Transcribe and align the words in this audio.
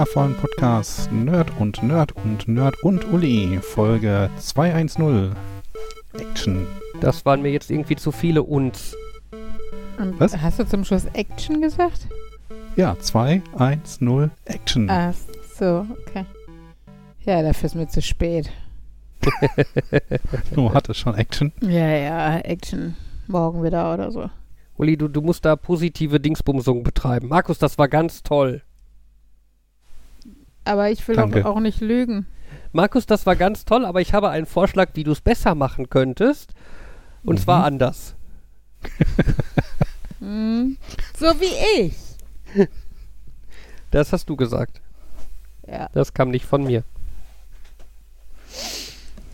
wundervollen 0.00 0.34
Podcast 0.34 1.12
Nerd 1.12 1.52
und 1.60 1.82
Nerd 1.82 2.12
und 2.12 2.48
Nerd 2.48 2.82
und 2.82 3.12
Uli, 3.12 3.58
Folge 3.60 4.30
210. 4.38 5.36
Action. 6.18 6.66
Das 7.02 7.26
waren 7.26 7.42
mir 7.42 7.50
jetzt 7.50 7.70
irgendwie 7.70 7.96
zu 7.96 8.10
viele 8.10 8.42
uns. 8.42 8.96
Und 9.98 10.18
Was? 10.18 10.34
Hast 10.40 10.58
du 10.58 10.66
zum 10.66 10.86
Schluss 10.86 11.04
Action 11.12 11.60
gesagt? 11.60 12.08
Ja, 12.76 12.98
210 12.98 14.30
Action. 14.46 14.88
Ach 14.88 15.12
so, 15.54 15.86
okay. 16.06 16.24
Ja, 17.26 17.42
dafür 17.42 17.66
ist 17.66 17.74
mir 17.74 17.88
zu 17.88 18.00
spät. 18.00 18.50
Du 20.54 20.72
hattest 20.72 21.00
schon 21.00 21.14
Action. 21.14 21.52
Ja, 21.60 21.88
ja, 21.88 22.38
Action. 22.38 22.96
Morgen 23.26 23.62
wieder 23.62 23.92
oder 23.92 24.10
so. 24.10 24.30
Uli, 24.78 24.96
du, 24.96 25.08
du 25.08 25.20
musst 25.20 25.44
da 25.44 25.56
positive 25.56 26.20
Dingsbumsung 26.20 26.84
betreiben. 26.84 27.28
Markus, 27.28 27.58
das 27.58 27.76
war 27.76 27.88
ganz 27.88 28.22
toll. 28.22 28.62
Aber 30.64 30.90
ich 30.90 31.06
will 31.08 31.16
Danke. 31.16 31.42
doch 31.42 31.50
auch 31.56 31.60
nicht 31.60 31.80
lügen. 31.80 32.26
Markus, 32.72 33.06
das 33.06 33.26
war 33.26 33.34
ganz 33.36 33.64
toll, 33.64 33.84
aber 33.84 34.00
ich 34.00 34.12
habe 34.14 34.28
einen 34.30 34.46
Vorschlag, 34.46 34.90
wie 34.94 35.04
du 35.04 35.12
es 35.12 35.20
besser 35.20 35.54
machen 35.54 35.88
könntest. 35.90 36.52
Und 37.24 37.36
Mhm. 37.38 37.42
zwar 37.42 37.64
anders. 37.64 38.14
Hm. 40.20 40.76
So 41.18 41.26
wie 41.40 41.80
ich. 41.86 42.68
Das 43.90 44.12
hast 44.12 44.28
du 44.28 44.36
gesagt. 44.36 44.82
Ja. 45.66 45.88
Das 45.94 46.12
kam 46.12 46.28
nicht 46.30 46.44
von 46.44 46.62
mir. 46.64 46.84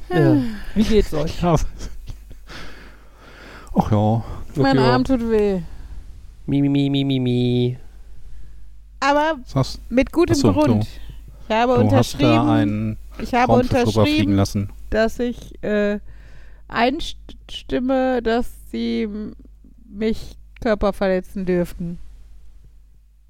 Ja. 0.08 0.36
Wie 0.77 0.84
geht's 0.84 1.12
euch? 1.12 1.42
Ja. 1.42 1.56
Ach 3.77 3.90
ja. 3.90 4.24
Mein 4.55 4.77
Ja. 4.77 4.92
Arm 4.92 5.02
tut 5.05 5.28
weh. 5.28 5.61
Mi, 6.46 6.62
mi, 6.62 6.68
mi, 6.68 6.88
mi, 6.88 7.05
mi, 7.05 7.18
mi. 7.18 7.78
Aber 9.00 9.34
Sagst, 9.44 9.80
mit 9.90 10.12
gutem 10.12 10.36
so, 10.36 10.52
Grund. 10.52 10.84
du- 10.84 10.86
Ich 11.48 11.55
habe 11.55 11.75
du 11.75 11.78
hast 11.78 11.80
da 11.83 11.83
unterschrieben, 11.97 12.48
einen 12.50 12.97
ich 13.19 13.34
habe 13.34 13.52
unterschrieben, 13.52 14.34
lassen. 14.36 14.70
dass 14.91 15.19
ich 15.19 15.62
äh, 15.62 16.00
einstimme, 16.69 18.20
dass 18.22 18.50
sie 18.70 19.08
mich 19.89 20.36
körperverletzen 20.61 21.47
dürften. 21.47 21.98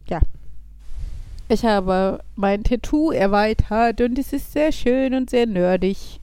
Ja. 0.08 0.20
Ich 1.48 1.64
habe 1.64 2.20
mein 2.34 2.64
Tattoo 2.64 3.10
erweitert 3.12 4.00
und 4.00 4.18
es 4.18 4.32
ist 4.32 4.52
sehr 4.52 4.72
schön 4.72 5.14
und 5.14 5.30
sehr 5.30 5.46
nerdig. 5.46 6.20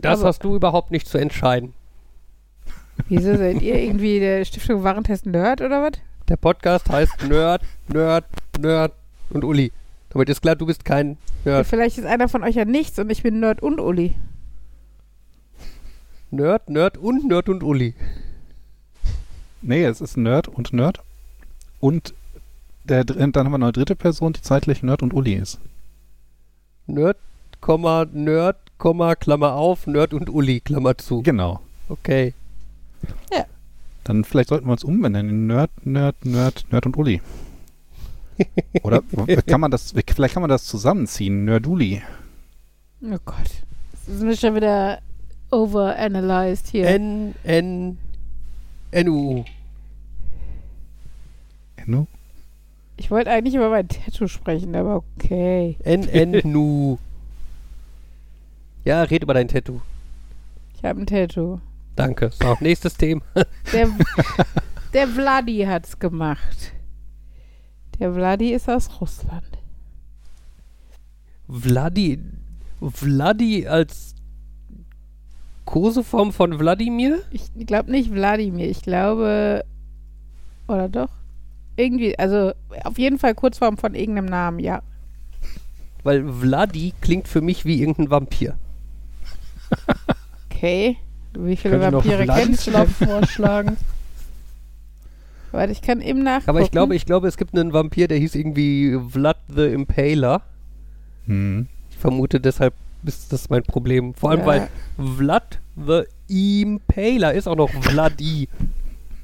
Das 0.00 0.20
Aber- 0.20 0.28
hast 0.28 0.44
du 0.44 0.54
überhaupt 0.56 0.90
nicht 0.90 1.08
zu 1.08 1.18
entscheiden. 1.18 1.72
Wieso 3.08 3.36
seid 3.36 3.60
ihr 3.62 3.76
irgendwie 3.78 4.20
der 4.20 4.44
Stiftung 4.44 4.82
Warentest 4.82 5.26
Nerd 5.26 5.60
oder 5.60 5.82
was? 5.82 5.92
Der 6.28 6.36
Podcast 6.36 6.88
heißt 6.90 7.24
Nerd, 7.28 7.62
Nerd, 7.88 8.24
Nerd 8.58 8.92
und 9.30 9.44
Uli. 9.44 9.72
Damit 10.10 10.28
ist 10.28 10.40
klar, 10.40 10.56
du 10.56 10.66
bist 10.66 10.84
kein 10.84 11.18
Nerd. 11.44 11.66
Vielleicht 11.66 11.98
ist 11.98 12.04
einer 12.04 12.28
von 12.28 12.42
euch 12.42 12.54
ja 12.54 12.64
nichts 12.64 12.98
und 12.98 13.10
ich 13.10 13.22
bin 13.22 13.40
Nerd 13.40 13.62
und 13.62 13.80
Uli. 13.80 14.14
Nerd, 16.30 16.68
Nerd 16.70 16.96
und 16.98 17.26
Nerd 17.26 17.48
und 17.48 17.62
Uli. 17.62 17.94
Nee, 19.62 19.84
es 19.84 20.00
ist 20.00 20.16
Nerd 20.16 20.48
und 20.48 20.72
Nerd. 20.72 21.00
Und 21.80 22.14
der, 22.84 23.04
dann 23.04 23.34
haben 23.34 23.50
wir 23.50 23.58
noch 23.58 23.66
eine 23.66 23.72
dritte 23.72 23.96
Person, 23.96 24.32
die 24.32 24.42
zeitlich 24.42 24.82
Nerd 24.82 25.02
und 25.02 25.12
Uli 25.12 25.34
ist. 25.34 25.58
Nerd, 26.86 27.16
Komma, 27.60 28.06
Nerd, 28.12 28.56
Komma, 28.78 29.16
Klammer 29.16 29.54
auf, 29.54 29.86
Nerd 29.86 30.14
und 30.14 30.30
Uli, 30.30 30.60
Klammer 30.60 30.96
zu. 30.96 31.22
Genau. 31.22 31.60
Okay. 31.88 32.32
Dann 34.06 34.22
vielleicht 34.22 34.50
sollten 34.50 34.66
wir 34.66 34.72
uns 34.72 34.84
umbenennen. 34.84 35.30
in 35.30 35.46
Nerd, 35.48 35.70
Nerd, 35.84 36.24
Nerd, 36.24 36.64
Nerd 36.70 36.86
und 36.86 36.96
Uli. 36.96 37.20
Oder 38.82 39.02
kann 39.46 39.60
man 39.60 39.70
das, 39.70 39.92
vielleicht 39.92 40.34
kann 40.34 40.42
man 40.42 40.50
das 40.50 40.64
zusammenziehen. 40.64 41.44
Nerduli. 41.44 42.02
Oh 43.02 43.18
Gott. 43.24 43.64
Das 44.06 44.16
ist 44.16 44.22
mir 44.22 44.36
schon 44.36 44.54
wieder 44.54 45.00
overanalyzed 45.50 46.68
hier. 46.68 46.86
N, 46.88 47.34
N, 47.44 47.98
N, 48.90 49.08
U. 49.08 49.44
Nu? 51.86 52.06
Ich 52.96 53.10
wollte 53.10 53.30
eigentlich 53.30 53.54
über 53.54 53.68
mein 53.68 53.88
Tattoo 53.88 54.26
sprechen, 54.26 54.74
aber 54.74 54.96
okay. 54.96 55.76
N, 55.84 56.08
N, 56.08 56.40
Nu. 56.50 56.98
Ja, 58.84 59.02
red 59.02 59.22
über 59.22 59.34
dein 59.34 59.48
Tattoo. 59.48 59.80
Ich 60.76 60.84
habe 60.84 61.00
ein 61.00 61.06
Tattoo. 61.06 61.60
Danke. 61.94 62.30
So, 62.30 62.56
nächstes 62.60 62.96
Thema. 62.96 63.22
Der, 63.72 63.88
der 64.92 65.08
Vladi 65.08 65.64
hat's 65.66 65.98
gemacht. 65.98 66.72
Der 67.98 68.12
Vladi 68.12 68.52
ist 68.52 68.68
aus 68.68 69.00
Russland. 69.00 69.58
Vladi. 71.48 72.20
Vladi 72.80 73.66
als 73.66 74.14
Koseform 75.64 76.32
von 76.32 76.58
Wladimir? 76.58 77.22
Ich 77.30 77.50
glaube 77.66 77.90
nicht 77.90 78.12
Wladimir. 78.12 78.68
Ich 78.68 78.82
glaube. 78.82 79.64
Oder 80.68 80.88
doch? 80.88 81.10
Irgendwie, 81.76 82.18
also 82.18 82.52
auf 82.84 82.98
jeden 82.98 83.18
Fall 83.18 83.34
Kurzform 83.34 83.76
von 83.76 83.94
irgendeinem 83.94 84.26
Namen, 84.26 84.58
ja. 84.58 84.82
Weil 86.02 86.26
Vladi 86.26 86.94
klingt 87.00 87.28
für 87.28 87.40
mich 87.40 87.64
wie 87.64 87.80
irgendein 87.80 88.10
Vampir. 88.10 88.56
Okay. 90.50 90.96
Wie 91.38 91.56
viele 91.56 91.80
Vampire 91.80 92.26
kennst 92.26 92.66
du? 92.66 92.86
Vorschlagen. 92.86 93.76
Warte, 95.52 95.72
ich 95.72 95.82
kann 95.82 96.00
eben 96.00 96.22
nachgucken. 96.22 96.50
Aber 96.50 96.60
ich 96.60 96.70
glaube, 96.70 96.94
ich 96.96 97.06
glaube, 97.06 97.28
es 97.28 97.36
gibt 97.36 97.56
einen 97.58 97.72
Vampir, 97.72 98.08
der 98.08 98.18
hieß 98.18 98.34
irgendwie 98.34 98.98
Vlad 99.10 99.38
the 99.54 99.64
Impaler. 99.66 100.42
Hm. 101.26 101.66
Ich 101.90 101.96
vermute, 101.96 102.40
deshalb 102.40 102.74
ist 103.04 103.32
das 103.32 103.48
mein 103.50 103.62
Problem. 103.62 104.14
Vor 104.14 104.30
allem, 104.30 104.40
Ja. 104.40 104.46
weil 104.46 104.68
Vlad 105.16 105.60
the 105.76 106.02
Impaler 106.62 107.32
ist 107.34 107.46
auch 107.46 107.56
noch 107.56 107.70
Vladi, 107.70 108.48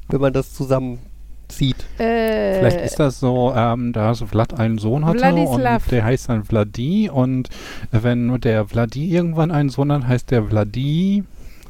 wenn 0.08 0.20
man 0.20 0.32
das 0.32 0.54
zusammenzieht. 0.54 1.76
Äh, 1.98 2.58
Vielleicht 2.58 2.80
ist 2.80 2.98
das 3.00 3.20
so, 3.20 3.52
ähm, 3.54 3.92
dass 3.92 4.20
Vlad 4.22 4.54
einen 4.58 4.78
Sohn 4.78 5.04
hatte 5.04 5.18
Vladislav. 5.18 5.82
und 5.84 5.92
der 5.92 6.04
heißt 6.04 6.28
dann 6.28 6.44
Vladi 6.44 7.10
und 7.10 7.48
wenn 7.90 8.40
der 8.40 8.66
Vladi 8.66 9.08
irgendwann 9.14 9.50
einen 9.50 9.68
Sohn 9.68 9.92
hat, 9.92 10.06
heißt 10.06 10.30
der 10.30 10.44
Vladi 10.44 11.24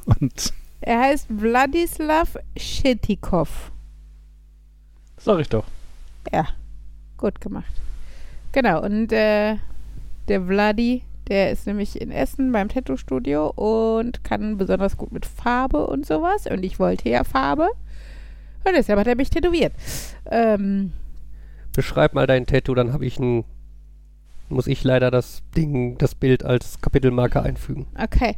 und 0.05 0.53
Er 0.81 1.01
heißt 1.01 1.27
Wladislav 1.31 2.37
Schetikov. 2.57 3.71
Sag 5.25 5.39
ich 5.41 5.49
doch. 5.49 5.65
Ja, 6.33 6.47
gut 7.17 7.41
gemacht. 7.41 7.73
Genau, 8.53 8.83
und 8.83 9.13
äh, 9.13 9.57
der 10.29 10.43
Vladi, 10.43 11.03
der 11.29 11.53
ist 11.53 11.67
nämlich 11.67 12.01
in 12.01 12.11
Essen 12.11 12.51
beim 12.53 12.69
Tattoo-Studio 12.69 13.51
und 13.51 14.25
kann 14.25 14.59
besonders 14.59 14.97
gut 14.97 15.13
mit 15.13 15.25
Farbe 15.25 15.87
und 15.87 16.05
sowas. 16.07 16.47
Und 16.47 16.65
ich 16.65 16.79
wollte 16.79 17.09
ja 17.09 17.25
Farbe. 17.25 17.69
Und 18.65 18.73
deshalb 18.77 18.99
hat 18.99 19.07
er 19.07 19.17
mich 19.17 19.31
tätowiert. 19.31 19.73
Ähm, 20.31 20.93
Beschreib 21.73 22.15
mal 22.15 22.27
dein 22.27 22.47
Tattoo, 22.47 22.75
dann 22.75 22.93
habe 22.93 23.07
ich 23.07 23.19
ein. 23.19 23.45
Muss 24.49 24.67
ich 24.67 24.85
leider 24.85 25.11
das 25.11 25.43
Ding, 25.57 25.97
das 25.97 26.15
Bild 26.15 26.45
als 26.45 26.81
Kapitelmarke 26.81 27.43
einfügen. 27.43 27.87
okay. 27.99 28.37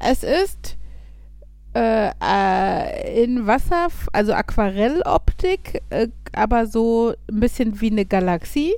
Es 0.00 0.24
ist 0.24 0.76
äh, 1.74 2.10
äh, 2.22 3.24
in 3.24 3.46
Wasser, 3.46 3.88
also 4.12 4.32
Aquarelloptik, 4.34 5.82
äh, 5.90 6.08
aber 6.32 6.66
so 6.66 7.14
ein 7.30 7.40
bisschen 7.40 7.80
wie 7.80 7.90
eine 7.90 8.04
Galaxie. 8.04 8.74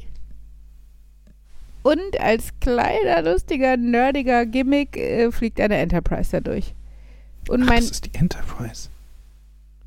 Und 1.83 2.19
als 2.19 2.49
kleiner, 2.61 3.23
lustiger, 3.23 3.77
nerdiger 3.77 4.47
Gimmick 4.47 4.97
äh, 4.97 5.31
fliegt 5.31 5.61
eine 5.61 5.77
Enterprise 5.77 6.31
da 6.33 6.41
durch. 6.41 6.75
Und 7.49 7.65
Ach, 7.65 7.69
mein. 7.69 7.81
das 7.81 7.91
ist 7.91 8.07
die 8.07 8.15
Enterprise. 8.15 8.89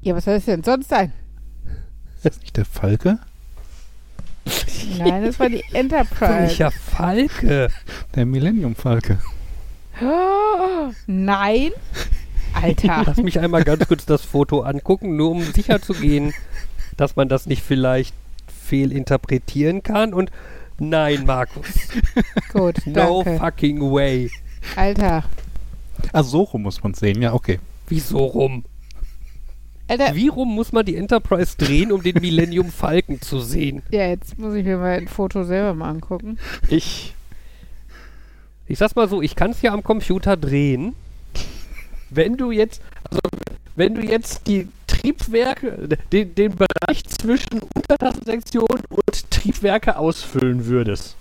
Ja, 0.02 0.16
was 0.16 0.26
soll 0.26 0.36
das 0.36 0.46
denn 0.46 0.64
sonst 0.64 0.90
sein? 0.90 1.12
Ist 2.16 2.26
das 2.26 2.40
nicht 2.40 2.56
der 2.56 2.66
Falke? 2.66 3.20
Nein, 4.98 5.26
das 5.26 5.40
war 5.40 5.50
die 5.50 5.64
Enterprise. 5.74 6.34
Welcher 6.34 6.72
Falke? 6.72 7.70
Der 8.16 8.26
Millennium 8.26 8.76
Falke. 8.76 9.20
Oh, 10.02 10.92
nein. 11.08 11.72
Alter. 12.54 13.04
Lass 13.06 13.18
mich 13.18 13.40
einmal 13.40 13.64
ganz 13.64 13.88
kurz 13.88 14.06
das 14.06 14.24
Foto 14.24 14.62
angucken, 14.62 15.16
nur 15.16 15.32
um 15.32 15.42
sicher 15.44 15.82
zu 15.82 15.94
gehen, 15.94 16.34
dass 16.98 17.16
man 17.16 17.30
das 17.30 17.46
nicht 17.46 17.62
vielleicht 17.64 18.14
fehlinterpretieren 18.66 19.84
kann. 19.84 20.14
Und 20.14 20.32
nein, 20.80 21.26
Markus. 21.26 21.66
Gut, 22.52 22.82
No 22.86 23.24
danke. 23.24 23.40
fucking 23.40 23.80
way. 23.82 24.32
Alter. 24.76 25.24
Ah, 26.14 26.24
so 26.24 26.42
rum 26.44 26.64
muss 26.64 26.82
man 26.84 26.94
sehen, 26.94 27.22
ja, 27.22 27.34
okay. 27.34 27.60
Wieso 27.88 28.18
rum? 28.20 28.66
Alter. 29.88 30.16
Wie 30.16 30.28
rum 30.28 30.54
muss 30.54 30.74
man 30.74 30.86
die 30.86 30.98
Enterprise 30.98 31.56
drehen, 31.58 31.92
um 31.92 32.04
den 32.04 32.20
Millennium 32.20 32.70
Falken 32.72 33.22
zu 33.22 33.40
sehen? 33.40 33.84
Ja, 33.90 34.08
jetzt 34.08 34.38
muss 34.38 34.54
ich 34.54 34.66
mir 34.66 34.78
mal 34.78 34.98
ein 34.98 35.08
Foto 35.08 35.44
selber 35.44 35.74
mal 35.74 35.90
angucken. 35.90 36.38
Ich. 36.68 37.14
Ich 38.68 38.78
sag's 38.80 38.96
mal 38.96 39.08
so, 39.08 39.22
ich 39.22 39.36
kann 39.36 39.52
es 39.52 39.62
ja 39.62 39.72
am 39.72 39.82
Computer 39.84 40.36
drehen. 40.36 40.94
Wenn 42.10 42.38
du 42.38 42.52
jetzt, 42.52 42.82
also 43.10 43.20
wenn 43.76 43.96
du 43.96 44.02
jetzt 44.02 44.48
die 44.48 44.68
Triebwerk, 44.88 45.64
äh, 45.64 45.98
den, 46.12 46.36
den 46.36 46.56
Bereich 46.56 47.06
zwischen 47.06 47.62
Untertassensektion 47.76 48.66
und 48.90 49.32
Triebwerke 49.32 49.98
ausfüllen 49.98 50.66
würdest. 50.66 51.16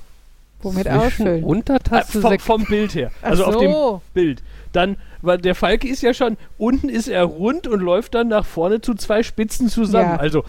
Womit 0.63 0.89
ausfüllen? 0.89 1.43
Äh, 1.43 1.47
Untertasse 1.47 2.21
vom, 2.21 2.33
sek- 2.33 2.41
vom 2.41 2.65
Bild 2.65 2.95
her. 2.95 3.11
Also 3.23 3.45
auf 3.45 3.59
dem 3.59 3.73
so. 3.73 4.03
Bild. 4.15 4.43
Dann, 4.73 4.97
weil 5.23 5.39
der 5.39 5.55
Falke 5.55 5.89
ist 5.89 6.03
ja 6.03 6.15
schon, 6.15 6.37
unten 6.59 6.89
ist 6.89 7.09
er 7.09 7.25
rund 7.25 7.67
und 7.67 7.81
läuft 7.81 8.15
dann 8.15 8.29
nach 8.29 8.45
vorne 8.47 8.81
zu 8.81 8.95
zwei 8.95 9.23
Spitzen 9.23 9.69
zusammen. 9.69 10.11
Ja. 10.11 10.17
Also 10.17 10.41
äh, 10.41 10.45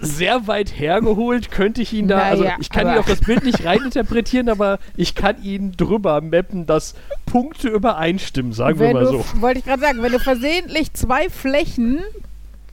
sehr 0.00 0.46
weit 0.46 0.78
hergeholt 0.78 1.50
könnte 1.50 1.82
ich 1.82 1.92
ihn 1.92 2.08
da, 2.08 2.18
also 2.18 2.44
Naja, 2.44 2.56
ich 2.60 2.70
kann 2.70 2.86
ihn 2.88 2.98
auf 2.98 3.06
das 3.06 3.20
Bild 3.20 3.44
nicht 3.44 3.64
reininterpretieren, 3.64 4.48
aber 4.48 4.78
ich 4.96 5.14
kann 5.14 5.42
ihn 5.42 5.72
drüber 5.76 6.20
mappen, 6.20 6.66
dass 6.66 6.94
Punkte 7.26 7.68
übereinstimmen, 7.68 8.52
sagen 8.52 8.78
wir 8.78 8.86
wenn 8.88 8.92
mal 8.94 9.04
du, 9.04 9.10
so. 9.22 9.24
wollte 9.40 9.58
ich 9.58 9.64
gerade 9.64 9.82
sagen, 9.82 10.02
wenn 10.02 10.12
du 10.12 10.18
versehentlich 10.20 10.92
zwei 10.92 11.28
Flächen 11.28 12.00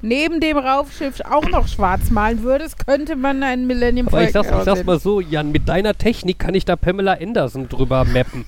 neben 0.01 0.39
dem 0.41 0.57
Raumschiff 0.57 1.21
auch 1.21 1.47
noch 1.49 1.67
schwarz 1.67 2.11
malen 2.11 2.43
würdest, 2.43 2.85
könnte 2.85 3.15
man 3.15 3.41
einen 3.41 3.65
Millennium 3.67 4.07
Aber 4.09 4.21
ich 4.23 4.31
Falcon 4.31 4.49
sag's, 4.51 4.59
ich 4.59 4.65
sag's 4.65 4.85
mal 4.85 4.99
so, 4.99 5.19
Jan, 5.21 5.51
mit 5.51 5.67
deiner 5.69 5.97
Technik 5.97 6.39
kann 6.39 6.53
ich 6.55 6.65
da 6.65 6.75
Pamela 6.75 7.13
Anderson 7.21 7.69
drüber 7.69 8.03
mappen. 8.05 8.45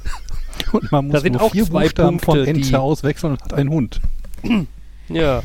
Und 0.72 0.92
man 0.92 1.08
Da 1.10 1.14
muss 1.14 1.22
sind 1.24 1.34
nur 1.34 1.42
auch 1.44 1.52
vier 1.52 1.66
zwei 1.66 1.84
Buchstaben 1.84 2.20
von 2.20 2.36
Punkte, 2.36 2.54
die- 2.54 2.62
Ente 2.62 2.80
auswechseln 2.80 3.34
und 3.34 3.42
hat 3.42 3.54
einen 3.54 3.70
Hund. 3.70 4.02
Ja. 5.10 5.44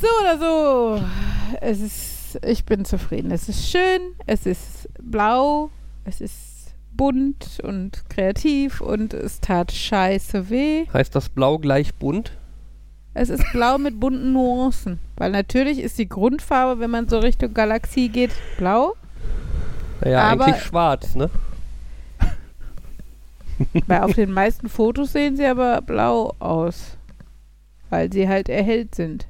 So 0.00 0.06
oder 0.20 0.38
so. 0.38 1.02
Es 1.60 1.80
ist, 1.80 2.15
ich 2.44 2.64
bin 2.64 2.84
zufrieden. 2.84 3.30
Es 3.30 3.48
ist 3.48 3.68
schön, 3.68 4.00
es 4.26 4.46
ist 4.46 4.88
blau, 5.00 5.70
es 6.04 6.20
ist 6.20 6.74
bunt 6.92 7.60
und 7.62 8.08
kreativ 8.08 8.80
und 8.80 9.12
es 9.14 9.40
tat 9.40 9.72
scheiße 9.72 10.48
weh. 10.50 10.86
Heißt 10.92 11.14
das 11.14 11.28
Blau 11.28 11.58
gleich 11.58 11.94
bunt? 11.94 12.32
Es 13.14 13.28
ist 13.30 13.44
blau 13.52 13.78
mit 13.78 13.98
bunten 14.00 14.32
Nuancen. 14.32 14.98
Weil 15.16 15.30
natürlich 15.30 15.78
ist 15.78 15.98
die 15.98 16.08
Grundfarbe, 16.08 16.80
wenn 16.80 16.90
man 16.90 17.08
so 17.08 17.18
Richtung 17.18 17.54
Galaxie 17.54 18.08
geht, 18.08 18.30
blau. 18.58 18.94
Naja, 20.02 20.20
Aber- 20.22 20.44
eigentlich 20.46 20.62
schwarz, 20.62 21.14
ne? 21.14 21.30
Weil 23.86 24.00
auf 24.02 24.12
den 24.12 24.32
meisten 24.32 24.68
Fotos 24.68 25.12
sehen 25.12 25.36
sie 25.36 25.46
aber 25.46 25.80
blau 25.80 26.34
aus. 26.38 26.96
Weil 27.88 28.12
sie 28.12 28.28
halt 28.28 28.48
erhellt 28.50 28.94
sind. 28.94 29.26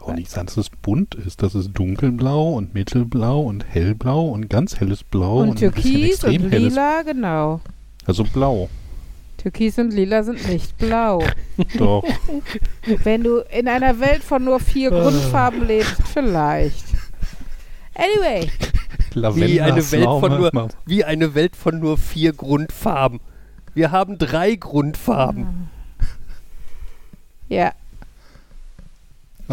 Auch 0.00 0.14
nicht 0.14 0.30
sein, 0.30 0.46
dass 0.46 0.56
es 0.56 0.70
bunt 0.70 1.14
ist. 1.14 1.42
Das 1.42 1.54
ist 1.54 1.72
dunkelblau 1.72 2.54
und 2.54 2.74
mittelblau 2.74 3.40
und 3.40 3.64
hellblau 3.64 4.28
und 4.28 4.48
ganz 4.48 4.80
helles 4.80 5.04
Blau 5.04 5.40
und 5.40 5.52
bisschen 5.52 5.72
Türkis 5.72 6.10
extrem 6.10 6.44
und 6.44 6.52
helles. 6.52 6.68
Lila, 6.70 7.02
genau. 7.02 7.60
Also 8.06 8.24
blau. 8.24 8.68
Türkis 9.36 9.78
und 9.78 9.92
Lila 9.92 10.22
sind 10.22 10.46
nicht 10.48 10.76
blau. 10.78 11.22
Doch. 11.78 12.04
Wenn 13.04 13.22
du 13.22 13.38
in 13.50 13.68
einer 13.68 14.00
Welt 14.00 14.22
von 14.22 14.44
nur 14.44 14.60
vier 14.60 14.90
Grundfarben 14.90 15.66
lebst, 15.66 15.96
vielleicht. 16.12 16.84
Anyway, 17.94 18.50
Lavender, 19.14 19.46
Wie 19.48 19.60
eine, 19.60 19.92
Welt 19.92 20.04
von 20.04 20.36
nur, 20.36 20.68
wie 20.86 21.04
eine 21.04 21.34
Welt 21.34 21.56
von 21.56 21.80
nur 21.80 21.98
vier 21.98 22.32
Grundfarben. 22.32 23.20
Wir 23.74 23.90
haben 23.90 24.18
drei 24.18 24.54
Grundfarben. 24.54 25.68
ja. 27.48 27.72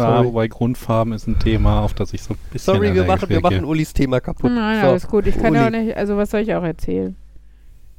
Sorry. 0.02 0.26
wobei 0.26 0.48
Grundfarben 0.48 1.12
ist 1.12 1.26
ein 1.26 1.38
Thema, 1.38 1.80
auf 1.80 1.94
das 1.94 2.12
ich 2.12 2.22
so 2.22 2.34
ein 2.34 2.38
bisschen 2.52 2.74
Sorry, 2.74 2.94
wir 2.94 3.04
machen, 3.04 3.28
wir 3.28 3.40
machen 3.40 3.64
Ulis 3.64 3.92
Thema 3.92 4.20
kaputt. 4.20 4.50
Nein, 4.50 4.80
so, 4.80 4.88
alles 4.88 5.06
gut. 5.06 5.26
Ich 5.26 5.38
kann 5.38 5.54
ja 5.54 5.64
auch 5.64 5.68
Uli, 5.68 5.84
nicht, 5.84 5.96
also 5.96 6.16
was 6.16 6.30
soll 6.30 6.40
ich 6.40 6.54
auch 6.54 6.62
erzählen? 6.62 7.16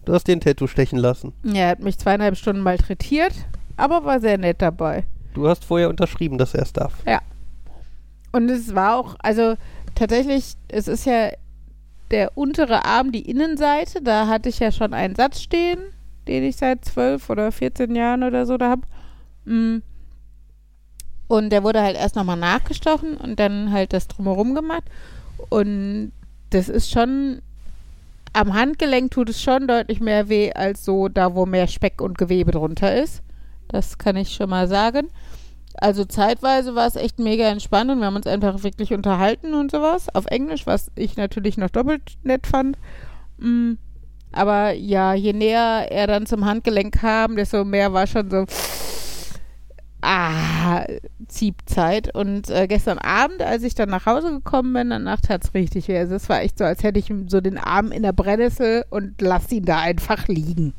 Du 0.06 0.13
hast 0.13 0.28
den 0.28 0.40
Tattoo 0.40 0.68
stechen 0.68 0.98
lassen. 0.98 1.34
Ja, 1.44 1.63
er 1.63 1.69
hat 1.69 1.81
mich 1.81 1.98
zweieinhalb 1.98 2.36
Stunden 2.38 2.62
malträtiert, 2.62 3.34
aber 3.78 4.06
war 4.06 4.19
sehr 4.19 4.38
nett 4.38 4.62
dabei. 4.62 5.04
Du 5.34 5.48
hast 5.48 5.66
vorher 5.66 5.90
unterschrieben, 5.90 6.38
dass 6.38 6.54
er 6.54 6.63
es 6.63 6.74
darf. 6.74 6.94
Und 8.31 8.50
es 8.50 8.75
war 8.75 8.96
auch, 8.96 9.16
also 9.19 9.56
tatsächlich, 9.96 10.54
es 10.68 10.88
ist 10.88 11.06
ja 11.06 11.30
der 12.12 12.38
untere 12.38 12.86
Arm, 12.86 13.12
die 13.12 13.30
Innenseite, 13.30 14.01
da 14.01 14.28
hatte 14.28 14.50
ich 14.50 14.60
ja 14.60 14.72
schon 14.72 14.94
einen 14.94 15.16
Satz 15.16 15.42
stehen, 15.42 15.80
den 16.28 16.44
ich 16.44 16.57
seit 16.57 16.86
zwölf 16.86 17.30
oder 17.30 17.51
14 17.51 17.96
Jahren 17.96 18.24
oder 18.24 18.46
so 18.46 18.57
da 18.57 18.69
habe. 18.69 18.81
Und 21.29 21.51
der 21.51 21.63
wurde 21.63 21.81
halt 21.81 21.95
erst 21.95 22.15
nochmal 22.15 22.37
nachgestochen 22.37 23.15
und 23.15 23.39
dann 23.39 23.71
halt 23.71 23.93
das 23.93 24.07
drumherum 24.07 24.55
gemacht. 24.55 24.83
Und 25.49 26.11
das 26.49 26.69
ist 26.69 26.89
schon, 26.89 27.43
am 28.33 28.55
Handgelenk 28.55 29.11
tut 29.11 29.29
es 29.29 29.41
schon 29.41 29.67
deutlich 29.67 30.01
mehr 30.01 30.27
weh 30.27 30.51
als 30.51 30.83
so 30.83 31.07
da, 31.07 31.35
wo 31.35 31.45
mehr 31.45 31.67
Speck 31.67 32.01
und 32.01 32.17
Gewebe 32.17 32.51
drunter 32.51 33.01
ist. 33.01 33.21
Das 33.67 33.99
kann 33.99 34.15
ich 34.15 34.33
schon 34.33 34.49
mal 34.49 34.67
sagen. 34.67 35.09
Also 35.75 36.03
zeitweise 36.03 36.73
war 36.73 36.87
es 36.87 36.95
echt 36.95 37.19
mega 37.19 37.47
entspannt 37.47 37.91
und 37.91 37.99
wir 37.99 38.07
haben 38.07 38.15
uns 38.15 38.25
einfach 38.25 38.63
wirklich 38.63 38.91
unterhalten 38.91 39.53
und 39.53 39.69
sowas. 39.69 40.07
Auf 40.13 40.25
Englisch, 40.25 40.65
was 40.65 40.91
ich 40.95 41.15
natürlich 41.15 41.57
noch 41.57 41.69
doppelt 41.69 42.17
nett 42.23 42.47
fand. 42.47 42.75
Mm, 43.37 43.73
aber 44.31 44.71
ja, 44.71 45.13
je 45.13 45.33
näher 45.33 45.91
er 45.91 46.07
dann 46.07 46.25
zum 46.25 46.45
Handgelenk 46.45 46.99
kam, 46.99 47.35
desto 47.35 47.63
mehr 47.65 47.93
war 47.93 48.07
schon 48.07 48.31
so 48.31 48.45
ah, 50.01 50.86
Ziehzeit. 51.28 52.13
Und 52.16 52.50
äh, 52.50 52.68
gestern 52.68 52.98
Abend, 52.98 53.42
als 53.42 53.63
ich 53.63 53.75
dann 53.75 53.90
nach 53.90 54.06
Hause 54.06 54.31
gekommen 54.31 54.74
bin, 54.74 54.90
danach 54.90 55.22
tat 55.22 55.44
es 55.44 55.54
richtig 55.54 55.88
weh. 55.88 55.98
Also 55.98 56.16
es 56.16 56.30
war 56.30 56.42
echt 56.42 56.57
so, 56.57 56.66
als 56.66 56.84
hätte 56.84 57.00
ich 57.00 57.13
so 57.28 57.42
den 57.42 57.57
Arm 57.57 57.92
in 57.92 58.04
der 58.04 58.13
Brennnessel 58.13 58.86
und 58.90 59.22
lass 59.22 59.51
ihn 59.51 59.66
da 59.66 59.80
einfach 59.80 60.28
liegen. 60.28 60.74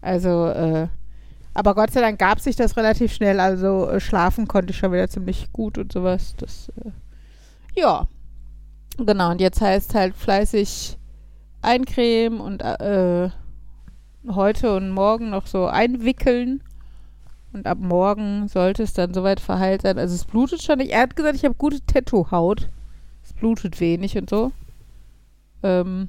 Also, 0.00 0.46
äh, 0.46 0.88
aber 1.54 1.74
Gott 1.74 1.90
sei 1.90 2.00
Dank 2.00 2.18
gab 2.18 2.40
sich 2.40 2.56
das 2.56 2.76
relativ 2.76 3.12
schnell. 3.12 3.40
Also 3.40 3.88
äh, 3.88 4.00
schlafen 4.00 4.48
konnte 4.48 4.72
ich 4.72 4.78
schon 4.78 4.92
wieder 4.92 5.08
ziemlich 5.08 5.52
gut 5.52 5.78
und 5.78 5.92
sowas. 5.92 6.34
Das, 6.36 6.70
äh, 6.84 6.90
ja. 7.80 8.06
Genau, 8.98 9.30
und 9.30 9.40
jetzt 9.40 9.60
heißt 9.60 9.94
halt 9.94 10.16
fleißig 10.16 10.98
eincremen 11.62 12.40
und 12.40 12.62
äh, 12.62 13.30
heute 14.28 14.74
und 14.74 14.90
morgen 14.90 15.30
noch 15.30 15.46
so 15.46 15.66
einwickeln. 15.66 16.62
Und 17.52 17.66
ab 17.66 17.78
morgen 17.80 18.48
sollte 18.48 18.82
es 18.82 18.92
dann 18.92 19.14
soweit 19.14 19.40
verheilt 19.40 19.82
sein. 19.82 19.98
Also 19.98 20.14
es 20.14 20.24
blutet 20.24 20.62
schon 20.62 20.78
nicht. 20.78 20.92
Er 20.92 21.02
hat 21.02 21.16
gesagt, 21.16 21.36
ich 21.36 21.44
habe 21.44 21.54
gute 21.54 21.80
Tattoo-Haut. 21.86 22.68
Es 23.24 23.32
blutet 23.32 23.80
wenig 23.80 24.16
und 24.18 24.28
so. 24.28 24.52
Ähm, 25.62 26.08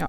ja. 0.00 0.08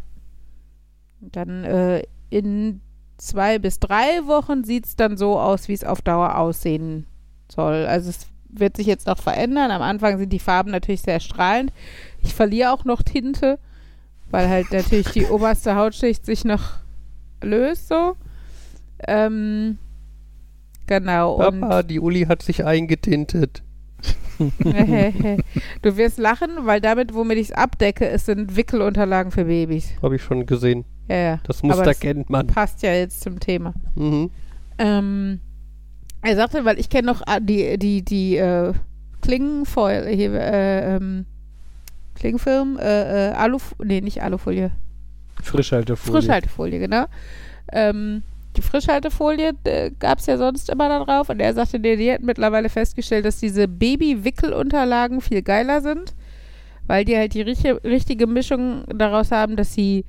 Und 1.21 1.35
dann 1.35 1.63
äh, 1.63 2.03
in 2.29 2.81
zwei 3.17 3.59
bis 3.59 3.79
drei 3.79 4.25
Wochen 4.25 4.63
sieht 4.63 4.85
es 4.85 4.95
dann 4.95 5.17
so 5.17 5.39
aus, 5.39 5.67
wie 5.67 5.73
es 5.73 5.83
auf 5.83 6.01
Dauer 6.01 6.37
aussehen 6.37 7.05
soll. 7.51 7.85
Also 7.85 8.09
es 8.09 8.27
wird 8.49 8.77
sich 8.77 8.87
jetzt 8.87 9.07
noch 9.07 9.17
verändern. 9.17 9.71
Am 9.71 9.81
Anfang 9.81 10.17
sind 10.17 10.31
die 10.31 10.39
Farben 10.39 10.71
natürlich 10.71 11.01
sehr 11.01 11.19
strahlend. 11.19 11.73
Ich 12.21 12.33
verliere 12.33 12.71
auch 12.71 12.85
noch 12.85 13.03
Tinte, 13.03 13.59
weil 14.29 14.47
halt 14.49 14.71
natürlich 14.71 15.11
die 15.11 15.25
oberste 15.29 15.75
Hautschicht 15.75 16.25
sich 16.25 16.45
noch 16.45 16.73
löst 17.41 17.89
so. 17.89 18.15
Ähm, 19.07 19.77
genau. 20.87 21.35
Und 21.35 21.61
Papa, 21.61 21.83
die 21.83 21.99
Uli 21.99 22.25
hat 22.25 22.41
sich 22.41 22.65
eingetintet. 22.65 23.63
du 25.81 25.97
wirst 25.97 26.19
lachen, 26.19 26.49
weil 26.61 26.79
damit, 26.79 27.13
womit 27.13 27.37
ich 27.37 27.49
es 27.49 27.51
abdecke, 27.51 28.07
es 28.07 28.25
sind 28.25 28.55
Wickelunterlagen 28.55 29.31
für 29.31 29.45
Babys. 29.45 29.93
Habe 30.01 30.15
ich 30.15 30.23
schon 30.23 30.45
gesehen. 30.45 30.85
Ja, 31.09 31.15
ja. 31.15 31.39
Das 31.43 31.63
Muster 31.63 31.83
das 31.83 31.99
kennt 31.99 32.29
man. 32.29 32.47
passt 32.47 32.83
ja 32.83 32.93
jetzt 32.93 33.21
zum 33.21 33.39
Thema. 33.39 33.73
Mhm. 33.95 34.29
Ähm, 34.77 35.39
er 36.21 36.35
sagte, 36.35 36.65
weil 36.65 36.79
ich 36.79 36.89
kenne 36.89 37.07
noch 37.07 37.21
ah, 37.25 37.39
die, 37.39 37.77
die, 37.77 38.03
die 38.03 38.37
äh, 38.37 38.73
Klingenfoil, 39.21 40.07
hier, 40.07 40.33
äh, 40.33 40.95
ähm, 40.95 41.25
Klingenfilm, 42.15 42.77
äh, 42.79 43.29
äh, 43.29 43.33
Aluf, 43.33 43.75
nee, 43.83 44.01
nicht 44.01 44.21
Alufolie, 44.21 44.71
Frischhaltefolie. 45.41 46.21
Frischhaltefolie, 46.21 46.79
genau. 46.79 47.05
Ähm, 47.71 48.23
die 48.57 48.61
Frischhaltefolie 48.61 49.53
äh, 49.63 49.91
gab 49.99 50.19
es 50.19 50.25
ja 50.25 50.37
sonst 50.37 50.69
immer 50.69 50.89
da 50.89 51.03
drauf. 51.03 51.29
Und 51.29 51.39
er 51.39 51.53
sagte, 51.53 51.79
nee, 51.79 51.95
die 51.95 52.09
hätten 52.09 52.25
mittlerweile 52.25 52.69
festgestellt, 52.69 53.25
dass 53.25 53.39
diese 53.39 53.67
Baby-Wickelunterlagen 53.67 55.21
viel 55.21 55.41
geiler 55.41 55.81
sind, 55.81 56.15
weil 56.87 57.05
die 57.05 57.15
halt 57.15 57.33
die 57.33 57.41
riche- 57.41 57.83
richtige 57.83 58.27
Mischung 58.27 58.83
daraus 58.87 59.31
haben, 59.31 59.55
dass 59.55 59.73
sie 59.73 60.05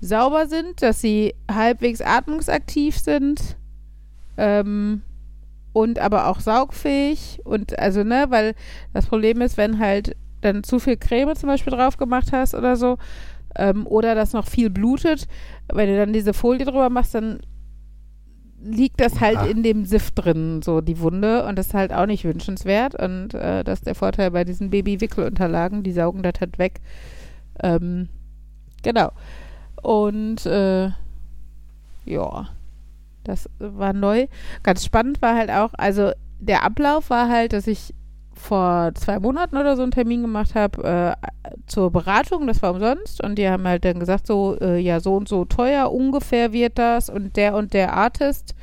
sauber 0.00 0.46
sind, 0.46 0.82
dass 0.82 1.00
sie 1.00 1.34
halbwegs 1.50 2.02
atmungsaktiv 2.02 2.98
sind 2.98 3.56
ähm, 4.36 5.02
und 5.72 5.98
aber 5.98 6.28
auch 6.28 6.40
saugfähig. 6.40 7.40
Und 7.44 7.78
also, 7.78 8.04
ne, 8.04 8.26
weil 8.28 8.54
das 8.92 9.06
Problem 9.06 9.40
ist, 9.40 9.56
wenn 9.56 9.78
halt 9.78 10.16
dann 10.42 10.64
zu 10.64 10.78
viel 10.78 10.96
Creme 10.96 11.34
zum 11.34 11.48
Beispiel 11.48 11.72
drauf 11.72 11.96
gemacht 11.96 12.28
hast 12.32 12.54
oder 12.54 12.76
so, 12.76 12.98
ähm, 13.56 13.86
oder 13.86 14.14
das 14.14 14.34
noch 14.34 14.46
viel 14.46 14.68
blutet, 14.68 15.26
wenn 15.72 15.88
du 15.88 15.96
dann 15.96 16.12
diese 16.12 16.34
Folie 16.34 16.66
drüber 16.66 16.90
machst, 16.90 17.14
dann 17.14 17.40
liegt 18.62 19.00
das 19.00 19.20
halt 19.20 19.36
Ah. 19.38 19.46
in 19.46 19.62
dem 19.62 19.84
Sift 19.84 20.14
drin, 20.16 20.62
so 20.62 20.80
die 20.80 20.98
Wunde 21.00 21.44
und 21.46 21.56
das 21.56 21.68
ist 21.68 21.74
halt 21.74 21.92
auch 21.92 22.06
nicht 22.06 22.24
wünschenswert 22.24 22.94
und 23.00 23.34
äh, 23.34 23.62
das 23.64 23.80
ist 23.80 23.86
der 23.86 23.94
Vorteil 23.94 24.30
bei 24.30 24.44
diesen 24.44 24.70
Baby-Wickelunterlagen, 24.70 25.82
die 25.82 25.92
saugen 25.92 26.22
das 26.22 26.34
halt 26.40 26.58
weg. 26.58 26.80
Ähm, 27.62 28.08
genau. 28.82 29.12
Und 29.82 30.46
äh, 30.46 30.90
ja, 32.04 32.48
das 33.24 33.48
war 33.58 33.92
neu. 33.92 34.26
Ganz 34.62 34.84
spannend 34.84 35.20
war 35.22 35.36
halt 35.36 35.50
auch, 35.50 35.70
also 35.76 36.12
der 36.40 36.64
Ablauf 36.64 37.10
war 37.10 37.28
halt, 37.28 37.52
dass 37.52 37.66
ich 37.66 37.94
vor 38.36 38.92
zwei 38.94 39.18
Monaten 39.18 39.56
oder 39.56 39.76
so 39.76 39.82
einen 39.82 39.92
Termin 39.92 40.22
gemacht 40.22 40.54
habe 40.54 40.84
äh, 40.84 41.50
zur 41.66 41.90
Beratung, 41.90 42.46
das 42.46 42.62
war 42.62 42.72
umsonst 42.72 43.22
und 43.22 43.36
die 43.36 43.48
haben 43.48 43.66
halt 43.66 43.84
dann 43.84 43.98
gesagt, 43.98 44.26
so, 44.26 44.56
äh, 44.60 44.78
ja, 44.78 45.00
so 45.00 45.16
und 45.16 45.28
so 45.28 45.44
teuer 45.44 45.90
ungefähr 45.90 46.52
wird 46.52 46.78
das 46.78 47.08
und 47.08 47.36
der 47.36 47.54
und 47.54 47.72
der 47.72 47.94
Artist 47.94 48.54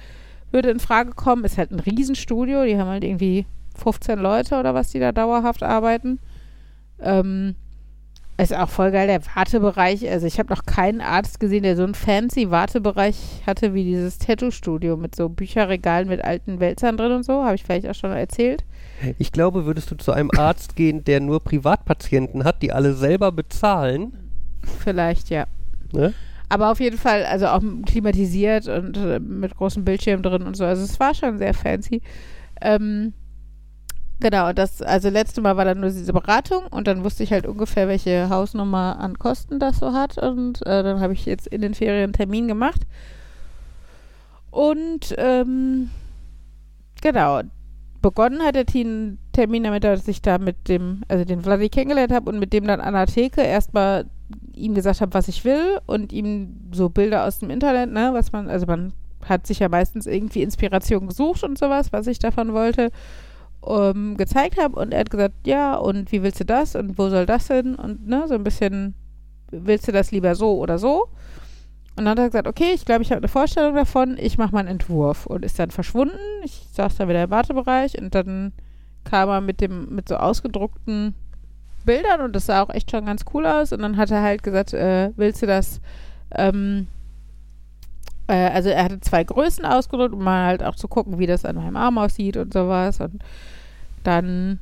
würde 0.51 0.69
in 0.69 0.79
Frage 0.79 1.11
kommen. 1.11 1.43
Ist 1.43 1.57
halt 1.57 1.71
ein 1.71 1.79
Riesenstudio, 1.79 2.63
die 2.63 2.77
haben 2.77 2.87
halt 2.87 3.03
irgendwie 3.03 3.45
15 3.75 4.19
Leute 4.19 4.59
oder 4.59 4.73
was, 4.73 4.91
die 4.91 4.99
da 4.99 5.11
dauerhaft 5.11 5.63
arbeiten. 5.63 6.19
Ähm, 7.01 7.55
ist 8.37 8.55
auch 8.55 8.69
voll 8.69 8.91
geil, 8.91 9.07
der 9.07 9.21
Wartebereich. 9.35 10.09
Also 10.09 10.25
ich 10.25 10.39
habe 10.39 10.53
noch 10.53 10.65
keinen 10.65 11.01
Arzt 11.01 11.39
gesehen, 11.39 11.63
der 11.63 11.75
so 11.75 11.83
einen 11.83 11.93
fancy 11.93 12.49
Wartebereich 12.49 13.43
hatte 13.45 13.73
wie 13.73 13.83
dieses 13.83 14.17
Tattoo-Studio 14.17 14.97
mit 14.97 15.15
so 15.15 15.29
Bücherregalen 15.29 16.07
mit 16.07 16.23
alten 16.23 16.59
Wälzern 16.59 16.97
drin 16.97 17.11
und 17.11 17.23
so. 17.23 17.43
Habe 17.43 17.55
ich 17.55 17.63
vielleicht 17.63 17.87
auch 17.87 17.95
schon 17.95 18.11
erzählt. 18.11 18.63
Ich 19.17 19.31
glaube, 19.31 19.65
würdest 19.65 19.91
du 19.91 19.95
zu 19.95 20.11
einem 20.11 20.31
Arzt 20.37 20.75
gehen, 20.75 21.03
der 21.03 21.19
nur 21.19 21.41
Privatpatienten 21.41 22.43
hat, 22.43 22.61
die 22.61 22.71
alle 22.71 22.93
selber 22.93 23.31
bezahlen, 23.31 24.23
Vielleicht, 24.63 25.29
ja. 25.29 25.45
ne? 25.91 26.13
Aber 26.49 26.71
auf 26.71 26.79
jeden 26.79 26.97
Fall, 26.97 27.25
also 27.25 27.47
auch 27.47 27.61
klimatisiert 27.85 28.67
und 28.67 28.95
äh, 28.97 29.19
mit 29.19 29.55
großem 29.55 29.83
Bildschirm 29.83 30.21
drin 30.21 30.43
und 30.43 30.55
so. 30.55 30.65
Also 30.65 30.83
es 30.83 30.99
war 30.99 31.15
schon 31.15 31.39
sehr 31.39 31.53
fancy. 31.53 32.01
Ähm, 32.61 33.13
genau, 34.19 34.53
das, 34.53 34.81
also 34.81 35.09
letzte 35.09 35.41
Mal 35.41 35.57
war 35.57 35.65
dann 35.65 35.79
nur 35.79 35.89
diese 35.89 36.13
Beratung 36.13 36.67
und 36.69 36.87
dann 36.87 37.03
wusste 37.03 37.23
ich 37.23 37.31
halt 37.31 37.47
ungefähr, 37.47 37.87
welche 37.87 38.29
Hausnummer 38.29 38.99
an 38.99 39.17
Kosten 39.17 39.57
das 39.59 39.79
so 39.79 39.93
hat. 39.93 40.19
Und 40.19 40.61
äh, 40.67 40.83
dann 40.83 40.99
habe 40.99 41.13
ich 41.13 41.25
jetzt 41.25 41.47
in 41.47 41.61
den 41.61 41.73
Ferien 41.73 42.03
einen 42.03 42.13
Termin 42.13 42.47
gemacht. 42.47 42.81
Und 44.51 45.15
ähm, 45.17 45.89
genau, 47.01 47.41
begonnen 48.03 48.43
hat 48.43 48.53
der 48.53 48.67
Team 48.67 49.17
Termin 49.31 49.63
damit, 49.63 49.83
dass 49.83 50.07
ich 50.07 50.21
da 50.21 50.37
mit 50.37 50.67
dem, 50.67 51.01
also 51.07 51.25
den 51.25 51.41
Vladi 51.41 51.69
kennengelernt 51.69 52.11
habe 52.11 52.29
und 52.29 52.37
mit 52.37 52.53
dem 52.53 52.67
dann 52.67 52.81
an 52.81 52.93
der 52.93 53.07
Theke 53.07 53.41
erstmal 53.41 54.05
ihm 54.53 54.75
gesagt 54.75 55.01
habe, 55.01 55.15
was 55.15 55.27
ich 55.27 55.43
will 55.43 55.79
und 55.87 56.13
ihm 56.13 56.69
so 56.71 56.89
Bilder 56.89 57.25
aus 57.25 57.39
dem 57.39 57.49
Internet, 57.49 57.91
ne, 57.91 58.11
was 58.13 58.31
man, 58.31 58.49
also 58.49 58.67
man 58.67 58.93
hat 59.25 59.47
sich 59.47 59.59
ja 59.59 59.69
meistens 59.69 60.05
irgendwie 60.05 60.43
Inspiration 60.43 61.07
gesucht 61.07 61.43
und 61.43 61.57
sowas, 61.57 61.91
was 61.91 62.05
ich 62.05 62.19
davon 62.19 62.53
wollte, 62.53 62.91
ähm, 63.65 64.17
gezeigt 64.17 64.61
habe 64.61 64.79
und 64.79 64.93
er 64.93 64.99
hat 64.99 65.09
gesagt, 65.09 65.47
ja, 65.47 65.75
und 65.75 66.11
wie 66.11 66.21
willst 66.21 66.41
du 66.41 66.45
das 66.45 66.75
und 66.75 66.97
wo 66.97 67.09
soll 67.09 67.25
das 67.25 67.47
hin 67.47 67.75
und 67.75 68.05
ne, 68.05 68.25
so 68.27 68.35
ein 68.35 68.43
bisschen, 68.43 68.95
willst 69.49 69.87
du 69.87 69.91
das 69.91 70.11
lieber 70.11 70.35
so 70.35 70.57
oder 70.59 70.77
so? 70.77 71.07
Und 71.95 72.05
dann 72.05 72.09
hat 72.09 72.19
er 72.19 72.25
gesagt, 72.27 72.47
okay, 72.47 72.71
ich 72.73 72.85
glaube, 72.85 73.03
ich 73.03 73.11
habe 73.11 73.19
eine 73.19 73.27
Vorstellung 73.27 73.75
davon, 73.75 74.17
ich 74.19 74.37
mache 74.37 74.51
mal 74.51 74.59
einen 74.59 74.69
Entwurf 74.69 75.27
und 75.27 75.45
ist 75.45 75.59
dann 75.59 75.69
verschwunden. 75.69 76.17
Ich 76.43 76.65
saß 76.71 76.95
da 76.95 77.07
wieder 77.07 77.23
im 77.23 77.29
Wartebereich 77.29 78.01
und 78.01 78.15
dann 78.15 78.51
kam 79.03 79.29
er 79.29 79.41
mit 79.41 79.61
dem, 79.61 79.93
mit 79.93 80.09
so 80.09 80.15
ausgedruckten 80.15 81.13
Bildern 81.85 82.21
und 82.21 82.35
das 82.35 82.47
sah 82.47 82.63
auch 82.63 82.69
echt 82.69 82.89
schon 82.89 83.05
ganz 83.05 83.25
cool 83.33 83.45
aus. 83.45 83.73
Und 83.73 83.81
dann 83.81 83.97
hat 83.97 84.09
er 84.09 84.23
halt 84.23 84.41
gesagt, 84.41 84.73
äh, 84.73 85.11
willst 85.17 85.41
du 85.41 85.45
das, 85.45 85.81
ähm, 86.31 86.87
äh, 88.27 88.49
also 88.49 88.69
er 88.69 88.85
hatte 88.85 88.99
zwei 89.01 89.23
Größen 89.23 89.65
ausgedruckt, 89.65 90.13
um 90.13 90.23
mal 90.23 90.47
halt 90.47 90.63
auch 90.63 90.75
zu 90.75 90.87
gucken, 90.87 91.19
wie 91.19 91.27
das 91.27 91.45
an 91.45 91.57
meinem 91.57 91.75
Arm 91.75 91.99
aussieht 91.99 92.37
und 92.37 92.53
sowas. 92.53 93.01
Und 93.01 93.21
dann 94.03 94.59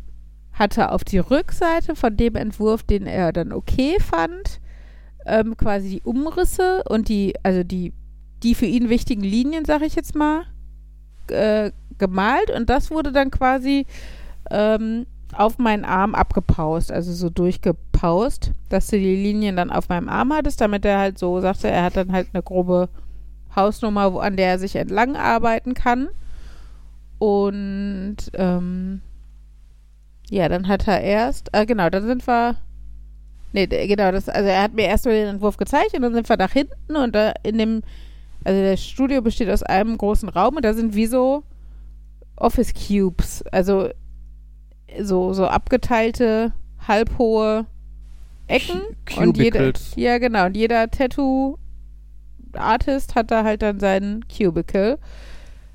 hat 0.54 0.78
er 0.78 0.92
auf 0.92 1.06
die 1.06 1.20
Rückseite 1.20 1.96
von 1.96 2.18
dem 2.18 2.36
Entwurf, 2.36 2.84
den 2.84 3.08
er 3.08 3.32
dann 3.32 3.54
okay 3.54 3.98
fand, 4.00 4.60
ähm, 5.26 5.58
quasi 5.58 5.90
die 5.90 6.02
Umrisse 6.02 6.84
und 6.88 7.10
die, 7.10 7.34
also 7.44 7.64
die, 7.64 7.94
die 8.44 8.56
für 8.56 8.66
ihn 8.66 8.90
wichtigen 8.90 9.22
Linien, 9.22 9.66
sag 9.66 9.82
ich 9.82 9.96
jetzt 9.96 10.16
mal, 10.16 10.44
äh, 11.28 11.72
gemalt 11.98 12.50
und 12.50 12.70
das 12.70 12.90
wurde 12.92 13.12
dann 13.12 13.32
quasi 13.32 13.86
ähm, 14.50 15.06
auf 15.34 15.58
meinen 15.58 15.86
Arm 15.86 16.16
abgepaust, 16.16 16.92
also 16.92 17.14
so 17.14 17.30
durchgepaust, 17.30 18.52
dass 18.70 18.88
du 18.88 18.98
die 18.98 19.16
Linien 19.16 19.56
dann 19.56 19.70
auf 19.70 19.90
meinem 19.90 20.10
Arm 20.10 20.34
hattest, 20.34 20.62
damit 20.62 20.86
er 20.86 21.00
halt 21.00 21.20
so 21.20 21.40
sagte, 21.40 21.70
er 21.70 21.84
hat 21.84 21.98
dann 21.98 22.12
halt 22.12 22.30
eine 22.34 22.44
grobe 22.44 22.90
Hausnummer, 23.56 24.14
wo, 24.14 24.20
an 24.20 24.38
der 24.38 24.48
er 24.48 24.60
sich 24.60 24.76
entlang 24.76 25.16
arbeiten 25.16 25.74
kann. 25.74 26.10
Und 27.20 28.18
ähm, 28.34 29.02
ja, 30.30 30.50
dann 30.50 30.68
hat 30.68 30.88
er 30.88 31.02
erst, 31.02 31.50
äh, 31.54 31.66
genau, 31.66 31.90
dann 31.90 32.06
sind 32.06 32.28
wir, 32.28 32.56
nee, 33.54 33.66
genau, 33.66 34.12
das, 34.12 34.30
also 34.30 34.50
er 34.50 34.64
hat 34.64 34.74
mir 34.74 34.86
erst 34.86 35.06
mal 35.06 35.14
den 35.14 35.28
Entwurf 35.28 35.58
gezeigt 35.58 35.94
und 35.94 36.02
dann 36.02 36.14
sind 36.14 36.30
wir 36.30 36.38
nach 36.38 36.52
hinten 36.52 36.96
und 36.96 37.16
da 37.16 37.34
in 37.44 37.58
dem, 37.58 37.82
also 38.44 38.62
das 38.62 38.84
Studio 38.84 39.22
besteht 39.22 39.50
aus 39.50 39.64
einem 39.64 39.98
großen 39.98 40.30
Raum 40.30 40.56
und 40.56 40.66
da 40.66 40.74
sind 40.74 40.96
wie 40.96 41.08
so 41.08 41.44
Office 42.36 42.74
Cubes, 42.74 43.44
also 43.52 43.90
so, 45.00 45.34
so 45.34 45.48
abgeteilte, 45.48 46.54
halbhohe 46.88 47.66
Ecken. 48.48 48.82
Und 49.18 49.38
jeder, 49.38 49.60
Cubicles. 49.60 49.94
ja, 49.96 50.18
genau. 50.18 50.48
Und 50.48 50.58
jeder 50.58 50.92
Tattoo-Artist 50.92 53.16
hat 53.16 53.32
da 53.32 53.44
halt 53.44 53.62
dann 53.62 53.80
seinen 53.80 54.26
Cubicle. 54.28 55.00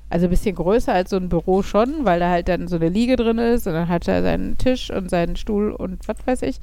Also 0.09 0.27
ein 0.27 0.29
bisschen 0.29 0.55
größer 0.55 0.93
als 0.93 1.09
so 1.09 1.17
ein 1.17 1.27
Büro 1.27 1.63
schon, 1.63 2.05
weil 2.05 2.21
da 2.21 2.29
halt 2.29 2.47
dann 2.47 2.69
so 2.69 2.77
eine 2.77 2.87
Liege 2.87 3.17
drin 3.17 3.39
ist 3.39 3.67
und 3.67 3.73
dann 3.73 3.89
hat 3.89 4.07
er 4.07 4.21
seinen 4.21 4.57
Tisch 4.57 4.89
und 4.89 5.09
seinen 5.09 5.35
Stuhl 5.35 5.71
und 5.71 6.07
was 6.07 6.15
weiß 6.25 6.43
ich. 6.43 6.61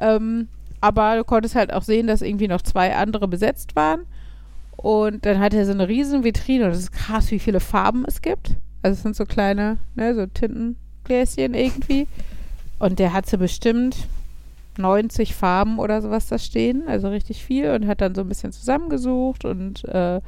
Ähm, 0.00 0.48
aber 0.80 1.16
du 1.16 1.24
konntest 1.24 1.54
halt 1.54 1.72
auch 1.72 1.82
sehen, 1.82 2.06
dass 2.06 2.22
irgendwie 2.22 2.48
noch 2.48 2.62
zwei 2.62 2.96
andere 2.96 3.28
besetzt 3.28 3.76
waren. 3.76 4.06
Und 4.76 5.26
dann 5.26 5.40
hat 5.40 5.52
er 5.52 5.66
so 5.66 5.72
eine 5.72 5.88
riesen 5.88 6.24
Vitrine 6.24 6.64
und 6.64 6.70
es 6.70 6.78
ist 6.78 6.92
krass, 6.92 7.30
wie 7.30 7.38
viele 7.38 7.60
Farben 7.60 8.04
es 8.06 8.22
gibt. 8.22 8.56
Also 8.82 8.94
es 8.94 9.02
sind 9.02 9.14
so 9.14 9.26
kleine, 9.26 9.76
ne, 9.94 10.14
so 10.14 10.26
Tintengläschen 10.26 11.52
irgendwie. 11.52 12.06
Und 12.78 12.98
der 12.98 13.12
hat 13.12 13.28
so 13.28 13.36
bestimmt 13.36 14.08
90 14.78 15.34
Farben 15.34 15.78
oder 15.78 16.00
sowas 16.00 16.28
da 16.28 16.38
stehen, 16.38 16.84
also 16.88 17.08
richtig 17.08 17.44
viel 17.44 17.70
und 17.70 17.86
hat 17.86 18.00
dann 18.00 18.14
so 18.14 18.22
ein 18.22 18.28
bisschen 18.28 18.52
zusammengesucht 18.52 19.44
und 19.44 19.84
äh, 19.84 20.20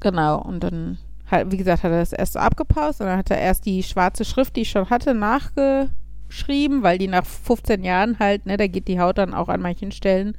genau, 0.00 0.42
und 0.42 0.62
dann 0.62 0.98
halt, 1.30 1.50
wie 1.50 1.56
gesagt, 1.56 1.82
hat 1.82 1.92
er 1.92 2.00
das 2.00 2.12
erst 2.12 2.34
so 2.34 2.38
abgepaust 2.38 3.00
und 3.00 3.06
dann 3.06 3.18
hat 3.18 3.30
er 3.30 3.38
erst 3.38 3.64
die 3.64 3.82
schwarze 3.82 4.24
Schrift, 4.24 4.56
die 4.56 4.62
ich 4.62 4.70
schon 4.70 4.90
hatte, 4.90 5.14
nachgeschrieben, 6.34 6.82
weil 6.82 6.98
die 6.98 7.08
nach 7.08 7.24
15 7.24 7.84
Jahren 7.84 8.18
halt, 8.18 8.46
ne, 8.46 8.56
da 8.56 8.66
geht 8.66 8.88
die 8.88 9.00
Haut 9.00 9.18
dann 9.18 9.34
auch 9.34 9.48
an 9.48 9.60
manchen 9.60 9.92
Stellen 9.92 10.36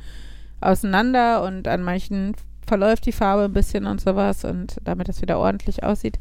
auseinander 0.62 1.44
und 1.44 1.68
an 1.68 1.84
manchen 1.84 2.36
verläuft 2.66 3.06
die 3.06 3.12
Farbe 3.12 3.44
ein 3.44 3.54
bisschen 3.54 3.86
und 3.86 4.02
sowas 4.02 4.44
und 4.44 4.78
damit 4.84 5.08
das 5.08 5.22
wieder 5.22 5.40
ordentlich 5.40 5.84
aussieht. 5.84 6.20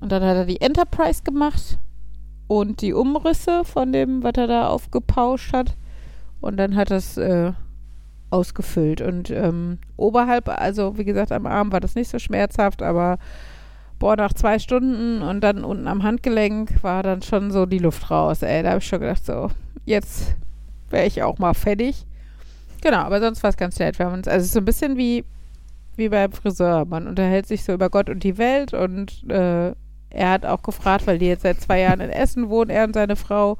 Und 0.00 0.10
dann 0.10 0.22
hat 0.22 0.36
er 0.36 0.44
die 0.46 0.60
Enterprise 0.60 1.22
gemacht 1.22 1.78
und 2.48 2.80
die 2.80 2.92
Umrisse 2.92 3.64
von 3.64 3.92
dem, 3.92 4.22
was 4.22 4.34
er 4.36 4.46
da 4.46 4.68
aufgepauscht 4.68 5.52
hat. 5.52 5.76
Und 6.40 6.56
dann 6.58 6.76
hat 6.76 6.90
es 6.90 7.16
äh, 7.16 7.52
ausgefüllt. 8.30 9.00
Und 9.00 9.30
ähm, 9.30 9.78
oberhalb, 9.96 10.48
also 10.48 10.98
wie 10.98 11.04
gesagt, 11.04 11.32
am 11.32 11.46
Arm 11.46 11.72
war 11.72 11.80
das 11.80 11.94
nicht 11.94 12.10
so 12.10 12.18
schmerzhaft, 12.18 12.82
aber 12.82 13.18
boah, 13.98 14.16
nach 14.16 14.32
zwei 14.32 14.58
Stunden 14.58 15.22
und 15.22 15.40
dann 15.40 15.64
unten 15.64 15.86
am 15.86 16.02
Handgelenk 16.02 16.82
war 16.82 17.02
dann 17.02 17.22
schon 17.22 17.50
so 17.50 17.66
die 17.66 17.78
Luft 17.78 18.10
raus. 18.10 18.42
Ey, 18.42 18.62
da 18.62 18.70
habe 18.70 18.78
ich 18.78 18.86
schon 18.86 19.00
gedacht, 19.00 19.24
so, 19.24 19.50
jetzt 19.84 20.34
wäre 20.90 21.06
ich 21.06 21.22
auch 21.22 21.38
mal 21.38 21.54
fertig. 21.54 22.06
Genau, 22.82 22.98
aber 22.98 23.20
sonst 23.20 23.42
war 23.42 23.50
es 23.50 23.56
ganz 23.56 23.78
nett. 23.78 23.98
Wir 23.98 24.06
haben 24.06 24.14
uns, 24.14 24.28
also 24.28 24.40
es 24.40 24.46
ist 24.46 24.52
so 24.52 24.60
ein 24.60 24.64
bisschen 24.64 24.96
wie, 24.96 25.24
wie 25.96 26.08
beim 26.08 26.32
Friseur. 26.32 26.84
Man 26.84 27.06
unterhält 27.06 27.46
sich 27.46 27.64
so 27.64 27.72
über 27.72 27.88
Gott 27.88 28.10
und 28.10 28.22
die 28.22 28.36
Welt 28.36 28.74
und 28.74 29.28
äh, 29.30 29.72
er 30.10 30.30
hat 30.30 30.46
auch 30.46 30.62
gefragt, 30.62 31.06
weil 31.06 31.18
die 31.18 31.26
jetzt 31.26 31.42
seit 31.42 31.60
zwei 31.60 31.80
Jahren 31.80 32.00
in 32.00 32.10
Essen 32.10 32.48
wohnen, 32.48 32.70
er 32.70 32.84
und 32.84 32.94
seine 32.94 33.16
Frau, 33.16 33.58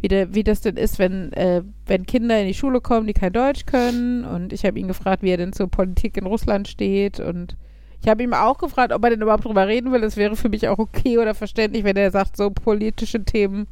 wie, 0.00 0.08
der, 0.08 0.34
wie 0.34 0.44
das 0.44 0.62
denn 0.62 0.76
ist, 0.76 0.98
wenn, 0.98 1.32
äh, 1.34 1.62
wenn 1.86 2.06
Kinder 2.06 2.40
in 2.40 2.46
die 2.46 2.54
Schule 2.54 2.80
kommen, 2.80 3.06
die 3.06 3.12
kein 3.12 3.32
Deutsch 3.32 3.66
können. 3.66 4.24
Und 4.24 4.52
ich 4.52 4.64
habe 4.64 4.78
ihn 4.78 4.88
gefragt, 4.88 5.22
wie 5.22 5.30
er 5.30 5.36
denn 5.36 5.52
zur 5.52 5.68
Politik 5.68 6.16
in 6.16 6.26
Russland 6.26 6.68
steht. 6.68 7.20
Und 7.20 7.56
ich 8.02 8.08
habe 8.08 8.22
ihm 8.22 8.32
auch 8.32 8.58
gefragt, 8.58 8.92
ob 8.92 9.04
er 9.04 9.10
denn 9.10 9.20
überhaupt 9.20 9.44
drüber 9.44 9.66
reden 9.66 9.92
will. 9.92 10.00
Das 10.00 10.16
wäre 10.16 10.36
für 10.36 10.48
mich 10.48 10.68
auch 10.68 10.78
okay 10.78 11.18
oder 11.18 11.34
verständlich, 11.34 11.84
wenn 11.84 11.96
er 11.96 12.10
sagt, 12.10 12.36
so 12.36 12.50
politische 12.50 13.24
Themen 13.24 13.66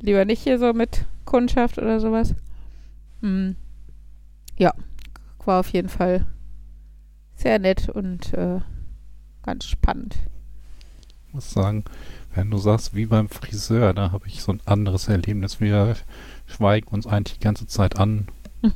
lieber 0.00 0.24
nicht 0.24 0.42
hier 0.42 0.58
so 0.58 0.72
mit 0.72 1.04
Kundschaft 1.24 1.78
oder 1.78 2.00
sowas. 2.00 2.34
Hm. 3.20 3.56
Ja, 4.56 4.72
war 5.44 5.60
auf 5.60 5.68
jeden 5.68 5.88
Fall 5.88 6.26
sehr 7.34 7.58
nett 7.58 7.88
und 7.88 8.32
äh, 8.34 8.60
ganz 9.42 9.66
spannend. 9.66 10.16
Ich 11.28 11.34
muss 11.34 11.50
sagen, 11.50 11.84
wenn 12.34 12.50
du 12.50 12.58
sagst, 12.58 12.94
wie 12.94 13.06
beim 13.06 13.28
Friseur, 13.28 13.92
da 13.94 14.10
habe 14.10 14.26
ich 14.26 14.42
so 14.42 14.52
ein 14.52 14.60
anderes 14.64 15.08
Erlebnis. 15.08 15.60
Wir 15.60 15.96
schweigen 16.46 16.88
uns 16.88 17.06
eigentlich 17.06 17.38
die 17.38 17.44
ganze 17.44 17.66
Zeit 17.66 17.98
an. 17.98 18.26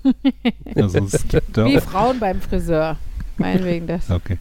also 0.76 0.98
es 0.98 1.24
Wie 1.24 1.80
Frauen 1.80 2.20
beim 2.20 2.40
Friseur. 2.40 2.98
Meinetwegen 3.36 3.86
das. 3.88 4.10
Okay. 4.10 4.38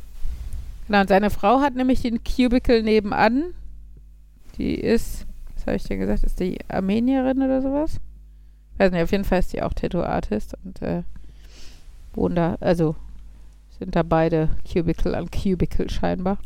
Genau, 0.89 1.01
und 1.01 1.07
seine 1.07 1.29
Frau 1.29 1.61
hat 1.61 1.75
nämlich 1.75 2.01
den 2.01 2.23
Cubicle 2.23 2.81
nebenan. 2.81 3.53
Die 4.57 4.73
ist, 4.73 5.27
was 5.53 5.67
habe 5.67 5.75
ich 5.75 5.83
denn 5.83 5.99
gesagt, 5.99 6.23
ist 6.23 6.39
die 6.39 6.57
Armenierin 6.67 7.43
oder 7.43 7.61
sowas? 7.61 7.99
Weiß 8.79 8.91
nicht, 8.91 9.03
auf 9.03 9.11
jeden 9.11 9.23
Fall 9.23 9.37
ist 9.37 9.53
die 9.53 9.61
auch 9.61 9.71
Tattoo-Artist 9.71 10.55
und 10.65 10.81
äh, 10.81 11.03
wohnen 12.15 12.33
da, 12.33 12.57
also 12.59 12.95
sind 13.77 13.95
da 13.95 14.01
beide 14.01 14.49
Cubicle 14.65 15.13
an 15.13 15.29
Cubicle 15.29 15.91
scheinbar. 15.91 16.39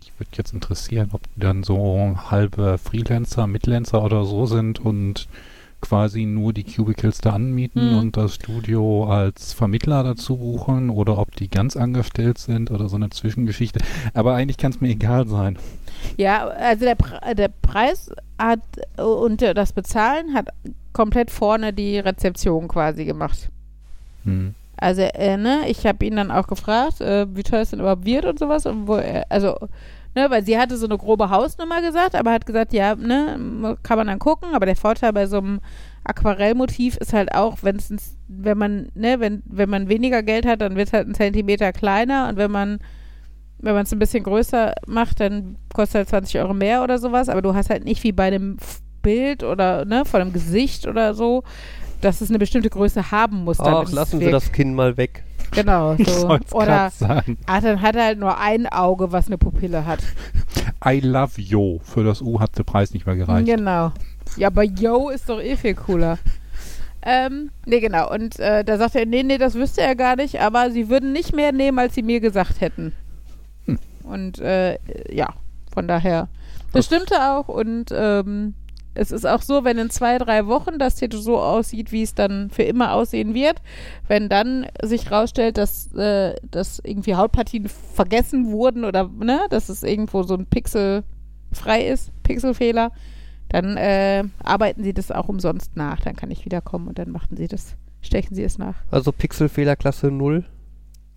Mich 0.00 0.12
würde 0.18 0.32
jetzt 0.34 0.52
interessieren, 0.52 1.08
ob 1.12 1.22
die 1.22 1.40
dann 1.40 1.62
so 1.62 2.14
halbe 2.30 2.76
Freelancer, 2.76 3.46
Midlancer 3.46 4.04
oder 4.04 4.26
so 4.26 4.44
sind 4.44 4.80
und 4.80 5.28
quasi 5.80 6.24
nur 6.26 6.52
die 6.52 6.64
Cubicles 6.64 7.18
da 7.18 7.30
anmieten 7.30 7.90
Hm. 7.90 7.98
und 7.98 8.16
das 8.16 8.34
Studio 8.34 9.04
als 9.10 9.52
Vermittler 9.52 10.02
dazu 10.02 10.36
buchen 10.36 10.90
oder 10.90 11.18
ob 11.18 11.36
die 11.36 11.48
ganz 11.48 11.76
angestellt 11.76 12.38
sind 12.38 12.70
oder 12.70 12.88
so 12.88 12.96
eine 12.96 13.10
Zwischengeschichte. 13.10 13.80
Aber 14.14 14.34
eigentlich 14.34 14.56
kann 14.56 14.72
es 14.72 14.80
mir 14.80 14.88
egal 14.88 15.28
sein. 15.28 15.58
Ja, 16.16 16.46
also 16.48 16.84
der, 16.84 16.94
Pre 16.94 17.34
der 17.34 17.48
Preis 17.48 18.10
hat 18.38 18.60
und 18.98 19.42
das 19.42 19.72
Bezahlen 19.72 20.34
hat 20.34 20.48
komplett 20.92 21.30
vorne 21.30 21.72
die 21.72 21.98
Rezeption 21.98 22.68
quasi 22.68 23.04
gemacht. 23.04 23.50
Hm. 24.24 24.54
Also, 24.78 25.02
äh, 25.02 25.36
ne, 25.38 25.68
ich 25.68 25.86
habe 25.86 26.04
ihn 26.04 26.16
dann 26.16 26.30
auch 26.30 26.46
gefragt, 26.48 27.00
äh, 27.00 27.26
wie 27.34 27.42
teuer 27.42 27.62
es 27.62 27.70
denn 27.70 27.80
überhaupt 27.80 28.04
wird 28.04 28.26
und 28.26 28.38
sowas. 28.38 28.66
Und 28.66 28.86
wo 28.86 28.96
er, 28.96 29.24
also, 29.30 29.56
ne, 30.16 30.30
weil 30.30 30.44
sie 30.44 30.58
hatte 30.58 30.78
so 30.78 30.86
eine 30.86 30.96
grobe 30.96 31.30
Hausnummer 31.30 31.82
gesagt, 31.82 32.16
aber 32.16 32.32
hat 32.32 32.46
gesagt, 32.46 32.72
ja, 32.72 32.96
ne, 32.96 33.76
kann 33.82 33.98
man 33.98 34.06
dann 34.06 34.18
gucken. 34.18 34.54
Aber 34.54 34.66
der 34.66 34.74
Vorteil 34.74 35.12
bei 35.12 35.26
so 35.26 35.36
einem 35.38 35.60
Aquarellmotiv 36.04 36.96
ist 36.96 37.12
halt 37.12 37.34
auch, 37.34 37.58
wenn 37.62 37.78
wenn 38.26 38.58
man, 38.58 38.88
ne, 38.94 39.20
wenn, 39.20 39.42
wenn 39.44 39.68
man 39.68 39.88
weniger 39.88 40.22
Geld 40.22 40.46
hat, 40.46 40.62
dann 40.62 40.74
wird 40.74 40.88
es 40.88 40.92
halt 40.94 41.06
ein 41.06 41.14
Zentimeter 41.14 41.72
kleiner 41.72 42.28
und 42.28 42.38
wenn 42.38 42.50
man, 42.50 42.78
wenn 43.58 43.74
man 43.74 43.84
es 43.84 43.92
ein 43.92 43.98
bisschen 43.98 44.24
größer 44.24 44.72
macht, 44.86 45.20
dann 45.20 45.56
kostet 45.74 45.96
halt 45.96 46.08
20 46.08 46.40
Euro 46.40 46.54
mehr 46.54 46.82
oder 46.82 46.98
sowas. 46.98 47.28
Aber 47.28 47.42
du 47.42 47.54
hast 47.54 47.68
halt 47.70 47.84
nicht 47.84 48.02
wie 48.02 48.12
bei 48.12 48.24
einem 48.24 48.56
Bild 49.02 49.44
oder, 49.44 49.84
ne, 49.84 50.06
von 50.06 50.22
einem 50.22 50.32
Gesicht 50.32 50.86
oder 50.86 51.12
so, 51.12 51.44
dass 52.00 52.20
es 52.20 52.30
eine 52.30 52.38
bestimmte 52.38 52.70
Größe 52.70 53.10
haben 53.10 53.44
muss. 53.44 53.60
Ach, 53.60 53.90
lassen 53.92 54.20
Sie 54.20 54.30
das 54.30 54.52
Kinn 54.52 54.74
mal 54.74 54.96
weg. 54.96 55.24
Genau, 55.52 55.96
so. 55.96 56.38
Oder 56.52 56.90
sagen. 56.90 57.38
ah, 57.46 57.60
dann 57.60 57.80
hat 57.80 57.96
er 57.96 58.04
halt 58.04 58.18
nur 58.18 58.38
ein 58.38 58.66
Auge, 58.66 59.12
was 59.12 59.26
eine 59.26 59.38
Pupille 59.38 59.86
hat. 59.86 60.00
I 60.84 61.00
love 61.00 61.40
you. 61.40 61.78
Für 61.82 62.04
das 62.04 62.20
U 62.20 62.40
hat 62.40 62.58
der 62.58 62.64
Preis 62.64 62.92
nicht 62.92 63.06
mehr 63.06 63.16
gereicht. 63.16 63.46
Genau. 63.46 63.92
Ja, 64.36 64.48
aber 64.48 64.64
Yo 64.64 65.08
ist 65.10 65.28
doch 65.28 65.40
eh 65.40 65.56
viel 65.56 65.74
cooler. 65.74 66.18
Ähm, 67.02 67.50
nee, 67.64 67.80
genau. 67.80 68.12
Und 68.12 68.38
äh, 68.40 68.64
da 68.64 68.78
sagt 68.78 68.96
er, 68.96 69.06
nee, 69.06 69.22
nee, 69.22 69.38
das 69.38 69.54
wüsste 69.54 69.80
er 69.80 69.94
gar 69.94 70.16
nicht, 70.16 70.40
aber 70.40 70.72
sie 70.72 70.88
würden 70.88 71.12
nicht 71.12 71.34
mehr 71.34 71.52
nehmen, 71.52 71.78
als 71.78 71.94
sie 71.94 72.02
mir 72.02 72.20
gesagt 72.20 72.60
hätten. 72.60 72.92
Hm. 73.66 73.78
Und 74.02 74.40
äh, 74.40 74.78
ja, 75.14 75.28
von 75.72 75.86
daher. 75.86 76.28
Das 76.72 76.86
stimmte 76.86 77.14
auch 77.14 77.48
und 77.48 77.86
ähm, 77.92 78.54
es 78.96 79.10
ist 79.12 79.26
auch 79.26 79.42
so, 79.42 79.62
wenn 79.64 79.78
in 79.78 79.90
zwei, 79.90 80.18
drei 80.18 80.46
Wochen 80.46 80.78
das 80.78 80.96
Tattoo 80.96 81.18
so 81.18 81.38
aussieht, 81.38 81.92
wie 81.92 82.02
es 82.02 82.14
dann 82.14 82.50
für 82.50 82.62
immer 82.64 82.92
aussehen 82.94 83.34
wird, 83.34 83.62
wenn 84.08 84.28
dann 84.28 84.66
sich 84.82 85.10
rausstellt, 85.10 85.58
dass, 85.58 85.92
äh, 85.94 86.34
dass 86.50 86.80
irgendwie 86.82 87.14
Hautpartien 87.14 87.68
vergessen 87.68 88.50
wurden 88.50 88.84
oder 88.84 89.08
ne, 89.08 89.40
dass 89.50 89.68
es 89.68 89.82
irgendwo 89.82 90.22
so 90.22 90.34
ein 90.34 90.46
Pixel 90.46 91.04
frei 91.52 91.86
ist, 91.86 92.10
Pixelfehler, 92.22 92.90
dann 93.48 93.76
äh, 93.76 94.24
arbeiten 94.42 94.82
sie 94.82 94.92
das 94.92 95.10
auch 95.12 95.28
umsonst 95.28 95.76
nach. 95.76 96.00
Dann 96.00 96.16
kann 96.16 96.30
ich 96.30 96.44
wiederkommen 96.44 96.88
und 96.88 96.98
dann 96.98 97.10
machen 97.10 97.36
sie 97.36 97.46
das, 97.46 97.76
stechen 98.02 98.34
sie 98.34 98.42
es 98.42 98.58
nach. 98.58 98.74
Also 98.90 99.12
Pixelfehler 99.12 99.76
Klasse 99.76 100.10
0, 100.10 100.44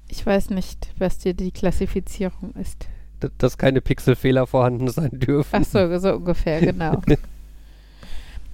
Ich 0.10 0.26
weiß 0.26 0.52
nicht, 0.52 0.90
was 1.00 1.18
dir 1.18 1.34
die 1.34 1.52
Klassifizierung 1.52 2.54
ist. 2.62 2.88
d- 3.24 3.30
dass 3.40 3.58
keine 3.58 3.82
Pixelfehler 3.82 4.46
vorhanden 4.48 4.88
sein 4.90 5.12
dürfen. 5.14 5.50
Ach 5.62 5.66
so, 5.66 5.98
so 5.98 6.14
ungefähr, 6.16 6.62
genau. 6.62 7.02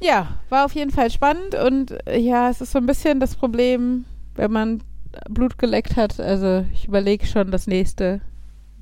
ja, 0.01 0.39
war 0.49 0.65
auf 0.65 0.73
jeden 0.73 0.91
Fall 0.91 1.10
spannend 1.10 1.55
und 1.55 1.91
äh, 2.08 2.19
ja, 2.19 2.49
es 2.49 2.62
ist 2.62 2.71
so 2.71 2.79
ein 2.79 2.86
bisschen 2.86 3.19
das 3.19 3.36
Problem, 3.36 4.05
wenn 4.36 4.51
man 4.51 4.81
Blut 5.29 5.58
geleckt 5.58 5.95
hat. 5.95 6.19
Also 6.19 6.65
ich 6.73 6.88
überlege 6.88 7.25
schon 7.25 7.51
das 7.51 7.67
nächste, 7.67 8.21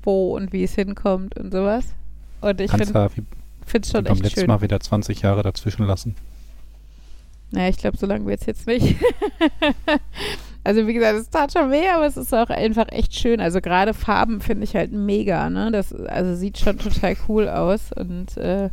wo 0.02 0.34
und 0.36 0.52
wie 0.52 0.64
es 0.64 0.74
hinkommt 0.74 1.38
und 1.38 1.52
sowas. 1.52 1.86
Und 2.40 2.60
ich 2.60 2.70
finde 2.70 2.84
es 2.84 3.90
schon 3.90 4.04
beim 4.04 4.12
echt 4.12 4.22
letzten 4.22 4.40
schön. 4.40 4.48
Mal 4.48 4.60
wieder 4.60 4.80
20 4.80 5.22
Jahre 5.22 5.42
dazwischen 5.42 5.86
lassen. 5.86 6.14
Naja, 7.50 7.68
ich 7.68 7.78
glaube, 7.78 7.96
so 7.96 8.06
lange 8.06 8.26
wird 8.26 8.40
es 8.40 8.46
jetzt 8.46 8.66
nicht. 8.66 8.96
also 10.64 10.86
wie 10.86 10.94
gesagt, 10.94 11.18
es 11.18 11.30
tat 11.30 11.52
schon 11.52 11.70
weh, 11.70 11.88
aber 11.88 12.04
es 12.04 12.16
ist 12.16 12.34
auch 12.34 12.50
einfach 12.50 12.86
echt 12.90 13.14
schön. 13.14 13.40
Also 13.40 13.60
gerade 13.60 13.94
Farben 13.94 14.40
finde 14.40 14.64
ich 14.64 14.74
halt 14.74 14.92
mega, 14.92 15.48
ne? 15.48 15.70
Das 15.70 15.92
also 15.92 16.34
sieht 16.34 16.58
schon 16.58 16.78
total 16.78 17.16
cool 17.28 17.48
aus. 17.48 17.92
Und 17.92 18.36
äh, 18.36 18.70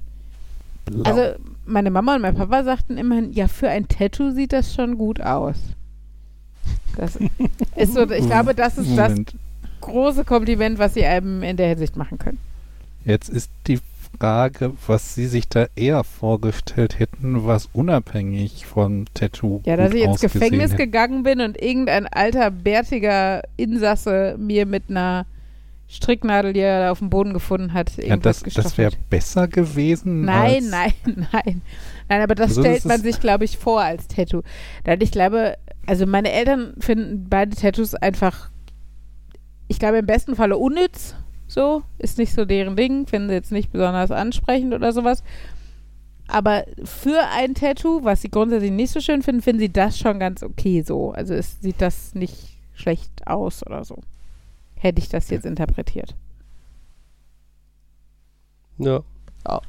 Blau. 0.85 1.03
also 1.03 1.35
meine 1.71 1.91
Mama 1.91 2.15
und 2.15 2.21
mein 2.21 2.35
Papa 2.35 2.63
sagten 2.63 2.97
immerhin, 2.97 3.31
ja, 3.33 3.47
für 3.47 3.69
ein 3.69 3.87
Tattoo 3.87 4.31
sieht 4.31 4.53
das 4.53 4.73
schon 4.73 4.97
gut 4.97 5.21
aus. 5.21 5.57
Das 6.97 7.15
ist 7.75 7.93
so, 7.93 8.09
ich 8.09 8.25
glaube, 8.25 8.53
das 8.53 8.77
ist 8.77 8.95
das 8.97 9.11
Moment. 9.11 9.35
große 9.81 10.25
Kompliment, 10.25 10.77
was 10.77 10.93
sie 10.93 11.05
einem 11.05 11.41
in 11.43 11.57
der 11.57 11.69
Hinsicht 11.69 11.95
machen 11.95 12.19
können. 12.19 12.37
Jetzt 13.05 13.29
ist 13.29 13.49
die 13.67 13.79
Frage, 14.19 14.73
was 14.87 15.15
Sie 15.15 15.25
sich 15.25 15.47
da 15.47 15.67
eher 15.75 16.03
vorgestellt 16.03 16.99
hätten, 16.99 17.45
was 17.45 17.69
unabhängig 17.73 18.65
vom 18.65 19.05
Tattoo 19.13 19.61
Ja, 19.65 19.77
dass 19.77 19.93
ich 19.93 20.03
ins 20.03 20.19
Gefängnis 20.19 20.73
hätte. 20.73 20.83
gegangen 20.85 21.23
bin 21.23 21.39
und 21.41 21.59
irgendein 21.59 22.07
alter, 22.07 22.51
bärtiger 22.51 23.41
Insasse 23.57 24.35
mir 24.37 24.65
mit 24.65 24.83
einer 24.89 25.25
Stricknadel, 25.91 26.53
die 26.53 26.61
er 26.61 26.79
da 26.79 26.91
auf 26.91 26.99
dem 26.99 27.09
Boden 27.09 27.33
gefunden 27.33 27.73
hat, 27.73 27.91
Ja, 27.97 28.15
das, 28.15 28.43
das 28.43 28.77
wäre 28.77 28.93
besser 29.09 29.49
gewesen. 29.49 30.21
Nein, 30.23 30.69
nein, 30.69 30.93
nein. 31.33 31.61
Nein, 32.07 32.21
aber 32.21 32.33
das 32.33 32.51
Also 32.51 32.61
stellt 32.61 32.77
das 32.77 32.85
man 32.85 33.01
sich, 33.01 33.19
glaube 33.19 33.43
ich, 33.43 33.57
vor 33.57 33.81
als 33.81 34.07
Tattoo. 34.07 34.41
Denn 34.85 35.01
ich 35.01 35.11
glaube, 35.11 35.57
also 35.85 36.05
meine 36.05 36.31
Eltern 36.31 36.75
finden 36.79 37.27
beide 37.29 37.57
Tattoos 37.57 37.93
einfach, 37.93 38.49
ich 39.67 39.79
glaube, 39.79 39.97
im 39.97 40.05
besten 40.05 40.35
Falle 40.37 40.57
unnütz. 40.57 41.15
So, 41.47 41.83
ist 41.97 42.17
nicht 42.17 42.33
so 42.33 42.45
deren 42.45 42.77
Ding, 42.77 43.05
finden 43.07 43.27
sie 43.27 43.35
jetzt 43.35 43.51
nicht 43.51 43.73
besonders 43.73 44.11
ansprechend 44.11 44.73
oder 44.73 44.93
sowas. 44.93 45.23
Aber 46.29 46.63
für 46.85 47.19
ein 47.35 47.53
Tattoo, 47.53 48.05
was 48.05 48.21
sie 48.21 48.31
grundsätzlich 48.31 48.71
nicht 48.71 48.91
so 48.91 49.01
schön 49.01 49.21
finden, 49.21 49.41
finden 49.41 49.59
sie 49.59 49.73
das 49.73 49.99
schon 49.99 50.19
ganz 50.19 50.41
okay 50.41 50.81
so. 50.83 51.11
Also 51.11 51.33
es 51.33 51.59
sieht 51.59 51.81
das 51.81 52.15
nicht 52.15 52.57
schlecht 52.73 53.11
aus 53.27 53.65
oder 53.65 53.83
so. 53.83 53.97
Hätte 54.81 54.99
ich 54.99 55.09
das 55.09 55.29
jetzt 55.29 55.45
interpretiert. 55.45 56.15
Ja. 58.79 59.01
Ja. 59.47 59.61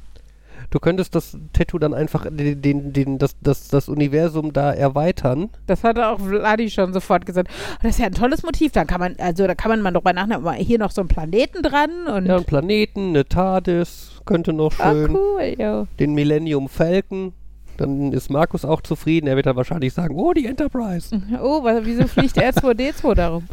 Du 0.70 0.79
könntest 0.81 1.14
das 1.14 1.37
Tattoo 1.53 1.79
dann 1.79 1.92
einfach 1.92 2.25
den, 2.31 2.62
den, 2.62 2.94
den, 2.94 3.18
das, 3.18 3.37
das, 3.42 3.68
das 3.68 3.90
Universum 3.90 4.55
da 4.55 4.72
erweitern. 4.72 5.51
Das 5.66 5.85
hatte 5.85 6.09
auch 6.09 6.18
Vladi 6.18 6.70
schon 6.70 6.94
sofort 6.94 7.27
gesagt. 7.27 7.51
Oh, 7.75 7.79
das 7.83 7.96
ist 7.96 7.98
ja 7.98 8.07
ein 8.07 8.14
tolles 8.14 8.42
Motiv. 8.42 8.72
Da 8.72 8.87
kann 8.87 9.01
man, 9.01 9.16
also 9.18 9.46
da 9.46 9.55
kann 9.55 9.70
man 9.70 9.83
mal 9.83 9.90
drüber 9.90 10.14
nachdenken. 10.14 10.51
Hier 10.55 10.79
noch 10.79 10.92
so 10.92 11.03
einen 11.03 11.09
Planeten 11.09 11.62
dran 11.62 12.07
und 12.07 12.25
Ja, 12.25 12.37
einen 12.37 12.46
Planeten, 12.46 13.09
eine 13.11 13.27
TARDIS, 13.29 14.22
könnte 14.25 14.55
noch 14.55 14.72
ah, 14.79 14.92
schön. 14.92 15.14
cool, 15.14 15.55
jo. 15.59 15.87
Den 15.98 16.14
Millennium 16.14 16.70
Falcon. 16.70 17.35
Dann 17.77 18.12
ist 18.12 18.31
Markus 18.31 18.64
auch 18.64 18.81
zufrieden. 18.81 19.27
Er 19.27 19.37
wird 19.37 19.44
dann 19.44 19.57
wahrscheinlich 19.57 19.92
sagen, 19.92 20.14
oh, 20.18 20.33
die 20.33 20.46
Enterprise. 20.46 21.20
Oh, 21.42 21.62
was, 21.62 21.85
wieso 21.85 22.07
fliegt 22.07 22.38
R2D2 22.42 23.14
darum? 23.14 23.46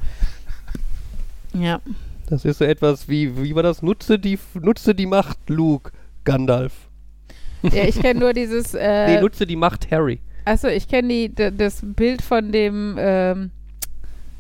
Ja. 1.53 1.79
Das 2.27 2.45
ist 2.45 2.59
so 2.59 2.65
etwas 2.65 3.07
wie, 3.09 3.41
wie 3.41 3.55
war 3.55 3.63
das? 3.63 3.81
Nutze 3.81 4.19
die, 4.19 4.38
nutze 4.53 4.93
die 4.93 5.05
Macht, 5.07 5.38
Luke, 5.49 5.91
Gandalf. 6.23 6.73
Ja, 7.63 7.83
ich 7.85 7.99
kenne 7.99 8.19
nur 8.19 8.33
dieses, 8.33 8.73
nee, 8.73 8.79
äh, 9.15 9.21
nutze 9.21 9.45
die 9.47 9.55
Macht, 9.55 9.89
Harry. 9.91 10.19
achso, 10.45 10.67
ich 10.67 10.88
kenne 10.88 11.29
das 11.29 11.81
Bild 11.83 12.21
von 12.21 12.51
dem, 12.51 12.95
ähm, 12.99 13.51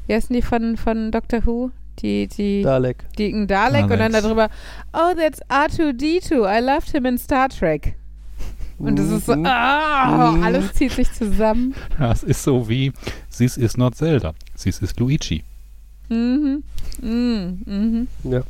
wie 0.07 0.13
heißen 0.13 0.33
die 0.35 0.41
von, 0.41 0.77
von 0.77 1.11
Doctor 1.11 1.45
Who? 1.45 1.71
Die, 1.99 2.27
die, 2.27 2.61
Dalek. 2.61 3.03
die 3.17 3.33
ein 3.33 3.45
Dalek 3.47 3.83
und 3.83 3.89
dann 3.99 4.13
Daleks. 4.13 4.23
darüber, 4.23 4.49
oh, 4.93 5.13
that's 5.17 5.41
R2D2, 5.49 6.59
I 6.59 6.63
loved 6.63 6.91
him 6.91 7.05
in 7.05 7.17
Star 7.17 7.49
Trek. 7.49 7.95
Und 8.77 8.97
das 8.97 9.09
ist 9.09 9.25
so, 9.25 9.35
Mhm. 9.35 9.45
ah, 9.45 10.39
alles 10.41 10.71
zieht 10.73 10.93
sich 10.93 11.11
zusammen. 11.11 11.75
Das 11.97 12.23
ist 12.23 12.41
so 12.43 12.69
wie, 12.69 12.93
this 13.37 13.57
is 13.57 13.75
not 13.75 13.95
Zelda, 13.95 14.33
this 14.61 14.81
is 14.81 14.95
Luigi. 14.97 15.43
Mhm. 16.09 16.63
Mhm. 17.01 17.61
Mhm. 17.65 18.07
Ja. 18.23 18.43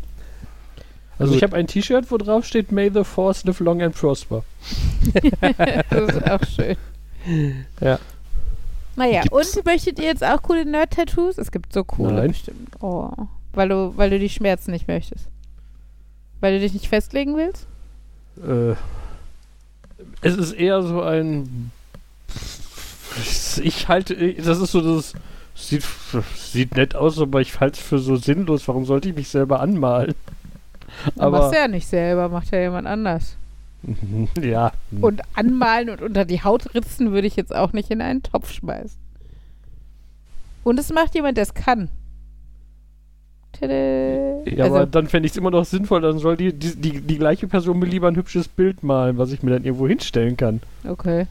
Also 1.18 1.36
ich 1.36 1.44
habe 1.44 1.58
ein 1.58 1.68
T-Shirt, 1.68 2.10
wo 2.10 2.18
drauf 2.18 2.46
steht 2.46 2.72
May 2.72 2.90
the 2.94 3.04
Force 3.04 3.44
live 3.44 3.60
long 3.60 3.82
and 3.82 3.94
prosper. 3.94 4.44
das 5.90 6.16
ist 6.16 6.32
auch 6.32 6.44
schön. 6.46 6.78
Ja. 7.82 8.00
Naja, 8.96 9.22
Gibt's- 9.22 9.58
und 9.58 9.66
möchtet 9.66 10.00
ihr 10.00 10.06
jetzt 10.06 10.24
auch 10.24 10.42
coole 10.42 10.66
Nerd-Tattoos? 10.66 11.38
Es 11.38 11.52
gibt 11.52 11.74
so 11.74 11.84
coole 11.84 12.14
Nein. 12.14 12.28
bestimmt. 12.30 12.70
Oh. 12.82 13.12
Weil 13.54 13.70
du, 13.70 13.94
weil 13.98 14.10
du 14.10 14.20
die 14.20 14.30
Schmerzen 14.30 14.72
nicht 14.72 14.88
möchtest. 14.88 15.28
Weil 16.40 16.54
du 16.54 16.60
dich 16.60 16.74
nicht 16.74 16.88
festlegen 16.88 17.36
willst? 17.36 17.66
Äh, 18.38 18.76
es 20.22 20.38
ist 20.38 20.54
eher 20.54 20.82
so 20.84 21.02
ein. 21.02 21.72
Ich 23.62 23.88
halte. 23.88 24.34
Das 24.34 24.60
ist 24.60 24.72
so 24.72 24.82
das. 24.82 25.14
Sieht, 25.60 25.84
sieht 26.36 26.76
nett 26.76 26.96
aus, 26.96 27.20
aber 27.20 27.42
ich 27.42 27.60
halte 27.60 27.80
es 27.80 27.86
für 27.86 28.00
so 28.00 28.16
sinnlos. 28.16 28.68
Warum 28.68 28.86
sollte 28.86 29.10
ich 29.10 29.16
mich 29.16 29.28
selber 29.28 29.60
anmalen? 29.60 30.16
Du 31.16 31.22
Aber 31.22 31.40
machst 31.42 31.54
ja 31.54 31.68
nicht 31.68 31.88
selber, 31.88 32.30
macht 32.30 32.52
ja 32.52 32.60
jemand 32.62 32.88
anders. 32.88 33.36
ja. 34.42 34.72
Und 35.00 35.22
anmalen 35.36 35.90
und 35.90 36.02
unter 36.02 36.26
die 36.26 36.44
Haut 36.44 36.74
ritzen 36.74 37.12
würde 37.12 37.28
ich 37.28 37.36
jetzt 37.36 37.54
auch 37.54 37.74
nicht 37.74 37.92
in 37.92 38.02
einen 38.02 38.24
Topf 38.24 38.52
schmeißen. 38.52 38.98
Und 40.64 40.80
es 40.80 40.92
macht 40.92 41.14
jemand, 41.14 41.38
der 41.38 41.44
es 41.44 41.54
kann. 41.54 41.90
Tada. 43.52 43.74
Ja, 44.46 44.64
Also- 44.64 44.76
aber 44.78 44.86
dann 44.86 45.08
fände 45.08 45.26
ich 45.28 45.34
es 45.34 45.38
immer 45.38 45.52
noch 45.52 45.66
sinnvoll, 45.66 46.02
dann 46.02 46.20
soll 46.20 46.38
die, 46.38 46.54
die, 46.54 46.76
die, 46.76 47.02
die 47.02 47.18
gleiche 47.18 47.48
Person 47.48 47.80
mir 47.80 47.86
lieber 47.86 48.08
ein 48.08 48.16
hübsches 48.16 48.48
Bild 48.48 48.82
malen, 48.84 49.18
was 49.18 49.32
ich 49.32 49.44
mir 49.44 49.52
dann 49.52 49.64
irgendwo 49.66 49.88
hinstellen 49.88 50.38
kann. 50.38 50.62
Okay. 50.88 51.28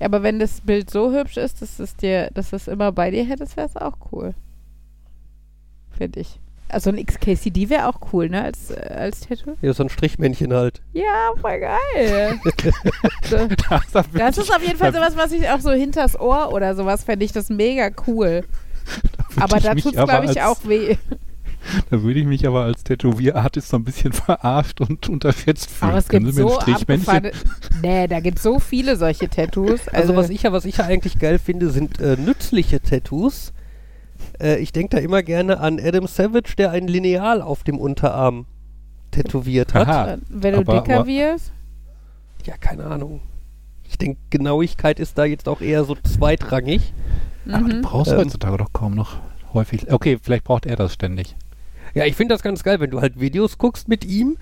Ja, 0.00 0.06
aber 0.06 0.22
wenn 0.22 0.38
das 0.38 0.60
Bild 0.60 0.90
so 0.90 1.12
hübsch 1.12 1.36
ist, 1.36 1.60
dass 1.62 1.78
es 1.78 1.96
dir, 1.96 2.30
dass 2.34 2.52
es 2.52 2.68
immer 2.68 2.92
bei 2.92 3.10
dir 3.10 3.24
hättest, 3.24 3.56
wäre 3.56 3.66
es 3.66 3.76
auch 3.76 3.96
cool. 4.12 4.34
Finde 5.90 6.20
ich. 6.20 6.38
Also 6.70 6.90
ein 6.90 7.04
XKCD 7.04 7.70
wäre 7.70 7.88
auch 7.88 8.12
cool, 8.12 8.28
ne? 8.28 8.42
Als, 8.42 8.70
äh, 8.70 8.76
als 8.94 9.20
Tattoo. 9.20 9.56
Ja, 9.62 9.72
so 9.72 9.82
ein 9.82 9.88
Strichmännchen 9.88 10.52
halt. 10.52 10.82
Ja, 10.92 11.32
voll 11.40 11.60
geil. 11.60 12.38
so. 13.24 13.36
Das, 13.92 14.06
Das 14.12 14.38
ist 14.38 14.54
auf 14.54 14.62
jeden 14.62 14.76
Fall 14.76 14.92
sowas, 14.94 15.16
was 15.16 15.32
ich 15.32 15.48
auch 15.48 15.60
so 15.60 15.70
hinters 15.70 16.18
Ohr 16.20 16.52
oder 16.52 16.74
sowas 16.74 17.04
fände 17.04 17.24
ich 17.24 17.32
das 17.32 17.48
mega 17.48 17.90
cool. 18.06 18.44
Aber 19.40 19.60
da 19.60 19.74
tut 19.74 19.94
es, 19.94 20.04
glaube 20.04 20.26
ich, 20.26 20.42
auch 20.42 20.58
weh. 20.64 20.96
Da 21.90 22.02
würde 22.02 22.20
ich 22.20 22.26
mich 22.26 22.46
aber 22.46 22.62
als 22.64 22.84
Tätowierartist 22.84 23.68
so 23.68 23.76
ein 23.76 23.84
bisschen 23.84 24.12
verarscht 24.12 24.80
und 24.80 25.08
unterschätzt 25.08 25.70
fühlen. 25.70 25.90
Aber 25.90 25.98
es 25.98 26.08
Können 26.08 26.24
gibt 26.26 26.36
Sie 26.36 26.42
mir 26.44 26.50
ein 26.50 26.54
so 26.54 26.72
abgefahrene... 26.72 27.32
Nee, 27.82 28.06
da 28.08 28.20
gibt 28.20 28.38
es 28.38 28.42
so 28.42 28.58
viele 28.58 28.96
solche 28.96 29.28
Tattoos. 29.28 29.88
Also, 29.88 30.16
was 30.16 30.30
ich 30.30 30.42
ja, 30.42 30.52
was 30.52 30.64
ich 30.64 30.78
ja 30.78 30.84
eigentlich 30.84 31.18
geil 31.18 31.38
finde, 31.38 31.70
sind 31.70 32.00
äh, 32.00 32.16
nützliche 32.16 32.80
Tattoos. 32.80 33.52
Äh, 34.40 34.58
ich 34.60 34.72
denke 34.72 34.96
da 34.96 35.02
immer 35.02 35.22
gerne 35.22 35.60
an 35.60 35.78
Adam 35.78 36.06
Savage, 36.06 36.54
der 36.56 36.70
ein 36.70 36.88
Lineal 36.88 37.42
auf 37.42 37.62
dem 37.64 37.78
Unterarm 37.78 38.46
tätowiert 39.10 39.74
hat. 39.74 39.88
Aha. 39.88 40.12
äh, 40.14 40.18
Wenn 40.28 40.54
du 40.54 40.60
aber- 40.60 40.80
dicker 40.80 40.98
aber- 41.00 41.06
wirst. 41.06 41.52
Ja, 42.44 42.56
keine 42.56 42.84
Ahnung. 42.84 43.20
Ich 43.90 43.98
denke, 43.98 44.18
Genauigkeit 44.30 45.00
ist 45.00 45.16
da 45.18 45.24
jetzt 45.24 45.48
auch 45.48 45.60
eher 45.60 45.84
so 45.84 45.94
zweitrangig. 45.96 46.92
Aber 47.50 47.68
du 47.68 47.76
Mhm. 47.76 47.82
brauchst 47.82 48.12
Ähm. 48.12 48.18
heutzutage 48.18 48.56
doch 48.58 48.72
kaum 48.72 48.94
noch 48.94 49.16
häufig. 49.54 49.90
Okay, 49.92 50.18
vielleicht 50.22 50.44
braucht 50.44 50.66
er 50.66 50.76
das 50.76 50.92
ständig. 50.94 51.34
Ja, 51.94 52.04
ich 52.04 52.16
finde 52.16 52.34
das 52.34 52.42
ganz 52.42 52.62
geil, 52.62 52.80
wenn 52.80 52.90
du 52.90 53.00
halt 53.00 53.20
Videos 53.20 53.58
guckst 53.58 53.88
mit 53.88 54.04
ihm, 54.04 54.36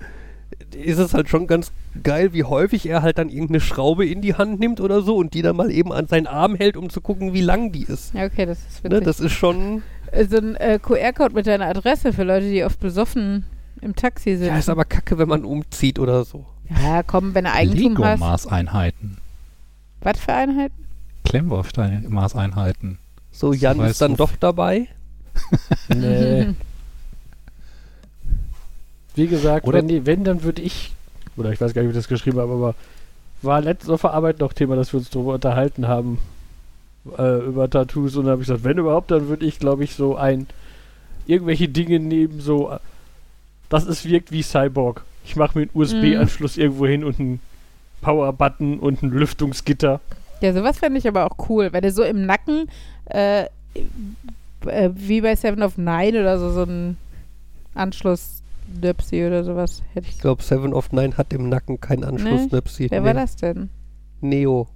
ist 0.75 0.97
es 0.97 1.13
halt 1.13 1.29
schon 1.29 1.45
ganz 1.47 1.71
geil, 2.03 2.33
wie 2.33 2.43
häufig 2.43 2.87
er 2.87 3.01
halt 3.01 3.17
dann 3.17 3.29
irgendeine 3.29 3.59
Schraube 3.59 4.05
in 4.07 4.21
die 4.21 4.35
Hand 4.35 4.59
nimmt 4.59 4.79
oder 4.79 5.01
so 5.01 5.17
und 5.17 5.33
die 5.33 5.41
dann 5.41 5.55
mal 5.55 5.71
eben 5.71 5.91
an 5.91 6.07
seinen 6.07 6.27
Arm 6.27 6.55
hält, 6.55 6.77
um 6.77 6.89
zu 6.89 7.01
gucken, 7.01 7.33
wie 7.33 7.41
lang 7.41 7.71
die 7.71 7.83
ist. 7.83 8.13
Ja, 8.13 8.25
okay, 8.25 8.45
das 8.45 8.59
ist 8.59 8.83
Ne, 8.83 8.91
witzig. 8.91 9.05
das 9.05 9.19
ist 9.19 9.33
schon. 9.33 9.83
Äh, 10.11 10.25
so 10.25 10.37
ein 10.37 10.55
äh, 10.55 10.79
QR-Code 10.81 11.35
mit 11.35 11.47
deiner 11.47 11.65
Adresse 11.67 12.13
für 12.13 12.23
Leute, 12.23 12.49
die 12.49 12.63
oft 12.63 12.79
besoffen 12.79 13.43
im 13.81 13.95
Taxi 13.95 14.37
sind. 14.37 14.47
Ja, 14.47 14.57
ist 14.57 14.69
aber 14.69 14.85
kacke, 14.85 15.17
wenn 15.17 15.27
man 15.27 15.43
umzieht 15.43 15.99
oder 15.99 16.23
so. 16.25 16.45
Ja, 16.83 17.03
komm, 17.03 17.33
wenn 17.35 17.45
du 17.45 17.51
Eigentum 17.51 18.03
hast. 18.03 18.19
Lego-Maßeinheiten. 18.19 19.17
Was 20.01 20.19
für 20.19 20.33
Einheiten? 20.33 20.85
Klemmbaustein-Maßeinheiten. 21.25 22.97
So, 23.31 23.47
So 23.47 23.53
Jan 23.53 23.79
ist 23.81 24.01
dann 24.01 24.15
doch 24.15 24.31
dabei. 24.39 24.87
Nee. 25.93 26.47
Wie 29.17 29.27
gesagt, 29.27 29.67
Oder- 29.67 29.79
wenn, 29.79 29.87
die, 29.87 30.05
wenn, 30.05 30.23
dann 30.23 30.43
würde 30.43 30.61
ich, 30.61 30.93
oder 31.35 31.51
ich 31.51 31.59
weiß 31.59 31.73
gar 31.73 31.81
nicht, 31.81 31.89
wie 31.89 31.97
ich 31.97 31.97
das 31.97 32.07
geschrieben 32.07 32.39
habe, 32.39 32.53
aber 32.53 32.75
war 33.41 33.61
letztens 33.61 33.89
auf 33.89 34.01
der 34.01 34.13
Arbeit 34.13 34.39
noch 34.39 34.53
Thema, 34.53 34.75
dass 34.75 34.93
wir 34.93 34.99
uns 34.99 35.09
darüber 35.09 35.33
unterhalten 35.33 35.87
haben, 35.87 36.19
äh, 37.17 37.45
über 37.45 37.69
Tattoos. 37.69 38.15
Und 38.15 38.25
da 38.25 38.31
habe 38.31 38.41
ich 38.41 38.47
gesagt, 38.47 38.63
wenn 38.63 38.77
überhaupt, 38.77 39.11
dann 39.11 39.27
würde 39.27 39.45
ich, 39.45 39.59
glaube 39.59 39.83
ich, 39.83 39.95
so 39.95 40.15
ein, 40.15 40.47
irgendwelche 41.25 41.67
Dinge 41.67 41.99
nehmen, 41.99 42.39
so, 42.41 42.71
äh, 42.71 42.79
dass 43.69 43.85
es 43.85 44.05
wirkt 44.05 44.31
wie 44.31 44.43
Cyborg. 44.43 45.03
Ich 45.25 45.35
mache 45.35 45.57
mir 45.57 45.63
einen 45.63 45.71
USB-Anschluss 45.73 46.57
irgendwo 46.57 46.87
hin 46.87 47.03
und 47.03 47.19
einen 47.19 47.39
Power-Button 48.01 48.79
und 48.79 49.03
ein 49.03 49.09
Lüftungsgitter. 49.09 49.99
Ja, 50.41 50.53
sowas 50.53 50.79
fände 50.79 50.99
ich 50.99 51.07
aber 51.07 51.25
auch 51.25 51.49
cool. 51.49 51.73
Wenn 51.73 51.81
du 51.81 51.91
so 51.91 52.03
im 52.03 52.25
Nacken, 52.25 52.69
äh, 53.05 53.45
äh, 54.65 54.89
wie 54.93 55.21
bei 55.21 55.35
Seven 55.35 55.63
of 55.63 55.77
Nine 55.77 56.19
oder 56.21 56.39
so, 56.39 56.51
so 56.51 56.63
ein 56.63 56.97
Anschluss-Nöpsi 58.67 59.25
oder 59.25 59.43
sowas 59.43 59.81
hätte 59.93 60.07
ich. 60.07 60.15
Ich 60.15 60.21
glaube, 60.21 60.43
Seven 60.43 60.73
of 60.73 60.91
Nine 60.91 61.17
hat 61.17 61.33
im 61.33 61.49
Nacken 61.49 61.79
keinen 61.79 62.03
Anschluss-Nöpsi. 62.03 62.87
Wer 62.89 63.03
war 63.03 63.13
das 63.13 63.35
denn? 63.35 63.69
Neo. 64.21 64.67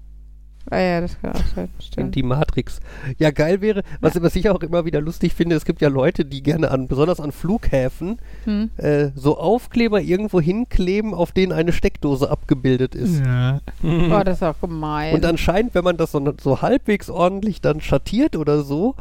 Ah 0.69 0.77
ja, 0.77 1.01
das 1.01 1.19
kann 1.19 1.31
auch 1.31 1.43
sein. 1.55 1.69
Und 1.73 1.83
Stimmt. 1.83 2.15
die 2.15 2.21
Matrix. 2.21 2.81
Ja, 3.17 3.31
geil 3.31 3.61
wäre, 3.61 3.81
was, 3.99 4.21
was 4.21 4.35
ich 4.35 4.47
auch 4.47 4.61
immer 4.61 4.85
wieder 4.85 5.01
lustig 5.01 5.33
finde, 5.33 5.55
es 5.55 5.65
gibt 5.65 5.81
ja 5.81 5.89
Leute, 5.89 6.23
die 6.23 6.43
gerne 6.43 6.69
an, 6.69 6.87
besonders 6.87 7.19
an 7.19 7.31
Flughäfen, 7.31 8.19
Hm. 8.43 8.69
äh, 8.77 9.09
so 9.15 9.39
Aufkleber 9.39 10.01
irgendwo 10.01 10.39
hinkleben, 10.39 11.15
auf 11.15 11.31
denen 11.31 11.51
eine 11.51 11.73
Steckdose 11.73 12.29
abgebildet 12.29 12.93
ist. 12.93 13.21
Ja. 13.25 13.59
Oh, 13.83 14.21
das 14.23 14.37
ist 14.37 14.43
auch 14.43 14.59
gemein. 14.61 15.15
Und 15.15 15.25
anscheinend, 15.25 15.73
wenn 15.73 15.83
man 15.83 15.97
das 15.97 16.11
so, 16.11 16.33
so 16.39 16.61
halbwegs 16.61 17.09
ordentlich 17.09 17.61
dann 17.61 17.81
schattiert 17.81 18.35
oder 18.35 18.61
so, 18.61 18.93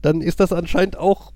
dann 0.00 0.22
ist 0.22 0.40
das 0.40 0.52
anscheinend 0.54 0.96
auch 0.96 1.32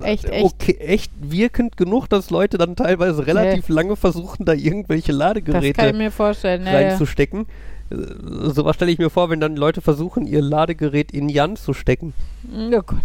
Echt, 0.00 0.24
äh, 0.24 0.30
echt. 0.30 0.44
Okay, 0.44 0.76
echt 0.80 1.12
wirkend 1.20 1.76
genug, 1.76 2.08
dass 2.08 2.30
Leute 2.30 2.58
dann 2.58 2.76
teilweise 2.76 3.26
relativ 3.26 3.68
lange 3.68 3.96
versuchen, 3.96 4.44
da 4.44 4.52
irgendwelche 4.52 5.12
Ladegeräte 5.12 5.72
kann 5.74 5.90
ich 5.90 5.94
mir 5.94 6.10
vorstellen. 6.10 6.66
Ja, 6.66 6.80
ja. 6.80 6.88
reinzustecken. 6.88 7.46
Äh, 7.90 7.96
Sowas 8.50 8.76
stelle 8.76 8.90
ich 8.90 8.98
mir 8.98 9.10
vor, 9.10 9.30
wenn 9.30 9.40
dann 9.40 9.56
Leute 9.56 9.80
versuchen, 9.80 10.26
ihr 10.26 10.42
Ladegerät 10.42 11.12
in 11.12 11.28
Jan 11.28 11.56
zu 11.56 11.74
stecken. 11.74 12.12
Oh 12.52 12.82
Gott. 12.82 12.98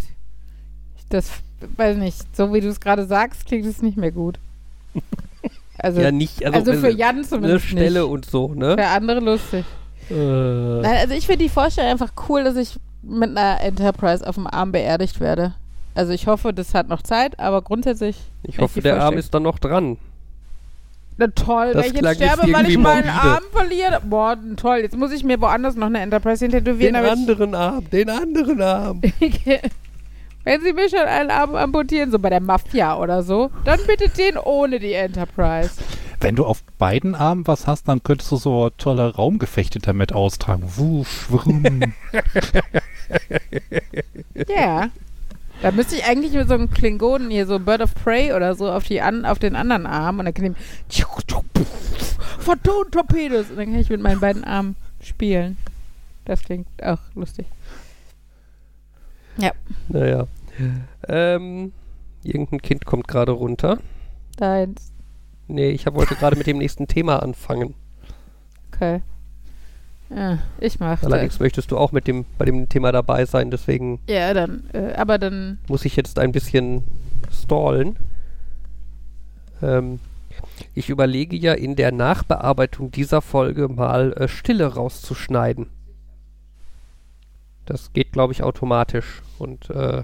Das 1.10 1.30
weiß 1.78 1.98
nicht. 1.98 2.36
So 2.36 2.54
wie 2.54 2.62
du 2.62 2.70
es 2.70 2.80
gerade 2.80 3.06
sagst, 3.06 3.46
klingt 3.46 3.66
es 3.66 3.82
nicht 3.82 3.98
mehr 3.98 4.12
gut. 4.12 4.40
Also, 5.82 6.02
ja, 6.02 6.12
nicht, 6.12 6.46
also, 6.46 6.60
also, 6.60 6.74
für 6.74 6.88
also 6.88 6.98
Jan 6.98 7.16
eine 7.16 7.24
zumindest 7.26 7.66
Stelle 7.68 8.02
nicht. 8.02 8.10
und 8.10 8.26
so, 8.26 8.54
ne? 8.54 8.76
Für 8.78 8.88
andere 8.88 9.22
lustig. 9.22 9.64
Äh, 10.10 10.14
Nein, 10.14 10.98
also 10.98 11.14
ich 11.14 11.26
finde 11.26 11.44
die 11.44 11.50
Vorstellung 11.50 11.92
einfach 11.92 12.12
cool, 12.28 12.44
dass 12.44 12.58
ich 12.58 12.78
mit 13.02 13.30
einer 13.30 13.62
Enterprise 13.62 14.28
auf 14.28 14.36
dem 14.36 14.46
Arm 14.46 14.74
beerdigt 14.74 15.22
werde. 15.22 15.54
Also 16.00 16.14
ich 16.14 16.28
hoffe, 16.28 16.54
das 16.54 16.74
hat 16.74 16.88
noch 16.88 17.02
Zeit, 17.02 17.38
aber 17.42 17.62
grundsätzlich. 17.62 18.16
Ich 18.44 18.58
hoffe, 18.58 18.80
der 18.80 19.04
Arm 19.04 19.18
ist 19.18 19.34
dann 19.34 19.44
noch 19.44 19.60
dran. 19.60 19.98
Na 21.18 21.28
toll, 21.28 21.74
Das 21.74 21.84
wenn 21.88 21.96
ich 21.96 22.02
jetzt 22.02 22.16
sterbe, 22.16 22.44
weil 22.54 22.70
ich 22.70 22.78
meinen 22.78 23.06
morbide. 23.08 23.12
Arm 23.12 23.44
verliere. 23.52 24.02
Boah, 24.06 24.38
toll. 24.56 24.78
Jetzt 24.78 24.96
muss 24.96 25.12
ich 25.12 25.26
mir 25.26 25.42
woanders 25.42 25.76
noch 25.76 25.88
eine 25.88 26.00
Enterprise 26.00 26.46
hin 26.46 26.54
tätowieren. 26.54 26.94
Den 26.94 27.06
anderen 27.06 27.54
Arm, 27.54 27.90
den 27.90 28.10
anderen 28.10 28.62
Arm. 28.62 29.02
ich, 29.20 29.46
wenn 30.46 30.62
sie 30.62 30.72
mir 30.72 30.88
schon 30.90 31.00
einen 31.00 31.32
Arm 31.32 31.54
amputieren, 31.56 32.12
so 32.12 32.20
bei 32.20 32.30
der 32.30 32.40
Mafia 32.40 32.98
oder 32.98 33.22
so, 33.22 33.52
dann 33.66 33.82
bitte 33.86 34.08
den 34.08 34.38
ohne 34.38 34.80
die 34.80 34.94
Enterprise. 34.94 35.72
Wenn 36.22 36.38
du 36.38 36.46
auf 36.46 36.64
beiden 36.78 37.14
Armen 37.14 37.46
was 37.46 37.68
hast, 37.68 37.90
dann 37.90 38.04
könntest 38.04 38.32
du 38.32 38.38
so 38.38 38.70
tolle 38.78 39.14
Raumgefechte 39.16 39.80
damit 39.80 40.14
austragen. 40.14 40.64
Wusch, 40.78 41.30
wrum. 41.30 41.94
Ja. 44.48 44.90
Da 45.62 45.72
müsste 45.72 45.96
ich 45.96 46.06
eigentlich 46.06 46.34
mit 46.34 46.48
so 46.48 46.54
einem 46.54 46.70
Klingonen 46.70 47.30
hier, 47.30 47.46
so 47.46 47.60
Bird 47.60 47.82
of 47.82 47.94
Prey 47.94 48.34
oder 48.34 48.56
so, 48.56 48.72
auf, 48.72 48.86
die 48.86 49.02
an, 49.02 49.26
auf 49.26 49.40
den 49.40 49.56
anderen 49.56 49.86
Arm 49.86 50.20
und 50.20 50.26
dann 50.26 50.34
kann 50.34 50.56
ich 50.90 51.04
Photon 52.40 52.90
Torpedos 52.92 53.50
und 53.50 53.58
dann 53.58 53.66
kann 53.66 53.80
ich 53.80 53.90
mit 53.90 54.02
meinen 54.02 54.22
beiden 54.22 54.44
Armen 54.44 54.76
spielen. 55.02 55.58
Das 56.26 56.44
klingt 56.44 56.68
auch 56.82 57.00
lustig. 57.16 57.46
Naja. 59.90 60.28
Ähm, 61.08 61.74
irgendein 62.24 62.62
Kind 62.62 62.86
kommt 62.86 63.08
gerade 63.08 63.32
runter. 63.32 63.80
Deins. 64.38 64.92
Nee, 65.48 65.70
ich 65.72 65.86
wollte 65.92 66.16
gerade 66.16 66.36
mit 66.38 66.48
dem 66.48 66.60
nächsten 66.60 66.88
Thema 66.88 67.22
anfangen. 67.24 67.74
Okay. 68.72 69.02
Ja, 70.10 70.40
ich 70.60 70.80
mach 70.80 71.04
Allerdings 71.04 71.36
das. 71.36 71.40
möchtest 71.40 71.72
du 71.72 71.78
auch 71.78 71.92
mit 71.92 72.08
dem, 72.08 72.26
bei 72.38 72.46
dem 72.46 72.68
Thema 72.68 72.92
dabei 72.92 73.26
sein, 73.26 73.52
deswegen 73.52 74.00
Ja, 74.08 74.34
dann, 74.34 74.64
äh, 74.74 74.94
aber 74.94 75.18
dann, 75.20 75.60
muss 75.68 75.86
ich 75.86 75.96
jetzt 75.96 76.18
ein 76.18 76.32
bisschen 76.32 76.84
stallen. 77.32 77.96
Ähm, 79.62 80.00
ich 80.74 80.90
überlege 80.90 81.36
ja 81.36 81.54
in 81.54 81.76
der 81.76 81.92
Nachbearbeitung 81.92 82.92
dieser 82.92 83.22
Folge 83.22 83.68
mal 83.68 84.14
äh, 84.14 84.28
Stille 84.28 84.74
rauszuschneiden. 84.74 85.68
Das 87.66 87.94
geht, 87.94 88.12
glaube 88.12 88.34
ich, 88.34 88.42
automatisch. 88.42 89.22
Und 89.38 89.70
äh, 89.70 90.04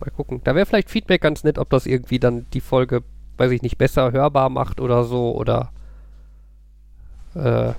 mal 0.00 0.10
gucken. 0.14 0.40
Da 0.44 0.54
wäre 0.54 0.66
vielleicht 0.66 0.90
Feedback 0.90 1.22
ganz 1.22 1.42
nett, 1.42 1.58
ob 1.58 1.70
das 1.70 1.86
irgendwie 1.86 2.18
dann 2.18 2.46
die 2.52 2.60
Folge, 2.60 3.02
weiß 3.38 3.50
ich 3.50 3.62
nicht, 3.62 3.78
besser 3.78 4.12
hörbar 4.12 4.50
macht 4.50 4.80
oder 4.80 5.04
so 5.04 5.34
oder 5.34 5.72
äh, 7.34 7.72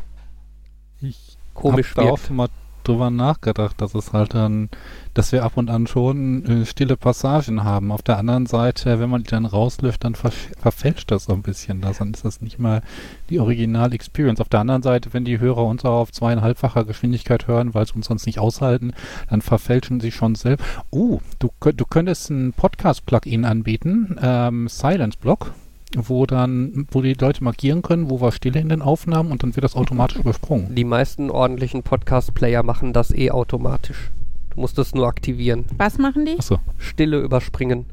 Ich 1.03 1.37
komisch 1.53 1.89
hab 1.91 1.95
da 1.95 2.11
auch 2.11 2.17
wirkt. 2.17 2.31
mal 2.31 2.49
drüber 2.83 3.09
nachgedacht, 3.09 3.79
dass 3.81 3.95
es 3.95 4.13
halt 4.13 4.33
dann, 4.33 4.69
dass 5.13 5.31
wir 5.31 5.43
ab 5.43 5.53
und 5.55 5.69
an 5.69 5.87
schon 5.87 6.45
äh, 6.45 6.65
stille 6.65 6.97
Passagen 6.97 7.63
haben. 7.63 7.91
Auf 7.91 8.01
der 8.01 8.17
anderen 8.17 8.45
Seite, 8.45 8.99
wenn 8.99 9.09
man 9.09 9.23
die 9.23 9.29
dann 9.29 9.45
rauslöscht, 9.45 10.03
dann 10.03 10.15
verf 10.15 10.51
verfälscht 10.59 11.11
das 11.11 11.25
so 11.25 11.33
ein 11.33 11.41
bisschen. 11.41 11.81
Das, 11.81 11.99
dann 11.99 12.13
ist 12.13 12.25
das 12.25 12.41
nicht 12.41 12.59
mal 12.59 12.81
die 13.29 13.39
Original-Experience. 13.39 14.41
Auf 14.41 14.49
der 14.49 14.59
anderen 14.61 14.83
Seite, 14.83 15.13
wenn 15.13 15.25
die 15.25 15.39
Hörer 15.39 15.65
uns 15.65 15.85
auch 15.85 16.01
auf 16.01 16.11
zweieinhalbfacher 16.11 16.85
Geschwindigkeit 16.85 17.47
hören, 17.47 17.73
weil 17.73 17.87
sie 17.87 17.93
uns 17.93 18.07
sonst 18.07 18.25
nicht 18.25 18.39
aushalten, 18.39 18.93
dann 19.29 19.41
verfälschen 19.41 19.99
sie 19.99 20.11
schon 20.11 20.35
selbst. 20.35 20.65
Oh, 20.91 21.19
du, 21.39 21.51
du 21.61 21.85
könntest 21.85 22.29
ein 22.29 22.53
Podcast-Plugin 22.53 23.45
anbieten, 23.45 24.17
ähm, 24.21 24.67
Silence 24.67 25.17
Block 25.19 25.53
wo 25.95 26.25
dann, 26.25 26.87
wo 26.91 27.01
die 27.01 27.13
Leute 27.13 27.43
markieren 27.43 27.81
können, 27.81 28.09
wo 28.09 28.21
war 28.21 28.31
Stille 28.31 28.59
in 28.59 28.69
den 28.69 28.81
Aufnahmen 28.81 29.31
und 29.31 29.43
dann 29.43 29.55
wird 29.55 29.63
das 29.63 29.75
automatisch 29.75 30.17
übersprungen. 30.17 30.75
Die 30.75 30.83
meisten 30.83 31.29
ordentlichen 31.29 31.83
Podcast-Player 31.83 32.63
machen 32.63 32.93
das 32.93 33.11
eh 33.11 33.31
automatisch. 33.31 34.11
Du 34.51 34.61
musst 34.61 34.77
es 34.79 34.93
nur 34.93 35.07
aktivieren. 35.07 35.65
was 35.77 35.97
machen 35.97 36.25
die? 36.25 36.37
Achso. 36.37 36.59
Stille 36.77 37.19
überspringen. 37.19 37.85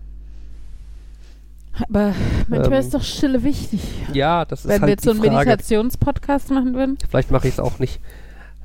Aber 1.88 2.14
manchmal 2.48 2.74
Ähm, 2.74 2.80
ist 2.80 2.94
doch 2.94 3.02
Stille 3.02 3.42
wichtig. 3.42 3.80
Ja, 4.12 4.44
das 4.44 4.60
ist 4.60 4.68
Wenn 4.68 4.76
wir 4.82 4.88
halt 4.88 4.90
jetzt 4.90 5.04
so 5.04 5.10
einen. 5.12 5.20
Meditationspodcast 5.20 6.50
machen 6.50 6.74
würden. 6.74 6.98
Vielleicht 7.08 7.30
mache 7.30 7.48
ich 7.48 7.54
es 7.54 7.60
auch 7.60 7.78
nicht. 7.78 8.00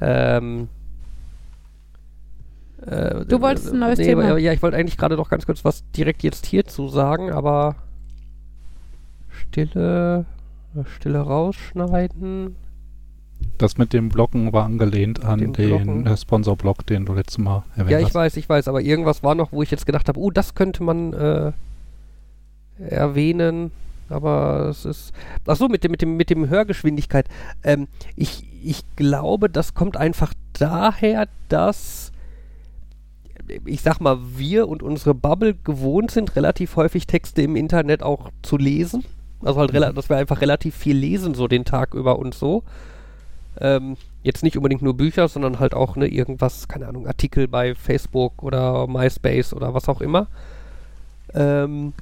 Ähm, 0.02 0.68
äh, 2.86 3.24
Du 3.26 3.40
wolltest 3.42 3.72
ein 3.72 3.80
neues 3.80 4.00
nee, 4.00 4.06
Thema. 4.06 4.38
Ja, 4.38 4.52
ich 4.52 4.62
wollte 4.62 4.76
eigentlich 4.76 4.98
gerade 4.98 5.16
noch 5.16 5.30
ganz 5.30 5.46
kurz 5.46 5.64
was 5.64 5.84
direkt 5.92 6.24
jetzt 6.24 6.46
hierzu 6.46 6.90
sagen, 6.90 7.32
aber 7.32 7.76
Stille, 9.48 10.26
Stille 10.96 11.20
rausschneiden. 11.20 12.56
Das 13.58 13.78
mit 13.78 13.94
dem 13.94 14.10
Blocken 14.10 14.52
war 14.54 14.66
angelehnt 14.66 15.24
an 15.24 15.40
Den 15.40 15.54
den, 15.54 16.06
äh, 16.06 16.18
Sponsor-Block, 16.18 16.86
den 16.86 17.06
du 17.06 17.14
letztes 17.14 17.38
Mal 17.38 17.64
erwähnt 17.76 17.92
Ja, 17.92 18.00
ich 18.00 18.08
hast. 18.08 18.16
weiß, 18.16 18.38
ich 18.38 18.50
weiß, 18.50 18.68
aber 18.68 18.82
irgendwas 18.82 19.24
war 19.24 19.36
noch, 19.36 19.52
wo 19.52 19.62
ich 19.62 19.72
jetzt 19.72 19.86
gedacht 19.86 20.08
habe, 20.10 20.20
oh, 20.20 20.32
das 20.32 20.56
könnte 20.56 20.84
man 20.84 21.14
äh, 21.14 21.52
erwähnen. 22.80 23.72
Aber 24.10 24.68
es 24.70 24.86
ist. 24.86 25.14
Ach 25.48 25.56
so, 25.56 25.68
mit 25.68 25.84
dem, 25.84 25.92
mit 25.92 26.02
dem, 26.02 26.16
mit 26.18 26.30
dem 26.30 26.50
Hörgeschwindigkeit. 26.50 27.28
Ähm, 27.64 27.88
ich, 28.16 28.46
ich 28.64 28.84
glaube, 28.96 29.50
das 29.50 29.74
kommt 29.74 29.98
einfach 29.98 30.34
daher, 30.54 31.28
dass 31.50 32.12
ich 33.66 33.82
sag 33.82 34.00
mal, 34.00 34.18
wir 34.38 34.68
und 34.68 34.82
unsere 34.84 35.14
Bubble 35.14 35.54
gewohnt 35.54 36.12
sind, 36.12 36.36
relativ 36.36 36.76
häufig 36.76 37.06
Texte 37.08 37.42
im 37.42 37.56
Internet 37.56 38.02
auch 38.04 38.32
zu 38.42 38.58
lesen. 38.58 39.04
Also 39.46 39.60
halt, 39.60 39.72
rela- 39.72 39.94
dass 39.94 40.10
wir 40.10 40.18
einfach 40.18 40.42
relativ 40.42 40.76
viel 40.76 40.98
lesen, 40.98 41.36
so 41.36 41.48
den 41.48 41.66
Tag 41.66 41.94
über 41.94 42.20
und 42.20 42.34
so. 42.34 42.64
Ähm, 43.62 43.96
jetzt 44.24 44.44
nicht 44.44 44.58
unbedingt 44.58 44.82
nur 44.82 44.98
Bücher, 44.98 45.28
sondern 45.28 45.60
halt 45.60 45.74
auch 45.74 45.96
ne, 45.96 46.08
irgendwas, 46.08 46.68
keine 46.68 46.88
Ahnung, 46.88 47.08
Artikel 47.08 47.48
bei 47.48 47.74
Facebook 47.76 48.44
oder 48.44 48.88
MySpace 48.88 49.54
oder 49.54 49.74
was 49.74 49.88
auch 49.88 50.02
immer. 50.02 50.28
Ähm, 51.34 51.94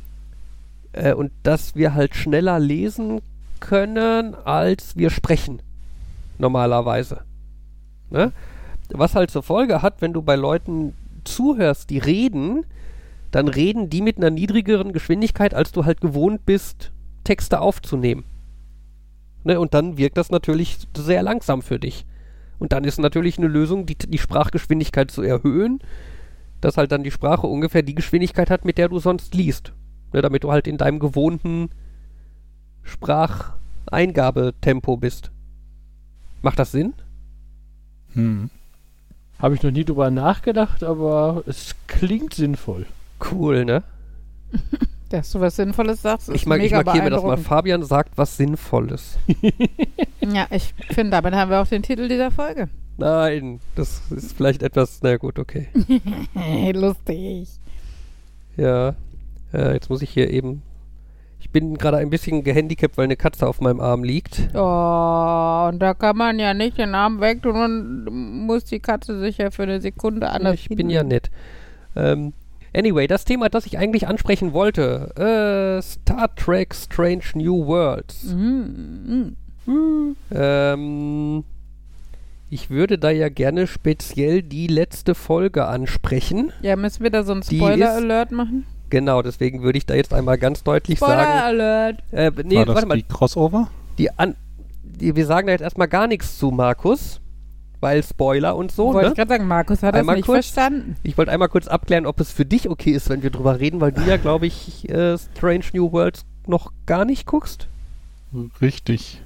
äh, 0.94 1.14
und 1.14 1.32
dass 1.44 1.76
wir 1.76 1.94
halt 1.94 2.16
schneller 2.16 2.60
lesen 2.60 3.22
können, 3.60 4.36
als 4.46 4.96
wir 4.96 5.10
sprechen. 5.10 5.62
Normalerweise. 6.38 7.22
Ne? 8.10 8.32
Was 8.90 9.16
halt 9.16 9.32
zur 9.32 9.44
Folge 9.44 9.82
hat, 9.82 10.02
wenn 10.02 10.14
du 10.14 10.22
bei 10.22 10.36
Leuten 10.36 10.94
zuhörst, 11.24 11.90
die 11.90 12.00
reden, 12.00 12.66
dann 13.32 13.48
reden 13.48 13.90
die 13.90 14.02
mit 14.02 14.18
einer 14.18 14.30
niedrigeren 14.30 14.94
Geschwindigkeit, 14.94 15.54
als 15.54 15.72
du 15.72 15.86
halt 15.86 16.02
gewohnt 16.02 16.46
bist, 16.46 16.92
Texte 17.24 17.62
aufzunehmen. 17.62 18.24
Ne? 19.44 19.60
Und 19.60 19.74
dann 19.74 19.98
wirkt 19.98 20.18
das 20.18 20.32
natürlich 20.32 20.80
sehr 20.96 21.24
langsam 21.24 21.62
für 21.62 21.80
dich. 21.80 22.06
Und 22.60 22.72
dann 22.72 22.84
ist 22.84 23.00
natürlich 23.00 23.38
eine 23.38 23.48
Lösung, 23.48 23.86
die, 23.86 23.96
die 23.96 24.18
Sprachgeschwindigkeit 24.18 25.12
zu 25.12 25.22
erhöhen, 25.22 25.80
dass 26.62 26.78
halt 26.78 26.94
dann 26.94 27.04
die 27.04 27.12
Sprache 27.12 27.48
ungefähr 27.48 27.84
die 27.84 27.96
Geschwindigkeit 27.96 28.50
hat, 28.50 28.64
mit 28.64 28.78
der 28.78 28.88
du 28.90 29.00
sonst 29.00 29.36
liest. 29.36 29.74
Ne? 30.14 30.22
Damit 30.22 30.44
du 30.44 30.52
halt 30.52 30.68
in 30.68 30.78
deinem 30.78 31.00
gewohnten 31.00 31.70
Spracheingabetempo 32.84 34.98
bist. 34.98 35.32
Macht 36.42 36.60
das 36.60 36.72
Sinn? 36.72 36.94
Hm. 38.14 38.52
Habe 39.40 39.56
ich 39.56 39.64
noch 39.64 39.72
nie 39.72 39.84
drüber 39.84 40.12
nachgedacht, 40.12 40.84
aber 40.84 41.44
es 41.48 41.76
klingt 41.88 42.34
sinnvoll. 42.34 42.86
Cool, 43.32 43.66
ne? 43.66 43.84
Dass 45.14 45.32
du 45.32 45.40
was 45.40 45.56
Sinnvolles 45.58 46.02
sagst, 46.02 46.28
ist 46.28 46.36
Ich, 46.36 46.48
mag, 46.48 46.58
ich 46.58 46.72
mega 46.72 46.82
markiere 46.82 47.04
mir 47.04 47.12
das 47.12 47.22
mal. 47.22 47.38
Fabian 47.38 47.84
sagt 47.84 48.18
was 48.18 48.36
Sinnvolles. 48.36 49.20
Ja, 50.34 50.48
ich 50.50 50.74
finde, 50.90 51.12
damit 51.12 51.36
haben 51.36 51.52
wir 51.52 51.62
auch 51.62 51.68
den 51.68 51.84
Titel 51.84 52.08
dieser 52.08 52.32
Folge. 52.32 52.70
Nein, 52.98 53.60
das 53.76 54.02
ist 54.10 54.38
vielleicht 54.38 54.64
etwas, 54.64 55.02
na 55.04 55.18
gut, 55.18 55.38
okay. 55.38 55.68
Lustig. 56.74 57.50
Ja, 58.56 58.96
äh, 59.54 59.74
jetzt 59.74 59.90
muss 59.90 60.02
ich 60.02 60.10
hier 60.10 60.30
eben. 60.32 60.64
Ich 61.42 61.50
bin 61.50 61.78
gerade 61.78 61.98
ein 61.98 62.10
bisschen 62.10 62.44
gehandicapt, 62.44 62.98
weil 62.98 63.04
eine 63.04 63.18
Katze 63.18 63.46
auf 63.46 63.60
meinem 63.60 63.82
Arm 63.82 64.06
liegt. 64.06 64.40
Oh, 64.54 65.68
und 65.70 65.80
da 65.80 65.94
kann 65.94 66.16
man 66.16 66.40
ja 66.40 66.54
nicht 66.54 66.78
den 66.78 66.96
Arm 66.96 67.20
wegtun 67.20 67.56
und 67.58 68.46
muss 68.48 68.64
die 68.64 68.80
Katze 68.80 69.20
sich 69.20 69.40
ja 69.40 69.52
für 69.52 69.64
eine 69.64 69.82
Sekunde 69.82 70.30
anders 70.30 70.56
ich 70.56 70.70
bin 70.70 70.90
ja 70.90 71.04
nett. 71.04 71.30
Ähm, 71.98 72.32
anyway, 72.74 73.08
das 73.08 73.26
Thema, 73.26 73.50
das 73.50 73.66
ich 73.66 73.78
eigentlich 73.78 74.08
ansprechen 74.08 74.54
wollte: 74.54 75.12
äh, 75.16 75.82
Star 75.82 76.34
Trek 76.36 76.74
Strange 76.76 77.24
New 77.36 77.66
Worlds. 77.66 78.24
Mhm. 78.34 79.36
Ähm, 80.32 81.44
ich 82.50 82.70
würde 82.70 82.98
da 82.98 83.10
ja 83.10 83.30
gerne 83.30 83.66
speziell 83.66 84.44
die 84.44 84.68
letzte 84.68 85.16
Folge 85.16 85.66
ansprechen. 85.66 86.52
Ja, 86.62 86.76
müssen 86.76 87.04
wir 87.04 87.10
da 87.10 87.24
so 87.24 87.32
einen 87.32 87.44
Spoiler-Alert 87.44 88.32
machen? 88.32 88.66
Genau, 88.90 89.22
deswegen 89.24 89.64
würde 89.64 89.78
ich 89.80 89.86
da 89.86 89.96
jetzt 89.96 90.14
einmal 90.14 90.38
ganz 90.38 90.64
deutlich 90.64 91.00
sagen. 91.00 91.14
Spoiler-Alert! 91.14 92.04
Äh, 92.12 92.32
nee, 92.44 92.58
War 92.58 92.66
das 92.66 92.76
warte 92.76 92.88
mal, 92.88 92.98
die 92.98 93.04
Crossover? 93.04 93.70
die 93.98 94.12
an, 94.12 94.36
die, 94.84 95.16
wir 95.16 95.26
sagen 95.26 95.48
da 95.48 95.54
jetzt 95.54 95.62
erstmal 95.62 95.88
gar 95.88 96.06
nichts 96.08 96.38
zu, 96.38 96.52
Markus, 96.52 97.20
weil 97.84 98.02
Spoiler 98.02 98.56
und 98.56 98.72
so. 98.72 98.94
Wollte 98.94 99.10
Ne? 99.10 99.12
ich 99.12 99.16
gerade 99.18 99.30
sagen, 99.30 99.48
Markus 99.48 99.84
hat 99.84 99.94
Einmal 99.94 100.16
das 100.16 100.20
nicht 100.22 100.26
kurz. 100.26 100.48
verstanden. 100.48 100.96
Ich 101.04 101.16
wollte 101.20 101.32
einmal 101.32 101.50
kurz 101.50 101.68
abklären, 101.68 102.08
ob 102.08 102.20
es 102.20 102.32
für 102.32 102.46
dich 102.46 102.68
okay 102.68 102.90
ist, 102.92 103.10
wenn 103.10 103.22
wir 103.22 103.30
drüber 103.30 103.60
reden, 103.60 103.80
weil 103.80 103.92
du 103.92 104.02
ja, 104.02 104.18
glaube 104.18 104.48
ich, 104.48 104.90
äh, 104.90 105.16
Strange 105.20 105.66
New 105.74 105.92
Worlds 105.92 106.26
noch 106.48 106.72
gar 106.88 107.06
nicht 107.06 107.28
guckst. 107.28 107.68
Richtig. 108.62 109.22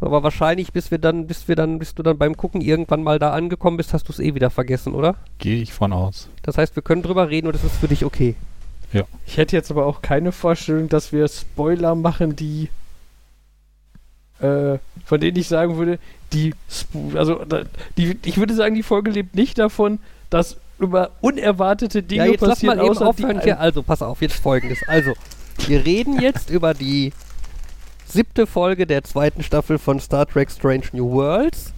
Aber 0.00 0.22
wahrscheinlich, 0.22 0.72
bis 0.72 0.90
wir 0.90 0.98
dann, 0.98 1.26
bis 1.26 1.48
wir 1.48 1.56
dann, 1.56 1.78
bis 1.78 1.94
du 1.94 2.02
dann 2.02 2.18
beim 2.18 2.36
Gucken 2.36 2.60
irgendwann 2.60 3.02
mal 3.02 3.18
da 3.18 3.32
angekommen 3.32 3.76
bist, 3.76 3.92
hast 3.94 4.08
du 4.08 4.12
es 4.12 4.18
eh 4.18 4.34
wieder 4.34 4.50
vergessen, 4.50 4.94
oder? 4.94 5.16
Gehe 5.38 5.60
ich 5.60 5.72
von 5.72 5.92
aus. 5.92 6.28
Das 6.42 6.58
heißt, 6.58 6.76
wir 6.76 6.82
können 6.82 7.02
drüber 7.02 7.28
reden 7.30 7.46
und 7.46 7.54
es 7.54 7.64
ist 7.64 7.76
für 7.76 7.88
dich 7.88 8.04
okay. 8.04 8.34
Ich 9.26 9.36
hätte 9.36 9.56
jetzt 9.56 9.70
aber 9.70 9.84
auch 9.84 10.00
keine 10.00 10.32
Vorstellung, 10.32 10.88
dass 10.88 11.12
wir 11.12 11.28
Spoiler 11.28 11.94
machen, 11.94 12.34
die 12.34 12.70
äh, 14.40 14.78
von 15.04 15.20
denen 15.20 15.36
ich 15.36 15.48
sagen 15.48 15.76
würde, 15.76 15.98
die 16.32 16.54
also 17.14 17.40
die, 17.96 18.18
ich 18.24 18.38
würde 18.38 18.54
sagen, 18.54 18.74
die 18.74 18.82
Folge 18.82 19.10
lebt 19.10 19.34
nicht 19.34 19.58
davon, 19.58 19.98
dass 20.30 20.56
über 20.78 21.10
unerwartete 21.20 22.02
Dinge 22.02 22.26
ja, 22.26 22.30
jetzt 22.32 22.40
lass 22.40 22.50
passieren, 22.50 22.78
mal 22.78 22.86
eben 22.86 22.98
aufhören. 22.98 23.40
Also, 23.52 23.82
pass 23.82 24.02
auf, 24.02 24.20
jetzt 24.20 24.40
folgendes. 24.40 24.78
Also, 24.86 25.14
wir 25.66 25.84
reden 25.86 26.20
jetzt 26.20 26.50
über 26.50 26.74
die 26.74 27.12
siebte 28.06 28.46
Folge 28.46 28.86
der 28.86 29.02
zweiten 29.04 29.42
Staffel 29.42 29.78
von 29.78 30.00
Star 30.00 30.26
Trek 30.26 30.50
Strange 30.50 30.84
New 30.92 31.10
Worlds. 31.12 31.72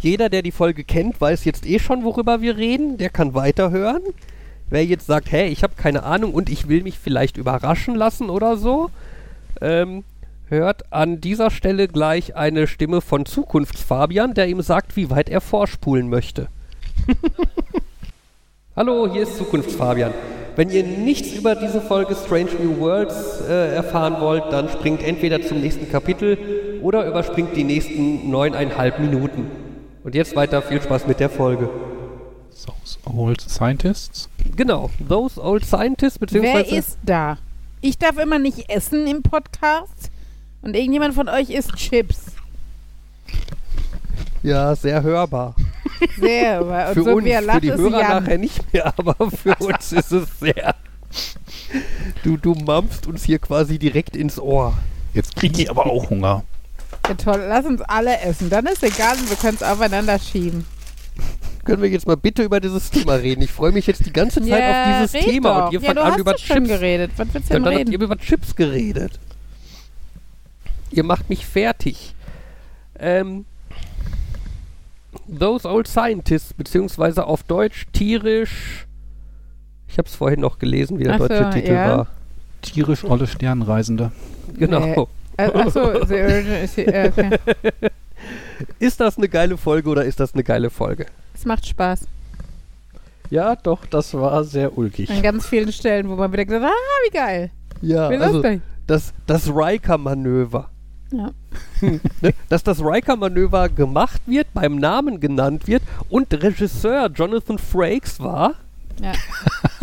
Jeder, 0.00 0.28
der 0.28 0.42
die 0.42 0.52
Folge 0.52 0.84
kennt, 0.84 1.20
weiß 1.20 1.44
jetzt 1.44 1.66
eh 1.66 1.78
schon, 1.78 2.04
worüber 2.04 2.40
wir 2.40 2.56
reden. 2.56 2.96
Der 2.98 3.10
kann 3.10 3.34
weiterhören. 3.34 4.02
Wer 4.68 4.84
jetzt 4.84 5.06
sagt, 5.06 5.30
hey, 5.32 5.48
ich 5.48 5.62
habe 5.62 5.74
keine 5.76 6.02
Ahnung 6.02 6.34
und 6.34 6.48
ich 6.48 6.68
will 6.68 6.82
mich 6.82 6.98
vielleicht 6.98 7.36
überraschen 7.36 7.94
lassen 7.94 8.30
oder 8.30 8.56
so, 8.56 8.90
ähm, 9.60 10.04
hört 10.48 10.92
an 10.92 11.20
dieser 11.20 11.50
Stelle 11.50 11.88
gleich 11.88 12.36
eine 12.36 12.66
Stimme 12.66 13.00
von 13.00 13.26
Zukunftsfabian, 13.26 14.34
der 14.34 14.48
ihm 14.48 14.62
sagt, 14.62 14.96
wie 14.96 15.10
weit 15.10 15.28
er 15.28 15.40
vorspulen 15.40 16.08
möchte. 16.08 16.48
Hallo, 18.76 19.10
hier 19.10 19.22
ist 19.22 19.36
Zukunftsfabian. 19.36 20.12
Wenn 20.54 20.70
ihr 20.70 20.84
nichts 20.84 21.32
über 21.32 21.54
diese 21.54 21.80
Folge 21.80 22.14
Strange 22.14 22.50
New 22.62 22.78
Worlds 22.78 23.42
äh, 23.42 23.74
erfahren 23.74 24.20
wollt, 24.20 24.44
dann 24.50 24.68
springt 24.68 25.02
entweder 25.02 25.42
zum 25.42 25.60
nächsten 25.60 25.90
Kapitel 25.90 26.80
oder 26.82 27.06
überspringt 27.06 27.56
die 27.56 27.64
nächsten 27.64 28.30
neuneinhalb 28.30 28.98
Minuten. 28.98 29.50
Und 30.02 30.14
jetzt 30.14 30.36
weiter, 30.36 30.62
viel 30.62 30.80
Spaß 30.80 31.06
mit 31.06 31.20
der 31.20 31.28
Folge. 31.28 31.68
Those 32.64 32.98
Old 33.04 33.40
Scientists. 33.40 34.30
Genau, 34.56 34.90
Those 35.06 35.42
Old 35.42 35.64
Scientists, 35.64 36.20
Wer 36.20 36.26
beziehungsweise... 36.26 36.76
ist 36.76 36.98
da? 37.04 37.38
Ich 37.82 37.98
darf 37.98 38.16
immer 38.18 38.38
nicht 38.38 38.70
essen 38.70 39.06
im 39.06 39.22
Podcast 39.22 40.10
und 40.62 40.74
irgendjemand 40.76 41.14
von 41.14 41.28
euch 41.28 41.50
isst 41.50 41.74
Chips. 41.76 42.18
Ja, 44.42 44.74
sehr 44.76 45.02
hörbar. 45.02 45.54
Sehr. 46.18 46.60
Und 46.88 46.94
für 46.94 47.02
so 47.02 47.10
uns, 47.16 47.24
wie 47.24 47.30
er 47.30 47.40
für 47.40 47.46
lacht, 47.46 47.62
die 47.64 47.68
ist 47.68 47.78
Hörer 47.78 48.00
Jan. 48.00 48.22
nachher 48.24 48.38
nicht 48.38 48.72
mehr, 48.72 48.92
aber 48.96 49.14
für 49.30 49.54
uns 49.60 49.92
ist 49.92 50.12
es 50.12 50.28
sehr... 50.38 50.74
Du, 52.22 52.36
du 52.36 52.54
mampfst 52.54 53.06
uns 53.08 53.24
hier 53.24 53.38
quasi 53.38 53.78
direkt 53.78 54.14
ins 54.14 54.38
Ohr. 54.38 54.74
Jetzt 55.14 55.34
kriege 55.34 55.62
ich 55.62 55.70
aber 55.70 55.86
auch 55.86 56.10
Hunger. 56.10 56.44
Ja, 57.08 57.14
toll, 57.14 57.44
lass 57.48 57.64
uns 57.64 57.80
alle 57.82 58.20
essen. 58.20 58.50
Dann 58.50 58.66
ist 58.66 58.82
egal, 58.84 59.16
wir 59.28 59.36
können 59.36 59.56
es 59.56 59.62
aufeinander 59.62 60.18
schieben. 60.18 60.64
Können 61.64 61.82
wir 61.82 61.88
jetzt 61.88 62.06
mal 62.06 62.16
bitte 62.16 62.44
über 62.44 62.60
dieses 62.60 62.90
Thema 62.90 63.14
reden? 63.14 63.42
Ich 63.42 63.50
freue 63.50 63.72
mich 63.72 63.86
jetzt 63.88 64.06
die 64.06 64.12
ganze 64.12 64.40
Zeit 64.46 64.62
auf 64.62 65.08
dieses 65.10 65.24
Thema 65.24 65.58
doch. 65.60 65.66
und 65.66 65.72
ihr 65.72 65.80
ja, 65.80 65.86
fangt 65.86 65.98
du 65.98 66.02
an 66.04 66.12
hast 66.12 66.18
über 66.20 66.34
Chips. 66.36 66.68
geredet. 66.68 67.10
Was 67.16 67.28
willst 67.32 67.48
du 67.50 67.54
Ja, 67.54 67.58
denn 67.58 67.64
dann 67.64 67.72
habt 67.74 67.80
reden? 67.80 67.92
ihr 67.92 68.00
über 68.00 68.16
Chips 68.18 68.54
geredet. 68.54 69.18
Ihr 70.90 71.04
macht 71.04 71.28
mich 71.28 71.46
fertig. 71.46 72.14
Ähm, 72.98 73.44
Those 75.38 75.68
Old 75.68 75.88
Scientists, 75.88 76.52
beziehungsweise 76.54 77.24
auf 77.26 77.42
Deutsch 77.42 77.86
tierisch. 77.92 78.86
Ich 79.88 79.98
habe 79.98 80.08
es 80.08 80.14
vorhin 80.14 80.40
noch 80.40 80.58
gelesen, 80.58 80.98
wie 80.98 81.04
der 81.04 81.14
Ach 81.14 81.18
so, 81.20 81.28
deutsche 81.28 81.50
Titel 81.50 81.72
ja. 81.72 81.96
war. 81.98 82.06
Tierisch 82.62 83.04
olle 83.04 83.26
Sternreisende. 83.26 84.12
Genau. 84.58 85.08
Äh, 85.36 85.44
Achso, 85.52 86.04
The 86.06 86.14
Origin 86.14 86.52
ist 86.64 86.74
hier. 86.74 86.88
äh, 86.88 87.08
Okay. 87.08 87.38
Ist 88.78 89.00
das 89.00 89.18
eine 89.18 89.28
geile 89.28 89.58
Folge 89.58 89.90
oder 89.90 90.04
ist 90.06 90.18
das 90.18 90.32
eine 90.32 90.42
geile 90.42 90.70
Folge? 90.70 91.06
Es 91.34 91.44
macht 91.44 91.66
Spaß. 91.66 92.06
Ja, 93.28 93.54
doch, 93.56 93.84
das 93.86 94.14
war 94.14 94.42
sehr 94.44 94.78
ulkig. 94.78 95.10
An 95.10 95.22
ganz 95.22 95.46
vielen 95.46 95.72
Stellen, 95.72 96.08
wo 96.08 96.16
man 96.16 96.32
wieder 96.32 96.44
gesagt 96.46 96.64
hat, 96.64 96.72
ah, 96.72 97.06
wie 97.06 97.10
geil. 97.14 97.50
Ja, 97.82 98.08
also 98.08 98.42
das, 98.86 99.12
das 99.26 99.48
Riker-Manöver. 99.48 100.70
Ja. 101.12 101.30
ne? 102.20 102.34
Dass 102.48 102.64
das 102.64 102.80
Riker-Manöver 102.80 103.68
gemacht 103.68 104.22
wird, 104.26 104.52
beim 104.54 104.76
Namen 104.76 105.20
genannt 105.20 105.66
wird 105.66 105.82
und 106.08 106.32
Regisseur 106.32 107.08
Jonathan 107.08 107.58
Frakes 107.58 108.20
war, 108.20 108.54
ja. 109.00 109.12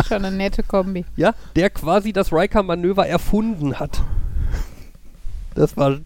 Schon 0.08 0.26
eine 0.26 0.36
nette 0.36 0.64
Kombi. 0.64 1.06
ja, 1.16 1.34
der 1.56 1.70
quasi 1.70 2.14
das 2.14 2.34
Riker-Manöver 2.34 3.06
erfunden 3.06 3.80
hat. 3.80 4.02
Das 5.56 5.78
war 5.78 6.00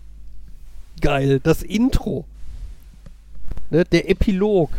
geil. 0.99 1.39
Das 1.41 1.63
Intro. 1.63 2.25
Ne? 3.69 3.85
Der 3.85 4.09
Epilog. 4.09 4.69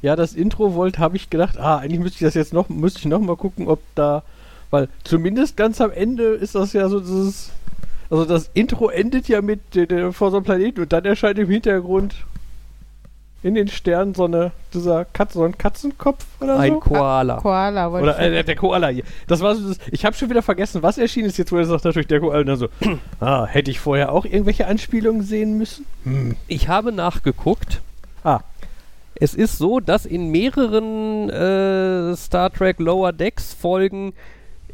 Ja, 0.00 0.14
das 0.14 0.34
Intro 0.34 0.74
wollte, 0.74 1.00
habe 1.00 1.16
ich 1.16 1.28
gedacht, 1.28 1.58
ah, 1.58 1.78
eigentlich 1.78 2.00
müsste 2.00 2.16
ich 2.16 2.28
das 2.28 2.34
jetzt 2.34 2.52
noch, 2.52 2.68
müsste 2.68 3.00
ich 3.00 3.04
noch 3.06 3.20
mal 3.20 3.36
gucken, 3.36 3.66
ob 3.66 3.80
da, 3.96 4.22
weil 4.70 4.88
zumindest 5.04 5.56
ganz 5.56 5.80
am 5.80 5.90
Ende 5.90 6.24
ist 6.24 6.54
das 6.54 6.72
ja 6.72 6.88
so 6.88 7.00
dieses, 7.00 7.50
also 8.10 8.24
das 8.24 8.50
Intro 8.54 8.88
endet 8.88 9.28
ja 9.28 9.42
mit 9.42 9.74
der, 9.74 9.86
der, 9.86 10.12
vor 10.12 10.30
so 10.30 10.36
einem 10.36 10.44
Planeten 10.44 10.80
und 10.80 10.92
dann 10.92 11.04
erscheint 11.04 11.38
im 11.38 11.48
Hintergrund 11.48 12.14
in 13.42 13.54
den 13.54 13.68
Sternen 13.68 14.14
so 14.14 14.24
eine, 14.24 14.50
dieser 14.74 15.04
Katze, 15.04 15.34
so 15.34 15.44
ein 15.44 15.56
Katzenkopf 15.56 16.26
oder 16.40 16.58
Ein 16.58 16.72
so. 16.74 16.80
Koala. 16.80 17.36
Koala 17.36 17.92
wollte 17.92 18.02
Oder 18.04 18.18
ich 18.18 18.26
äh, 18.26 18.30
der, 18.30 18.42
der 18.42 18.56
Koala 18.56 18.88
hier. 18.88 19.04
Das 19.28 19.40
war 19.40 19.54
so 19.54 19.68
das, 19.68 19.78
ich 19.92 20.04
habe 20.04 20.16
schon 20.16 20.28
wieder 20.28 20.42
vergessen, 20.42 20.82
was 20.82 20.98
erschienen 20.98 21.28
ist 21.28 21.38
jetzt, 21.38 21.52
wo 21.52 21.56
er 21.56 21.64
sagt 21.64 21.84
natürlich 21.84 22.08
der 22.08 22.18
Koala. 22.18 22.40
Und 22.40 22.46
dann 22.46 22.56
so, 22.56 22.68
ah, 23.20 23.46
hätte 23.46 23.70
ich 23.70 23.78
vorher 23.78 24.10
auch 24.12 24.24
irgendwelche 24.24 24.66
Anspielungen 24.66 25.22
sehen 25.22 25.56
müssen? 25.56 25.86
Hm. 26.02 26.36
Ich 26.48 26.68
habe 26.68 26.90
nachgeguckt. 26.90 27.80
Ah, 28.24 28.40
Es 29.14 29.34
ist 29.34 29.58
so, 29.58 29.78
dass 29.78 30.04
in 30.04 30.30
mehreren 30.30 31.30
äh, 31.30 32.16
Star 32.16 32.52
Trek 32.52 32.80
Lower 32.80 33.12
Decks 33.12 33.54
Folgen 33.54 34.14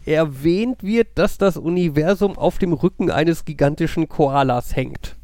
erwähnt 0.06 0.82
wird, 0.82 1.08
dass 1.14 1.38
das 1.38 1.56
Universum 1.56 2.36
auf 2.38 2.58
dem 2.58 2.72
Rücken 2.72 3.10
eines 3.10 3.44
gigantischen 3.44 4.08
Koalas 4.08 4.74
hängt. 4.76 5.16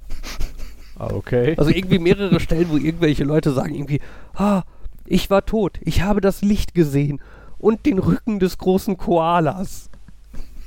ah, 0.99 1.09
okay. 1.13 1.55
Also 1.57 1.71
irgendwie 1.71 1.99
mehrere 1.99 2.41
Stellen, 2.41 2.71
wo 2.71 2.77
irgendwelche 2.77 3.25
Leute 3.25 3.53
sagen 3.53 3.75
irgendwie, 3.75 4.01
ah, 4.35 4.63
ich 5.07 5.31
war 5.31 5.45
tot, 5.45 5.79
ich 5.83 6.03
habe 6.03 6.21
das 6.21 6.43
Licht 6.43 6.75
gesehen 6.75 7.21
und 7.59 7.85
den 7.87 7.99
Rücken 7.99 8.39
des 8.39 8.59
großen 8.59 8.97
Koalas. 8.97 9.91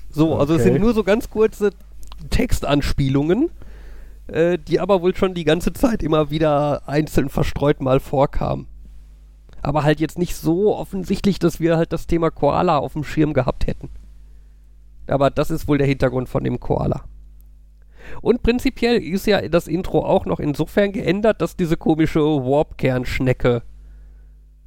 So, 0.10 0.36
also 0.38 0.54
es 0.54 0.62
Okay. 0.62 0.72
sind 0.74 0.82
nur 0.82 0.94
so 0.94 1.04
ganz 1.04 1.30
kurze 1.30 1.72
Textanspielungen, 2.30 3.50
äh, 4.28 4.58
die 4.60 4.80
aber 4.80 5.02
wohl 5.02 5.16
schon 5.16 5.34
die 5.34 5.44
ganze 5.44 5.74
Zeit 5.74 6.04
immer 6.04 6.30
wieder 6.30 6.88
einzeln 6.88 7.30
verstreut 7.30 7.82
mal 7.82 8.00
vorkamen. 8.00 8.68
Aber 9.62 9.84
halt 9.84 10.00
jetzt 10.02 10.20
nicht 10.20 10.36
so 10.36 10.76
offensichtlich, 10.76 11.40
dass 11.40 11.60
wir 11.60 11.78
halt 11.78 11.94
das 11.94 12.06
Thema 12.06 12.30
Koala 12.32 12.78
auf 12.78 12.94
dem 12.94 13.04
Schirm 13.06 13.34
gehabt 13.34 13.66
hätten. 13.66 13.90
Aber 15.08 15.30
das 15.30 15.52
ist 15.52 15.68
wohl 15.68 15.78
der 15.78 15.88
Hintergrund 15.88 16.30
von 16.30 16.44
dem 16.44 16.60
Koala. 16.60 17.04
Und 18.22 18.44
prinzipiell 18.44 19.02
ist 19.02 19.26
ja 19.28 19.48
das 19.48 19.68
Intro 19.68 20.06
auch 20.06 20.26
noch 20.26 20.40
insofern 20.40 20.92
geändert, 20.92 21.42
dass 21.42 21.56
diese 21.56 21.78
komische 21.78 22.20
Warp-Kernschnecke 22.22 23.64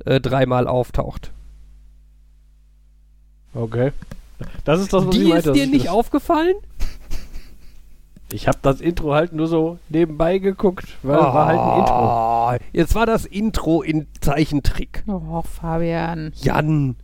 äh, 0.05 0.21
dreimal 0.21 0.67
auftaucht. 0.67 1.33
Okay. 3.55 3.93
Das 4.65 4.81
ist 4.81 4.93
das, 4.93 5.07
was 5.07 5.15
ich 5.15 5.23
Die 5.23 5.29
meinte. 5.29 5.51
ist 5.51 5.57
dir 5.57 5.65
ich 5.65 5.71
nicht 5.71 5.87
das- 5.87 5.93
aufgefallen? 5.93 6.55
Ich 8.33 8.49
habe 8.49 8.59
das 8.61 8.81
Intro 8.81 9.15
halt 9.15 9.33
nur 9.33 9.47
so 9.47 9.79
nebenbei 9.89 10.39
geguckt, 10.39 10.97
weil 11.05 11.17
war 11.17 11.47
halt 11.47 11.61
ein 11.61 11.79
Intro. 11.79 11.95
Ah, 11.95 12.59
Jetzt 12.73 12.97
war 12.97 13.07
das 13.07 13.25
Intro 13.25 13.83
in 13.83 14.09
Zeichentrick. 14.21 15.05
Oh, 15.07 15.43
Fabian. 15.43 16.33
Jan. 16.35 16.97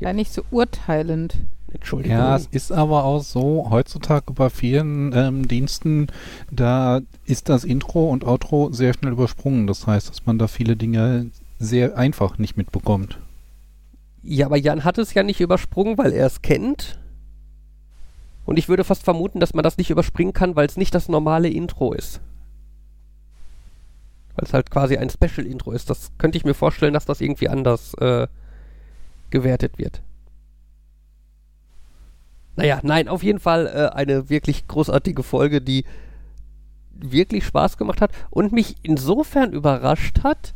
Ja, 0.00 0.12
nicht 0.12 0.32
so 0.32 0.42
urteilend. 0.50 1.36
Entschuldigung. 1.74 2.16
Ja, 2.16 2.36
es 2.36 2.46
ist 2.46 2.72
aber 2.72 3.04
auch 3.04 3.22
so, 3.22 3.66
heutzutage 3.68 4.32
bei 4.32 4.48
vielen 4.48 5.12
ähm, 5.12 5.48
Diensten, 5.48 6.06
da 6.50 7.00
ist 7.26 7.48
das 7.48 7.64
Intro 7.64 8.10
und 8.10 8.24
Outro 8.24 8.72
sehr 8.72 8.94
schnell 8.94 9.12
übersprungen. 9.12 9.66
Das 9.66 9.86
heißt, 9.86 10.08
dass 10.08 10.24
man 10.24 10.38
da 10.38 10.46
viele 10.46 10.76
Dinge 10.76 11.30
sehr 11.58 11.98
einfach 11.98 12.38
nicht 12.38 12.56
mitbekommt. 12.56 13.18
Ja, 14.22 14.46
aber 14.46 14.56
Jan 14.56 14.84
hat 14.84 14.98
es 14.98 15.14
ja 15.14 15.22
nicht 15.22 15.40
übersprungen, 15.40 15.98
weil 15.98 16.12
er 16.12 16.26
es 16.26 16.42
kennt. 16.42 16.98
Und 18.46 18.58
ich 18.58 18.68
würde 18.68 18.84
fast 18.84 19.02
vermuten, 19.02 19.40
dass 19.40 19.54
man 19.54 19.64
das 19.64 19.76
nicht 19.76 19.90
überspringen 19.90 20.32
kann, 20.32 20.56
weil 20.56 20.66
es 20.66 20.76
nicht 20.76 20.94
das 20.94 21.08
normale 21.08 21.48
Intro 21.48 21.92
ist. 21.92 22.20
Weil 24.36 24.44
es 24.46 24.52
halt 24.52 24.70
quasi 24.70 24.96
ein 24.96 25.10
Special-Intro 25.10 25.72
ist. 25.72 25.90
Das 25.90 26.12
könnte 26.18 26.38
ich 26.38 26.44
mir 26.44 26.54
vorstellen, 26.54 26.94
dass 26.94 27.04
das 27.04 27.20
irgendwie 27.20 27.48
anders 27.48 27.94
äh, 27.94 28.26
gewertet 29.30 29.78
wird. 29.78 30.02
Naja, 32.56 32.80
nein, 32.82 33.08
auf 33.08 33.22
jeden 33.22 33.40
Fall 33.40 33.66
äh, 33.66 33.94
eine 33.94 34.30
wirklich 34.30 34.68
großartige 34.68 35.22
Folge, 35.22 35.60
die 35.60 35.84
wirklich 36.92 37.44
Spaß 37.44 37.76
gemacht 37.76 38.00
hat 38.00 38.12
und 38.30 38.52
mich 38.52 38.76
insofern 38.82 39.52
überrascht 39.52 40.22
hat, 40.22 40.54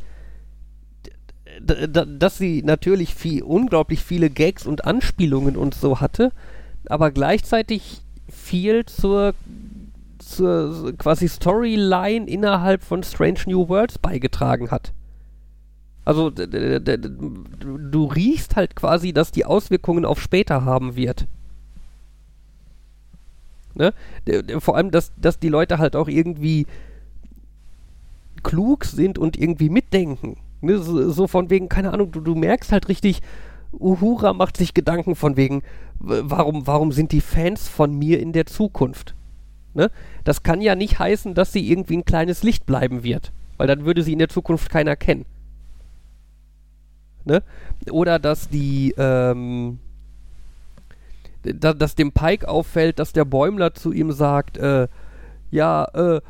dass 1.61 2.37
sie 2.37 2.61
natürlich 2.63 3.13
viel, 3.15 3.43
unglaublich 3.43 4.03
viele 4.03 4.29
Gags 4.29 4.65
und 4.65 4.85
Anspielungen 4.85 5.57
und 5.57 5.75
so 5.75 5.99
hatte, 5.99 6.31
aber 6.87 7.11
gleichzeitig 7.11 8.01
viel 8.29 8.85
zur, 8.85 9.33
zur 10.19 10.93
quasi 10.97 11.27
Storyline 11.27 12.27
innerhalb 12.27 12.83
von 12.83 13.03
Strange 13.03 13.39
New 13.47 13.67
Worlds 13.67 13.97
beigetragen 13.97 14.71
hat. 14.71 14.93
Also 16.05 16.29
du 16.29 18.05
riechst 18.05 18.55
halt 18.55 18.75
quasi, 18.75 19.11
dass 19.11 19.31
die 19.31 19.45
Auswirkungen 19.45 20.05
auf 20.05 20.21
später 20.21 20.63
haben 20.63 20.95
wird. 20.95 21.27
Ne? 23.79 23.93
Vor 24.59 24.75
allem, 24.75 24.91
dass, 24.91 25.13
dass 25.15 25.39
die 25.39 25.47
Leute 25.47 25.79
halt 25.79 25.95
auch 25.95 26.09
irgendwie 26.09 26.67
klug 28.43 28.83
sind 28.83 29.17
und 29.17 29.37
irgendwie 29.39 29.69
mitdenken. 29.69 30.37
Ne? 30.61 30.77
So, 30.77 31.09
so 31.09 31.27
von 31.27 31.49
wegen, 31.49 31.69
keine 31.69 31.93
Ahnung, 31.93 32.11
du, 32.11 32.19
du 32.19 32.35
merkst 32.35 32.71
halt 32.73 32.89
richtig, 32.89 33.21
Uhura 33.71 34.33
macht 34.33 34.57
sich 34.57 34.73
Gedanken 34.73 35.15
von 35.15 35.37
wegen, 35.37 35.63
warum, 35.99 36.67
warum 36.67 36.91
sind 36.91 37.13
die 37.13 37.21
Fans 37.21 37.69
von 37.69 37.97
mir 37.97 38.19
in 38.19 38.33
der 38.33 38.45
Zukunft? 38.45 39.15
Ne? 39.73 39.91
Das 40.25 40.43
kann 40.43 40.61
ja 40.61 40.75
nicht 40.75 40.99
heißen, 40.99 41.33
dass 41.33 41.53
sie 41.53 41.71
irgendwie 41.71 41.97
ein 41.97 42.05
kleines 42.05 42.43
Licht 42.43 42.65
bleiben 42.65 43.03
wird, 43.03 43.31
weil 43.57 43.67
dann 43.67 43.85
würde 43.85 44.03
sie 44.03 44.13
in 44.13 44.19
der 44.19 44.29
Zukunft 44.29 44.69
keiner 44.69 44.97
kennen. 44.97 45.25
Ne? 47.23 47.43
Oder 47.91 48.19
dass 48.19 48.49
die, 48.49 48.93
ähm, 48.97 49.79
da, 51.43 51.73
dass 51.73 51.95
dem 51.95 52.11
Pike 52.11 52.47
auffällt, 52.47 52.99
dass 52.99 53.13
der 53.13 53.25
Bäumler 53.25 53.73
zu 53.73 53.91
ihm 53.91 54.11
sagt, 54.11 54.57
äh, 54.57 54.87
ja, 55.51 55.85
äh, 55.85 56.21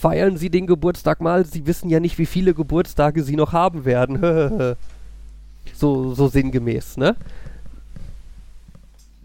feiern 0.00 0.36
Sie 0.36 0.50
den 0.50 0.66
Geburtstag 0.66 1.20
mal, 1.20 1.44
Sie 1.44 1.66
wissen 1.66 1.88
ja 1.88 2.00
nicht, 2.00 2.18
wie 2.18 2.26
viele 2.26 2.54
Geburtstage 2.54 3.22
Sie 3.22 3.36
noch 3.36 3.52
haben 3.52 3.84
werden. 3.84 4.18
so, 5.74 6.14
so 6.14 6.28
sinngemäß, 6.28 6.96
ne? 6.96 7.16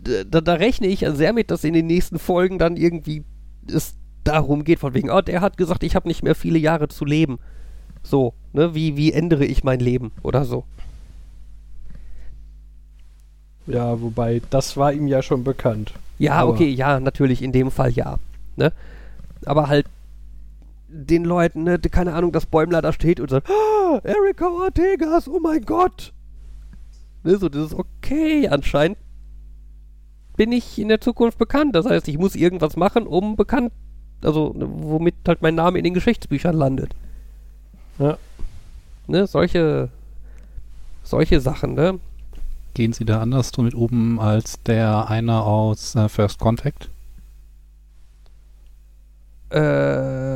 Da, 0.04 0.42
da 0.42 0.54
rechne 0.54 0.88
ich 0.88 1.06
sehr 1.12 1.34
mit, 1.34 1.52
dass 1.52 1.64
in 1.64 1.74
den 1.74 1.88
nächsten 1.88 2.20
Folgen 2.20 2.58
dann 2.58 2.78
irgendwie 2.78 3.24
es 3.68 3.96
darum 4.24 4.64
geht, 4.64 4.80
von 4.80 4.94
wegen, 4.94 5.10
oh, 5.10 5.22
der 5.22 5.42
hat 5.42 5.58
gesagt, 5.58 5.84
ich 5.84 5.96
habe 5.96 6.08
nicht 6.08 6.24
mehr 6.24 6.36
viele 6.36 6.60
Jahre 6.60 6.88
zu 6.88 7.06
leben. 7.06 7.40
So, 8.02 8.34
ne? 8.54 8.74
Wie, 8.74 8.96
wie 8.96 9.12
ändere 9.12 9.46
ich 9.46 9.64
mein 9.64 9.80
Leben 9.80 10.12
oder 10.24 10.46
so. 10.46 10.64
Ja, 13.70 14.02
wobei, 14.02 14.42
das 14.50 14.78
war 14.78 14.94
ihm 14.94 15.08
ja 15.08 15.22
schon 15.22 15.44
bekannt. 15.44 15.94
Ja, 16.18 16.34
Aber- 16.34 16.54
okay, 16.54 16.70
ja, 16.70 17.00
natürlich, 17.00 17.42
in 17.42 17.52
dem 17.52 17.72
Fall 17.72 17.92
ja. 17.92 18.20
Ne? 18.56 18.72
Aber 19.46 19.68
halt 19.68 19.86
den 20.88 21.24
Leuten, 21.24 21.64
ne, 21.64 21.78
keine 21.80 22.14
Ahnung, 22.14 22.32
dass 22.32 22.46
Bäumler 22.46 22.82
da 22.82 22.92
steht 22.92 23.20
und 23.20 23.30
sagt, 23.30 23.50
ah, 23.50 24.00
Erika 24.04 24.48
Ortegas, 24.48 25.28
oh 25.28 25.40
mein 25.40 25.62
Gott. 25.62 26.14
Ne, 27.24 27.38
so, 27.38 27.48
das 27.48 27.68
ist 27.72 27.74
okay, 27.76 28.48
anscheinend 28.48 28.98
bin 30.36 30.52
ich 30.52 30.80
in 30.80 30.88
der 30.88 31.02
Zukunft 31.02 31.38
bekannt. 31.38 31.76
Das 31.76 31.86
heißt, 31.86 32.08
ich 32.08 32.18
muss 32.18 32.36
irgendwas 32.36 32.76
machen, 32.76 33.06
um 33.06 33.36
bekannt, 33.36 33.72
also 34.24 34.54
ne, 34.56 34.68
womit 34.70 35.16
halt 35.28 35.42
mein 35.42 35.56
Name 35.56 35.78
in 35.78 35.84
den 35.84 35.94
Geschichtsbüchern 35.94 36.56
landet. 36.56 36.96
Ja. 38.00 38.18
Ne, 39.08 39.28
solche, 39.28 39.90
solche 41.04 41.40
Sachen, 41.42 41.76
ne? 41.76 42.00
Gehen 42.74 42.94
Sie 42.94 43.06
da 43.06 43.22
anders 43.22 43.56
mit 43.58 43.76
oben 43.76 44.20
als 44.20 44.62
der 44.64 45.10
einer 45.10 45.44
aus 45.44 45.96
äh, 45.96 46.08
First 46.08 46.40
Contact? 46.40 46.90
Ähm. 49.52 50.30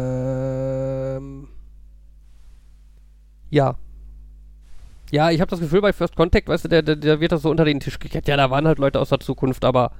Ja. 3.50 3.76
Ja, 5.12 5.30
ich 5.30 5.42
habe 5.42 5.52
das 5.52 5.60
Gefühl, 5.60 5.82
bei 5.82 5.94
First 5.94 6.16
Contact, 6.16 6.48
weißt 6.48 6.66
du, 6.66 6.70
der, 6.70 6.82
der, 6.82 6.96
der 6.96 7.20
wird 7.20 7.32
das 7.32 7.44
so 7.44 7.52
unter 7.52 7.66
den 7.66 7.80
Tisch 7.80 8.00
gekehrt. 8.00 8.28
Ja, 8.28 8.36
da 8.36 8.50
waren 8.50 8.66
halt 8.68 8.80
Leute 8.80 9.00
aus 9.00 9.10
der 9.10 9.20
Zukunft, 9.20 9.64
aber 9.64 9.92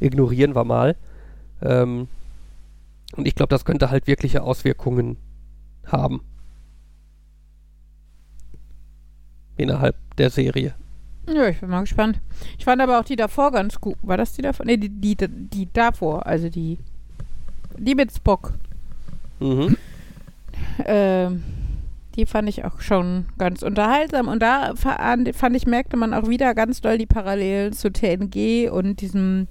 ignorieren 0.00 0.54
wir 0.54 0.64
mal. 0.64 0.96
Ähm, 1.62 2.08
und 3.16 3.26
ich 3.26 3.34
glaube, 3.34 3.48
das 3.48 3.64
könnte 3.64 3.90
halt 3.90 4.06
wirkliche 4.06 4.42
Auswirkungen 4.42 5.16
haben. 5.86 6.20
Innerhalb 9.56 9.96
der 10.18 10.28
Serie. 10.28 10.74
Ja, 11.32 11.46
ich 11.48 11.60
bin 11.60 11.68
mal 11.70 11.80
gespannt. 11.82 12.20
Ich 12.58 12.64
fand 12.64 12.80
aber 12.80 12.98
auch 12.98 13.04
die 13.04 13.16
davor 13.16 13.52
ganz 13.52 13.80
gut. 13.80 13.96
War 14.02 14.16
das 14.16 14.32
die 14.32 14.42
davor? 14.42 14.64
Nee, 14.66 14.76
die, 14.78 14.88
die, 14.88 15.16
die 15.16 15.68
davor. 15.72 16.26
Also 16.26 16.48
die. 16.48 16.78
Die 17.76 17.94
mit 17.94 18.12
Spock. 18.12 18.54
Mhm. 19.40 19.76
Ähm, 20.84 21.44
die 22.16 22.26
fand 22.26 22.48
ich 22.48 22.64
auch 22.64 22.80
schon 22.80 23.26
ganz 23.38 23.62
unterhaltsam. 23.62 24.26
Und 24.28 24.40
da 24.40 24.74
fa- 24.74 25.16
fand 25.34 25.56
ich, 25.56 25.66
merkte 25.66 25.96
man 25.96 26.14
auch 26.14 26.28
wieder 26.28 26.54
ganz 26.54 26.80
doll 26.80 26.98
die 26.98 27.06
Parallelen 27.06 27.72
zu 27.72 27.92
TNG 27.92 28.70
und 28.70 29.00
diesem, 29.00 29.46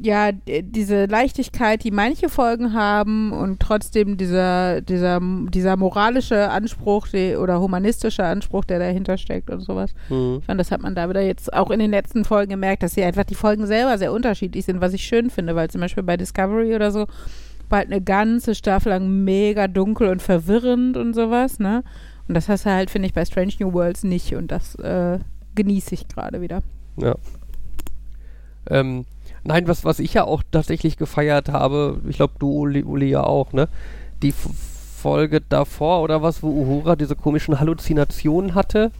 ja, 0.00 0.30
diese 0.32 1.06
Leichtigkeit, 1.06 1.84
die 1.84 1.90
manche 1.90 2.28
Folgen 2.28 2.72
haben 2.72 3.32
und 3.32 3.60
trotzdem 3.60 4.16
dieser, 4.16 4.80
dieser, 4.80 5.20
dieser 5.20 5.76
moralische 5.76 6.50
Anspruch 6.50 7.08
die, 7.08 7.36
oder 7.36 7.60
humanistische 7.60 8.24
Anspruch, 8.24 8.64
der 8.64 8.78
dahinter 8.78 9.18
steckt 9.18 9.50
und 9.50 9.60
sowas. 9.60 9.92
Mhm. 10.08 10.38
Ich 10.40 10.46
fand, 10.46 10.60
das 10.60 10.70
hat 10.70 10.82
man 10.82 10.94
da 10.94 11.08
wieder 11.08 11.20
jetzt 11.20 11.52
auch 11.52 11.70
in 11.70 11.80
den 11.80 11.90
letzten 11.90 12.24
Folgen 12.24 12.50
gemerkt, 12.50 12.82
dass 12.82 12.94
sie 12.94 13.02
einfach 13.02 13.24
die 13.24 13.34
Folgen 13.34 13.66
selber 13.66 13.98
sehr 13.98 14.12
unterschiedlich 14.12 14.64
sind, 14.64 14.80
was 14.80 14.94
ich 14.94 15.02
schön 15.02 15.30
finde, 15.30 15.54
weil 15.54 15.68
zum 15.68 15.80
Beispiel 15.80 16.02
bei 16.02 16.16
Discovery 16.16 16.74
oder 16.74 16.90
so 16.90 17.06
war 17.68 17.80
halt 17.80 17.92
eine 17.92 18.00
ganze 18.00 18.54
Staffel 18.54 18.90
lang 18.90 19.24
mega 19.24 19.68
dunkel 19.68 20.08
und 20.08 20.22
verwirrend 20.22 20.96
und 20.96 21.12
sowas, 21.12 21.58
ne? 21.58 21.84
Und 22.26 22.34
das 22.34 22.48
hast 22.48 22.66
du 22.66 22.70
halt, 22.70 22.90
finde 22.90 23.08
ich, 23.08 23.14
bei 23.14 23.24
Strange 23.24 23.52
New 23.60 23.72
Worlds 23.72 24.04
nicht 24.04 24.34
und 24.34 24.50
das 24.50 24.74
äh, 24.76 25.18
genieße 25.54 25.94
ich 25.94 26.08
gerade 26.08 26.40
wieder. 26.40 26.62
Ja. 26.96 27.14
Ähm, 28.70 29.04
nein, 29.44 29.68
was, 29.68 29.84
was 29.84 29.98
ich 29.98 30.14
ja 30.14 30.24
auch 30.24 30.42
tatsächlich 30.50 30.96
gefeiert 30.96 31.48
habe, 31.48 32.00
ich 32.08 32.16
glaube, 32.16 32.34
du, 32.38 32.50
Uli, 32.50 32.82
Uli, 32.82 33.10
ja 33.10 33.22
auch, 33.24 33.52
ne? 33.52 33.68
Die 34.22 34.30
F 34.30 34.48
Folge 34.98 35.40
davor 35.40 36.02
oder 36.02 36.22
was, 36.22 36.42
wo 36.42 36.48
Uhura 36.48 36.96
diese 36.96 37.14
komischen 37.14 37.60
Halluzinationen 37.60 38.56
hatte, 38.56 38.90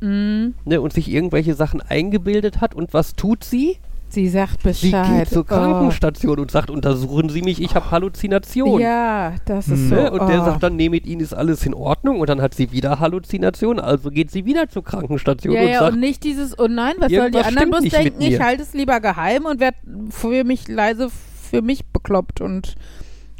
Mm, 0.00 0.54
ne? 0.64 0.80
Und 0.80 0.92
sich 0.92 1.10
irgendwelche 1.10 1.54
Sachen 1.54 1.80
eingebildet 1.80 2.60
hat. 2.60 2.74
Und 2.74 2.94
was 2.94 3.14
tut 3.14 3.44
sie? 3.44 3.78
Sie 4.12 4.28
sagt 4.28 4.62
Sie 4.62 4.90
Bescheid. 4.90 5.18
geht 5.18 5.28
zur 5.30 5.42
Oh. 5.42 5.44
Krankenstation 5.44 6.38
und 6.38 6.50
sagt, 6.50 6.70
untersuchen 6.70 7.28
Sie 7.28 7.42
mich, 7.42 7.60
ich 7.60 7.74
habe 7.74 7.90
Halluzinationen. 7.90 8.80
Ja, 8.80 9.34
das 9.44 9.68
ist 9.68 9.88
so. 9.88 9.94
Ne? 9.94 10.10
Und 10.10 10.28
der 10.28 10.42
oh. 10.42 10.44
sagt 10.44 10.62
dann, 10.62 10.76
nee, 10.76 10.88
mit 10.88 11.06
Ihnen 11.06 11.20
ist 11.20 11.34
alles 11.34 11.64
in 11.66 11.74
Ordnung. 11.74 12.20
Und 12.20 12.28
dann 12.28 12.40
hat 12.42 12.54
sie 12.54 12.72
wieder 12.72 13.00
Halluzinationen, 13.00 13.82
also 13.82 14.10
geht 14.10 14.30
sie 14.30 14.44
wieder 14.44 14.68
zur 14.68 14.84
Krankenstation 14.84 15.54
Ja, 15.54 15.60
und 15.62 15.68
ja, 15.68 15.78
sagt, 15.80 15.92
und 15.94 16.00
nicht 16.00 16.24
dieses, 16.24 16.58
oh 16.58 16.66
nein, 16.68 16.94
was 16.98 17.12
sollen 17.12 17.32
die 17.32 17.38
anderen 17.38 17.70
bloß 17.70 17.82
denken? 17.84 18.22
Ich 18.22 18.40
halte 18.40 18.62
es 18.62 18.72
lieber 18.74 19.00
geheim 19.00 19.44
und 19.44 19.60
werde 19.60 19.76
für 20.10 20.44
mich 20.44 20.68
leise 20.68 21.08
für 21.50 21.62
mich 21.62 21.86
bekloppt 21.86 22.40
und 22.40 22.74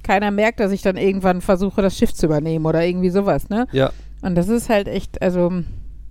keiner 0.03 0.31
merkt, 0.31 0.61
dass 0.61 0.73
ich 0.73 0.81
dann 0.81 0.97
irgendwann 0.97 1.41
versuche, 1.43 1.83
das 1.83 1.97
Schiff 1.99 2.15
zu 2.15 2.27
übernehmen 2.27 2.65
oder 2.65 2.85
irgendwie 2.85 3.11
sowas, 3.11 3.51
ne? 3.51 3.67
ja, 3.73 3.91
Und 4.23 4.35
das 4.37 4.49
ist 4.49 4.71
halt 4.71 4.89
echt, 4.89 5.21
also, 5.21 5.53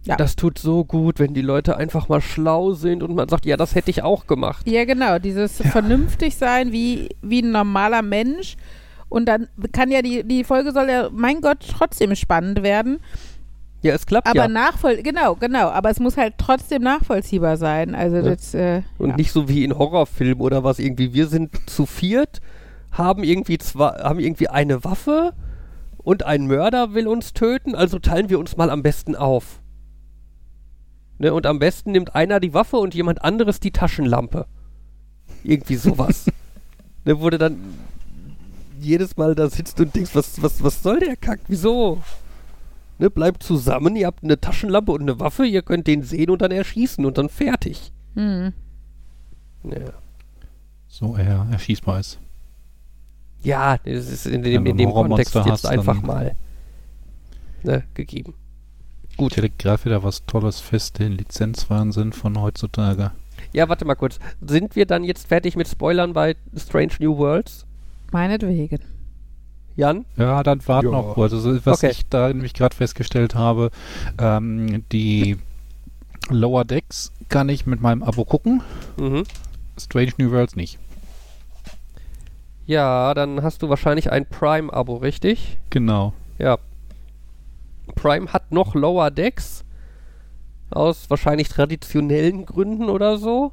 Ja. 0.07 0.15
das 0.15 0.35
tut 0.35 0.57
so 0.57 0.85
gut, 0.85 1.19
wenn 1.19 1.33
die 1.33 1.41
Leute 1.41 1.77
einfach 1.77 2.09
mal 2.09 2.21
schlau 2.21 2.73
sind 2.73 3.03
und 3.03 3.15
man 3.15 3.27
sagt, 3.29 3.45
ja, 3.45 3.57
das 3.57 3.75
hätte 3.75 3.91
ich 3.91 4.03
auch 4.03 4.27
gemacht. 4.27 4.67
ja 4.67 4.85
genau, 4.85 5.19
dieses 5.19 5.57
vernünftig 5.61 6.35
sein 6.35 6.71
wie, 6.71 7.09
wie 7.21 7.41
ein 7.41 7.51
normaler 7.51 8.01
Mensch. 8.01 8.55
Und 9.09 9.25
dann 9.27 9.47
kann 9.71 9.89
ja 9.89 10.01
die, 10.01 10.23
die 10.23 10.43
Folge 10.43 10.71
soll 10.73 10.89
ja, 10.89 11.09
mein 11.11 11.41
Gott, 11.41 11.59
trotzdem 11.69 12.13
spannend 12.15 12.61
werden. 12.63 12.99
Ja, 13.81 13.93
es 13.93 14.05
klappt 14.05 14.27
Aber 14.27 14.39
ja. 14.39 14.47
nachvoll, 14.47 15.01
genau, 15.03 15.35
genau. 15.35 15.69
Aber 15.69 15.89
es 15.89 15.99
muss 15.99 16.17
halt 16.17 16.33
trotzdem 16.37 16.81
nachvollziehbar 16.81 17.57
sein. 17.57 17.95
Also 17.95 18.17
Ja. 18.17 18.21
das, 18.23 18.53
äh, 18.53 18.81
Und 18.97 19.11
ja. 19.11 19.15
nicht 19.15 19.31
so 19.31 19.47
wie 19.47 19.63
in 19.63 19.77
Horrorfilmen 19.77 20.41
oder 20.41 20.63
was 20.63 20.79
irgendwie. 20.79 21.13
Wir 21.13 21.27
sind 21.27 21.51
zu 21.69 21.85
viert, 21.85 22.41
haben 22.91 23.23
irgendwie 23.23 23.57
zwei, 23.59 23.89
haben 23.89 24.19
irgendwie 24.19 24.49
eine 24.49 24.83
Waffe 24.83 25.33
und 25.97 26.23
ein 26.25 26.47
Mörder 26.47 26.93
will 26.93 27.07
uns 27.07 27.33
töten, 27.33 27.75
also 27.75 27.99
teilen 27.99 28.29
wir 28.29 28.39
uns 28.39 28.57
mal 28.57 28.69
am 28.69 28.81
besten 28.81 29.15
auf. 29.15 29.61
Ne, 31.19 31.33
und 31.33 31.45
am 31.45 31.59
besten 31.59 31.91
nimmt 31.91 32.15
einer 32.15 32.39
die 32.39 32.53
Waffe 32.53 32.77
und 32.77 32.93
jemand 32.93 33.23
anderes 33.23 33.59
die 33.59 33.71
Taschenlampe. 33.71 34.45
Irgendwie 35.43 35.75
sowas. 35.75 36.25
ne, 37.05 37.19
wurde 37.19 37.37
dann 37.37 37.57
jedes 38.79 39.17
Mal 39.17 39.33
da 39.33 39.49
sitzt 39.49 39.79
und 39.79 39.95
denkst, 39.95 40.11
was, 40.13 40.41
was, 40.41 40.63
was 40.63 40.83
soll 40.83 40.99
der 40.99 41.15
Kack? 41.15 41.39
Wieso? 41.47 42.01
Ne, 42.99 43.09
bleibt 43.09 43.43
zusammen, 43.43 43.95
ihr 43.95 44.07
habt 44.07 44.23
eine 44.23 44.39
Taschenlampe 44.39 44.91
und 44.91 45.01
eine 45.01 45.19
Waffe, 45.19 45.45
ihr 45.45 45.61
könnt 45.61 45.87
den 45.87 46.03
sehen 46.03 46.29
und 46.29 46.41
dann 46.41 46.51
erschießen 46.51 47.05
und 47.05 47.17
dann 47.17 47.29
fertig. 47.29 47.91
Hm. 48.15 48.53
Ja. 49.63 49.93
So 50.87 51.15
er 51.15 51.47
erschießbar 51.51 51.99
ist. 51.99 52.19
Ja, 53.43 53.77
das 53.77 54.09
ist 54.09 54.25
in 54.25 54.41
dem, 54.41 54.65
in 54.65 54.77
dem 54.77 54.91
Kontext 54.91 55.35
jetzt 55.35 55.65
einfach 55.65 56.01
mal 56.01 56.35
ne, 57.63 57.83
gegeben. 57.93 58.33
Gut. 59.17 59.35
Gerade 59.57 59.85
wieder 59.85 60.03
was 60.03 60.25
Tolles 60.25 60.59
fest, 60.59 60.99
den 60.99 61.13
Lizenzwahnsinn 61.13 62.13
von 62.13 62.39
heutzutage. 62.39 63.11
Ja, 63.53 63.67
warte 63.69 63.85
mal 63.85 63.95
kurz. 63.95 64.19
Sind 64.45 64.75
wir 64.75 64.85
dann 64.85 65.03
jetzt 65.03 65.27
fertig 65.27 65.55
mit 65.55 65.67
Spoilern 65.67 66.13
bei 66.13 66.35
Strange 66.55 66.93
New 66.99 67.17
Worlds? 67.17 67.65
Meinetwegen. 68.11 68.79
Jan? 69.75 70.05
Ja, 70.15 70.41
dann 70.43 70.65
warten 70.67 70.91
noch 70.91 71.13
kurz. 71.13 71.33
Also, 71.33 71.63
was 71.65 71.83
Okay. 71.83 71.91
ich 71.91 72.07
da 72.09 72.29
nämlich 72.29 72.53
gerade 72.53 72.75
festgestellt 72.75 73.35
habe, 73.35 73.69
ähm, 74.17 74.83
die 74.91 75.37
Lower 76.29 76.65
Decks 76.65 77.11
kann 77.29 77.47
ich 77.49 77.65
mit 77.65 77.79
meinem 77.81 78.01
Abo 78.03 78.25
gucken, 78.25 78.61
Mhm. 78.97 79.23
Strange 79.79 80.13
New 80.17 80.31
Worlds 80.31 80.55
nicht. 80.55 80.79
Ja, 82.65 83.13
dann 83.13 83.43
hast 83.43 83.61
du 83.61 83.69
wahrscheinlich 83.69 84.11
ein 84.11 84.25
Prime-Abo, 84.25 84.95
richtig? 84.97 85.57
Genau. 85.69 86.13
Ja. 86.37 86.57
Prime 87.97 88.31
hat 88.31 88.51
noch 88.51 88.75
Lower 88.75 89.11
Decks. 89.11 89.63
Aus 90.69 91.09
wahrscheinlich 91.09 91.49
traditionellen 91.49 92.45
Gründen 92.45 92.89
oder 92.89 93.17
so. 93.17 93.51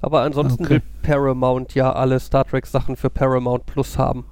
Aber 0.00 0.22
ansonsten 0.22 0.64
Okay. 0.64 0.74
will 0.74 0.82
Paramount 1.02 1.74
ja 1.74 1.92
alle 1.92 2.20
Star 2.20 2.44
Trek-Sachen 2.44 2.96
für 2.96 3.10
Paramount 3.10 3.66
Plus 3.66 3.98
haben. 3.98 4.24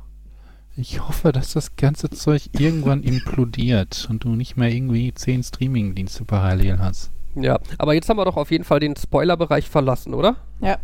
Ich 0.76 1.06
hoffe, 1.06 1.32
dass 1.32 1.52
das 1.52 1.76
ganze 1.76 2.10
Zeug 2.10 2.50
irgendwann 2.58 3.02
implodiert 3.04 4.06
und 4.10 4.24
du 4.24 4.30
nicht 4.30 4.56
mehr 4.56 4.70
irgendwie 4.70 5.12
zehn 5.14 5.42
Streaming-Dienste 5.42 6.24
parallel 6.24 6.78
hast. 6.78 7.10
Ja, 7.36 7.58
aber 7.78 7.94
jetzt 7.94 8.08
haben 8.08 8.16
wir 8.18 8.24
doch 8.24 8.36
auf 8.36 8.50
jeden 8.50 8.64
Fall 8.64 8.80
den 8.80 8.94
Spoilerbereich 8.96 9.68
verlassen, 9.68 10.14
oder? 10.14 10.36
Ja. 10.60 10.78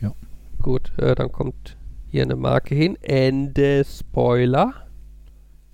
Ja. 0.00 0.12
Gut, 0.62 0.92
äh, 0.98 1.14
dann 1.14 1.30
kommt 1.32 1.76
hier 2.08 2.22
eine 2.22 2.36
Marke 2.36 2.74
hin. 2.74 2.96
Ende 3.02 3.84
Spoiler. 3.84 4.72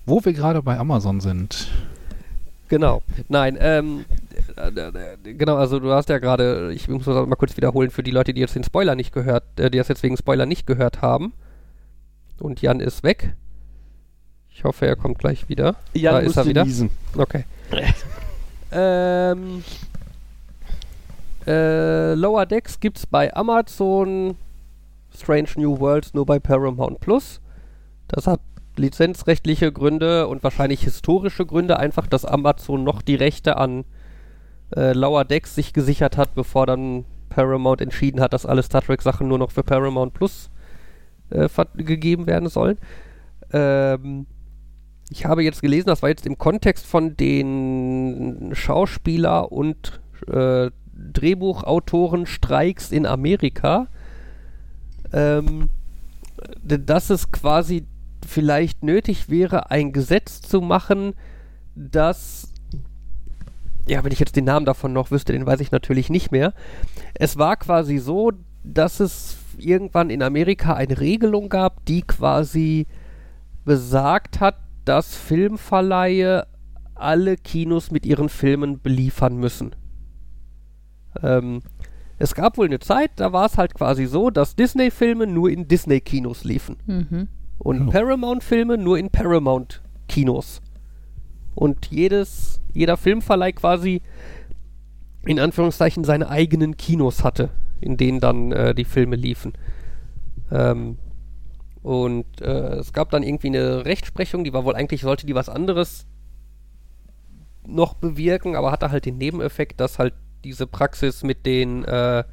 Wo 0.06 0.24
wir 0.24 0.32
gerade 0.32 0.62
bei 0.62 0.78
Amazon 0.78 1.20
sind. 1.20 1.68
Genau. 2.72 3.02
Nein, 3.28 3.58
ähm, 3.60 4.06
äh, 4.56 4.68
äh, 4.68 5.34
genau, 5.34 5.56
also 5.56 5.78
du 5.78 5.92
hast 5.92 6.08
ja 6.08 6.16
gerade, 6.16 6.72
ich 6.72 6.88
muss 6.88 7.04
das 7.04 7.26
mal 7.26 7.36
kurz 7.36 7.54
wiederholen 7.58 7.90
für 7.90 8.02
die 8.02 8.10
Leute, 8.10 8.32
die 8.32 8.40
jetzt 8.40 8.54
den 8.54 8.64
Spoiler 8.64 8.94
nicht 8.94 9.12
gehört, 9.12 9.44
äh, 9.60 9.70
die 9.70 9.76
das 9.76 9.88
jetzt 9.88 10.02
wegen 10.02 10.16
Spoiler 10.16 10.46
nicht 10.46 10.66
gehört 10.66 11.02
haben. 11.02 11.34
Und 12.40 12.62
Jan 12.62 12.80
ist 12.80 13.02
weg. 13.02 13.34
Ich 14.48 14.64
hoffe, 14.64 14.86
er 14.86 14.96
kommt 14.96 15.18
gleich 15.18 15.50
wieder. 15.50 15.76
Jan 15.92 16.14
da 16.14 16.20
ist 16.20 16.38
er 16.38 16.46
wieder. 16.46 16.64
niesen. 16.64 16.88
Okay. 17.14 17.44
ähm, 18.72 19.62
äh, 21.46 22.14
Lower 22.14 22.46
Decks 22.46 22.80
gibt's 22.80 23.06
bei 23.06 23.36
Amazon. 23.36 24.34
Strange 25.14 25.50
New 25.56 25.78
Worlds 25.78 26.14
nur 26.14 26.24
bei 26.24 26.38
Paramount 26.38 27.00
Plus. 27.00 27.42
Das 28.08 28.26
hat 28.26 28.40
lizenzrechtliche 28.76 29.72
Gründe 29.72 30.28
und 30.28 30.42
wahrscheinlich 30.42 30.82
historische 30.82 31.46
Gründe, 31.46 31.78
einfach, 31.78 32.06
dass 32.06 32.24
Amazon 32.24 32.84
noch 32.84 33.02
die 33.02 33.14
Rechte 33.14 33.56
an 33.56 33.84
äh, 34.74 34.92
Lower 34.92 35.24
Decks 35.24 35.54
sich 35.54 35.72
gesichert 35.72 36.16
hat, 36.16 36.34
bevor 36.34 36.66
dann 36.66 37.04
Paramount 37.28 37.80
entschieden 37.80 38.20
hat, 38.20 38.32
dass 38.32 38.46
alle 38.46 38.62
Star 38.62 38.82
Trek 38.82 39.02
Sachen 39.02 39.28
nur 39.28 39.38
noch 39.38 39.50
für 39.50 39.62
Paramount 39.62 40.14
Plus 40.14 40.50
äh, 41.30 41.48
gegeben 41.76 42.26
werden 42.26 42.48
sollen. 42.48 42.78
Ähm, 43.52 44.26
ich 45.10 45.26
habe 45.26 45.42
jetzt 45.42 45.60
gelesen, 45.60 45.88
das 45.88 46.02
war 46.02 46.08
jetzt 46.08 46.26
im 46.26 46.38
Kontext 46.38 46.86
von 46.86 47.16
den 47.16 48.50
Schauspieler- 48.54 49.52
und 49.52 50.00
äh, 50.26 50.70
Drehbuchautoren-Streiks 50.94 52.92
in 52.92 53.06
Amerika, 53.06 53.88
ähm, 55.12 55.68
dass 56.62 57.10
es 57.10 57.30
quasi 57.30 57.86
vielleicht 58.26 58.82
nötig 58.82 59.28
wäre, 59.28 59.70
ein 59.70 59.92
Gesetz 59.92 60.40
zu 60.40 60.60
machen, 60.60 61.14
das, 61.74 62.52
ja, 63.86 64.04
wenn 64.04 64.12
ich 64.12 64.20
jetzt 64.20 64.36
den 64.36 64.44
Namen 64.44 64.66
davon 64.66 64.92
noch 64.92 65.10
wüsste, 65.10 65.32
den 65.32 65.46
weiß 65.46 65.60
ich 65.60 65.72
natürlich 65.72 66.10
nicht 66.10 66.32
mehr. 66.32 66.54
Es 67.14 67.38
war 67.38 67.56
quasi 67.56 67.98
so, 67.98 68.32
dass 68.64 69.00
es 69.00 69.36
irgendwann 69.58 70.10
in 70.10 70.22
Amerika 70.22 70.74
eine 70.74 71.00
Regelung 71.00 71.48
gab, 71.48 71.84
die 71.86 72.02
quasi 72.02 72.86
besagt 73.64 74.40
hat, 74.40 74.56
dass 74.84 75.14
Filmverleihe 75.14 76.46
alle 76.94 77.36
Kinos 77.36 77.90
mit 77.90 78.06
ihren 78.06 78.28
Filmen 78.28 78.80
beliefern 78.80 79.36
müssen. 79.36 79.74
Ähm, 81.22 81.62
es 82.18 82.34
gab 82.34 82.56
wohl 82.56 82.66
eine 82.66 82.78
Zeit, 82.78 83.10
da 83.16 83.32
war 83.32 83.46
es 83.46 83.58
halt 83.58 83.74
quasi 83.74 84.06
so, 84.06 84.30
dass 84.30 84.54
Disney-Filme 84.54 85.26
nur 85.26 85.50
in 85.50 85.66
Disney-Kinos 85.68 86.44
liefen 86.44 86.76
Mhm. 86.86 87.28
Und 87.62 87.88
Oh. 87.88 87.90
Paramount-Filme 87.90 88.78
nur 88.78 88.98
in 88.98 89.10
Paramount-Kinos. 89.10 90.60
Und 91.54 91.86
jedes, 91.86 92.60
jeder 92.72 92.96
Filmverleih 92.96 93.52
quasi 93.52 94.02
in 95.24 95.38
Anführungszeichen 95.38 96.02
seine 96.04 96.28
eigenen 96.28 96.76
Kinos 96.76 97.22
hatte, 97.22 97.50
in 97.80 97.96
denen 97.96 98.20
dann 98.20 98.50
äh, 98.52 98.74
die 98.74 98.84
Filme 98.84 99.16
liefen. 99.16 99.52
Ähm, 100.50 100.98
und 101.82 102.40
äh, 102.40 102.74
es 102.76 102.92
gab 102.92 103.10
dann 103.10 103.22
irgendwie 103.22 103.48
eine 103.48 103.84
Rechtsprechung, 103.84 104.44
die 104.44 104.52
war 104.52 104.64
wohl 104.64 104.74
eigentlich, 104.74 105.02
sollte 105.02 105.26
die 105.26 105.34
was 105.34 105.48
anderes 105.48 106.06
noch 107.66 107.94
bewirken, 107.94 108.56
aber 108.56 108.72
hatte 108.72 108.90
halt 108.90 109.06
den 109.06 109.18
Nebeneffekt, 109.18 109.78
dass 109.80 109.98
halt 109.98 110.14
diese 110.42 110.66
Praxis 110.66 111.22
mit 111.22 111.46
den 111.46 111.84
äh, 111.84 112.24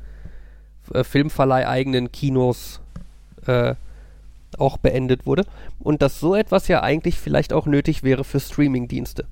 äh, 0.93 1.03
Filmverleih-eigenen 1.03 2.11
Kinos 2.11 2.81
äh, 3.45 3.75
auch 4.57 4.77
beendet 4.77 5.25
wurde. 5.25 5.45
Und 5.79 6.01
dass 6.01 6.19
so 6.19 6.35
etwas 6.35 6.67
ja 6.67 6.81
eigentlich 6.81 7.17
vielleicht 7.17 7.53
auch 7.53 7.65
nötig 7.65 8.03
wäre 8.03 8.23
für 8.23 8.39
Streaming-Dienste. 8.39 9.25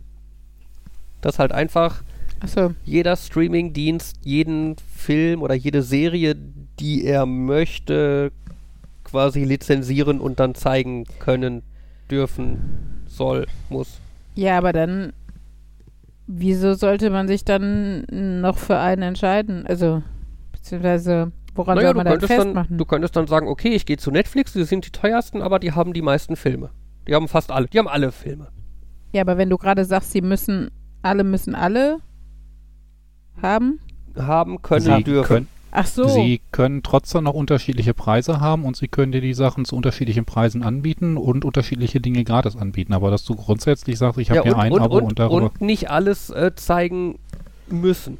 Dass 1.22 1.39
halt 1.39 1.51
einfach 1.51 2.03
Achso. 2.39 2.74
jeder 2.86 3.15
Streaming-Dienst 3.15 4.18
jeden 4.24 4.76
Film 4.95 5.41
oder 5.41 5.55
jede 5.55 5.82
Serie, 5.82 6.36
die 6.80 7.05
er 7.05 7.26
möchte, 7.26 8.32
quasi 9.03 9.43
lizenzieren 9.43 10.20
und 10.20 10.39
dann 10.39 10.53
zeigen 10.53 11.05
können, 11.20 11.63
dürfen, 12.11 13.03
soll, 13.07 13.47
muss. 13.70 13.99
Ja, 14.36 14.57
aber 14.57 14.74
dann, 14.74 15.13
wieso 16.28 16.74
sollte 16.74 17.09
man 17.09 17.28
sich 17.28 17.43
dann 17.43 18.05
noch 18.41 18.57
für 18.57 18.78
einen 18.78 19.01
entscheiden? 19.01 19.65
Also, 19.65 20.03
beziehungsweise, 20.51 21.32
woran 21.58 21.76
Naja, 21.76 21.88
soll 21.89 21.93
du 21.93 21.97
man 21.97 22.05
dann 22.05 22.14
könntest 22.20 22.32
dann, 22.32 22.41
festmachen? 22.47 22.78
du 22.78 22.86
könntest 22.86 23.16
dann 23.16 23.28
sagen, 23.28 23.47
okay, 23.47 23.70
ich 23.70 23.86
gehe 23.86 23.97
zu 23.97 24.12
Netflix, 24.12 24.53
die 24.53 24.64
sind 24.64 24.86
die 24.86 24.91
teuersten, 24.91 25.41
aber 25.41 25.60
die 25.60 25.72
haben 25.74 25.93
die 25.93 26.01
meisten 26.01 26.36
Filme. 26.36 26.70
Die 27.08 27.16
haben 27.16 27.28
fast 27.28 27.51
alle, 27.51 27.68
die 27.68 27.80
haben 27.80 27.88
alle 27.88 28.12
Filme. 28.12 28.47
ja, 29.14 29.22
aber 29.22 29.38
wenn 29.38 29.49
du 29.49 29.58
gerade 29.58 29.86
sagst, 29.86 30.12
sie 30.12 30.22
müssen, 30.22 30.70
alle 31.01 31.24
müssen 31.24 31.55
alle 31.55 31.99
haben? 33.41 33.80
Haben, 34.18 34.62
können, 34.62 34.82
Sie 34.97 35.03
dürfen. 35.03 35.28
können, 35.28 35.47
Ach 35.72 35.86
so. 35.86 36.08
Sie 36.08 36.41
können 36.51 36.82
trotzdem 36.82 37.26
noch 37.26 37.34
unterschiedliche 37.36 37.93
Preise 37.93 38.39
haben 38.39 38.66
und 38.66 38.76
Sie 38.76 38.88
können 38.88 39.12
dir 39.12 39.22
die 39.22 39.36
Sachen 39.36 39.64
zu 39.66 39.76
unterschiedlichen 39.76 40.26
Preisen 40.26 40.64
anbieten 40.64 41.18
und 41.18 41.45
unterschiedliche 41.45 41.99
Dinge 41.99 42.24
gratis 42.24 42.55
anbieten. 42.55 42.93
Aber 42.93 43.12
dass 43.12 43.26
du 43.26 43.36
grundsätzlich 43.36 43.97
sagst, 43.99 44.18
ich 44.18 44.30
habe 44.32 44.38
ja, 44.39 44.43
hier 44.43 44.55
und, 44.55 44.60
ein 44.60 44.72
und, 44.72 44.82
Abo 44.82 44.97
und, 44.97 45.03
und, 45.03 45.20
darüber. 45.20 45.43
und 45.51 45.62
nicht 45.62 45.91
alles 45.91 46.30
äh, 46.32 46.51
zeigen 46.55 47.20
müssen. 47.70 48.18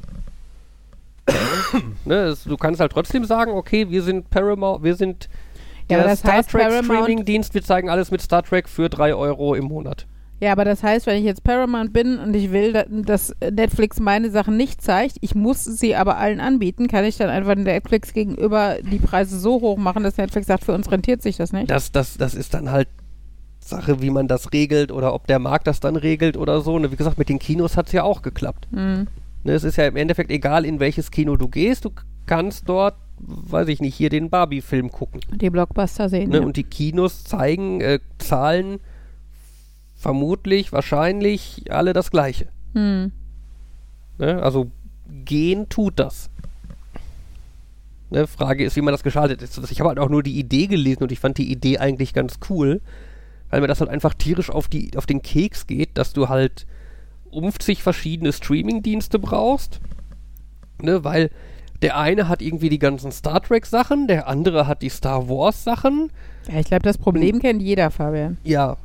Ne, 2.04 2.14
es, 2.14 2.44
du 2.44 2.56
kannst 2.56 2.80
halt 2.80 2.92
trotzdem 2.92 3.24
sagen, 3.24 3.52
okay, 3.52 3.88
wir 3.90 4.02
sind 4.02 4.30
Paramount, 4.30 4.82
wir 4.82 4.94
sind 4.94 5.28
Ja, 5.90 6.02
der 6.02 6.16
Star 6.16 6.42
Trek 6.46 6.70
Streaming-Dienst, 6.84 7.54
wir 7.54 7.62
zeigen 7.62 7.88
alles 7.90 8.10
mit 8.10 8.20
Star 8.22 8.42
Trek 8.42 8.68
für 8.68 8.88
3 8.88 9.14
Euro 9.14 9.54
im 9.54 9.64
Monat. 9.64 10.06
Ja, 10.40 10.52
aber 10.52 10.64
das 10.64 10.84
heißt, 10.84 11.06
wenn 11.06 11.16
ich 11.18 11.24
jetzt 11.24 11.42
Paramount 11.42 11.92
bin 11.92 12.16
und 12.18 12.32
ich 12.34 12.52
will, 12.52 12.72
da- 12.72 12.84
dass 12.88 13.34
Netflix 13.40 13.98
meine 13.98 14.30
Sachen 14.30 14.56
nicht 14.56 14.80
zeigt, 14.80 15.16
ich 15.20 15.34
muss 15.34 15.64
sie 15.64 15.96
aber 15.96 16.16
allen 16.18 16.38
anbieten, 16.38 16.86
kann 16.86 17.04
ich 17.04 17.16
dann 17.16 17.28
einfach 17.28 17.56
Netflix 17.56 18.12
gegenüber 18.12 18.76
die 18.80 19.00
Preise 19.00 19.36
so 19.36 19.54
hoch 19.60 19.76
machen, 19.78 20.04
dass 20.04 20.16
Netflix 20.16 20.46
sagt, 20.46 20.64
für 20.64 20.72
uns 20.74 20.90
rentiert 20.92 21.22
sich 21.22 21.36
das 21.36 21.52
nicht? 21.52 21.68
Das, 21.70 21.90
das, 21.90 22.16
das 22.18 22.34
ist 22.36 22.54
dann 22.54 22.70
halt 22.70 22.86
Sache, 23.58 24.00
wie 24.00 24.10
man 24.10 24.28
das 24.28 24.52
regelt 24.52 24.92
oder 24.92 25.12
ob 25.12 25.26
der 25.26 25.40
Markt 25.40 25.66
das 25.66 25.80
dann 25.80 25.96
regelt 25.96 26.36
oder 26.36 26.60
so. 26.60 26.78
Ne, 26.78 26.92
wie 26.92 26.96
gesagt, 26.96 27.18
mit 27.18 27.28
den 27.28 27.40
Kinos 27.40 27.76
hat 27.76 27.86
es 27.88 27.92
ja 27.92 28.04
auch 28.04 28.22
geklappt. 28.22 28.68
Hm. 28.72 29.08
Ne, 29.44 29.52
es 29.52 29.64
ist 29.64 29.76
ja 29.76 29.86
im 29.86 29.96
Endeffekt 29.96 30.30
egal, 30.30 30.64
in 30.64 30.80
welches 30.80 31.10
Kino 31.10 31.36
du 31.36 31.48
gehst, 31.48 31.84
du 31.84 31.90
kannst 32.26 32.68
dort, 32.68 32.96
weiß 33.18 33.68
ich 33.68 33.80
nicht, 33.80 33.94
hier 33.94 34.10
den 34.10 34.30
Barbie-Film 34.30 34.90
gucken. 34.90 35.20
Die 35.34 35.50
Blockbuster 35.50 36.08
sehen. 36.08 36.30
Ne? 36.30 36.38
ja. 36.38 36.42
Und 36.42 36.56
die 36.56 36.64
Kinos 36.64 37.24
zeigen, 37.24 37.80
äh, 37.80 38.00
zahlen 38.18 38.80
vermutlich, 39.96 40.72
wahrscheinlich 40.72 41.64
alle 41.70 41.92
das 41.92 42.10
Gleiche. 42.10 42.48
Hm. 42.74 43.12
Ne? 44.18 44.42
Also 44.42 44.70
gehen 45.24 45.68
tut 45.68 45.98
das. 45.98 46.30
Ne? 48.10 48.26
Frage 48.26 48.64
ist, 48.64 48.76
wie 48.76 48.80
man 48.80 48.92
das 48.92 49.02
geschaltet 49.02 49.42
ist. 49.42 49.58
Ich 49.70 49.80
habe 49.80 49.88
halt 49.88 49.98
auch 49.98 50.08
nur 50.08 50.22
die 50.22 50.38
Idee 50.38 50.66
gelesen 50.66 51.02
und 51.02 51.12
ich 51.12 51.20
fand 51.20 51.38
die 51.38 51.50
Idee 51.50 51.78
eigentlich 51.78 52.14
ganz 52.14 52.38
cool, 52.48 52.80
weil 53.50 53.60
mir 53.60 53.66
das 53.66 53.80
halt 53.80 53.90
einfach 53.90 54.14
tierisch 54.14 54.50
auf, 54.50 54.68
die, 54.68 54.96
auf 54.96 55.06
den 55.06 55.22
Keks 55.22 55.66
geht, 55.66 55.98
dass 55.98 56.12
du 56.12 56.28
halt 56.28 56.66
50 57.32 57.82
verschiedene 57.82 58.32
Streaming-Dienste 58.32 59.18
brauchst. 59.18 59.80
Ne? 60.80 61.04
Weil 61.04 61.30
der 61.82 61.96
eine 61.96 62.28
hat 62.28 62.42
irgendwie 62.42 62.68
die 62.68 62.78
ganzen 62.78 63.12
Star 63.12 63.42
Trek-Sachen, 63.42 64.08
der 64.08 64.26
andere 64.26 64.66
hat 64.66 64.82
die 64.82 64.88
Star 64.88 65.28
Wars-Sachen. 65.28 66.10
Ja, 66.50 66.58
ich 66.58 66.66
glaube, 66.66 66.82
das 66.82 66.98
Problem 66.98 67.40
kennt 67.40 67.62
jeder, 67.62 67.90
Fabian. 67.90 68.38
Ja. 68.42 68.76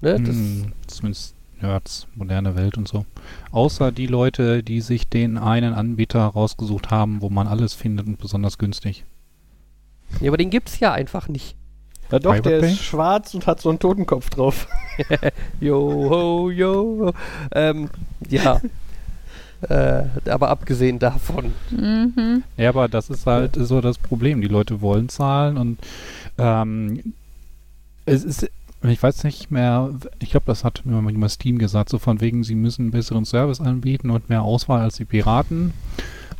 Ne? 0.00 0.20
Das, 0.20 0.34
Hm, 0.34 0.72
zumindest 0.86 1.34
Nerds, 1.60 2.06
moderne 2.14 2.54
Welt 2.54 2.76
und 2.76 2.86
so. 2.86 3.06
Außer 3.50 3.90
die 3.92 4.06
Leute, 4.06 4.62
die 4.62 4.80
sich 4.80 5.08
den 5.08 5.38
einen 5.38 5.72
Anbieter 5.72 6.20
rausgesucht 6.20 6.90
haben, 6.90 7.22
wo 7.22 7.30
man 7.30 7.46
alles 7.46 7.72
findet 7.74 8.06
und 8.06 8.18
besonders 8.18 8.58
günstig. 8.58 9.04
ja, 10.20 10.28
aber 10.28 10.36
den 10.36 10.50
gibt's 10.50 10.80
ja 10.80 10.92
einfach 10.92 11.28
nicht. 11.28 11.56
Ja 12.10 12.18
doch, 12.18 12.32
Private 12.32 12.50
der 12.50 12.60
Pay? 12.60 12.72
ist 12.72 12.82
schwarz 12.82 13.34
und 13.34 13.46
hat 13.46 13.60
so 13.60 13.68
einen 13.68 13.78
Totenkopf 13.78 14.30
drauf. 14.30 14.66
Yo, 15.60 15.78
ho, 16.10 16.50
yo. 16.50 17.12
Ähm, 17.52 17.90
ja. 18.28 18.60
äh, 19.68 20.04
aber 20.30 20.48
abgesehen 20.48 20.98
davon. 20.98 21.52
Mhm. 21.70 22.44
Ja, 22.56 22.68
aber 22.70 22.88
das 22.88 23.10
ist 23.10 23.26
halt 23.26 23.56
so 23.58 23.80
das 23.80 23.98
Problem. 23.98 24.40
Die 24.40 24.48
Leute 24.48 24.80
wollen 24.80 25.08
zahlen 25.08 25.56
und 25.56 25.78
ähm, 26.38 27.14
es 28.04 28.24
ist, 28.24 28.50
ich 28.82 29.02
weiß 29.02 29.24
nicht 29.24 29.50
mehr, 29.50 29.90
ich 30.20 30.30
glaube, 30.30 30.46
das 30.46 30.64
hat 30.64 30.82
mir 30.84 31.00
mal 31.00 31.10
jemand 31.10 31.32
Steam 31.32 31.58
gesagt, 31.58 31.88
so 31.88 31.98
von 31.98 32.20
wegen, 32.20 32.44
sie 32.44 32.54
müssen 32.54 32.82
einen 32.82 32.90
besseren 32.92 33.24
Service 33.24 33.60
anbieten 33.60 34.10
und 34.10 34.28
mehr 34.28 34.42
Auswahl 34.42 34.80
als 34.80 34.96
die 34.96 35.04
Piraten. 35.04 35.72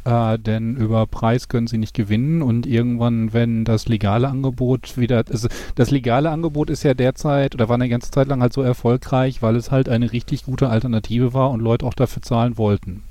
Äh, 0.06 0.38
denn 0.38 0.76
über 0.76 1.04
Preis 1.08 1.48
können 1.48 1.66
sie 1.66 1.78
nicht 1.78 1.92
gewinnen 1.92 2.40
und 2.40 2.64
irgendwann, 2.64 3.32
wenn 3.32 3.64
das 3.64 3.88
legale 3.88 4.28
Angebot 4.28 4.96
wieder, 4.96 5.24
also 5.28 5.48
das 5.74 5.90
legale 5.90 6.30
Angebot 6.30 6.70
ist 6.70 6.84
ja 6.84 6.94
derzeit 6.94 7.56
oder 7.56 7.68
war 7.68 7.74
eine 7.74 7.88
ganze 7.88 8.12
Zeit 8.12 8.28
lang 8.28 8.40
halt 8.40 8.52
so 8.52 8.62
erfolgreich, 8.62 9.42
weil 9.42 9.56
es 9.56 9.72
halt 9.72 9.88
eine 9.88 10.12
richtig 10.12 10.44
gute 10.44 10.68
Alternative 10.68 11.34
war 11.34 11.50
und 11.50 11.58
Leute 11.58 11.84
auch 11.84 11.94
dafür 11.94 12.22
zahlen 12.22 12.56
wollten. 12.56 13.02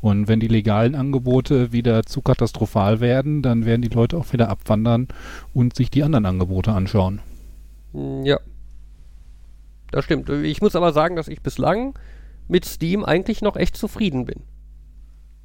Und 0.00 0.26
wenn 0.26 0.40
die 0.40 0.48
legalen 0.48 0.94
Angebote 0.94 1.70
wieder 1.72 2.04
zu 2.04 2.22
katastrophal 2.22 3.00
werden, 3.00 3.42
dann 3.42 3.66
werden 3.66 3.82
die 3.82 3.88
Leute 3.88 4.16
auch 4.16 4.32
wieder 4.32 4.48
abwandern 4.48 5.08
und 5.52 5.76
sich 5.76 5.90
die 5.90 6.02
anderen 6.02 6.24
Angebote 6.24 6.72
anschauen. 6.72 7.20
Mm, 7.92 8.24
Ja. 8.24 8.38
Das 9.90 10.04
stimmt. 10.04 10.30
Ich 10.30 10.62
muss 10.62 10.76
aber 10.76 10.94
sagen, 10.94 11.16
dass 11.16 11.28
ich 11.28 11.42
bislang 11.42 11.94
mit 12.46 12.64
Steam 12.64 13.04
eigentlich 13.04 13.42
noch 13.42 13.56
echt 13.56 13.76
zufrieden 13.76 14.24
bin. 14.24 14.42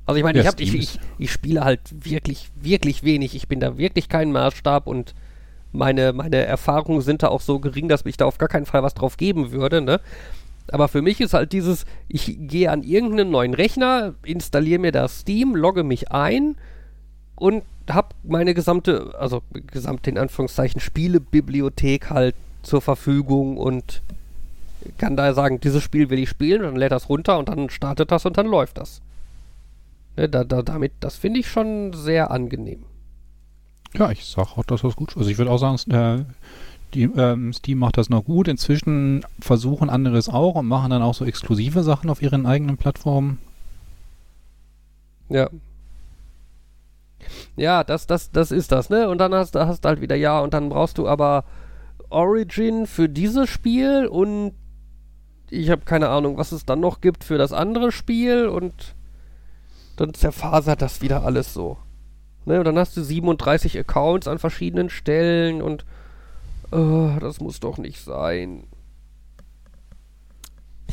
Also 0.05 0.17
ich 0.17 0.23
meine, 0.23 0.39
Ja, 0.39 0.43
ich, 0.43 0.47
hab, 0.47 0.59
ich, 0.59 0.73
ich, 0.73 0.99
ich 1.17 1.31
spiele 1.31 1.63
halt 1.63 1.81
wirklich, 1.91 2.49
wirklich 2.55 3.03
wenig. 3.03 3.35
Ich 3.35 3.47
bin 3.47 3.59
da 3.59 3.77
wirklich 3.77 4.09
kein 4.09 4.31
Maßstab 4.31 4.87
und 4.87 5.13
meine, 5.71 6.13
meine 6.13 6.37
Erfahrungen 6.37 7.01
sind 7.01 7.23
da 7.23 7.29
auch 7.29 7.41
so 7.41 7.59
gering, 7.59 7.87
dass 7.87 8.05
ich 8.05 8.17
da 8.17 8.25
auf 8.25 8.37
gar 8.37 8.49
keinen 8.49 8.65
Fall 8.65 8.83
was 8.83 8.93
drauf 8.93 9.17
geben 9.17 9.51
würde, 9.51 9.81
ne? 9.81 9.99
Aber 10.71 10.87
für 10.87 11.01
mich 11.01 11.19
ist 11.19 11.33
halt 11.33 11.51
dieses, 11.51 11.85
ich 12.07 12.37
gehe 12.39 12.71
an 12.71 12.83
irgendeinen 12.83 13.31
neuen 13.31 13.53
Rechner, 13.53 14.13
installiere 14.23 14.79
mir 14.79 14.91
da 14.93 15.07
Steam, 15.09 15.55
logge 15.55 15.83
mich 15.83 16.11
ein 16.11 16.55
und 17.35 17.63
habe 17.89 18.09
meine 18.23 18.53
gesamte, 18.53 19.13
also 19.19 19.41
gesamte 19.67 20.09
in 20.09 20.17
Anführungszeichen 20.17 20.79
Spielebibliothek 20.79 22.09
halt 22.11 22.35
zur 22.61 22.81
Verfügung 22.81 23.57
und 23.57 24.01
kann 24.97 25.17
da 25.17 25.33
sagen, 25.33 25.59
dieses 25.59 25.83
Spiel 25.83 26.09
will 26.09 26.19
ich 26.19 26.29
spielen, 26.29 26.61
dann 26.61 26.75
lädt 26.77 26.93
das 26.93 27.09
runter 27.09 27.37
und 27.37 27.49
dann 27.49 27.69
startet 27.69 28.11
das 28.11 28.25
und 28.25 28.37
dann 28.37 28.47
läuft 28.47 28.77
das. 28.77 29.01
Ne, 30.15 30.29
da, 30.29 30.43
da, 30.43 30.61
damit, 30.61 30.93
das 30.99 31.15
finde 31.15 31.39
ich 31.39 31.47
schon 31.47 31.93
sehr 31.93 32.31
angenehm. 32.31 32.85
Ja, 33.95 34.11
ich 34.11 34.25
sag 34.25 34.57
auch, 34.57 34.63
dass 34.63 34.81
das 34.81 34.95
gut 34.95 35.11
ist. 35.11 35.17
Also 35.17 35.29
ich 35.29 35.37
würde 35.37 35.51
auch 35.51 35.57
sagen, 35.57 35.77
äh, 35.91 36.25
die, 36.93 37.03
ähm, 37.03 37.53
Steam 37.53 37.79
macht 37.79 37.97
das 37.97 38.09
noch 38.09 38.23
gut. 38.23 38.47
Inzwischen 38.47 39.25
versuchen 39.39 39.89
andere 39.89 40.17
es 40.17 40.29
auch 40.29 40.55
und 40.55 40.67
machen 40.67 40.91
dann 40.91 41.01
auch 41.01 41.13
so 41.13 41.25
exklusive 41.25 41.83
Sachen 41.83 42.09
auf 42.09 42.21
ihren 42.21 42.45
eigenen 42.45 42.77
Plattformen. 42.77 43.39
Ja. 45.29 45.49
Ja, 47.55 47.83
das, 47.83 48.05
das, 48.05 48.31
das 48.31 48.51
ist 48.51 48.71
das, 48.71 48.89
ne? 48.89 49.09
Und 49.09 49.19
dann 49.19 49.33
hast 49.33 49.55
du 49.55 49.65
hast 49.65 49.85
halt 49.85 50.01
wieder, 50.01 50.15
ja, 50.15 50.39
und 50.41 50.53
dann 50.53 50.69
brauchst 50.69 50.97
du 50.97 51.07
aber 51.07 51.45
Origin 52.09 52.85
für 52.85 53.09
dieses 53.09 53.49
Spiel 53.49 54.05
und 54.05 54.53
ich 55.49 55.69
habe 55.69 55.83
keine 55.85 56.09
Ahnung, 56.09 56.37
was 56.37 56.51
es 56.51 56.65
dann 56.65 56.79
noch 56.79 56.99
gibt 56.99 57.23
für 57.23 57.37
das 57.37 57.53
andere 57.53 57.91
Spiel 57.91 58.47
und 58.47 58.95
dann 59.95 60.13
zerfasert 60.13 60.81
das 60.81 61.01
wieder 61.01 61.23
alles 61.23 61.53
so. 61.53 61.77
Ne? 62.45 62.59
Und 62.59 62.65
dann 62.65 62.77
hast 62.77 62.97
du 62.97 63.03
37 63.03 63.77
Accounts 63.79 64.27
an 64.27 64.39
verschiedenen 64.39 64.89
Stellen 64.89 65.61
und 65.61 65.85
oh, 66.71 67.11
das 67.19 67.39
muss 67.39 67.59
doch 67.59 67.77
nicht 67.77 68.03
sein. 68.03 68.63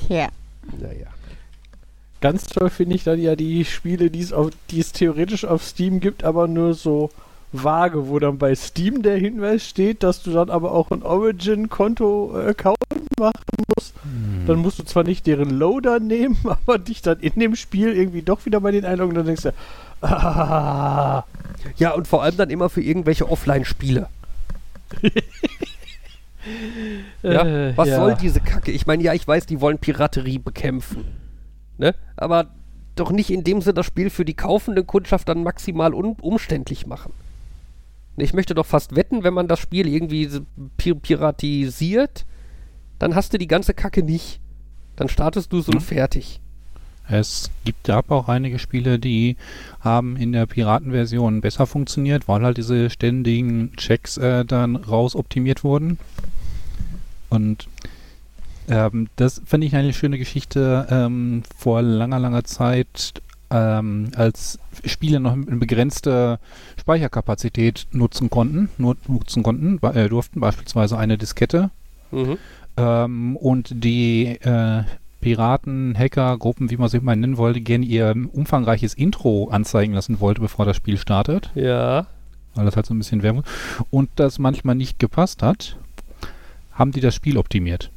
Ja. 0.08 0.28
Naja. 0.78 1.06
Ganz 2.20 2.46
toll 2.46 2.68
finde 2.70 2.96
ich 2.96 3.04
dann 3.04 3.18
ja 3.20 3.34
die 3.34 3.64
Spiele, 3.64 4.10
die 4.10 4.20
es 4.20 4.32
auf- 4.32 4.50
die 4.70 4.80
es 4.80 4.92
theoretisch 4.92 5.44
auf 5.44 5.64
Steam 5.64 6.00
gibt, 6.00 6.22
aber 6.22 6.46
nur 6.48 6.74
so 6.74 7.10
vage, 7.52 8.08
wo 8.08 8.18
dann 8.18 8.38
bei 8.38 8.54
Steam 8.54 9.02
der 9.02 9.16
Hinweis 9.16 9.66
steht, 9.66 10.02
dass 10.02 10.22
du 10.22 10.30
dann 10.32 10.50
aber 10.50 10.72
auch 10.72 10.90
ein 10.90 11.02
Origin-Konto-Account 11.02 12.76
machen 13.18 13.42
musst. 13.74 13.94
Dann 14.50 14.58
musst 14.58 14.80
du 14.80 14.82
zwar 14.82 15.04
nicht 15.04 15.28
deren 15.28 15.50
Loader 15.50 16.00
nehmen, 16.00 16.36
aber 16.44 16.78
dich 16.78 17.02
dann 17.02 17.20
in 17.20 17.38
dem 17.38 17.54
Spiel 17.54 17.92
irgendwie 17.94 18.22
doch 18.22 18.46
wieder 18.46 18.60
bei 18.60 18.72
den 18.72 18.84
einloggen. 18.84 19.14
Dann 19.14 19.26
denkst 19.26 19.44
du, 19.44 19.52
ah, 20.02 21.24
Ja, 21.76 21.92
und 21.92 22.08
vor 22.08 22.24
allem 22.24 22.36
dann 22.36 22.50
immer 22.50 22.68
für 22.68 22.82
irgendwelche 22.82 23.30
Offline-Spiele. 23.30 24.08
Ja, 27.22 27.44
äh, 27.44 27.76
was 27.76 27.88
ja. 27.88 27.96
soll 27.96 28.14
diese 28.14 28.40
Kacke? 28.40 28.72
Ich 28.72 28.86
meine, 28.86 29.02
ja, 29.02 29.12
ich 29.12 29.28
weiß, 29.28 29.44
die 29.44 29.60
wollen 29.60 29.76
Piraterie 29.76 30.38
bekämpfen. 30.38 31.04
Ne? 31.76 31.94
Aber 32.16 32.46
doch 32.96 33.10
nicht, 33.10 33.30
indem 33.30 33.60
sie 33.60 33.74
das 33.74 33.84
Spiel 33.84 34.08
für 34.08 34.24
die 34.24 34.34
kaufende 34.34 34.82
Kundschaft 34.82 35.28
dann 35.28 35.42
maximal 35.42 35.92
umständlich 35.92 36.86
machen. 36.86 37.12
Ne, 38.16 38.24
Ich 38.24 38.32
möchte 38.32 38.54
doch 38.54 38.64
fast 38.64 38.96
wetten, 38.96 39.22
wenn 39.22 39.34
man 39.34 39.48
das 39.48 39.60
Spiel 39.60 39.86
irgendwie 39.86 40.24
so 40.26 40.40
pi 40.78 40.94
piratisiert, 40.94 42.24
dann 43.00 43.16
hast 43.16 43.32
du 43.32 43.38
die 43.38 43.48
ganze 43.48 43.74
Kacke 43.74 44.04
nicht. 44.04 44.38
Dann 44.94 45.08
startest 45.08 45.52
du 45.52 45.60
so 45.60 45.72
und 45.72 45.78
Hm. 45.78 45.84
fertig. 45.84 46.40
Es 47.08 47.50
gibt 47.64 47.88
ja 47.88 48.00
auch 48.08 48.28
einige 48.28 48.60
Spiele, 48.60 49.00
die 49.00 49.36
haben 49.80 50.16
in 50.16 50.30
der 50.30 50.46
Piratenversion 50.46 51.40
besser 51.40 51.66
funktioniert, 51.66 52.28
weil 52.28 52.42
halt 52.42 52.56
diese 52.56 52.88
ständigen 52.88 53.72
Checks 53.76 54.16
äh, 54.16 54.44
dann 54.44 54.76
raus 54.76 55.16
optimiert 55.16 55.64
wurden. 55.64 55.98
Und 57.28 57.66
ähm, 58.68 59.08
das 59.16 59.42
finde 59.44 59.66
ich 59.66 59.74
eine 59.74 59.92
schöne 59.92 60.18
Geschichte. 60.18 60.86
Ähm, 60.88 61.42
vor 61.58 61.82
langer, 61.82 62.20
langer 62.20 62.44
Zeit, 62.44 63.14
ähm, 63.50 64.12
als 64.14 64.60
Spiele 64.84 65.18
noch 65.18 65.32
eine 65.32 65.56
begrenzte 65.56 66.38
Speicherkapazität 66.78 67.88
nutzen 67.90 68.30
konnten, 68.30 68.68
nutzen 68.78 69.42
konnten, 69.42 69.80
äh, 69.84 70.08
durften 70.08 70.38
beispielsweise 70.38 70.96
eine 70.96 71.18
Diskette 71.18 71.70
Mhm. 72.12 72.38
Ähm, 72.80 73.36
und 73.36 73.84
die 73.84 74.26
äh, 74.26 74.82
Piraten, 75.20 75.94
Hacker, 75.98 76.38
Gruppen, 76.38 76.70
wie 76.70 76.76
man 76.76 76.88
sie 76.88 77.00
mal 77.00 77.14
nennen 77.16 77.36
wollte, 77.36 77.60
gerne 77.60 77.84
ihr 77.84 78.14
umfangreiches 78.32 78.94
Intro 78.94 79.48
anzeigen 79.50 79.92
lassen 79.94 80.20
wollte, 80.20 80.40
bevor 80.40 80.64
das 80.64 80.76
Spiel 80.76 80.96
startet, 80.96 81.50
Ja. 81.54 82.06
weil 82.54 82.64
das 82.64 82.76
halt 82.76 82.86
so 82.86 82.94
ein 82.94 82.98
bisschen 82.98 83.22
Werbung 83.22 83.44
und 83.90 84.08
das 84.16 84.38
manchmal 84.38 84.74
nicht 84.76 84.98
gepasst 84.98 85.42
hat, 85.42 85.76
haben 86.72 86.92
die 86.92 87.00
das 87.00 87.14
Spiel 87.14 87.36
optimiert. 87.36 87.90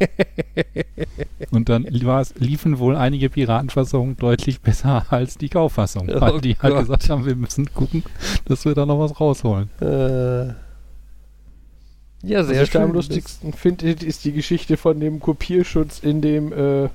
und 1.50 1.68
dann 1.68 1.82
liefen 1.82 2.78
wohl 2.78 2.96
einige 2.96 3.28
Piratenfassungen 3.28 4.16
deutlich 4.16 4.62
besser 4.62 5.04
als 5.10 5.36
die 5.36 5.50
Kauffassung, 5.50 6.08
weil 6.08 6.32
Oh 6.32 6.38
die 6.40 6.56
halt 6.56 6.72
Gott. 6.72 6.80
gesagt 6.84 7.10
haben, 7.10 7.26
wir 7.26 7.36
müssen 7.36 7.72
gucken, 7.74 8.02
dass 8.46 8.64
wir 8.64 8.74
da 8.74 8.86
noch 8.86 8.98
was 8.98 9.20
rausholen. 9.20 9.68
Äh. 9.80 10.54
Ja, 12.22 12.40
Was 12.40 12.48
sehr 12.48 12.62
ich 12.62 12.70
da 12.70 12.80
am 12.80 12.88
schön. 12.88 12.94
lustigsten 12.96 13.52
finde, 13.52 13.90
ist 13.90 14.24
die 14.24 14.32
Geschichte 14.32 14.76
von 14.76 15.00
dem 15.00 15.20
Kopierschutz 15.20 16.00
in 16.00 16.20
dem 16.20 16.52
äh, 16.52 16.88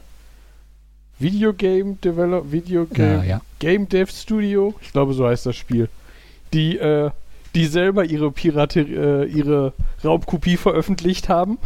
Videogame 1.18 1.96
Develop 2.04 2.52
Videogame 2.52 3.16
Ja, 3.16 3.24
ja. 3.24 3.42
Game 3.60 3.88
Dev 3.90 4.12
Studio. 4.12 4.76
Ich 4.82 4.92
glaube, 4.92 5.14
so 5.14 5.26
heißt 5.28 5.46
das 5.46 5.56
Spiel. 5.56 5.90
Die, 6.54 6.78
äh, 6.78 7.10
die 7.56 7.66
selber 7.66 8.06
ihre 8.06 8.32
Pirate, 8.32 8.82
äh, 8.82 9.26
ihre 9.26 9.74
Raubkopie 10.04 10.58
veröffentlicht 10.58 11.30
haben. 11.30 11.58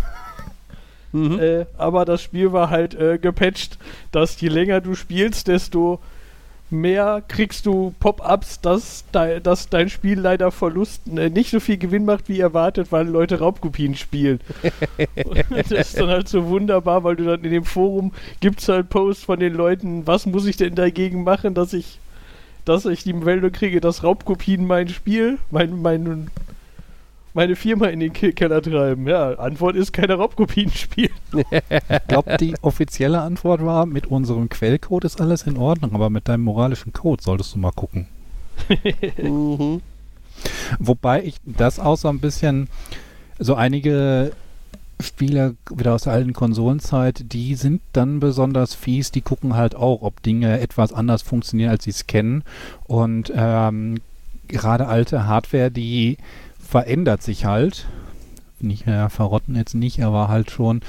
Mhm. 1.12 1.40
Äh, 1.40 1.66
aber 1.78 2.06
das 2.06 2.22
Spiel 2.22 2.52
war 2.54 2.70
halt 2.70 2.94
äh, 2.94 3.18
gepatcht, 3.18 3.78
dass 4.12 4.40
je 4.40 4.50
länger 4.50 4.80
du 4.82 4.94
spielst, 4.96 5.48
desto 5.48 6.00
mehr 6.72 7.24
kriegst 7.28 7.66
du 7.66 7.94
Pop-ups, 8.00 8.62
dass, 8.62 9.04
dei 9.12 9.40
dass 9.40 9.70
dein 9.70 9.90
Spiel 9.90 10.20
leider 10.20 10.52
Verlust 10.52 11.02
äh, 11.08 11.30
nicht 11.30 11.52
so 11.52 11.60
viel 11.60 11.78
Gewinn 11.78 12.06
macht 12.06 12.30
wie 12.30 12.40
erwartet, 12.40 12.92
weil 12.92 13.08
Leute 13.08 13.40
Raubkopien 13.40 13.96
spielen. 13.96 14.40
Und 15.26 15.46
das 15.50 15.72
ist 15.72 16.00
dann 16.00 16.10
halt 16.10 16.28
so 16.28 16.48
wunderbar, 16.48 17.04
weil 17.04 17.16
du 17.16 17.26
dann 17.26 17.44
in 17.44 17.52
dem 17.52 17.66
Forum 17.66 18.14
gibt's 18.40 18.68
halt 18.68 18.90
Posts 18.90 19.24
von 19.24 19.40
den 19.40 19.54
Leuten, 19.54 20.06
was 20.08 20.26
muss 20.26 20.46
ich 20.46 20.58
denn 20.58 20.76
dagegen 20.76 21.24
machen, 21.24 21.54
dass 21.54 21.74
ich 21.74 22.00
dass 22.66 22.86
ich 22.86 23.04
die 23.04 23.14
Meldung 23.14 23.52
kriege, 23.52 23.82
dass 23.82 24.04
Raubkopien 24.04 24.68
mein 24.68 24.90
Spiel, 24.90 25.40
mein, 25.50 25.82
mein, 25.82 26.30
meine 27.34 27.56
Firma 27.56 27.88
in 27.88 28.00
den 28.00 28.14
Ke- 28.14 28.34
Keller 28.34 28.62
treiben. 28.62 29.08
Ja, 29.08 29.34
Antwort 29.36 29.76
ist 29.76 29.94
keine 29.94 30.16
Raubkopien 30.16 30.72
spielen. 30.72 31.12
Ich 31.32 32.08
glaube, 32.08 32.38
die 32.38 32.56
offizielle 32.62 33.22
Antwort 33.22 33.64
war, 33.64 33.86
mit 33.86 34.08
unserem 34.08 34.50
Quellcode 34.50 35.06
ist 35.06 35.22
alles 35.22 35.44
in 35.44 35.58
Ordnung, 35.58 35.94
aber 35.94 36.10
mit 36.10 36.28
deinem 36.28 36.44
moralischen 36.44 36.94
Code 36.94 37.22
solltest 37.24 37.56
du 37.56 37.60
mal 37.60 37.72
gucken. 37.72 38.08
Mhm. 39.22 39.82
Wobei 40.80 41.24
ich 41.24 41.36
das 41.46 41.80
auch 41.80 41.98
so 41.98 42.08
ein 42.08 42.20
bisschen, 42.20 42.68
so 43.40 43.56
einige 43.56 44.32
Spieler 45.02 45.54
wieder 45.74 45.96
aus 45.96 46.04
der 46.04 46.14
alten 46.14 46.34
Konsolenzeit, 46.34 47.24
die 47.34 47.56
sind 47.56 47.82
dann 47.94 48.20
besonders 48.20 48.74
fies, 48.74 49.12
die 49.12 49.22
gucken 49.22 49.56
halt 49.56 49.76
auch, 49.76 50.02
ob 50.02 50.22
Dinge 50.24 50.60
etwas 50.60 50.94
anders 50.94 51.22
funktionieren, 51.22 51.70
als 51.72 51.86
sie 51.86 51.90
es 51.92 52.08
kennen. 52.08 52.44
Und 52.86 53.32
ähm, 53.36 54.00
gerade 54.48 54.88
alte 54.88 55.26
Hardware, 55.28 55.72
die 55.72 56.18
verändert 56.70 57.24
sich 57.24 57.46
halt. 57.46 57.88
Nicht 58.62 58.86
mehr 58.86 59.10
verrotten 59.10 59.56
jetzt 59.56 59.74
nicht, 59.74 60.04
aber 60.04 60.28
halt 60.28 60.52
schon, 60.52 60.82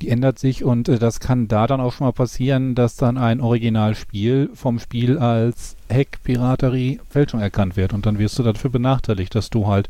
die 0.00 0.08
ändert 0.08 0.38
sich 0.38 0.62
und 0.62 0.88
äh, 0.88 0.98
das 0.98 1.18
kann 1.18 1.48
da 1.48 1.66
dann 1.66 1.80
auch 1.80 1.92
schon 1.92 2.06
mal 2.06 2.12
passieren, 2.12 2.76
dass 2.76 2.94
dann 2.94 3.18
ein 3.18 3.40
Originalspiel 3.40 4.48
vom 4.54 4.78
Spiel 4.78 5.18
als 5.18 5.76
Hack, 5.92 6.22
Piraterie, 6.22 7.00
Fälschung 7.10 7.40
erkannt 7.40 7.76
wird 7.76 7.92
und 7.92 8.06
dann 8.06 8.20
wirst 8.20 8.38
du 8.38 8.44
dafür 8.44 8.70
benachteiligt, 8.70 9.34
dass 9.34 9.50
du 9.50 9.66
halt 9.66 9.88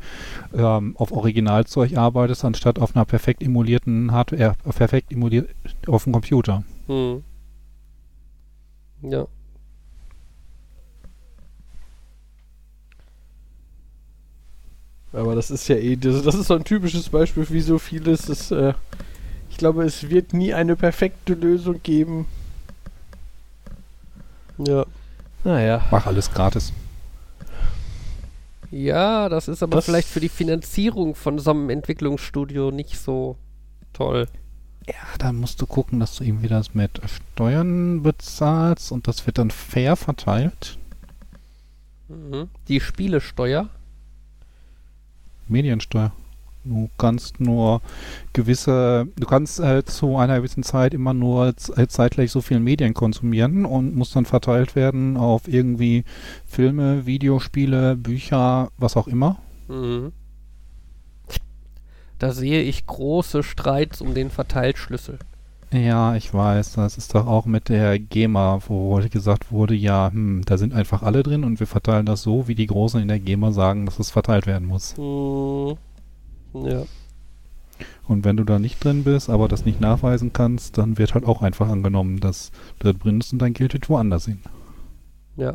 ähm, 0.56 0.96
auf 0.96 1.12
Originalzeug 1.12 1.96
arbeitest, 1.96 2.44
anstatt 2.44 2.78
auf 2.78 2.96
einer 2.96 3.04
perfekt 3.04 3.42
emulierten 3.42 4.12
Hardware, 4.12 4.54
perfekt 4.64 5.12
emuliert 5.12 5.50
auf 5.86 6.04
dem 6.04 6.14
Computer. 6.14 6.64
Mhm. 6.88 7.22
Ja. 9.02 9.26
Aber 15.16 15.34
das 15.34 15.50
ist 15.50 15.66
ja 15.68 15.76
eh, 15.76 15.96
das, 15.96 16.22
das 16.22 16.34
ist 16.34 16.46
so 16.48 16.54
ein 16.54 16.64
typisches 16.64 17.08
Beispiel, 17.08 17.46
wie 17.50 17.60
so 17.60 17.78
vieles. 17.78 18.22
Das, 18.26 18.50
äh, 18.50 18.74
ich 19.50 19.56
glaube, 19.56 19.84
es 19.84 20.10
wird 20.10 20.32
nie 20.34 20.52
eine 20.52 20.76
perfekte 20.76 21.34
Lösung 21.34 21.82
geben. 21.82 22.26
Ja. 24.58 24.84
Naja. 25.44 25.84
Mach 25.90 26.06
alles 26.06 26.30
gratis. 26.32 26.72
Ja, 28.70 29.28
das 29.28 29.48
ist 29.48 29.62
aber 29.62 29.76
Das- 29.76 29.84
vielleicht 29.86 30.08
für 30.08 30.20
die 30.20 30.28
Finanzierung 30.28 31.14
von 31.14 31.38
so 31.38 31.50
einem 31.50 31.70
Entwicklungsstudio 31.70 32.70
nicht 32.70 32.98
so 32.98 33.36
toll. 33.92 34.26
Ja, 34.86 34.94
dann 35.18 35.36
musst 35.36 35.60
du 35.60 35.66
gucken, 35.66 35.98
dass 35.98 36.16
du 36.16 36.24
irgendwie 36.24 36.48
das 36.48 36.74
mit 36.74 37.00
Steuern 37.34 38.02
bezahlst 38.02 38.92
und 38.92 39.08
das 39.08 39.26
wird 39.26 39.38
dann 39.38 39.50
fair 39.50 39.96
verteilt. 39.96 40.78
Mhm. 42.08 42.48
Die 42.68 42.80
Spielesteuer. 42.80 43.68
Mediensteuer. 45.48 46.12
Du 46.64 46.90
kannst 46.98 47.38
nur 47.38 47.80
gewisse, 48.32 49.06
du 49.16 49.26
kannst 49.26 49.60
äh, 49.60 49.84
zu 49.84 50.16
einer 50.16 50.38
gewissen 50.38 50.64
Zeit 50.64 50.94
immer 50.94 51.14
nur 51.14 51.54
äh, 51.76 51.86
zeitgleich 51.86 52.32
so 52.32 52.40
viel 52.40 52.58
Medien 52.58 52.92
konsumieren 52.92 53.64
und 53.64 53.94
muss 53.94 54.10
dann 54.10 54.24
verteilt 54.24 54.74
werden 54.74 55.16
auf 55.16 55.46
irgendwie 55.46 56.04
Filme, 56.44 57.06
Videospiele, 57.06 57.94
Bücher, 57.94 58.70
was 58.78 58.96
auch 58.96 59.06
immer. 59.06 59.38
Mhm. 59.68 60.12
Da 62.18 62.32
sehe 62.32 62.62
ich 62.62 62.86
große 62.86 63.42
Streits 63.44 64.00
um 64.00 64.14
den 64.14 64.30
Verteiltschlüssel. 64.30 65.18
Ja, 65.72 66.14
ich 66.14 66.32
weiß, 66.32 66.74
das 66.74 66.96
ist 66.96 67.14
doch 67.14 67.26
auch 67.26 67.44
mit 67.44 67.68
der 67.68 67.98
GEMA, 67.98 68.60
wo 68.68 69.00
gesagt 69.10 69.50
wurde, 69.50 69.74
ja, 69.74 70.10
hm, 70.12 70.42
da 70.46 70.58
sind 70.58 70.72
einfach 70.72 71.02
alle 71.02 71.22
drin 71.24 71.42
und 71.44 71.58
wir 71.58 71.66
verteilen 71.66 72.06
das 72.06 72.22
so, 72.22 72.46
wie 72.46 72.54
die 72.54 72.68
Großen 72.68 73.00
in 73.00 73.08
der 73.08 73.18
GEMA 73.18 73.50
sagen, 73.52 73.84
dass 73.84 73.98
es 73.98 74.10
verteilt 74.10 74.46
werden 74.46 74.68
muss. 74.68 74.96
Mhm. 74.96 75.76
Ja. 76.54 76.82
Und 78.06 78.24
wenn 78.24 78.36
du 78.36 78.44
da 78.44 78.58
nicht 78.60 78.82
drin 78.82 79.02
bist, 79.02 79.28
aber 79.28 79.48
das 79.48 79.64
nicht 79.64 79.80
nachweisen 79.80 80.32
kannst, 80.32 80.78
dann 80.78 80.98
wird 80.98 81.14
halt 81.14 81.26
auch 81.26 81.42
einfach 81.42 81.68
angenommen, 81.68 82.20
dass 82.20 82.52
du 82.78 82.92
da 82.92 82.98
drin 82.98 83.18
bist 83.18 83.32
und 83.32 83.40
dein 83.40 83.52
Geld 83.52 83.72
wird 83.72 83.88
woanders 83.88 84.26
hin. 84.26 84.40
Ja. 85.36 85.54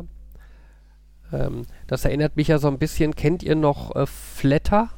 Ähm, 1.32 1.62
das 1.86 2.04
erinnert 2.04 2.36
mich 2.36 2.48
ja 2.48 2.58
so 2.58 2.68
ein 2.68 2.78
bisschen, 2.78 3.16
kennt 3.16 3.42
ihr 3.42 3.56
noch 3.56 3.96
äh, 3.96 4.06
Flatter? 4.06 4.90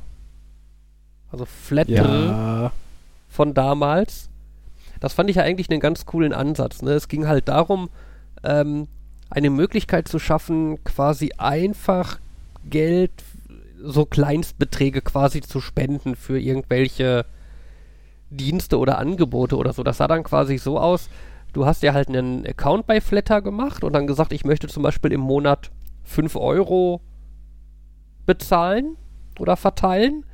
Also 1.30 1.44
Flatter 1.44 1.92
Ja. 2.26 2.72
von 3.28 3.54
damals. 3.54 4.28
Das 5.04 5.12
fand 5.12 5.28
ich 5.28 5.36
ja 5.36 5.42
eigentlich 5.42 5.70
einen 5.70 5.80
ganz 5.80 6.06
coolen 6.06 6.32
Ansatz. 6.32 6.80
Ne? 6.80 6.92
Es 6.92 7.08
ging 7.08 7.26
halt 7.26 7.48
darum, 7.48 7.90
ähm, 8.42 8.88
eine 9.28 9.50
Möglichkeit 9.50 10.08
zu 10.08 10.18
schaffen, 10.18 10.82
quasi 10.82 11.32
einfach 11.36 12.20
Geld, 12.64 13.12
so 13.82 14.06
Kleinstbeträge 14.06 15.02
quasi 15.02 15.42
zu 15.42 15.60
spenden 15.60 16.16
für 16.16 16.40
irgendwelche 16.40 17.26
Dienste 18.30 18.78
oder 18.78 18.96
Angebote 18.96 19.58
oder 19.58 19.74
so. 19.74 19.82
Das 19.82 19.98
sah 19.98 20.08
dann 20.08 20.22
quasi 20.22 20.56
so 20.56 20.80
aus, 20.80 21.10
du 21.52 21.66
hast 21.66 21.82
ja 21.82 21.92
halt 21.92 22.08
einen 22.08 22.46
Account 22.46 22.86
bei 22.86 23.02
Flatter 23.02 23.42
gemacht 23.42 23.84
und 23.84 23.92
dann 23.92 24.06
gesagt, 24.06 24.32
ich 24.32 24.46
möchte 24.46 24.68
zum 24.68 24.82
Beispiel 24.82 25.12
im 25.12 25.20
Monat 25.20 25.70
5 26.04 26.34
Euro 26.36 27.02
bezahlen 28.24 28.96
oder 29.38 29.58
verteilen. 29.58 30.24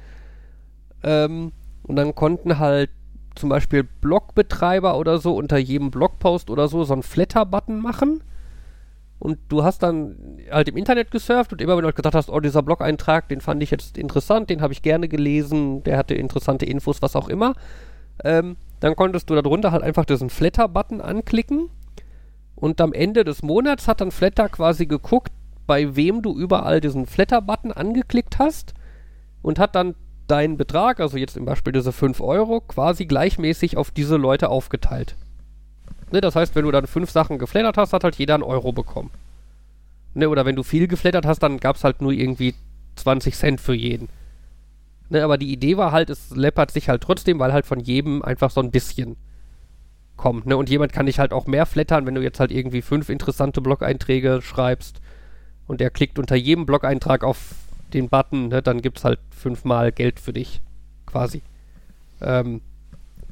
Ähm, 1.02 1.50
und 1.82 1.96
dann 1.96 2.14
konnten 2.14 2.60
halt 2.60 2.90
zum 3.34 3.48
Beispiel 3.48 3.84
Blogbetreiber 3.84 4.98
oder 4.98 5.18
so 5.18 5.34
unter 5.34 5.58
jedem 5.58 5.90
Blogpost 5.90 6.50
oder 6.50 6.68
so 6.68 6.84
so 6.84 6.92
einen 6.92 7.02
Flatter-Button 7.02 7.80
machen. 7.80 8.22
Und 9.18 9.38
du 9.48 9.64
hast 9.64 9.82
dann 9.82 10.16
halt 10.50 10.68
im 10.68 10.78
Internet 10.78 11.10
gesurft 11.10 11.52
und 11.52 11.60
immer 11.60 11.76
wenn 11.76 11.82
du 11.82 11.86
halt 11.86 11.96
gesagt 11.96 12.14
hast, 12.14 12.30
oh, 12.30 12.40
dieser 12.40 12.62
Blog-Eintrag, 12.62 13.28
den 13.28 13.42
fand 13.42 13.62
ich 13.62 13.70
jetzt 13.70 13.98
interessant, 13.98 14.48
den 14.48 14.62
habe 14.62 14.72
ich 14.72 14.80
gerne 14.80 15.08
gelesen, 15.08 15.82
der 15.82 15.98
hatte 15.98 16.14
interessante 16.14 16.64
Infos, 16.64 17.02
was 17.02 17.16
auch 17.16 17.28
immer, 17.28 17.54
ähm, 18.24 18.56
dann 18.80 18.96
konntest 18.96 19.28
du 19.28 19.34
darunter 19.34 19.72
halt 19.72 19.82
einfach 19.82 20.06
diesen 20.06 20.30
Flatter-Button 20.30 21.02
anklicken 21.02 21.68
und 22.60 22.80
am 22.80 22.92
Ende 22.92 23.24
des 23.24 23.42
Monats 23.42 23.88
hat 23.88 24.00
dann 24.00 24.10
Flatter 24.10 24.48
quasi 24.48 24.86
geguckt, 24.86 25.32
bei 25.66 25.96
wem 25.96 26.22
du 26.22 26.36
überall 26.36 26.80
diesen 26.80 27.06
Flatter-Button 27.06 27.72
angeklickt 27.72 28.38
hast 28.38 28.74
und 29.42 29.58
hat 29.58 29.74
dann 29.74 29.94
deinen 30.30 30.56
Betrag, 30.56 31.00
also 31.00 31.16
jetzt 31.16 31.36
im 31.36 31.44
Beispiel 31.44 31.72
diese 31.72 31.92
5 31.92 32.20
Euro, 32.20 32.60
quasi 32.60 33.06
gleichmäßig 33.06 33.76
auf 33.76 33.90
diese 33.90 34.16
Leute 34.16 34.48
aufgeteilt. 34.48 35.16
Ne, 36.12 36.20
das 36.20 36.36
heißt, 36.36 36.54
wenn 36.54 36.64
du 36.64 36.70
dann 36.70 36.86
fünf 36.86 37.10
Sachen 37.10 37.38
geflattert 37.38 37.76
hast, 37.76 37.92
hat 37.92 38.04
halt 38.04 38.16
jeder 38.16 38.34
einen 38.34 38.42
Euro 38.42 38.72
bekommen. 38.72 39.10
Ne, 40.14 40.28
oder 40.28 40.44
wenn 40.44 40.56
du 40.56 40.62
viel 40.62 40.88
geflattert 40.88 41.26
hast, 41.26 41.40
dann 41.40 41.58
gab 41.58 41.76
es 41.76 41.84
halt 41.84 42.02
nur 42.02 42.12
irgendwie 42.12 42.54
20 42.96 43.36
Cent 43.36 43.60
für 43.60 43.74
jeden. 43.74 44.08
Ne, 45.08 45.22
aber 45.22 45.38
die 45.38 45.52
Idee 45.52 45.76
war 45.76 45.92
halt, 45.92 46.10
es 46.10 46.30
läppert 46.30 46.70
sich 46.70 46.88
halt 46.88 47.02
trotzdem, 47.02 47.38
weil 47.38 47.52
halt 47.52 47.66
von 47.66 47.80
jedem 47.80 48.22
einfach 48.22 48.50
so 48.50 48.60
ein 48.60 48.70
bisschen 48.70 49.16
kommt. 50.16 50.46
Ne? 50.46 50.56
Und 50.56 50.68
jemand 50.68 50.92
kann 50.92 51.06
dich 51.06 51.18
halt 51.18 51.32
auch 51.32 51.46
mehr 51.46 51.66
flattern, 51.66 52.06
wenn 52.06 52.14
du 52.14 52.22
jetzt 52.22 52.40
halt 52.40 52.52
irgendwie 52.52 52.82
fünf 52.82 53.08
interessante 53.08 53.60
Blog-Einträge 53.60 54.40
schreibst 54.42 55.00
und 55.66 55.80
der 55.80 55.90
klickt 55.90 56.18
unter 56.18 56.36
jedem 56.36 56.66
Blog-Eintrag 56.66 57.24
auf 57.24 57.54
den 57.90 58.08
Button, 58.08 58.48
ne, 58.48 58.62
dann 58.62 58.80
gibt 58.82 58.98
es 58.98 59.04
halt 59.04 59.18
fünfmal 59.30 59.92
Geld 59.92 60.20
für 60.20 60.32
dich. 60.32 60.60
Quasi. 61.06 61.42
Ähm, 62.20 62.60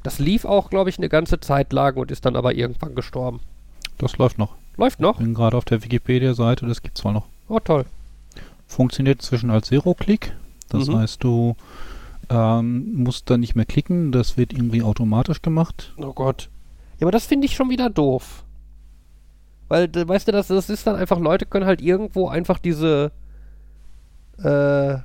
das 0.03 0.19
lief 0.19 0.45
auch, 0.45 0.69
glaube 0.69 0.89
ich, 0.89 0.97
eine 0.97 1.09
ganze 1.09 1.39
Zeit 1.39 1.73
lang 1.73 1.97
und 1.97 2.11
ist 2.11 2.25
dann 2.25 2.35
aber 2.35 2.53
irgendwann 2.53 2.95
gestorben. 2.95 3.39
Das 3.97 4.17
läuft 4.17 4.37
noch. 4.37 4.55
Läuft 4.77 4.99
noch? 5.01 5.17
Bin 5.17 5.33
gerade 5.33 5.57
auf 5.57 5.65
der 5.65 5.83
Wikipedia-Seite, 5.83 6.65
das 6.65 6.81
gibt's 6.81 7.01
zwar 7.01 7.11
noch. 7.11 7.25
Oh, 7.49 7.59
toll. 7.59 7.85
Funktioniert 8.67 9.21
zwischen 9.21 9.49
als 9.49 9.67
Zero-Click. 9.67 10.33
Das 10.69 10.87
Mhm. 10.87 10.97
heißt, 10.97 11.23
du 11.23 11.55
ähm, 12.29 12.93
musst 13.03 13.29
da 13.29 13.37
nicht 13.37 13.55
mehr 13.55 13.65
klicken, 13.65 14.11
das 14.11 14.37
wird 14.37 14.53
irgendwie 14.53 14.83
automatisch 14.83 15.41
gemacht. 15.41 15.93
Oh 15.97 16.13
Gott. 16.13 16.49
Ja, 16.99 17.05
aber 17.05 17.11
das 17.11 17.25
finde 17.25 17.45
ich 17.47 17.55
schon 17.55 17.69
wieder 17.71 17.89
doof. 17.89 18.43
Weil, 19.67 19.89
weißt 19.93 20.27
du, 20.27 20.31
das, 20.31 20.47
das 20.47 20.69
ist 20.69 20.85
dann 20.87 20.95
einfach, 20.95 21.19
Leute 21.19 21.45
können 21.45 21.65
halt 21.65 21.81
irgendwo 21.81 22.27
einfach 22.29 22.59
diese, 22.59 23.11
äh, 24.43 24.99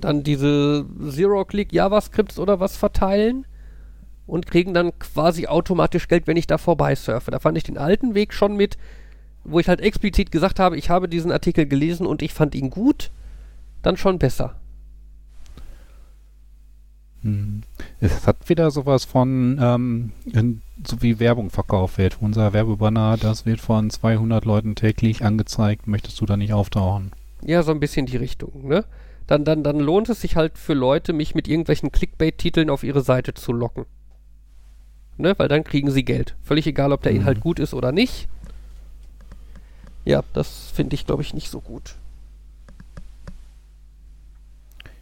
dann 0.00 0.22
diese 0.22 0.86
Zero-Click 1.10 1.72
JavaScripts 1.72 2.38
oder 2.38 2.60
was 2.60 2.76
verteilen 2.76 3.46
und 4.26 4.46
kriegen 4.46 4.74
dann 4.74 4.98
quasi 4.98 5.46
automatisch 5.46 6.08
Geld, 6.08 6.26
wenn 6.26 6.36
ich 6.36 6.46
da 6.46 6.58
vorbeisurfe. 6.58 7.30
Da 7.30 7.38
fand 7.38 7.56
ich 7.58 7.64
den 7.64 7.78
alten 7.78 8.14
Weg 8.14 8.32
schon 8.32 8.56
mit, 8.56 8.76
wo 9.44 9.60
ich 9.60 9.68
halt 9.68 9.80
explizit 9.80 10.32
gesagt 10.32 10.58
habe, 10.58 10.76
ich 10.76 10.90
habe 10.90 11.08
diesen 11.08 11.30
Artikel 11.30 11.66
gelesen 11.66 12.06
und 12.06 12.22
ich 12.22 12.32
fand 12.32 12.54
ihn 12.54 12.70
gut, 12.70 13.10
dann 13.82 13.96
schon 13.96 14.18
besser. 14.18 14.56
Hm. 17.22 17.62
Es 18.00 18.26
hat 18.26 18.48
wieder 18.48 18.70
sowas 18.70 19.04
von, 19.04 19.58
ähm, 19.60 20.12
in, 20.32 20.62
so 20.86 21.00
wie 21.02 21.20
Werbung 21.20 21.50
verkauft 21.50 21.98
wird. 21.98 22.18
Unser 22.20 22.52
Werbebanner, 22.52 23.16
das 23.16 23.46
wird 23.46 23.60
von 23.60 23.90
200 23.90 24.44
Leuten 24.44 24.74
täglich 24.74 25.24
angezeigt. 25.24 25.86
Möchtest 25.86 26.20
du 26.20 26.26
da 26.26 26.36
nicht 26.36 26.52
auftauchen? 26.52 27.12
Ja, 27.44 27.62
so 27.62 27.70
ein 27.72 27.80
bisschen 27.80 28.06
die 28.06 28.16
Richtung, 28.16 28.66
ne? 28.68 28.84
Dann, 29.26 29.44
dann, 29.44 29.62
dann 29.62 29.78
lohnt 29.80 30.08
es 30.10 30.20
sich 30.20 30.36
halt 30.36 30.58
für 30.58 30.74
Leute, 30.74 31.12
mich 31.12 31.34
mit 31.34 31.48
irgendwelchen 31.48 31.90
Clickbait-Titeln 31.92 32.68
auf 32.68 32.82
ihre 32.82 33.00
Seite 33.00 33.32
zu 33.32 33.52
locken. 33.52 33.86
Ne? 35.16 35.34
Weil 35.38 35.48
dann 35.48 35.64
kriegen 35.64 35.90
sie 35.90 36.04
Geld. 36.04 36.34
Völlig 36.42 36.66
egal, 36.66 36.92
ob 36.92 37.02
der 37.02 37.12
Mhm. 37.12 37.20
Inhalt 37.20 37.40
gut 37.40 37.58
ist 37.58 37.72
oder 37.72 37.90
nicht. 37.92 38.28
Ja, 40.04 40.22
das 40.34 40.70
finde 40.74 40.94
ich, 40.94 41.06
glaube 41.06 41.22
ich, 41.22 41.32
nicht 41.32 41.48
so 41.48 41.60
gut. 41.62 41.94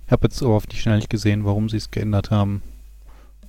Ich 0.06 0.12
habe 0.12 0.26
jetzt 0.26 0.42
aber 0.42 0.54
auf 0.54 0.66
die 0.66 0.76
Schnelle 0.76 0.98
nicht 0.98 1.10
gesehen, 1.10 1.44
warum 1.44 1.68
sie 1.68 1.78
es 1.78 1.90
geändert 1.90 2.30
haben. 2.30 2.62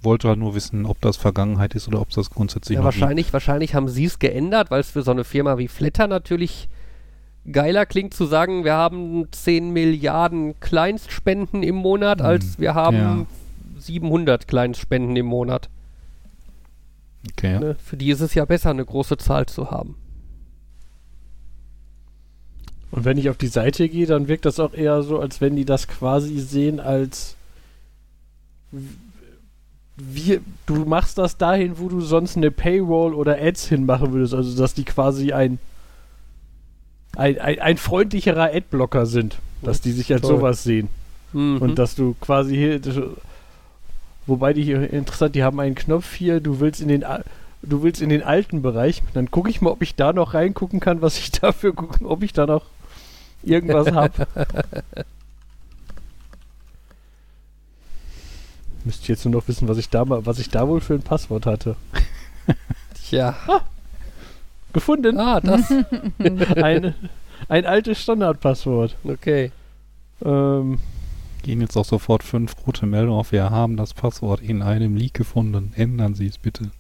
Wollte 0.02 0.28
halt 0.30 0.40
nur 0.40 0.56
wissen, 0.56 0.86
ob 0.86 1.00
das 1.02 1.18
Vergangenheit 1.18 1.76
ist 1.76 1.88
oder 1.88 2.02
ob 2.02 2.10
es 2.10 2.16
das 2.16 2.30
grundsätzlich 2.30 2.78
Ja, 2.78 2.84
wahrscheinlich, 2.84 3.32
wahrscheinlich 3.32 3.76
haben 3.76 3.90
sie 3.90 4.06
es 4.06 4.18
geändert, 4.20 4.72
weil 4.72 4.80
es 4.82 4.90
für 4.92 5.04
so 5.04 5.12
eine 5.12 5.24
Firma 5.24 5.58
wie 5.58 5.68
Flatter 5.68 6.08
natürlich 6.08 6.68
geiler 7.52 7.86
klingt 7.86 8.14
zu 8.14 8.26
sagen, 8.26 8.64
wir 8.64 8.74
haben 8.74 9.28
10 9.32 9.72
Milliarden 9.72 10.60
Kleinstspenden 10.60 11.64
im 11.64 11.76
Monat, 11.76 12.20
Mhm. 12.20 12.26
als 12.26 12.60
wir 12.60 12.74
haben 12.76 12.98
Ja. 12.98 13.26
700 13.80 14.48
Kleinstspenden 14.48 15.16
im 15.16 15.26
Monat. 15.26 15.70
Okay. 17.32 17.60
Ne? 17.60 17.76
Für 17.84 17.98
die 17.98 18.10
ist 18.12 18.22
es 18.22 18.34
ja 18.34 18.46
besser, 18.46 18.70
eine 18.70 18.86
große 18.86 19.18
Zahl 19.18 19.46
zu 19.46 19.72
haben. 19.72 19.96
Und 22.92 23.06
wenn 23.06 23.18
ich 23.18 23.30
auf 23.30 23.38
die 23.38 23.48
Seite 23.48 23.90
gehe, 23.90 24.06
dann 24.06 24.28
wirkt 24.28 24.46
das 24.46 24.60
auch 24.60 24.74
eher 24.74 25.02
so, 25.04 25.20
als 25.20 25.42
wenn 25.42 25.56
die 25.56 25.66
das 25.66 25.88
quasi 25.88 26.40
sehen 26.40 26.80
als 26.80 27.36
wir, 29.96 30.42
du 30.66 30.86
machst 30.86 31.18
das 31.18 31.38
dahin, 31.38 31.78
wo 31.78 31.88
du 31.88 32.02
sonst 32.02 32.36
eine 32.38 32.52
Paywall 32.52 33.14
oder 33.14 33.38
Ads 33.40 33.68
hinmachen 33.68 34.12
würdest. 34.12 34.34
Also, 34.34 34.58
dass 34.58 34.74
die 34.74 34.84
quasi 34.86 35.32
ein, 35.34 35.60
ein, 37.16 37.40
ein, 37.40 37.60
ein 37.60 37.78
freundlicherer 37.78 38.54
Adblocker 38.54 39.06
sind. 39.06 39.38
Dass 39.62 39.82
die 39.82 39.92
sich 39.92 40.12
als 40.12 40.22
Toll. 40.24 40.38
sowas 40.38 40.64
sehen. 40.64 40.90
Mhm. 41.32 41.58
Und 41.60 41.80
dass 41.80 41.96
du 41.96 42.16
quasi 42.20 42.56
hier. 42.56 42.82
Wobei 44.26 44.54
die 44.54 44.64
hier 44.64 44.92
interessant, 44.92 45.36
die 45.36 45.44
haben 45.44 45.60
einen 45.60 45.76
Knopf 45.76 46.14
hier, 46.14 46.40
du 46.40 46.60
willst 46.60 46.82
in 46.82 46.88
den 46.88 47.04
du 47.62 47.82
willst 47.82 48.02
in 48.02 48.10
den 48.10 48.24
alten 48.24 48.62
Bereich, 48.62 49.02
dann 49.14 49.32
gucke 49.32 49.50
ich 49.50 49.62
mal, 49.62 49.72
ob 49.72 49.82
ich 49.82 49.96
da 49.96 50.14
noch 50.14 50.34
reingucken 50.34 50.80
kann, 50.80 51.02
was 51.02 51.18
ich 51.18 51.32
dafür 51.42 51.74
gucken, 51.74 52.06
ob 52.06 52.24
ich 52.24 52.34
da 52.34 52.46
noch 52.46 52.66
irgendwas 53.42 53.92
habe. 53.92 54.28
Müsste 58.86 59.02
ich 59.04 59.08
jetzt 59.08 59.24
nur 59.24 59.34
noch 59.34 59.48
wissen, 59.48 59.70
was 59.70 59.78
ich 59.78 59.90
da 59.90 60.04
mal, 60.04 60.26
was 60.26 60.40
ich 60.40 60.50
da 60.50 60.68
wohl 60.68 60.82
für 60.82 60.94
ein 60.94 61.04
Passwort 61.04 61.46
hatte. 61.46 61.78
Tja. 63.08 63.36
Gefunden. 64.74 65.18
Ah, 65.20 65.40
das. 65.40 65.72
Ein, 66.58 66.96
ein 67.48 67.66
altes 67.66 68.02
Standardpasswort. 68.02 68.96
Okay. 69.04 69.52
Ähm, 70.24 70.80
Gehen 71.44 71.62
jetzt 71.62 71.76
auch 71.78 71.86
sofort 71.86 72.24
fünf 72.24 72.56
rote 72.66 72.86
Meldungen 72.86 73.20
auf. 73.20 73.32
Wir 73.32 73.50
haben 73.50 73.78
das 73.78 73.94
Passwort 73.94 74.42
in 74.42 74.62
einem 74.62 74.96
Leak 74.96 75.14
gefunden. 75.14 75.74
Ändern 75.76 76.16
Sie 76.16 76.28
es 76.28 76.38
bitte. 76.38 76.72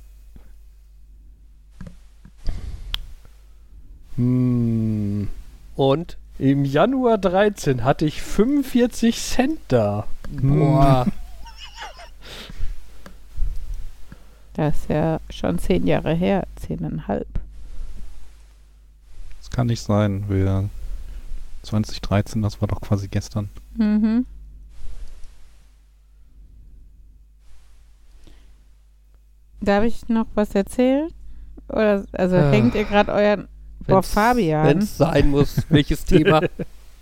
hm, 4.15 5.27
Und? 5.75 6.17
Im 6.39 6.65
Januar 6.65 7.19
13 7.19 7.83
hatte 7.83 8.05
ich 8.05 8.21
45 8.21 9.19
Cent 9.21 9.59
da. 9.67 10.07
Boah. 10.31 11.05
Das 14.55 14.75
ist 14.75 14.89
ja 14.89 15.19
schon 15.29 15.57
zehn 15.59 15.85
Jahre 15.87 16.13
her, 16.13 16.47
zehneinhalb. 16.55 17.27
Das 19.53 19.57
kann 19.57 19.67
nicht 19.67 19.83
sein. 19.83 20.25
Wir 20.29 20.67
2013, 21.61 22.41
das 22.41 22.59
war 22.59 22.67
doch 22.67 22.81
quasi 22.81 23.07
gestern. 23.07 23.49
Mhm. 23.77 24.25
Darf 29.61 29.83
ich 29.83 30.09
noch 30.09 30.25
was 30.33 30.55
erzählen? 30.55 31.09
Oder, 31.69 32.03
also 32.13 32.35
Ah. 32.35 32.49
hängt 32.49 32.73
ihr 32.73 32.83
gerade 32.85 33.11
euren. 33.13 33.47
Boah, 33.85 34.01
Fabian. 34.01 34.65
Wenn's 34.65 34.97
sein 34.97 35.29
muss. 35.29 35.61
Welches 35.69 36.03
Thema? 36.03 36.41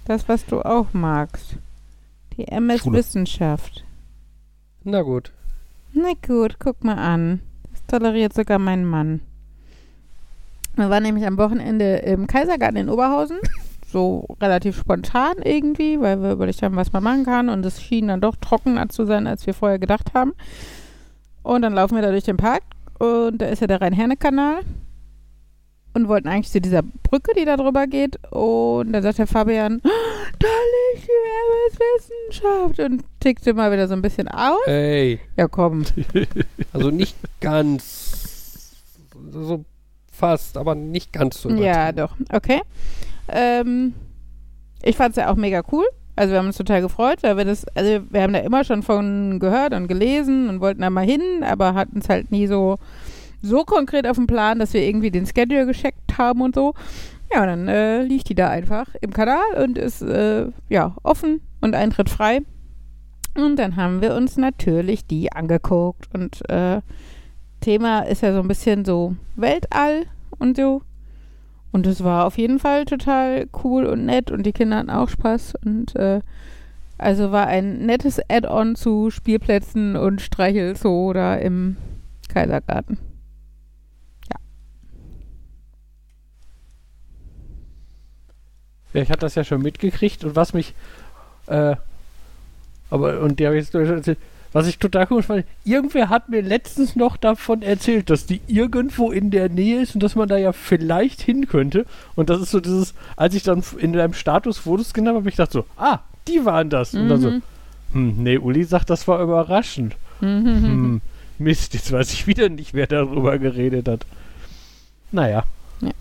Das, 0.04 0.28
was 0.28 0.46
du 0.46 0.62
auch 0.62 0.88
magst. 0.94 1.56
Die 2.36 2.48
MS 2.48 2.82
Schule. 2.82 2.98
Wissenschaft. 2.98 3.86
Na 4.84 5.04
gut. 5.04 5.32
Na 5.94 6.10
gut, 6.28 6.58
guck 6.60 6.84
mal 6.84 6.98
an. 6.98 7.40
Das 7.72 7.86
toleriert 7.86 8.34
sogar 8.34 8.60
mein 8.60 8.84
Mann. 8.84 9.22
Wir 10.76 10.90
waren 10.90 11.04
nämlich 11.04 11.26
am 11.26 11.38
Wochenende 11.38 11.98
im 11.98 12.28
Kaisergarten 12.28 12.78
in 12.78 12.90
Oberhausen. 12.90 13.38
So 13.92 14.26
relativ 14.42 14.78
spontan 14.78 15.34
irgendwie, 15.44 16.00
weil 16.00 16.22
wir 16.22 16.32
überlegt 16.32 16.62
haben, 16.62 16.78
was 16.78 16.94
man 16.94 17.04
machen 17.04 17.26
kann. 17.26 17.50
Und 17.50 17.66
es 17.66 17.82
schien 17.82 18.08
dann 18.08 18.22
doch 18.22 18.36
trockener 18.38 18.88
zu 18.90 19.06
sein, 19.06 19.28
als 19.28 19.46
wir 19.46 19.54
vorher 19.54 19.80
gedacht 19.80 20.14
haben. 20.14 20.34
Und 21.44 21.62
dann 21.64 21.74
laufen 21.74 21.96
wir 21.96 22.02
da 22.02 22.12
durch 22.12 22.24
den 22.24 22.38
Park 22.38 22.64
und 23.00 23.40
da 23.40 23.48
ist 23.48 23.60
ja 23.62 23.68
der 23.68 23.82
Rhein-Herne-Kanal. 23.82 24.62
Und 25.94 26.08
wollten 26.08 26.30
eigentlich 26.30 26.52
zu 26.52 26.62
dieser 26.62 26.84
Brücke, 26.84 27.34
die 27.38 27.44
da 27.44 27.58
drüber 27.58 27.86
geht. 27.86 28.18
Und 28.32 28.94
dann 28.94 29.04
sagt 29.04 29.18
der 29.18 29.28
Fabian, 29.28 29.82
"Ah, 29.84 29.90
da 30.40 30.48
liegt 30.94 31.06
die 31.06 31.82
MS-Wissenschaft. 31.82 32.80
Und 32.80 33.04
tickte 33.20 33.54
mal 33.54 33.74
wieder 33.74 33.90
so 33.90 33.94
ein 33.96 34.02
bisschen 34.02 34.30
aus. 34.30 34.66
Ey. 34.68 35.20
Ja, 35.36 35.50
komm. 35.50 35.84
Also 36.72 36.92
nicht 36.92 37.18
ganz. 37.42 38.72
So 39.32 39.66
fast, 40.12 40.58
aber 40.58 40.76
nicht 40.76 41.12
ganz 41.14 41.42
so. 41.42 41.50
Ja, 41.50 41.92
doch. 41.92 42.16
Okay. 42.32 42.62
Ähm, 43.28 43.94
ich 44.84 44.96
fand 44.98 45.12
es 45.12 45.16
ja 45.16 45.32
auch 45.32 45.36
mega 45.36 45.64
cool. 45.72 45.86
Also 46.16 46.34
wir 46.34 46.40
haben 46.40 46.48
uns 46.48 46.58
total 46.58 46.82
gefreut, 46.82 47.20
weil 47.24 47.38
wir 47.38 47.46
das, 47.46 47.66
also 47.74 48.02
wir 48.10 48.22
haben 48.22 48.34
da 48.34 48.40
immer 48.40 48.64
schon 48.64 48.84
von 48.84 49.40
gehört 49.40 49.74
und 49.74 49.88
gelesen 49.88 50.50
und 50.50 50.60
wollten 50.60 50.82
da 50.82 50.90
mal 50.90 51.06
hin, 51.06 51.22
aber 51.42 51.74
hatten 51.74 52.00
es 52.00 52.10
halt 52.10 52.32
nie 52.32 52.48
so, 52.48 52.78
so 53.42 53.64
konkret 53.64 54.06
auf 54.06 54.18
dem 54.18 54.28
Plan, 54.28 54.60
dass 54.60 54.74
wir 54.74 54.84
irgendwie 54.84 55.10
den 55.10 55.26
Schedule 55.26 55.66
gescheckt 55.66 56.18
haben 56.18 56.42
und 56.42 56.54
so. 56.54 56.74
Ja, 57.34 57.42
und 57.42 57.48
dann 57.48 57.68
äh, 57.70 58.04
liegt 58.04 58.28
die 58.30 58.36
da 58.36 58.50
einfach 58.50 58.94
im 59.00 59.14
Kanal 59.14 59.64
und 59.64 59.78
ist 59.78 60.02
äh, 60.02 60.48
ja 60.68 60.96
offen 61.02 61.42
und 61.62 61.76
Eintritt 61.76 62.10
frei. 62.10 62.42
Und 63.36 63.58
dann 63.58 63.78
haben 63.78 64.02
wir 64.02 64.14
uns 64.14 64.36
natürlich 64.36 65.08
die 65.08 65.32
angeguckt 65.32 66.10
und 66.14 66.48
äh, 66.50 66.82
Thema 67.62 68.02
ist 68.02 68.22
ja 68.22 68.34
so 68.34 68.40
ein 68.40 68.48
bisschen 68.48 68.84
so 68.84 69.16
Weltall 69.36 70.06
und 70.38 70.58
so. 70.58 70.82
Und 71.72 71.88
es 71.88 72.04
war 72.04 72.26
auf 72.26 72.38
jeden 72.38 72.60
Fall 72.60 72.84
total 72.86 73.48
cool 73.64 73.86
und 73.86 74.06
nett 74.06 74.30
und 74.30 74.44
die 74.44 74.52
Kinder 74.52 74.78
hatten 74.78 74.90
auch 74.90 75.08
Spaß 75.08 75.54
und 75.64 75.96
äh, 75.96 76.20
also 76.98 77.32
war 77.32 77.48
ein 77.48 77.86
nettes 77.86 78.20
Add-on 78.30 78.76
zu 78.76 79.10
Spielplätzen 79.10 79.96
und 79.96 80.22
Streichelzoo 80.22 81.14
da 81.14 81.36
im 81.36 81.78
Kaisergarten. 82.28 83.00
Ja, 88.94 89.02
ich 89.02 89.10
hatte 89.10 89.22
das 89.22 89.36
ja 89.36 89.44
schon 89.44 89.62
mitgekriegt 89.62 90.26
und 90.26 90.36
was 90.36 90.54
mich, 90.54 90.76
äh, 91.48 91.76
aber, 92.90 93.22
und 93.22 93.40
die 93.40 93.48
habe 93.48 93.58
ich 93.58 93.72
jetzt 93.72 94.18
was 94.54 94.68
ich 94.68 94.78
total 94.80 95.08
komisch 95.08 95.26
fand, 95.28 95.46
irgendwer 95.64 96.10
hat 96.10 96.30
mir 96.30 96.42
letztens 96.42 96.96
noch 96.96 97.18
davon 97.18 97.62
erzählt, 97.62 98.10
dass 98.10 98.26
die 98.26 98.42
irgendwo 98.48 99.12
in 99.12 99.32
der 99.32 99.50
Nähe 99.50 99.82
ist 99.82 99.96
und 99.96 100.04
dass 100.04 100.16
man 100.16 100.28
da 100.28 100.38
ja 100.38 100.52
vielleicht 100.54 101.22
hin 101.22 101.48
könnte. 101.48 101.86
Und 102.16 102.30
das 102.30 102.42
ist 102.42 102.52
so 102.52 102.60
dieses, 102.60 102.94
als 103.16 103.34
ich 103.36 103.44
dann 103.44 103.64
in 103.78 103.94
deinem 103.94 104.14
Status 104.14 104.58
Fotos 104.58 104.94
genommen 104.94 105.18
habe, 105.20 105.30
ich 105.30 105.36
dachte 105.36 105.54
so, 105.54 105.66
ah, 105.78 106.00
die 106.28 106.44
waren 106.46 106.70
das. 106.70 106.94
Und 106.94 107.10
dann 107.10 107.22
so, 107.22 107.30
Mhm. 107.32 107.42
hm, 107.94 108.16
nee, 108.24 108.38
Uli 108.38 108.64
sagt, 108.64 108.90
das 108.90 109.08
war 109.08 109.22
überraschend. 109.22 109.96
Mhm. 110.20 110.46
Hm, 110.46 111.02
Mist, 111.40 111.74
jetzt 111.74 111.92
weiß 111.92 112.14
ich 112.14 112.28
wieder 112.28 112.50
nicht, 112.50 112.74
wer 112.74 112.88
darüber 112.88 113.40
geredet 113.40 113.88
hat. 113.88 114.06
Naja. 115.12 115.44
Ja. 115.82 115.92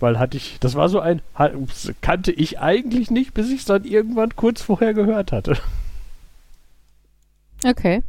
Weil 0.00 0.18
hatte 0.18 0.36
ich, 0.36 0.58
das 0.60 0.74
war 0.74 0.88
so 0.88 1.00
ein, 1.00 1.22
kannte 2.00 2.32
ich 2.32 2.60
eigentlich 2.60 3.10
nicht, 3.10 3.32
bis 3.34 3.50
ich 3.50 3.60
es 3.60 3.64
dann 3.64 3.84
irgendwann 3.84 4.34
kurz 4.36 4.62
vorher 4.62 4.92
gehört 4.94 5.32
hatte. 5.32 5.56
Okay. 7.64 8.02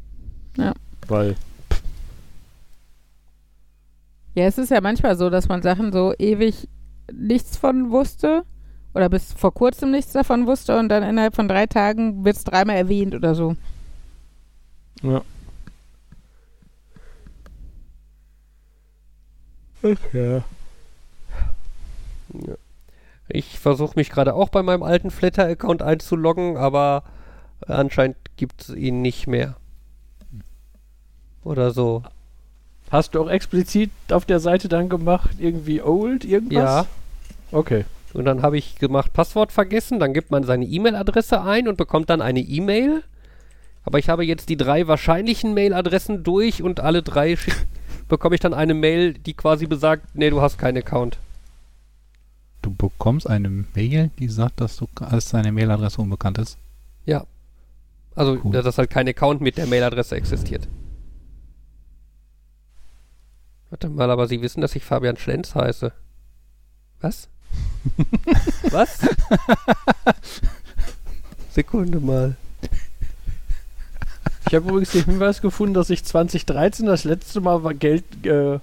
Weil, 1.08 1.36
Ja, 4.36 4.44
es 4.44 4.58
ist 4.58 4.70
ja 4.70 4.82
manchmal 4.82 5.16
so, 5.16 5.30
dass 5.30 5.48
man 5.48 5.62
Sachen 5.62 5.94
so 5.94 6.14
ewig 6.20 6.68
nichts 7.12 7.56
von 7.56 7.90
wusste 7.92 8.44
oder 8.94 9.10
bis 9.10 9.32
vor 9.34 9.54
kurzem 9.54 9.92
nichts 9.92 10.12
davon 10.12 10.46
wusste 10.46 10.78
und 10.78 10.90
dann 10.90 11.04
innerhalb 11.04 11.36
von 11.36 11.48
drei 11.48 11.68
Tagen 11.68 12.26
wird 12.26 12.36
es 12.36 12.44
dreimal 12.44 12.76
erwähnt 12.76 13.16
oder 13.16 13.34
so. 13.36 13.56
ja. 15.02 15.22
Ach 19.84 20.46
ja. 22.46 22.56
Ich 23.28 23.60
versuche 23.60 23.94
mich 23.96 24.10
gerade 24.10 24.36
auch 24.36 24.50
bei 24.50 24.62
meinem 24.62 24.84
alten 24.84 25.10
Flatter-Account 25.10 25.82
einzuloggen, 25.82 26.58
aber 26.58 27.04
anscheinend 27.68 28.18
gibt 28.38 28.62
es 28.62 28.70
ihn 28.70 29.02
nicht 29.02 29.28
mehr. 29.28 29.56
Oder 31.44 31.72
so. 31.72 32.04
Hast 32.92 33.16
du 33.16 33.22
auch 33.22 33.30
explizit 33.30 33.90
auf 34.12 34.26
der 34.26 34.40
Seite 34.40 34.68
dann 34.68 34.90
gemacht, 34.90 35.32
irgendwie 35.40 35.82
old, 35.82 36.24
irgendwas? 36.24 36.86
Ja. 36.86 36.86
Okay. 37.52 37.86
Und 38.14 38.26
dann 38.26 38.44
habe 38.44 38.58
ich 38.58 38.78
gemacht, 38.78 39.12
Passwort 39.12 39.52
vergessen, 39.52 40.00
dann 40.00 40.14
gibt 40.14 40.32
man 40.32 40.44
seine 40.44 40.66
E-Mail-Adresse 40.66 41.42
ein 41.42 41.68
und 41.68 41.78
bekommt 41.78 42.10
dann 42.10 42.22
eine 42.22 42.40
E-Mail. 42.40 43.04
Aber 43.84 44.00
ich 44.00 44.10
habe 44.10 44.26
jetzt 44.26 44.50
die 44.50 44.58
drei 44.58 44.88
wahrscheinlichen 44.88 45.54
Mail-Adressen 45.54 46.24
durch 46.24 46.64
und 46.64 46.80
alle 46.80 47.04
drei 47.04 47.38
bekomme 48.08 48.36
ich 48.36 48.42
dann 48.42 48.54
eine 48.54 48.74
Mail, 48.74 49.14
die 49.14 49.34
quasi 49.34 49.66
besagt, 49.68 50.16
nee, 50.16 50.30
du 50.30 50.42
hast 50.42 50.58
keinen 50.58 50.78
Account. 50.78 51.18
Du 52.66 52.74
bekommst 52.74 53.30
eine 53.30 53.48
Mail, 53.48 54.10
die 54.18 54.28
sagt, 54.28 54.60
dass 54.60 54.76
du 54.78 54.88
als 55.00 55.30
deine 55.30 55.52
Mailadresse 55.52 56.02
unbekannt 56.02 56.40
ist. 56.40 56.58
Ja. 57.06 57.28
Also, 58.16 58.40
Cool. 58.44 58.54
dass 58.54 58.80
halt 58.80 58.90
kein 58.90 59.08
Account 59.08 59.40
mit 59.40 59.58
der 59.60 59.68
Mailadresse 59.68 60.16
existiert. 60.16 60.68
Warte 63.70 63.88
mal, 63.88 64.10
aber 64.10 64.28
Sie 64.28 64.42
wissen, 64.42 64.62
dass 64.62 64.76
ich 64.76 64.84
Fabian 64.84 65.16
Schlenz 65.16 65.54
heiße. 65.54 65.92
Was? 67.02 67.30
Was? 68.72 68.98
Sekunde 71.52 72.00
mal. 72.00 72.36
Ich 74.48 74.56
habe 74.56 74.70
übrigens 74.70 74.90
den 74.92 75.06
Hinweis 75.06 75.40
gefunden, 75.40 75.76
dass 75.76 75.92
ich 75.92 76.04
2013 76.04 76.88
das 76.88 77.04
letzte 77.04 77.42
Mal 77.42 77.64
war 77.64 77.76
Geld, 77.76 78.26
äh, 78.26 78.58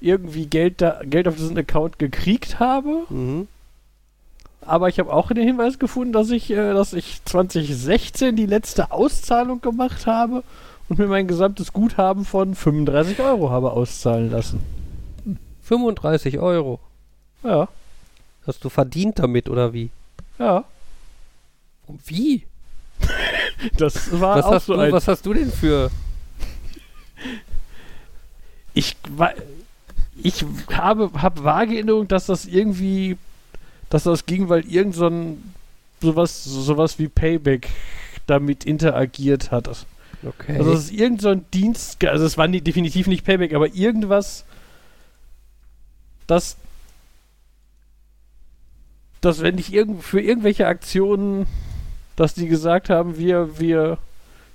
irgendwie 0.00 0.46
Geld, 0.46 0.80
da, 0.80 1.00
Geld 1.04 1.28
auf 1.28 1.36
diesen 1.36 1.58
Account 1.58 1.98
gekriegt 1.98 2.58
habe. 2.58 3.04
Mhm. 3.08 3.48
Aber 4.62 4.88
ich 4.88 4.98
habe 4.98 5.12
auch 5.12 5.28
den 5.28 5.46
Hinweis 5.46 5.78
gefunden, 5.78 6.12
dass 6.12 6.30
ich, 6.30 6.50
äh, 6.50 6.72
dass 6.74 6.92
ich 6.92 7.24
2016 7.24 8.36
die 8.36 8.46
letzte 8.46 8.92
Auszahlung 8.92 9.60
gemacht 9.60 10.06
habe 10.06 10.42
und 10.88 10.98
mir 10.98 11.06
mein 11.06 11.26
gesamtes 11.26 11.72
Guthaben 11.72 12.24
von 12.24 12.54
35 12.54 13.20
Euro 13.20 13.50
habe 13.50 13.72
auszahlen 13.72 14.30
lassen. 14.30 14.60
35 15.62 16.38
Euro. 16.38 16.78
Ja, 17.42 17.68
Hast 18.46 18.64
du 18.64 18.68
verdient 18.68 19.18
damit 19.18 19.48
oder 19.48 19.72
wie? 19.72 19.90
ja. 20.38 20.64
Wie? 22.06 22.44
Das 23.76 24.18
war 24.20 24.36
Was 24.36 24.44
auch 24.44 24.52
hast, 24.52 24.66
so 24.66 24.74
du, 24.74 24.80
ein. 24.80 24.92
was 24.92 25.06
hast 25.08 25.26
du 25.26 25.34
denn 25.34 25.50
für. 25.50 25.90
Ich, 28.72 28.96
ich 30.22 30.44
habe 30.72 31.10
hab 31.20 31.42
vage 31.42 31.74
Erinnerung, 31.74 32.08
dass 32.08 32.26
das 32.26 32.46
irgendwie, 32.46 33.16
dass 33.88 34.04
das 34.04 34.26
ging, 34.26 34.48
weil 34.48 34.64
irgend 34.66 34.94
so 34.94 35.06
ein 35.06 35.54
sowas, 36.00 36.44
sowas 36.44 36.98
wie 36.98 37.08
Payback 37.08 37.68
damit 38.26 38.64
interagiert 38.64 39.50
hat. 39.50 39.68
Okay. 40.26 40.56
Also 40.58 40.72
es 40.72 40.84
ist 40.84 40.92
irgend 40.92 41.22
so 41.22 41.30
ein 41.30 41.44
Dienst, 41.52 42.04
also 42.04 42.24
es 42.24 42.36
war 42.36 42.46
nie, 42.46 42.60
definitiv 42.60 43.06
nicht 43.06 43.24
Payback, 43.24 43.54
aber 43.54 43.74
irgendwas, 43.74 44.44
das, 46.26 46.56
dass 49.20 49.42
wenn 49.42 49.58
ich 49.58 49.72
irgend, 49.72 50.02
für 50.02 50.20
irgendwelche 50.20 50.66
Aktionen, 50.66 51.46
dass 52.16 52.34
die 52.34 52.48
gesagt 52.48 52.90
haben, 52.90 53.16
wir, 53.16 53.58
wir, 53.58 53.98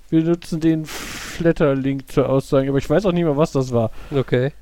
wir 0.08 0.22
nutzen 0.22 0.60
den 0.60 0.86
Flatter-Link 0.86 2.10
zur 2.10 2.28
Aussage, 2.28 2.68
aber 2.68 2.78
ich 2.78 2.88
weiß 2.88 3.04
auch 3.06 3.12
nicht 3.12 3.24
mehr, 3.24 3.36
was 3.36 3.52
das 3.52 3.72
war. 3.72 3.90
okay. 4.10 4.52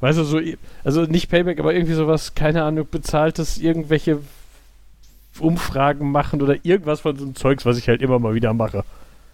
Weißt 0.00 0.18
du, 0.18 0.24
so, 0.24 0.40
also 0.84 1.02
nicht 1.02 1.28
Payback, 1.28 1.58
aber 1.58 1.74
irgendwie 1.74 1.94
sowas, 1.94 2.34
keine 2.34 2.62
Ahnung, 2.62 2.86
bezahltes, 2.90 3.58
irgendwelche 3.58 4.20
Umfragen 5.40 6.10
machen 6.10 6.40
oder 6.42 6.64
irgendwas 6.64 7.00
von 7.00 7.16
so 7.16 7.24
einem 7.24 7.34
Zeugs, 7.34 7.66
was 7.66 7.78
ich 7.78 7.88
halt 7.88 8.02
immer 8.02 8.18
mal 8.18 8.34
wieder 8.34 8.54
mache. 8.54 8.84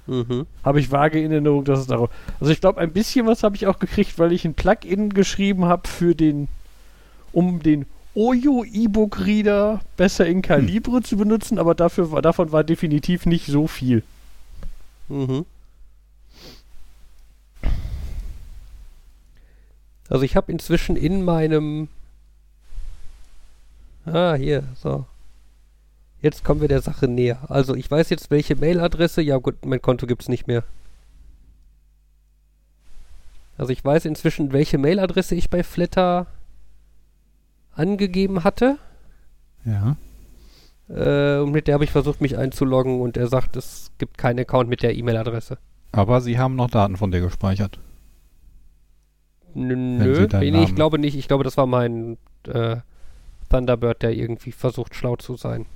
Mhm. 0.06 0.46
Habe 0.62 0.80
ich 0.80 0.90
vage 0.90 1.20
in 1.20 1.32
Erinnerung, 1.32 1.64
dass 1.64 1.80
es 1.80 1.86
darauf. 1.86 2.10
Also 2.40 2.52
ich 2.52 2.60
glaube, 2.60 2.80
ein 2.80 2.92
bisschen 2.92 3.26
was 3.26 3.42
habe 3.42 3.56
ich 3.56 3.66
auch 3.66 3.78
gekriegt, 3.78 4.18
weil 4.18 4.32
ich 4.32 4.44
ein 4.44 4.54
Plugin 4.54 5.10
geschrieben 5.10 5.64
habe 5.64 5.88
für 5.88 6.14
den, 6.14 6.48
um 7.32 7.62
den 7.62 7.86
Oyo 8.14 8.64
E-Book 8.64 9.24
Reader 9.24 9.80
besser 9.96 10.26
in 10.26 10.40
Calibre 10.40 11.02
zu 11.02 11.16
benutzen, 11.16 11.58
aber 11.58 11.74
dafür 11.74 12.12
war, 12.12 12.22
davon 12.22 12.52
war 12.52 12.64
definitiv 12.64 13.26
nicht 13.26 13.46
so 13.46 13.66
viel. 13.66 14.02
Mhm. 15.08 15.46
Also 20.08 20.24
ich 20.24 20.36
habe 20.36 20.52
inzwischen 20.52 20.96
in 20.96 21.24
meinem 21.24 21.88
Ah, 24.06 24.34
hier, 24.34 24.64
so. 24.76 25.06
Jetzt 26.20 26.44
kommen 26.44 26.60
wir 26.60 26.68
der 26.68 26.80
Sache 26.82 27.08
näher. 27.08 27.38
Also 27.48 27.74
ich 27.74 27.90
weiß 27.90 28.10
jetzt, 28.10 28.30
welche 28.30 28.56
Mailadresse. 28.56 29.22
Ja 29.22 29.38
gut, 29.38 29.64
mein 29.64 29.82
Konto 29.82 30.06
gibt's 30.06 30.28
nicht 30.28 30.46
mehr. 30.46 30.64
Also 33.56 33.72
ich 33.72 33.84
weiß 33.84 34.04
inzwischen, 34.04 34.52
welche 34.52 34.78
Mailadresse 34.78 35.34
ich 35.34 35.48
bei 35.50 35.62
Flatter 35.62 36.26
angegeben 37.74 38.44
hatte. 38.44 38.78
Ja. 39.64 39.96
Äh, 40.88 41.40
und 41.40 41.52
mit 41.52 41.66
der 41.66 41.74
habe 41.74 41.84
ich 41.84 41.90
versucht, 41.90 42.20
mich 42.20 42.36
einzuloggen 42.36 43.00
und 43.00 43.16
er 43.16 43.28
sagt, 43.28 43.56
es 43.56 43.90
gibt 43.98 44.18
keinen 44.18 44.40
Account 44.40 44.68
mit 44.68 44.82
der 44.82 44.94
E-Mail-Adresse. 44.96 45.58
Aber 45.92 46.20
sie 46.20 46.38
haben 46.38 46.56
noch 46.56 46.70
Daten 46.70 46.96
von 46.96 47.10
dir 47.10 47.20
gespeichert. 47.20 47.78
Nö, 49.54 50.26
nee, 50.32 50.64
ich 50.64 50.74
glaube 50.74 50.98
nicht. 50.98 51.16
Ich 51.16 51.28
glaube, 51.28 51.44
das 51.44 51.56
war 51.56 51.66
mein 51.66 52.18
äh, 52.46 52.76
Thunderbird, 53.50 54.02
der 54.02 54.12
irgendwie 54.12 54.52
versucht, 54.52 54.94
schlau 54.94 55.16
zu 55.16 55.36
sein. 55.36 55.66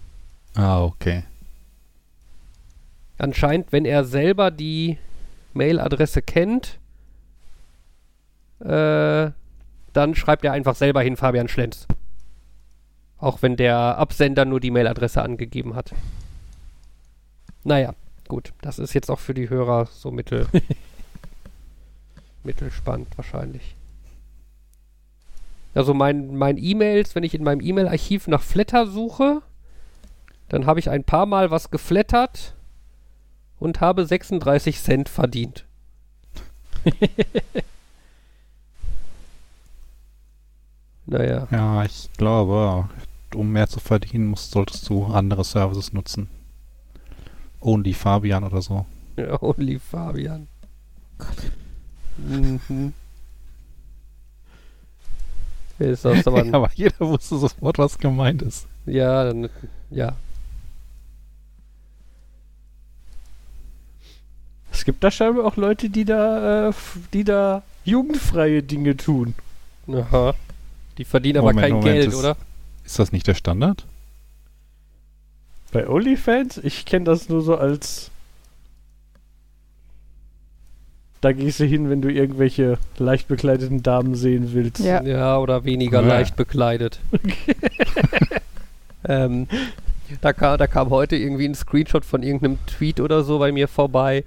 Ah, 0.54 0.82
okay. 0.82 1.24
Anscheinend, 3.18 3.72
wenn 3.72 3.84
er 3.84 4.04
selber 4.04 4.50
die 4.50 4.98
Mailadresse 5.54 6.22
kennt, 6.22 6.78
äh, 8.60 8.66
dann 8.66 9.34
dann 9.92 10.14
schreibt 10.14 10.44
er 10.44 10.52
einfach 10.52 10.76
selber 10.76 11.02
hin 11.02 11.16
Fabian 11.16 11.48
Schlenz. 11.48 11.86
Auch 13.18 13.42
wenn 13.42 13.56
der 13.56 13.98
Absender 13.98 14.44
nur 14.44 14.60
die 14.60 14.70
Mailadresse 14.70 15.22
angegeben 15.22 15.74
hat. 15.74 15.92
Naja, 17.64 17.94
gut. 18.28 18.52
Das 18.60 18.78
ist 18.78 18.94
jetzt 18.94 19.10
auch 19.10 19.18
für 19.18 19.34
die 19.34 19.50
Hörer 19.50 19.86
so 19.86 20.12
mittel. 20.12 20.46
mittelspannend 22.44 23.16
wahrscheinlich. 23.16 23.76
Also 25.74 25.94
mein, 25.94 26.36
mein 26.36 26.56
E-Mails, 26.58 27.14
wenn 27.14 27.22
ich 27.22 27.34
in 27.34 27.44
meinem 27.44 27.60
E-Mail-Archiv 27.60 28.26
nach 28.26 28.42
Flatter 28.42 28.86
suche, 28.86 29.42
dann 30.48 30.66
habe 30.66 30.80
ich 30.80 30.90
ein 30.90 31.04
paar 31.04 31.26
Mal 31.26 31.50
was 31.50 31.70
geflattert 31.70 32.54
und 33.58 33.80
habe 33.80 34.06
36 34.06 34.80
Cent 34.80 35.08
verdient. 35.08 35.64
naja. 41.06 41.48
Ja, 41.50 41.84
ich 41.84 42.10
glaube, 42.16 42.88
um 43.34 43.52
mehr 43.52 43.68
zu 43.68 43.80
verdienen, 43.80 44.26
musst, 44.28 44.52
solltest 44.52 44.88
du 44.88 45.04
andere 45.04 45.44
Services 45.44 45.92
nutzen. 45.92 46.28
Only 47.60 47.92
Fabian 47.92 48.44
oder 48.44 48.62
so. 48.62 48.86
Ja, 49.16 49.42
only 49.42 49.78
Fabian. 49.78 50.48
Mhm. 52.18 52.92
Ist 55.78 56.04
das 56.04 56.26
aber, 56.26 56.44
Ja, 56.46 56.52
aber 56.54 56.70
jeder 56.74 57.00
wusste 57.00 57.38
sofort, 57.38 57.78
was 57.78 57.98
gemeint 57.98 58.42
ist. 58.42 58.66
ja, 58.86 59.24
dann, 59.24 59.48
ja. 59.90 60.16
Es 64.72 64.84
gibt 64.84 65.02
da 65.02 65.10
scheinbar 65.10 65.44
auch 65.44 65.56
Leute, 65.56 65.90
die 65.90 66.04
da, 66.04 66.68
äh, 66.68 66.72
die 67.12 67.24
da 67.24 67.62
jugendfreie 67.84 68.62
Dinge 68.62 68.96
tun. 68.96 69.34
Aha. 69.88 70.34
Die 70.98 71.04
verdienen 71.04 71.38
aber 71.38 71.48
Moment, 71.48 71.62
kein 71.62 71.72
Moment, 71.76 71.94
Geld, 71.94 72.06
das- 72.08 72.14
oder? 72.14 72.36
Ist 72.84 72.98
das 72.98 73.12
nicht 73.12 73.26
der 73.26 73.34
Standard? 73.34 73.84
Bei 75.72 75.86
OnlyFans? 75.88 76.58
Ich 76.58 76.84
kenne 76.86 77.04
das 77.04 77.28
nur 77.28 77.42
so 77.42 77.56
als. 77.56 78.10
Da 81.20 81.32
gehst 81.32 81.58
du 81.58 81.64
hin, 81.64 81.90
wenn 81.90 82.00
du 82.00 82.08
irgendwelche 82.10 82.78
leicht 82.98 83.26
bekleideten 83.26 83.82
Damen 83.82 84.14
sehen 84.14 84.52
willst. 84.52 84.78
Ja. 84.78 85.02
Ja, 85.02 85.38
oder 85.38 85.64
weniger 85.64 86.00
Ja. 86.00 86.06
leicht 86.06 86.36
bekleidet. 86.36 87.00
ähm, 89.08 89.48
da, 90.20 90.32
kam, 90.32 90.58
da 90.58 90.66
kam 90.66 90.90
heute 90.90 91.16
irgendwie 91.16 91.46
ein 91.46 91.54
Screenshot 91.54 92.04
von 92.04 92.22
irgendeinem 92.22 92.58
Tweet 92.66 93.00
oder 93.00 93.22
so 93.24 93.38
bei 93.38 93.50
mir 93.52 93.68
vorbei, 93.68 94.24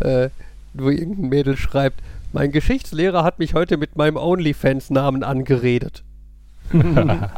äh, 0.00 0.28
wo 0.74 0.90
irgendein 0.90 1.28
Mädel 1.30 1.56
schreibt, 1.56 2.00
mein 2.32 2.52
Geschichtslehrer 2.52 3.24
hat 3.24 3.38
mich 3.38 3.54
heute 3.54 3.76
mit 3.76 3.96
meinem 3.96 4.16
OnlyFans-Namen 4.16 5.24
angeredet. 5.24 6.02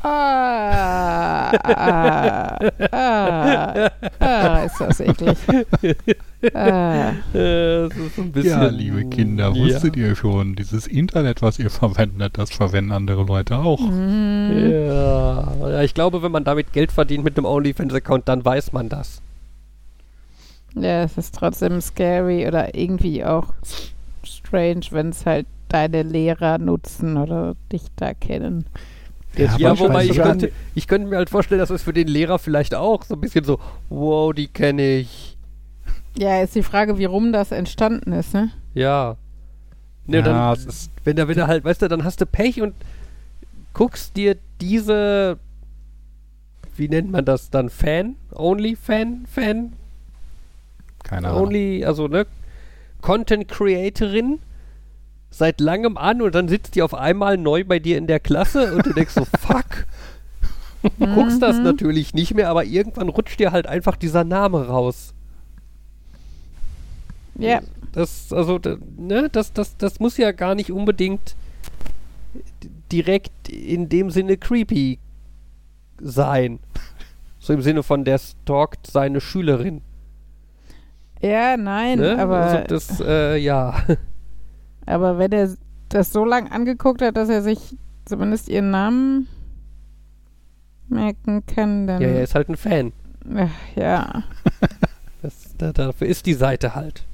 Ah, 0.03 1.53
ah, 1.65 2.59
ah, 2.93 3.91
ah, 4.21 4.65
ist 4.65 4.81
das 4.81 5.01
eklig. 5.01 5.39
Ah, 6.55 7.13
Äh, 7.33 7.89
das 7.89 7.97
ist 7.97 8.19
ein 8.19 8.33
bisschen, 8.33 8.51
ja, 8.61 8.67
liebe 8.69 9.05
Kinder, 9.07 9.53
ja. 9.55 9.65
wusstet 9.65 9.97
ihr 9.97 10.15
schon, 10.17 10.55
dieses 10.57 10.87
Internet, 10.87 11.41
was 11.41 11.59
ihr 11.59 11.71
verwendet, 11.83 12.37
das 12.37 12.51
verwenden 12.51 12.93
andere 12.93 13.23
Leute 13.25 13.57
auch. 13.59 13.81
Ja, 13.81 15.53
ja, 15.69 15.83
ich 15.83 15.95
glaube, 15.95 16.23
wenn 16.23 16.33
man 16.33 16.45
damit 16.45 16.73
Geld 16.73 16.93
verdient 16.93 17.25
mit 17.25 17.37
einem 17.39 17.47
OnlyFans-Account, 17.47 18.29
dann 18.29 18.45
weiß 18.45 18.73
man 18.73 18.89
das. 18.89 19.23
ja, 20.75 21.03
es 21.05 21.17
ist 21.17 21.35
trotzdem 21.35 21.81
scary 21.81 22.47
oder 22.47 22.75
irgendwie 22.75 23.25
auch 23.25 23.53
strange, 24.25 24.87
wenn 24.91 25.11
es 25.11 25.25
halt 25.27 25.47
deine 25.69 26.03
Lehrer 26.03 26.59
nutzen 26.59 27.17
oder 27.17 27.55
dich 27.73 27.83
da 27.97 28.15
kennen. 28.15 28.67
Ja, 29.37 29.79
wobei 29.79 30.05
ich 30.05 30.17
könnte, 30.17 30.53
ich 30.75 30.87
könnte 30.87 31.09
mir 31.09 31.17
halt 31.17 31.31
vorstellen, 31.31 31.59
dass 31.59 31.71
es 31.71 31.83
für 31.83 31.93
den 31.93 32.09
Lehrer 32.09 32.39
vielleicht 32.39 32.75
auch 32.75 33.03
so 33.03 33.15
ein 33.15 33.21
bisschen 33.21 33.45
so, 33.45 33.59
wow, 33.89 34.33
die 34.33 34.49
kenne 34.49 34.99
ich. 34.99 35.37
Ja, 36.19 36.43
ist 36.43 36.55
die 36.55 36.63
Frage, 36.63 36.99
wie 36.99 37.07
rum 37.07 37.33
das 37.33 37.53
entstanden 37.53 38.13
ist, 38.13 38.35
ne? 38.35 38.51
Ja. 38.75 39.17
Ne, 40.07 40.19
ja, 40.19 40.23
dann, 40.23 40.69
ist, 40.69 40.91
wenn 41.05 41.17
da 41.17 41.29
wieder 41.29 41.47
halt, 41.47 41.65
weißt 41.65 41.83
du, 41.83 41.89
dann 41.89 42.05
hast 42.05 42.21
du 42.21 42.27
Pech 42.27 42.61
und 42.61 42.75
guckst 43.73 44.17
dir 44.17 44.37
diese, 44.61 45.39
wie 46.77 46.89
nennt 46.89 47.11
man 47.11 47.25
das 47.25 47.49
dann, 47.49 47.71
Fan? 47.71 48.17
Only 48.35 48.77
Fan? 48.77 49.25
Fan? 49.33 49.73
keine 51.13 51.29
Ahnung. 51.29 51.43
Only, 51.43 51.85
also 51.85 52.09
ne, 52.09 52.27
Content 53.01 53.49
Creatorin 53.49 54.39
seit 55.33 55.61
langem 55.61 55.97
an 55.97 56.23
und 56.23 56.35
dann 56.35 56.47
sitzt 56.47 56.75
die 56.77 56.83
auf 56.83 56.95
einmal 56.95 57.37
neu 57.39 57.65
bei 57.65 57.79
dir 57.81 57.99
in 57.99 58.07
der 58.07 58.21
Klasse 58.21 58.75
und 58.77 58.87
du 58.87 58.93
denkst 58.93 59.15
so, 59.15 59.25
fuck. 59.41 59.87
Du 60.99 61.07
guckst 61.15 61.41
das 61.43 61.57
Mhm. 61.57 61.63
natürlich 61.65 62.13
nicht 62.15 62.35
mehr, 62.35 62.49
aber 62.51 62.65
irgendwann 62.65 63.09
rutscht 63.09 63.41
dir 63.41 63.51
halt 63.51 63.67
einfach 63.67 63.97
dieser 63.97 64.23
Name 64.25 64.67
raus. 64.69 65.15
Ja, 67.39 67.61
Das, 67.93 68.33
also, 68.33 68.61
ne, 68.97 69.29
das, 69.31 69.53
das, 69.53 69.77
das 69.77 70.01
muss 70.01 70.17
ja 70.17 70.33
gar 70.33 70.55
nicht 70.55 70.71
unbedingt 70.71 71.35
direkt 72.91 73.49
in 73.49 73.89
dem 73.89 74.11
Sinne 74.11 74.37
creepy 74.37 74.99
sein. 76.01 76.59
So 77.39 77.53
im 77.53 77.63
Sinne 77.63 77.83
von, 77.83 78.05
der 78.05 78.19
stalkt 78.19 78.87
seine 78.87 79.21
Schülerin. 79.21 79.81
ja, 81.21 81.57
nein, 81.57 81.99
Ne? 82.01 82.19
aber, 82.19 82.37
also 82.39 82.65
das, 82.69 83.01
äh, 83.01 83.37
ja. 83.39 83.83
Aber 84.87 85.19
wenn 85.19 85.33
er 85.33 85.55
das 85.89 86.13
so 86.13 86.25
lang 86.25 86.51
angeguckt 86.51 87.03
hat, 87.03 87.17
dass 87.17 87.29
er 87.29 87.43
sich 87.43 87.77
zumindest 88.05 88.49
ihren 88.49 88.71
Namen 88.71 89.29
merken 90.89 91.45
kann, 91.47 91.87
dann 91.87 92.03
ja, 92.03 92.09
er 92.09 92.23
ist 92.23 92.35
halt 92.35 92.49
ein 92.49 92.57
Fan. 92.57 92.93
Ach, 93.37 93.51
ja, 93.77 94.25
Das, 95.23 95.55
da, 95.57 95.73
dafür 95.73 96.09
ist 96.09 96.27
die 96.27 96.35
Seite 96.35 96.75
halt. 96.75 97.05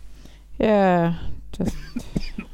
ja, 0.58 1.16
das, 1.58 1.72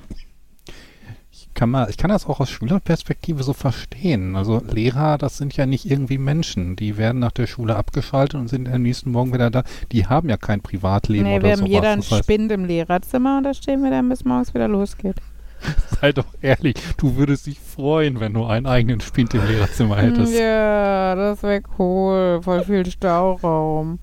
kann, 1.54 1.70
mal, 1.70 1.88
ich 1.88 1.96
kann 1.96 2.10
das 2.10 2.26
auch 2.26 2.40
aus 2.40 2.50
Schülerperspektive 2.50 3.42
so 3.42 3.52
verstehen. 3.52 4.36
Also 4.36 4.62
Lehrer, 4.70 5.18
das 5.18 5.36
sind 5.36 5.56
ja 5.56 5.66
nicht 5.66 5.90
irgendwie 5.90 6.18
Menschen. 6.18 6.76
Die 6.76 6.96
werden 6.96 7.18
nach 7.18 7.32
der 7.32 7.46
Schule 7.46 7.76
abgeschaltet 7.76 8.40
und 8.40 8.48
sind 8.48 8.68
am 8.68 8.82
nächsten 8.82 9.10
Morgen 9.10 9.32
wieder 9.32 9.50
da. 9.50 9.64
Die 9.92 10.06
haben 10.06 10.28
ja 10.28 10.36
kein 10.36 10.60
Privatleben 10.60 11.24
nee, 11.24 11.36
oder 11.36 11.44
wir 11.44 11.52
haben 11.52 11.58
sowas. 11.60 11.70
jeder 11.70 11.90
einen 11.90 12.02
Das 12.02 12.10
heißt, 12.10 12.24
Spind 12.24 12.52
im 12.52 12.64
Lehrerzimmer 12.64 13.38
und 13.38 13.44
da 13.44 13.54
stehen 13.54 13.82
wir 13.82 13.90
dann, 13.90 14.08
bis 14.08 14.24
morgens 14.24 14.54
wieder 14.54 14.68
losgeht. 14.68 15.16
sei 16.00 16.12
doch 16.12 16.26
ehrlich, 16.42 16.74
du 16.96 17.16
würdest 17.16 17.46
dich 17.46 17.58
freuen, 17.58 18.20
wenn 18.20 18.34
du 18.34 18.44
einen 18.44 18.66
eigenen 18.66 19.00
Spind 19.00 19.34
im 19.34 19.46
Lehrerzimmer 19.46 19.96
hättest. 19.96 20.38
Ja, 20.38 21.14
das 21.14 21.42
wäre 21.42 21.62
cool. 21.78 22.40
Voll 22.42 22.64
viel 22.64 22.86
Stauraum. 22.86 23.98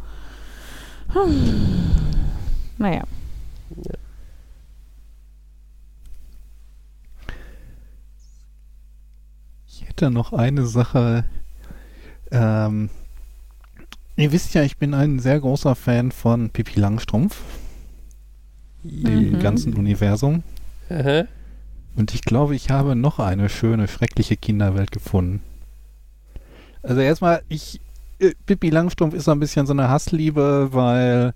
Hm. 1.14 1.92
Naja. 2.78 3.04
Hätte 9.92 10.10
noch 10.10 10.32
eine 10.32 10.66
Sache. 10.66 11.26
Ähm, 12.32 12.90
ihr 14.16 14.32
wisst 14.32 14.54
ja, 14.54 14.64
ich 14.64 14.78
bin 14.78 14.94
ein 14.94 15.20
sehr 15.20 15.38
großer 15.38 15.76
Fan 15.76 16.14
von 16.14 16.50
Pippi 16.50 16.80
Langstrumpf, 16.80 17.42
dem 18.84 19.34
Mhm. 19.34 19.40
ganzen 19.40 19.74
Universum. 19.74 20.44
Aha. 20.90 21.26
Und 21.98 22.14
ich 22.14 22.22
glaube, 22.22 22.56
ich 22.56 22.70
habe 22.70 22.96
noch 22.96 23.20
eine 23.20 23.50
schöne, 23.50 23.90
schreckliche 23.90 24.38
Kinderwelt 24.38 24.92
gefunden. 24.94 25.42
Also 26.84 27.02
erstmal, 27.02 27.42
ich, 27.50 27.82
äh, 28.20 28.32
Pippi 28.46 28.70
Langstrumpf 28.70 29.14
ist 29.14 29.26
so 29.26 29.32
ein 29.32 29.42
bisschen 29.42 29.68
so 29.68 29.74
eine 29.74 29.90
Hassliebe, 29.90 30.70
weil 30.72 31.34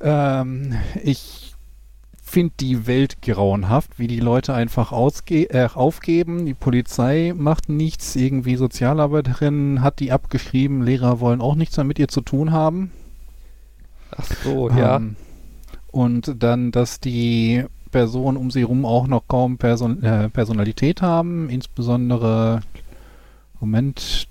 ähm, 0.00 0.72
ich 1.04 1.49
finde 2.30 2.54
die 2.60 2.86
Welt 2.86 3.22
grauenhaft, 3.22 3.98
wie 3.98 4.06
die 4.06 4.20
Leute 4.20 4.54
einfach 4.54 4.92
äh, 4.92 5.68
aufgeben. 5.74 6.46
Die 6.46 6.54
Polizei 6.54 7.34
macht 7.36 7.68
nichts, 7.68 8.14
irgendwie 8.14 8.56
Sozialarbeiterin 8.56 9.82
hat 9.82 9.98
die 9.98 10.12
abgeschrieben, 10.12 10.82
Lehrer 10.82 11.20
wollen 11.20 11.40
auch 11.40 11.56
nichts 11.56 11.76
mehr 11.76 11.84
mit 11.84 11.98
ihr 11.98 12.08
zu 12.08 12.20
tun 12.20 12.52
haben. 12.52 12.92
Ach 14.16 14.26
so, 14.44 14.70
ja. 14.70 14.96
Ähm, 14.96 15.16
und 15.90 16.36
dann, 16.38 16.70
dass 16.70 17.00
die 17.00 17.64
Personen 17.90 18.36
um 18.36 18.52
sie 18.52 18.62
rum 18.62 18.84
auch 18.84 19.08
noch 19.08 19.26
kaum 19.26 19.58
Person 19.58 20.02
äh, 20.04 20.28
Personalität 20.28 21.02
haben, 21.02 21.50
insbesondere, 21.50 22.60
Moment, 23.58 24.28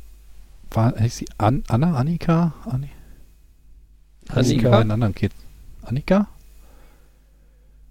war 0.71 0.93
heißt 0.97 1.17
sie 1.17 1.27
An 1.37 1.63
Anna, 1.67 1.95
Annika? 1.95 2.53
Anni 2.65 2.89
Annika? 4.29 5.09
Kids. 5.11 5.35
Annika? 5.81 6.27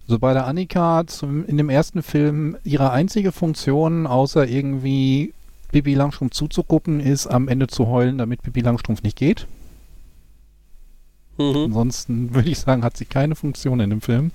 So 0.08 0.18
bei 0.18 0.32
der 0.32 0.46
Annika 0.46 1.06
zum, 1.06 1.44
in 1.44 1.58
dem 1.58 1.68
ersten 1.68 2.02
Film 2.02 2.56
ihre 2.64 2.92
einzige 2.92 3.30
Funktion, 3.30 4.06
außer 4.06 4.48
irgendwie 4.48 5.34
Bibi 5.70 5.92
Langstrumpf 5.92 6.32
zuzugucken, 6.32 6.98
ist 6.98 7.26
am 7.26 7.46
Ende 7.46 7.66
zu 7.66 7.88
heulen, 7.88 8.16
damit 8.16 8.42
Bibi 8.42 8.62
Langstrumpf 8.62 9.02
nicht 9.02 9.18
geht. 9.18 9.46
Mhm. 11.36 11.56
Ansonsten 11.66 12.34
würde 12.34 12.48
ich 12.48 12.58
sagen, 12.58 12.84
hat 12.84 12.96
sie 12.96 13.04
keine 13.04 13.34
Funktion 13.34 13.80
in 13.80 13.90
dem 13.90 14.00
Film. 14.00 14.30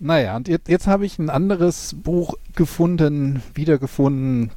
Naja, 0.00 0.34
und 0.34 0.48
jetzt, 0.48 0.68
jetzt 0.68 0.88
habe 0.88 1.06
ich 1.06 1.20
ein 1.20 1.30
anderes 1.30 1.94
Buch 2.02 2.34
gefunden, 2.56 3.44
wiedergefunden, 3.54 4.50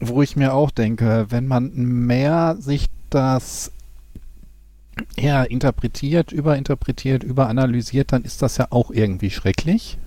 wo 0.00 0.22
ich 0.22 0.36
mir 0.36 0.54
auch 0.54 0.70
denke, 0.70 1.26
wenn 1.28 1.46
man 1.46 1.74
mehr 1.74 2.56
sich 2.58 2.86
das 3.10 3.72
ja, 5.18 5.42
interpretiert, 5.42 6.32
überinterpretiert, 6.32 7.22
überanalysiert, 7.22 8.12
dann 8.12 8.22
ist 8.22 8.42
das 8.42 8.56
ja 8.56 8.68
auch 8.70 8.90
irgendwie 8.90 9.30
schrecklich. 9.30 9.98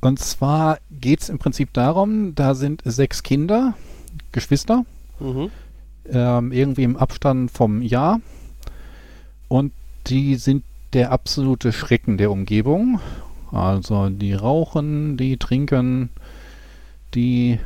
Und 0.00 0.18
zwar 0.20 0.78
geht 0.90 1.22
es 1.22 1.28
im 1.28 1.38
Prinzip 1.38 1.72
darum, 1.72 2.34
da 2.34 2.54
sind 2.54 2.82
sechs 2.84 3.22
Kinder, 3.22 3.74
Geschwister, 4.32 4.84
Mhm. 5.18 5.50
ähm, 6.10 6.52
irgendwie 6.52 6.84
im 6.84 6.96
Abstand 6.96 7.50
vom 7.50 7.82
Jahr. 7.82 8.20
Und 9.48 9.72
die 10.06 10.36
sind 10.36 10.62
der 10.92 11.10
absolute 11.10 11.72
Schrecken 11.72 12.16
der 12.16 12.30
Umgebung. 12.30 13.00
Also 13.50 14.08
die 14.08 14.34
rauchen, 14.34 15.16
die 15.16 15.36
trinken, 15.38 16.10
die 17.14 17.58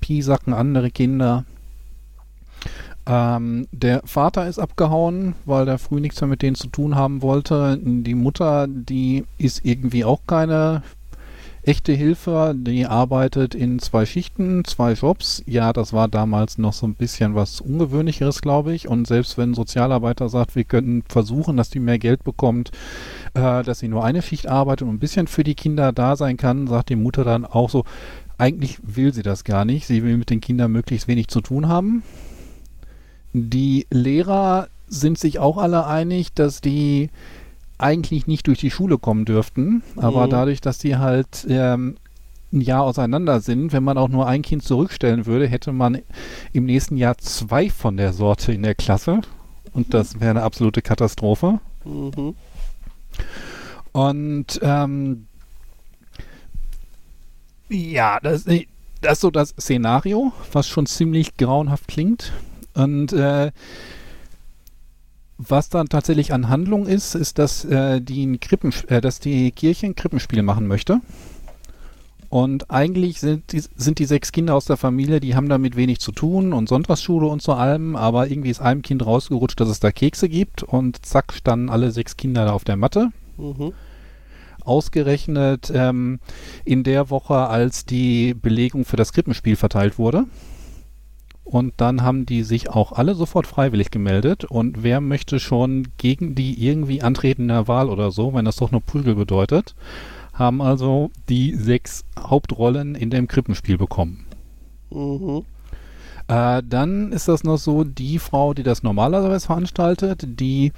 piesacken 0.00 0.52
andere 0.54 0.90
Kinder. 0.90 1.44
Ähm, 3.06 3.66
der 3.72 4.02
Vater 4.04 4.46
ist 4.46 4.58
abgehauen, 4.58 5.34
weil 5.44 5.66
er 5.66 5.78
früh 5.78 6.00
nichts 6.00 6.20
mehr 6.20 6.28
mit 6.28 6.42
denen 6.42 6.54
zu 6.54 6.68
tun 6.68 6.94
haben 6.94 7.22
wollte. 7.22 7.78
Die 7.82 8.14
Mutter, 8.14 8.68
die 8.68 9.24
ist 9.38 9.64
irgendwie 9.64 10.04
auch 10.04 10.20
keine 10.26 10.82
echte 11.62 11.92
Hilfe. 11.92 12.54
Die 12.56 12.86
arbeitet 12.86 13.54
in 13.54 13.78
zwei 13.78 14.04
Schichten, 14.06 14.64
zwei 14.64 14.92
Jobs. 14.92 15.42
Ja, 15.46 15.72
das 15.72 15.92
war 15.92 16.08
damals 16.08 16.58
noch 16.58 16.72
so 16.72 16.86
ein 16.86 16.94
bisschen 16.94 17.34
was 17.34 17.60
Ungewöhnlicheres, 17.60 18.42
glaube 18.42 18.74
ich. 18.74 18.88
Und 18.88 19.06
selbst 19.06 19.38
wenn 19.38 19.50
ein 19.50 19.54
Sozialarbeiter 19.54 20.28
sagt, 20.28 20.54
wir 20.56 20.64
könnten 20.64 21.02
versuchen, 21.08 21.56
dass 21.56 21.70
die 21.70 21.80
mehr 21.80 21.98
Geld 21.98 22.24
bekommt, 22.24 22.70
äh, 23.34 23.62
dass 23.62 23.78
sie 23.78 23.88
nur 23.88 24.04
eine 24.04 24.22
Schicht 24.22 24.48
arbeitet 24.48 24.86
und 24.86 24.94
ein 24.94 25.00
bisschen 25.00 25.26
für 25.26 25.44
die 25.44 25.54
Kinder 25.54 25.92
da 25.92 26.16
sein 26.16 26.36
kann, 26.36 26.66
sagt 26.66 26.88
die 26.88 26.96
Mutter 26.96 27.24
dann 27.24 27.44
auch 27.44 27.70
so, 27.70 27.84
eigentlich 28.38 28.78
will 28.82 29.14
sie 29.14 29.22
das 29.22 29.44
gar 29.44 29.64
nicht. 29.64 29.86
Sie 29.86 30.02
will 30.02 30.16
mit 30.16 30.30
den 30.30 30.40
Kindern 30.40 30.72
möglichst 30.72 31.06
wenig 31.06 31.28
zu 31.28 31.40
tun 31.40 31.68
haben. 31.68 32.02
Die 33.32 33.86
Lehrer 33.90 34.68
sind 34.88 35.18
sich 35.18 35.38
auch 35.38 35.56
alle 35.56 35.86
einig, 35.86 36.34
dass 36.34 36.60
die 36.60 37.08
eigentlich 37.78 38.26
nicht 38.26 38.46
durch 38.46 38.58
die 38.60 38.70
Schule 38.70 38.98
kommen 38.98 39.24
dürften, 39.24 39.82
aber 39.96 40.26
Mhm. 40.26 40.30
dadurch, 40.30 40.60
dass 40.60 40.78
die 40.78 40.96
halt 40.98 41.46
ähm, 41.48 41.96
ein 42.52 42.60
Jahr 42.60 42.82
auseinander 42.82 43.40
sind, 43.40 43.72
wenn 43.72 43.82
man 43.82 43.96
auch 43.98 44.08
nur 44.08 44.26
ein 44.26 44.42
Kind 44.42 44.62
zurückstellen 44.62 45.24
würde, 45.26 45.46
hätte 45.48 45.72
man 45.72 45.98
im 46.52 46.66
nächsten 46.66 46.96
Jahr 46.98 47.16
zwei 47.18 47.70
von 47.70 47.96
der 47.96 48.12
Sorte 48.12 48.52
in 48.52 48.62
der 48.62 48.74
Klasse 48.74 49.22
und 49.72 49.94
das 49.94 50.20
wäre 50.20 50.30
eine 50.30 50.42
absolute 50.42 50.82
Katastrophe. 50.82 51.60
Mhm. 51.84 52.34
Und 53.92 54.60
ähm, 54.62 55.26
ja, 57.68 58.20
das, 58.20 58.44
das 59.00 59.12
ist 59.14 59.20
so 59.20 59.30
das 59.30 59.50
Szenario, 59.58 60.32
was 60.52 60.68
schon 60.68 60.86
ziemlich 60.86 61.36
grauenhaft 61.36 61.88
klingt. 61.88 62.32
Und 62.74 63.12
äh, 63.12 63.52
was 65.38 65.68
dann 65.68 65.88
tatsächlich 65.88 66.32
an 66.32 66.48
Handlung 66.48 66.86
ist, 66.86 67.14
ist, 67.14 67.38
dass, 67.38 67.64
äh, 67.64 68.00
die, 68.00 68.38
Krippen, 68.38 68.72
äh, 68.88 69.00
dass 69.00 69.18
die 69.18 69.50
Kirche 69.50 69.86
ein 69.86 69.96
Krippenspiel 69.96 70.42
machen 70.42 70.66
möchte. 70.66 71.00
Und 72.28 72.70
eigentlich 72.70 73.20
sind 73.20 73.52
die, 73.52 73.60
sind 73.60 73.98
die 73.98 74.06
sechs 74.06 74.32
Kinder 74.32 74.54
aus 74.54 74.64
der 74.64 74.78
Familie, 74.78 75.20
die 75.20 75.34
haben 75.36 75.50
damit 75.50 75.76
wenig 75.76 76.00
zu 76.00 76.12
tun 76.12 76.54
und 76.54 76.66
Sonntagsschule 76.66 77.26
und 77.26 77.42
so 77.42 77.52
allem, 77.52 77.94
aber 77.94 78.30
irgendwie 78.30 78.48
ist 78.48 78.60
einem 78.62 78.80
Kind 78.80 79.04
rausgerutscht, 79.04 79.60
dass 79.60 79.68
es 79.68 79.80
da 79.80 79.92
Kekse 79.92 80.30
gibt 80.30 80.62
und 80.62 81.04
zack 81.04 81.34
standen 81.34 81.68
alle 81.68 81.90
sechs 81.90 82.16
Kinder 82.16 82.46
da 82.46 82.52
auf 82.52 82.64
der 82.64 82.76
Matte 82.76 83.10
Mhm. 83.36 83.72
ausgerechnet 84.64 85.70
ähm, 85.74 86.20
in 86.64 86.84
der 86.84 87.10
Woche, 87.10 87.34
als 87.34 87.84
die 87.84 88.32
Belegung 88.32 88.84
für 88.84 88.96
das 88.96 89.12
Krippenspiel 89.12 89.56
verteilt 89.56 89.98
wurde. 89.98 90.24
Und 91.52 91.74
dann 91.76 92.00
haben 92.00 92.24
die 92.24 92.44
sich 92.44 92.70
auch 92.70 92.92
alle 92.92 93.14
sofort 93.14 93.46
freiwillig 93.46 93.90
gemeldet. 93.90 94.46
Und 94.46 94.82
wer 94.82 95.02
möchte 95.02 95.38
schon 95.38 95.88
gegen 95.98 96.34
die 96.34 96.66
irgendwie 96.66 97.02
antreten 97.02 97.42
in 97.42 97.48
der 97.48 97.68
Wahl 97.68 97.90
oder 97.90 98.10
so, 98.10 98.32
wenn 98.32 98.46
das 98.46 98.56
doch 98.56 98.70
nur 98.70 98.80
Prügel 98.80 99.14
bedeutet, 99.16 99.74
haben 100.32 100.62
also 100.62 101.10
die 101.28 101.54
sechs 101.54 102.06
Hauptrollen 102.18 102.94
in 102.94 103.10
dem 103.10 103.28
Krippenspiel 103.28 103.76
bekommen. 103.76 104.24
Mhm. 104.90 105.42
Äh, 106.26 106.62
dann 106.66 107.12
ist 107.12 107.28
das 107.28 107.44
noch 107.44 107.58
so, 107.58 107.84
die 107.84 108.18
Frau, 108.18 108.54
die 108.54 108.62
das 108.62 108.82
normalerweise 108.82 109.44
veranstaltet, 109.44 110.24
die 110.40 110.72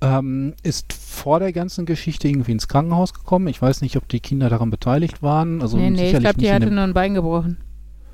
ähm, 0.00 0.54
ist 0.62 0.92
vor 0.92 1.40
der 1.40 1.52
ganzen 1.52 1.84
Geschichte 1.84 2.28
irgendwie 2.28 2.52
ins 2.52 2.68
Krankenhaus 2.68 3.12
gekommen. 3.12 3.48
Ich 3.48 3.60
weiß 3.60 3.80
nicht, 3.80 3.96
ob 3.96 4.06
die 4.06 4.20
Kinder 4.20 4.48
daran 4.48 4.70
beteiligt 4.70 5.20
waren. 5.20 5.62
Also 5.62 5.78
nee, 5.78 5.90
nee, 5.90 6.12
ich 6.12 6.20
glaube, 6.20 6.38
die 6.38 6.52
hatte 6.52 6.70
nur 6.70 6.84
ein 6.84 6.94
Bein 6.94 7.14
gebrochen. 7.14 7.56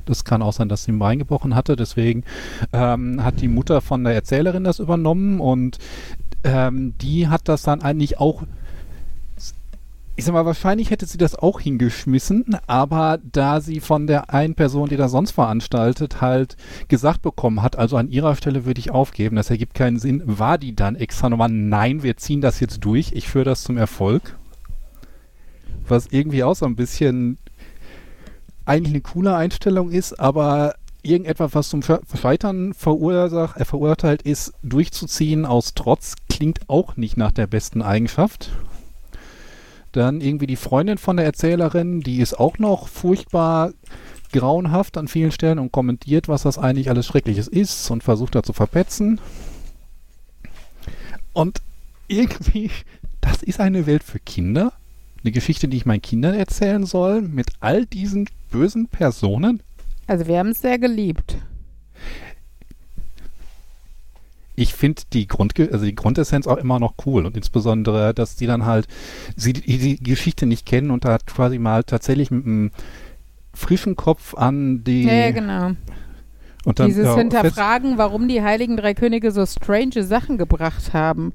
Das 0.09 0.25
kann 0.25 0.43
auch 0.43 0.53
sein, 0.53 0.69
dass 0.69 0.85
sie 0.85 0.93
ein 0.93 0.99
Bein 0.99 1.19
gebrochen 1.19 1.55
hatte. 1.55 1.77
Deswegen 1.77 2.25
ähm, 2.73 3.23
hat 3.23 3.41
die 3.41 3.49
Mutter 3.49 3.81
von 3.81 4.05
der 4.05 4.15
Erzählerin 4.15 4.65
das 4.65 4.79
übernommen 4.79 5.41
und 5.41 5.79
ähm, 6.45 6.95
die 7.01 7.29
hat 7.29 7.49
das 7.49 7.63
dann 7.63 7.83
eigentlich 7.83 8.19
auch. 8.19 8.45
Ich 10.17 10.25
sag 10.25 10.33
mal, 10.33 10.45
wahrscheinlich 10.45 10.91
hätte 10.91 11.07
sie 11.07 11.17
das 11.17 11.37
auch 11.37 11.61
hingeschmissen, 11.61 12.57
aber 12.67 13.21
da 13.23 13.61
sie 13.61 13.79
von 13.79 14.09
der 14.09 14.35
einen 14.35 14.57
Person, 14.57 14.89
die 14.89 14.97
das 14.97 15.13
sonst 15.13 15.31
veranstaltet, 15.31 16.21
halt 16.21 16.57
gesagt 16.89 17.23
bekommen 17.23 17.63
hat, 17.63 17.77
also 17.79 17.97
an 17.97 18.11
ihrer 18.11 18.35
Stelle 18.35 18.65
würde 18.65 18.81
ich 18.81 18.91
aufgeben, 18.91 19.37
das 19.37 19.49
ergibt 19.49 19.75
keinen 19.75 20.01
Sinn, 20.01 20.21
war 20.25 20.59
die 20.59 20.75
dann 20.75 20.97
extra 20.97 21.29
nochmal, 21.29 21.51
nein, 21.51 22.03
wir 22.03 22.17
ziehen 22.17 22.41
das 22.41 22.59
jetzt 22.59 22.85
durch, 22.85 23.13
ich 23.13 23.29
führe 23.29 23.45
das 23.45 23.63
zum 23.63 23.77
Erfolg. 23.77 24.37
Was 25.87 26.09
irgendwie 26.11 26.43
auch 26.43 26.57
so 26.57 26.67
ein 26.67 26.75
bisschen 26.75 27.39
eigentlich 28.69 28.95
eine 28.95 29.01
coole 29.01 29.35
Einstellung 29.35 29.91
ist, 29.91 30.21
aber 30.21 30.75
irgendetwas, 31.03 31.55
was 31.55 31.69
zum 31.69 31.81
Sche- 31.81 32.01
Scheitern 32.21 32.75
verursacht, 32.75 33.57
äh, 33.57 33.65
verurteilt 33.65 34.23
ist, 34.23 34.53
durchzuziehen 34.63 35.47
aus 35.47 35.75
Trotz, 35.75 36.15
klingt 36.29 36.69
auch 36.69 36.97
nicht 36.97 37.17
nach 37.17 37.33
der 37.33 37.47
besten 37.47 37.83
Eigenschaft. 37.83 38.51
Dann 39.93 40.21
irgendwie 40.21 40.47
die 40.47 40.57
Freundin 40.57 40.99
von 40.99 41.17
der 41.17 41.25
Erzählerin, 41.25 42.01
die 42.01 42.19
ist 42.19 42.39
auch 42.39 42.59
noch 42.59 42.89
furchtbar 42.89 43.73
grauenhaft 44.33 44.99
an 44.99 45.09
vielen 45.09 45.33
Stellen 45.33 45.59
und 45.59 45.73
kommentiert, 45.73 46.29
was 46.29 46.43
das 46.43 46.59
eigentlich 46.59 46.91
alles 46.91 47.07
Schreckliches 47.07 47.49
ist 47.49 47.91
und 47.91 48.03
versucht 48.03 48.35
da 48.35 48.43
zu 48.43 48.53
verpetzen. 48.53 49.19
Und 51.33 51.63
irgendwie, 52.09 52.71
das 53.23 53.43
ist 53.43 53.61
eine 53.61 53.87
Welt 53.87 54.03
für 54.03 54.19
Kinder. 54.19 54.73
Eine 55.23 55.33
Geschichte, 55.33 55.69
die 55.69 55.79
ich 55.79 55.87
meinen 55.87 56.03
Kindern 56.03 56.35
erzählen 56.35 56.85
soll, 56.85 57.23
mit 57.23 57.49
all 57.61 57.87
diesen 57.87 58.29
bösen 58.51 58.89
Personen. 58.89 59.63
Also 60.07 60.27
wir 60.27 60.39
haben 60.39 60.51
es 60.51 60.61
sehr 60.61 60.79
geliebt. 60.79 61.37
Ich 64.57 64.75
finde 64.75 65.03
die, 65.13 65.29
Grundge 65.29 65.69
also 65.73 65.85
die 65.85 65.95
Grundessenz 65.95 66.49
auch 66.49 66.57
immer 66.57 66.81
noch 66.81 66.95
cool 67.07 67.27
und 67.27 67.37
insbesondere, 67.37 68.13
dass 68.13 68.35
die 68.35 68.47
dann 68.47 68.67
halt 68.67 68.89
sie 69.37 69.53
die, 69.53 69.79
die 69.79 70.03
Geschichte 70.03 70.47
nicht 70.47 70.67
kennen 70.67 70.91
und 70.91 71.05
da 71.05 71.19
quasi 71.19 71.59
mal 71.61 71.85
tatsächlich 71.85 72.33
mit 72.33 72.45
einem 72.45 72.71
frischen 73.55 73.95
Kopf 73.95 74.35
an 74.35 74.83
die 74.83 75.05
Ja, 75.05 75.13
ja, 75.13 75.31
genau. 75.31 75.71
und 76.65 76.81
dann 76.81 76.89
Dieses 76.89 77.05
ja, 77.05 77.17
Hinterfragen, 77.17 77.99
warum 77.99 78.27
die 78.27 78.43
Heiligen 78.43 78.77
Drei 78.77 78.95
Könige 78.95 79.31
so 79.31 79.47
strange 79.47 80.03
Sachen 80.03 80.39
gebracht 80.39 80.93
haben. 80.93 81.33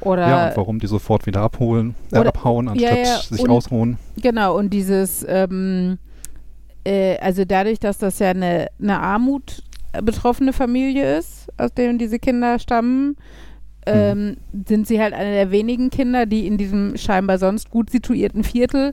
Oder 0.00 0.28
ja, 0.28 0.48
und 0.48 0.56
warum 0.58 0.78
die 0.78 0.86
sofort 0.86 1.24
wieder 1.26 1.40
abholen, 1.40 1.94
äh, 2.12 2.18
Oder- 2.18 2.28
abhauen, 2.28 2.66
ja, 2.74 2.90
anstatt 2.90 2.98
ja, 3.30 3.36
sich 3.36 3.40
und- 3.44 3.50
ausruhen. 3.50 3.98
Genau, 4.20 4.56
und 4.58 4.70
dieses, 4.74 5.24
ähm, 5.26 5.98
äh, 6.88 7.18
also 7.18 7.44
dadurch, 7.44 7.78
dass 7.78 7.98
das 7.98 8.18
ja 8.18 8.30
eine, 8.30 8.68
eine 8.80 8.98
Armut 8.98 9.62
betroffene 10.02 10.52
Familie 10.52 11.18
ist, 11.18 11.48
aus 11.58 11.72
der 11.74 11.92
diese 11.94 12.18
Kinder 12.18 12.58
stammen, 12.58 13.16
ähm, 13.86 14.36
sind 14.66 14.86
sie 14.86 15.00
halt 15.00 15.14
eine 15.14 15.32
der 15.32 15.50
wenigen 15.50 15.90
Kinder, 15.90 16.26
die 16.26 16.46
in 16.46 16.58
diesem 16.58 16.96
scheinbar 16.96 17.38
sonst 17.38 17.70
gut 17.70 17.90
situierten 17.90 18.44
Viertel 18.44 18.92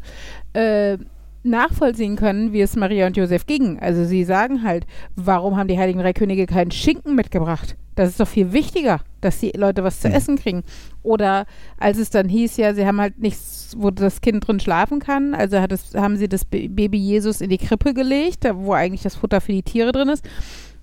äh, 0.54 0.98
nachvollziehen 1.46 2.16
können, 2.16 2.54
wie 2.54 2.62
es 2.62 2.76
Maria 2.76 3.08
und 3.08 3.18
Josef 3.18 3.46
ging. 3.46 3.80
Also 3.80 4.04
sie 4.06 4.24
sagen 4.24 4.64
halt, 4.64 4.86
warum 5.16 5.58
haben 5.58 5.68
die 5.68 5.78
Heiligen 5.78 6.00
Drei 6.00 6.14
Könige 6.14 6.46
keinen 6.46 6.72
Schinken 6.72 7.16
mitgebracht? 7.16 7.76
Das 7.96 8.10
ist 8.10 8.20
doch 8.20 8.28
viel 8.28 8.52
wichtiger, 8.52 9.00
dass 9.22 9.40
die 9.40 9.54
Leute 9.56 9.84
was 9.84 10.02
zu 10.02 10.10
Mhm. 10.10 10.14
essen 10.16 10.36
kriegen. 10.38 10.64
Oder 11.02 11.46
als 11.78 11.98
es 11.98 12.10
dann 12.10 12.28
hieß, 12.28 12.58
ja, 12.58 12.74
sie 12.74 12.86
haben 12.86 13.00
halt 13.00 13.20
nichts, 13.20 13.74
wo 13.78 13.90
das 13.90 14.20
Kind 14.20 14.46
drin 14.46 14.60
schlafen 14.60 15.00
kann, 15.00 15.34
also 15.34 15.56
es, 15.58 15.94
haben 15.96 16.18
sie 16.18 16.28
das 16.28 16.44
Ba- 16.44 16.68
Baby 16.68 16.98
Jesus 16.98 17.40
in 17.40 17.50
die 17.50 17.58
Krippe 17.58 17.94
gelegt, 17.94 18.44
wo 18.54 18.74
eigentlich 18.74 19.04
das 19.04 19.16
Futter 19.16 19.40
für 19.40 19.54
die 19.54 19.64
Tiere 19.64 19.94
drin 19.94 20.10
ist. 20.10 20.26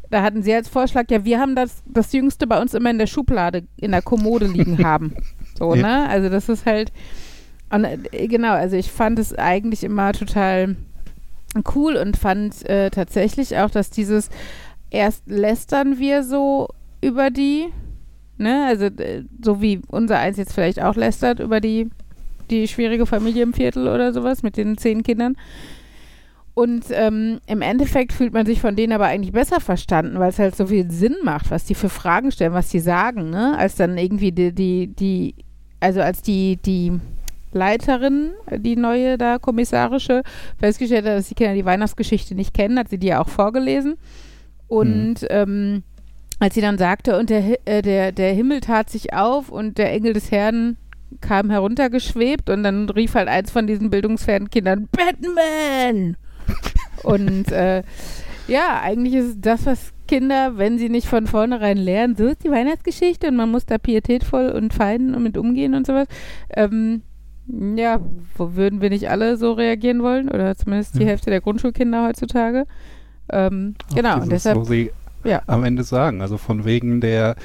Da 0.08 0.22
hatten 0.22 0.42
sie 0.42 0.54
als 0.54 0.68
Vorschlag, 0.68 1.04
ja, 1.10 1.24
wir 1.24 1.38
haben 1.38 1.54
das, 1.56 1.82
das 1.86 2.12
Jüngste 2.12 2.46
bei 2.46 2.60
uns 2.60 2.72
immer 2.74 2.90
in 2.90 2.98
der 2.98 3.06
Schublade, 3.06 3.64
in 3.76 3.90
der 3.92 4.02
Kommode 4.02 4.46
liegen 4.46 4.82
haben. 4.84 5.14
So, 5.58 5.74
ne? 5.74 6.08
Also 6.08 6.30
das 6.30 6.48
ist 6.48 6.64
halt, 6.64 6.92
und, 7.72 7.84
äh, 7.84 8.28
genau, 8.28 8.52
also 8.52 8.76
ich 8.76 8.90
fand 8.90 9.18
es 9.18 9.34
eigentlich 9.34 9.84
immer 9.84 10.12
total 10.12 10.76
cool 11.74 11.96
und 11.96 12.16
fand 12.16 12.68
äh, 12.68 12.90
tatsächlich 12.90 13.58
auch, 13.58 13.70
dass 13.70 13.90
dieses 13.90 14.30
erst 14.90 15.28
lästern 15.28 15.98
wir 15.98 16.22
so 16.22 16.68
über 17.00 17.30
die, 17.30 17.66
ne, 18.38 18.66
also 18.66 18.88
so 19.42 19.60
wie 19.60 19.80
unser 19.88 20.18
eins 20.18 20.36
jetzt 20.36 20.52
vielleicht 20.52 20.82
auch 20.82 20.96
lästert 20.96 21.40
über 21.40 21.60
die 21.60 21.90
die 22.50 22.68
schwierige 22.68 23.06
Familie 23.06 23.42
im 23.42 23.54
Viertel 23.54 23.88
oder 23.88 24.12
sowas 24.12 24.42
mit 24.42 24.56
den 24.56 24.76
zehn 24.76 25.02
Kindern. 25.02 25.36
Und 26.54 26.84
ähm, 26.90 27.40
im 27.46 27.62
Endeffekt 27.62 28.12
fühlt 28.12 28.34
man 28.34 28.44
sich 28.44 28.60
von 28.60 28.76
denen 28.76 28.92
aber 28.92 29.06
eigentlich 29.06 29.32
besser 29.32 29.58
verstanden, 29.58 30.18
weil 30.18 30.28
es 30.28 30.38
halt 30.38 30.54
so 30.54 30.66
viel 30.66 30.90
Sinn 30.90 31.16
macht, 31.24 31.50
was 31.50 31.64
die 31.64 31.74
für 31.74 31.88
Fragen 31.88 32.30
stellen, 32.30 32.52
was 32.52 32.68
die 32.68 32.80
sagen, 32.80 33.30
ne? 33.30 33.56
Als 33.56 33.76
dann 33.76 33.96
irgendwie 33.96 34.32
die, 34.32 34.52
die, 34.52 34.88
die 34.88 35.34
also 35.80 36.02
als 36.02 36.20
die, 36.20 36.58
die 36.58 37.00
Leiterin, 37.54 38.32
die 38.56 38.76
neue 38.76 39.18
da 39.18 39.38
kommissarische, 39.38 40.22
festgestellt 40.58 41.06
hat, 41.06 41.18
dass 41.18 41.28
die 41.28 41.34
Kinder 41.34 41.54
die 41.54 41.64
Weihnachtsgeschichte 41.64 42.34
nicht 42.34 42.54
kennen, 42.54 42.78
hat 42.78 42.88
sie 42.88 42.98
die 42.98 43.08
ja 43.08 43.20
auch 43.20 43.28
vorgelesen. 43.28 43.96
Und 44.68 45.26
ähm, 45.30 45.82
als 46.38 46.54
sie 46.54 46.60
dann 46.60 46.78
sagte, 46.78 47.18
und 47.18 47.30
der, 47.30 47.58
äh, 47.66 47.82
der, 47.82 48.12
der 48.12 48.32
Himmel 48.32 48.60
tat 48.60 48.90
sich 48.90 49.12
auf 49.12 49.48
und 49.48 49.78
der 49.78 49.92
Engel 49.92 50.12
des 50.12 50.30
Herrn 50.30 50.76
kam 51.20 51.50
heruntergeschwebt 51.50 52.48
und 52.50 52.62
dann 52.62 52.88
rief 52.88 53.14
halt 53.14 53.28
eins 53.28 53.50
von 53.50 53.66
diesen 53.66 53.90
bildungsfernen 53.90 54.50
Kindern, 54.50 54.88
Batman! 54.90 56.16
und 57.02 57.52
äh, 57.52 57.82
ja, 58.48 58.80
eigentlich 58.82 59.14
ist 59.14 59.36
das, 59.40 59.66
was 59.66 59.92
Kinder, 60.08 60.58
wenn 60.58 60.78
sie 60.78 60.88
nicht 60.88 61.06
von 61.06 61.26
vornherein 61.26 61.76
lernen, 61.76 62.16
so 62.16 62.26
ist 62.26 62.44
die 62.44 62.50
Weihnachtsgeschichte 62.50 63.28
und 63.28 63.36
man 63.36 63.50
muss 63.50 63.66
da 63.66 63.78
pietätvoll 63.78 64.50
und 64.50 64.74
fein 64.74 65.14
und 65.14 65.22
mit 65.22 65.38
umgehen 65.38 65.74
und 65.74 65.86
sowas. 65.86 66.06
Ähm, 66.50 67.02
ja, 67.48 68.00
wo 68.36 68.54
würden 68.54 68.80
wir 68.80 68.90
nicht 68.90 69.10
alle 69.10 69.36
so 69.36 69.52
reagieren 69.52 70.02
wollen? 70.02 70.28
Oder 70.28 70.56
zumindest 70.56 70.94
die 70.96 71.00
Ja. 71.02 71.06
Hälfte 71.08 71.30
der 71.30 71.40
Grundschulkinder 71.40 72.06
heutzutage. 72.06 72.66
Ähm, 73.30 73.74
genau, 73.94 74.14
dieses, 74.14 74.22
und 74.24 74.32
deshalb, 74.32 74.56
Wo 74.58 74.64
sie 74.64 74.90
ja. 75.24 75.42
am 75.46 75.64
Ende 75.64 75.84
sagen, 75.84 76.20
also 76.22 76.38
von 76.38 76.64
wegen 76.64 77.00
der 77.00 77.36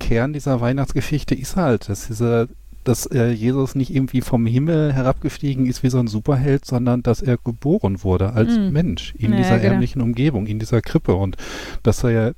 Kern 0.00 0.32
dieser 0.32 0.60
Weihnachtsgeschichte 0.60 1.34
ist 1.34 1.56
halt, 1.56 1.88
dass 1.88 2.06
dieser 2.08 2.48
dass 2.82 3.06
äh, 3.06 3.30
Jesus 3.30 3.74
nicht 3.74 3.94
irgendwie 3.94 4.20
vom 4.20 4.44
Himmel 4.44 4.92
herabgestiegen 4.92 5.64
ist 5.64 5.82
wie 5.82 5.88
so 5.88 5.98
ein 5.98 6.06
Superheld, 6.06 6.66
sondern 6.66 7.02
dass 7.02 7.22
er 7.22 7.38
geboren 7.42 8.04
wurde 8.04 8.34
als 8.34 8.58
Mm. 8.58 8.72
Mensch 8.72 9.14
in 9.16 9.32
Ja, 9.32 9.38
dieser 9.38 9.58
genau. 9.58 9.72
ärmlichen 9.72 10.02
Umgebung, 10.02 10.46
in 10.46 10.58
dieser 10.58 10.82
Krippe 10.82 11.14
und 11.14 11.38
dass 11.82 12.04
er 12.04 12.10
ja 12.10 12.30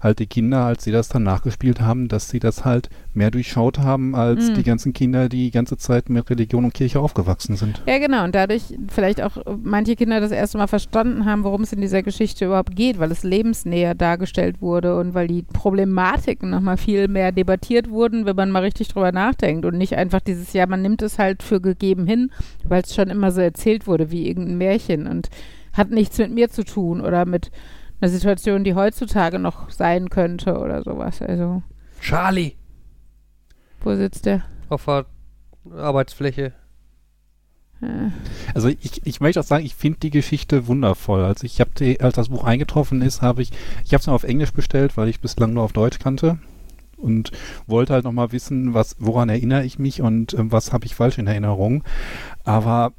halt 0.00 0.18
die 0.18 0.26
Kinder, 0.26 0.64
als 0.64 0.84
sie 0.84 0.92
das 0.92 1.08
dann 1.08 1.22
nachgespielt 1.22 1.80
haben, 1.80 2.08
dass 2.08 2.28
sie 2.28 2.38
das 2.38 2.64
halt 2.64 2.88
mehr 3.14 3.30
durchschaut 3.30 3.78
haben 3.78 4.14
als 4.14 4.50
Mm. 4.50 4.54
die 4.54 4.62
ganzen 4.62 4.92
Kinder, 4.92 5.28
die 5.28 5.44
die 5.44 5.50
ganze 5.50 5.76
Zeit 5.76 6.08
mit 6.08 6.30
Religion 6.30 6.64
und 6.64 6.74
Kirche 6.74 7.00
aufgewachsen 7.00 7.56
sind. 7.56 7.82
Ja, 7.86 7.98
genau. 7.98 8.24
Und 8.24 8.34
dadurch 8.34 8.62
vielleicht 8.88 9.20
auch 9.20 9.36
manche 9.62 9.96
Kinder 9.96 10.20
das 10.20 10.30
erste 10.30 10.58
Mal 10.58 10.68
verstanden 10.68 11.24
haben, 11.24 11.42
worum 11.44 11.62
es 11.62 11.72
in 11.72 11.80
dieser 11.80 12.02
Geschichte 12.02 12.46
überhaupt 12.46 12.76
geht, 12.76 12.98
weil 12.98 13.10
es 13.10 13.24
lebensnäher 13.24 13.94
dargestellt 13.94 14.60
wurde 14.60 14.96
und 14.98 15.14
weil 15.14 15.26
die 15.26 15.42
Problematiken 15.42 16.50
nochmal 16.50 16.76
viel 16.76 17.08
mehr 17.08 17.32
debattiert 17.32 17.90
wurden, 17.90 18.26
wenn 18.26 18.36
man 18.36 18.50
mal 18.50 18.62
richtig 18.62 18.88
drüber 18.88 19.12
nachdenkt 19.12 19.64
und 19.64 19.76
nicht 19.76 19.96
einfach 19.96 20.20
dieses, 20.20 20.52
ja, 20.52 20.66
man 20.66 20.82
nimmt 20.82 21.02
es 21.02 21.18
halt 21.18 21.42
für 21.42 21.60
gegeben 21.60 22.06
hin, 22.06 22.30
weil 22.64 22.82
es 22.82 22.94
schon 22.94 23.08
immer 23.08 23.32
so 23.32 23.40
erzählt 23.40 23.86
wurde 23.86 24.10
wie 24.10 24.28
irgendein 24.28 24.58
Märchen 24.58 25.06
und 25.06 25.28
hat 25.72 25.90
nichts 25.90 26.18
mit 26.18 26.32
mir 26.32 26.48
zu 26.50 26.64
tun 26.64 27.00
oder 27.00 27.24
mit 27.24 27.50
einer 28.00 28.10
Situation, 28.10 28.64
die 28.64 28.74
heutzutage 28.74 29.38
noch 29.38 29.70
sein 29.70 30.10
könnte 30.10 30.58
oder 30.58 30.82
sowas. 30.82 31.20
Also, 31.22 31.62
Charlie 32.00 32.54
wo 33.80 33.94
sitzt 33.94 34.26
der? 34.26 34.42
auf 34.68 34.84
der 34.84 35.06
Arbeitsfläche. 35.74 36.52
Äh, 37.80 38.10
Also 38.54 38.68
ich, 38.68 39.06
ich 39.06 39.20
möchte 39.20 39.40
auch 39.40 39.44
sagen, 39.44 39.64
ich 39.64 39.74
finde 39.74 40.00
die 40.00 40.10
Geschichte 40.10 40.66
wundervoll. 40.66 41.24
Also 41.24 41.44
ich 41.44 41.60
habe 41.60 41.70
die, 41.78 42.00
als 42.00 42.16
das 42.16 42.28
Buch 42.28 42.44
eingetroffen 42.44 43.02
ist, 43.02 43.22
habe 43.22 43.42
ich, 43.42 43.50
ich 43.84 43.94
habe 43.94 44.00
es 44.00 44.06
nur 44.06 44.16
auf 44.16 44.24
Englisch 44.24 44.52
bestellt, 44.52 44.96
weil 44.96 45.08
ich 45.08 45.20
bislang 45.20 45.54
nur 45.54 45.62
auf 45.62 45.72
Deutsch 45.72 45.98
kannte 45.98 46.38
und 46.96 47.30
wollte 47.66 47.94
halt 47.94 48.04
nochmal 48.04 48.32
wissen, 48.32 48.74
was, 48.74 48.96
woran 48.98 49.28
erinnere 49.28 49.64
ich 49.64 49.78
mich 49.78 50.02
und 50.02 50.34
ähm, 50.34 50.52
was 50.52 50.72
habe 50.72 50.86
ich 50.86 50.94
falsch 50.94 51.18
in 51.18 51.26
Erinnerung. 51.26 51.84
Aber 52.44 52.92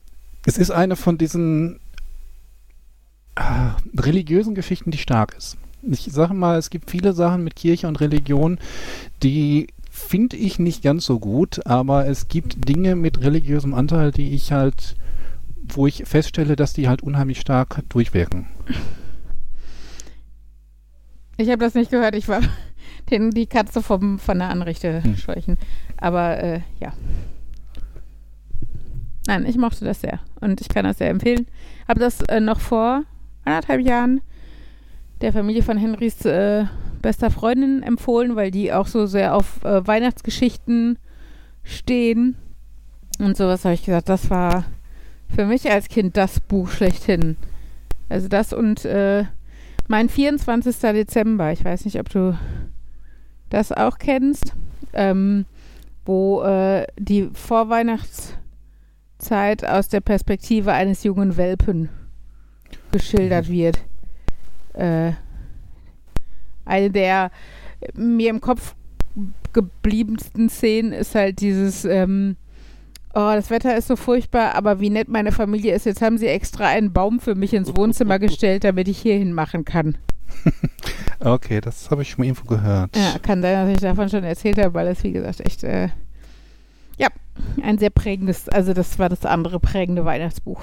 es 0.45 0.57
ist 0.57 0.71
eine 0.71 0.95
von 0.95 1.17
diesen 1.17 1.79
religiösen 3.97 4.55
Geschichten, 4.55 4.91
die 4.91 4.97
stark 4.97 5.35
ist. 5.37 5.57
Ich 5.81 6.09
sage 6.11 6.33
mal, 6.33 6.57
es 6.57 6.69
gibt 6.69 6.89
viele 6.89 7.13
Sachen 7.13 7.43
mit 7.43 7.55
Kirche 7.55 7.87
und 7.87 8.01
Religion, 8.01 8.59
die 9.23 9.67
finde 9.89 10.37
ich 10.37 10.59
nicht 10.59 10.83
ganz 10.83 11.05
so 11.05 11.19
gut, 11.19 11.65
aber 11.65 12.07
es 12.07 12.27
gibt 12.27 12.67
Dinge 12.67 12.95
mit 12.95 13.21
religiösem 13.21 13.73
Anteil, 13.73 14.11
die 14.11 14.33
ich 14.33 14.51
halt, 14.51 14.95
wo 15.67 15.87
ich 15.87 16.03
feststelle, 16.05 16.55
dass 16.55 16.73
die 16.73 16.87
halt 16.87 17.01
unheimlich 17.01 17.39
stark 17.39 17.81
durchwirken. 17.89 18.47
Ich 21.37 21.49
habe 21.49 21.59
das 21.59 21.73
nicht 21.73 21.91
gehört. 21.91 22.15
Ich 22.15 22.27
war 22.27 22.41
den, 23.09 23.31
die 23.31 23.47
Katze 23.47 23.81
vom, 23.81 24.19
von 24.19 24.39
der 24.39 24.49
Anrichte 24.49 25.03
Hm. 25.03 25.17
scheuchen. 25.17 25.57
Aber 25.97 26.37
äh, 26.41 26.61
ja. 26.79 26.93
Nein, 29.27 29.45
ich 29.45 29.57
mochte 29.57 29.85
das 29.85 30.01
sehr. 30.01 30.19
Und 30.41 30.59
ich 30.59 30.69
kann 30.69 30.85
das 30.85 30.97
sehr 30.97 31.09
empfehlen. 31.09 31.47
Habe 31.87 31.99
das 31.99 32.21
äh, 32.21 32.39
noch 32.39 32.59
vor 32.59 33.03
anderthalb 33.49 33.81
Jahren 33.81 34.21
der 35.21 35.33
Familie 35.33 35.63
von 35.63 35.77
Henrys 35.77 36.23
äh, 36.25 36.65
bester 37.01 37.31
Freundin 37.31 37.83
empfohlen, 37.83 38.35
weil 38.35 38.51
die 38.51 38.73
auch 38.73 38.87
so 38.87 39.05
sehr 39.05 39.35
auf 39.35 39.63
äh, 39.63 39.85
Weihnachtsgeschichten 39.85 40.97
stehen. 41.63 42.35
Und 43.19 43.37
sowas 43.37 43.63
habe 43.65 43.75
ich 43.75 43.85
gesagt, 43.85 44.09
das 44.09 44.29
war 44.29 44.65
für 45.33 45.45
mich 45.45 45.69
als 45.69 45.89
Kind 45.89 46.17
das 46.17 46.39
Buch 46.39 46.69
schlechthin. 46.69 47.37
Also 48.07 48.27
das 48.27 48.53
und 48.53 48.85
äh, 48.85 49.25
mein 49.87 50.09
24. 50.09 50.77
Dezember, 50.79 51.51
ich 51.51 51.65
weiß 51.65 51.85
nicht, 51.85 51.99
ob 51.99 52.09
du 52.09 52.37
das 53.49 53.71
auch 53.71 53.97
kennst, 53.97 54.53
ähm, 54.93 55.45
wo 56.05 56.43
äh, 56.43 56.85
die 56.97 57.29
Vorweihnachtszeit 57.33 59.65
aus 59.65 59.89
der 59.89 60.01
Perspektive 60.01 60.73
eines 60.73 61.03
jungen 61.03 61.37
Welpen 61.37 61.89
geschildert 62.91 63.49
wird. 63.49 63.79
Äh, 64.73 65.13
eine 66.65 66.89
der 66.91 67.31
mir 67.93 68.29
im 68.29 68.41
Kopf 68.41 68.75
gebliebensten 69.53 70.49
Szenen 70.49 70.91
ist 70.93 71.15
halt 71.15 71.41
dieses, 71.41 71.85
ähm, 71.85 72.35
oh, 73.13 73.31
das 73.33 73.49
Wetter 73.49 73.75
ist 73.75 73.87
so 73.87 73.95
furchtbar, 73.95 74.55
aber 74.55 74.79
wie 74.79 74.89
nett 74.89 75.07
meine 75.07 75.31
Familie 75.31 75.73
ist. 75.73 75.85
Jetzt 75.85 76.01
haben 76.01 76.17
sie 76.17 76.27
extra 76.27 76.67
einen 76.67 76.93
Baum 76.93 77.19
für 77.19 77.35
mich 77.35 77.53
ins 77.53 77.75
Wohnzimmer 77.75 78.19
gestellt, 78.19 78.63
damit 78.63 78.87
ich 78.87 78.99
hierhin 78.99 79.33
machen 79.33 79.65
kann. 79.65 79.97
Okay, 81.21 81.59
das 81.59 81.91
habe 81.91 82.01
ich 82.01 82.09
schon 82.11 82.21
mal 82.21 82.27
irgendwo 82.27 82.47
gehört. 82.47 82.95
Ja, 82.95 83.19
kann 83.19 83.41
sein, 83.41 83.53
dass 83.53 83.75
ich 83.75 83.81
davon 83.81 84.07
schon 84.07 84.23
erzählt 84.23 84.57
habe, 84.57 84.73
weil 84.73 84.85
das, 84.85 85.03
wie 85.03 85.11
gesagt, 85.11 85.41
echt, 85.41 85.65
äh, 85.65 85.89
ja, 86.97 87.09
ein 87.61 87.77
sehr 87.77 87.89
prägendes, 87.89 88.47
also 88.47 88.71
das 88.71 88.99
war 88.99 89.09
das 89.09 89.25
andere 89.25 89.59
prägende 89.59 90.05
Weihnachtsbuch. 90.05 90.61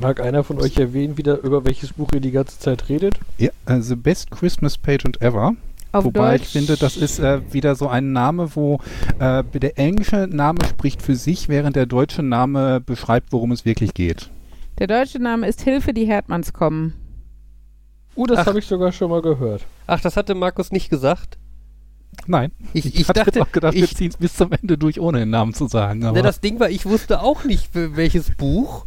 Mag 0.00 0.20
einer 0.20 0.44
von 0.44 0.60
euch 0.60 0.76
erwähnen, 0.76 1.18
wieder 1.18 1.40
über 1.40 1.64
welches 1.64 1.92
Buch 1.92 2.08
ihr 2.14 2.20
die 2.20 2.30
ganze 2.30 2.58
Zeit 2.60 2.88
redet? 2.88 3.18
Ja, 3.36 3.50
The 3.66 3.96
Best 3.96 4.30
Christmas 4.30 4.78
Pageant 4.78 5.20
Ever. 5.20 5.56
Auf 5.90 6.04
Wobei 6.04 6.36
Deutsch, 6.36 6.42
ich 6.42 6.48
finde, 6.50 6.76
das 6.76 6.96
ist 6.96 7.18
äh, 7.18 7.40
wieder 7.52 7.74
so 7.74 7.88
ein 7.88 8.12
Name, 8.12 8.54
wo 8.54 8.78
äh, 9.18 9.42
der 9.42 9.76
englische 9.76 10.28
Name 10.30 10.58
spricht 10.68 11.02
für 11.02 11.16
sich, 11.16 11.48
während 11.48 11.74
der 11.74 11.86
deutsche 11.86 12.22
Name 12.22 12.80
beschreibt, 12.80 13.32
worum 13.32 13.50
es 13.50 13.64
wirklich 13.64 13.92
geht. 13.92 14.30
Der 14.78 14.86
deutsche 14.86 15.18
Name 15.18 15.48
ist 15.48 15.62
Hilfe, 15.62 15.92
die 15.92 16.06
Herdmanns 16.06 16.52
kommen. 16.52 16.94
Uh, 18.14 18.26
das 18.26 18.46
habe 18.46 18.60
ich 18.60 18.66
sogar 18.66 18.92
schon 18.92 19.10
mal 19.10 19.22
gehört. 19.22 19.64
Ach, 19.88 20.00
das 20.00 20.16
hatte 20.16 20.36
Markus 20.36 20.70
nicht 20.70 20.90
gesagt. 20.90 21.38
Nein, 22.26 22.52
Ich, 22.72 22.86
ich, 22.86 23.00
ich 23.00 23.08
hatte 23.08 23.24
dachte, 23.24 23.42
auch 23.42 23.50
gedacht, 23.50 23.74
wir 23.74 23.84
ich, 23.84 23.96
ziehen 23.96 24.10
es 24.10 24.16
bis 24.16 24.34
zum 24.34 24.52
Ende 24.52 24.78
durch, 24.78 25.00
ohne 25.00 25.20
den 25.20 25.30
Namen 25.30 25.54
zu 25.54 25.66
sagen. 25.66 26.04
Aber 26.04 26.18
ne, 26.18 26.22
das 26.22 26.40
Ding 26.40 26.60
war, 26.60 26.70
ich 26.70 26.86
wusste 26.86 27.20
auch 27.20 27.44
nicht, 27.44 27.72
für 27.72 27.96
welches 27.96 28.30
Buch. 28.36 28.86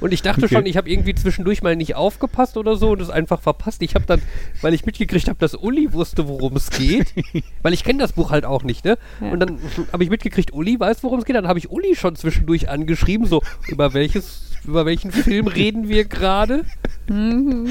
Und 0.00 0.12
ich 0.12 0.22
dachte 0.22 0.44
Okay. 0.44 0.54
schon, 0.54 0.66
ich 0.66 0.76
habe 0.76 0.88
irgendwie 0.88 1.14
zwischendurch 1.14 1.62
mal 1.62 1.76
nicht 1.76 1.94
aufgepasst 1.94 2.56
oder 2.56 2.76
so 2.76 2.90
und 2.90 3.00
es 3.02 3.10
einfach 3.10 3.40
verpasst. 3.40 3.82
Ich 3.82 3.94
habe 3.94 4.06
dann, 4.06 4.22
weil 4.62 4.72
ich 4.74 4.86
mitgekriegt 4.86 5.28
habe, 5.28 5.38
dass 5.38 5.54
Uli 5.54 5.92
wusste, 5.92 6.26
worum 6.28 6.56
es 6.56 6.70
geht, 6.70 7.14
weil 7.62 7.72
ich 7.74 7.84
kenne 7.84 7.98
das 7.98 8.12
Buch 8.14 8.30
halt 8.30 8.44
auch 8.44 8.62
nicht, 8.62 8.84
ne? 8.84 8.96
Ja. 9.20 9.30
Und 9.30 9.40
dann 9.40 9.58
habe 9.92 10.02
ich 10.02 10.10
mitgekriegt, 10.10 10.52
Uli 10.52 10.78
weiß, 10.80 11.02
worum 11.04 11.18
es 11.18 11.24
geht. 11.24 11.36
Dann 11.36 11.48
habe 11.48 11.58
ich 11.58 11.70
Uli 11.70 11.94
schon 11.96 12.16
zwischendurch 12.16 12.68
angeschrieben, 12.68 13.26
so 13.26 13.42
über 13.68 13.92
welches, 13.94 14.52
über 14.64 14.86
welchen 14.86 15.12
Film 15.12 15.46
reden 15.46 15.88
wir 15.88 16.04
gerade? 16.04 16.64
Mhm. 17.08 17.70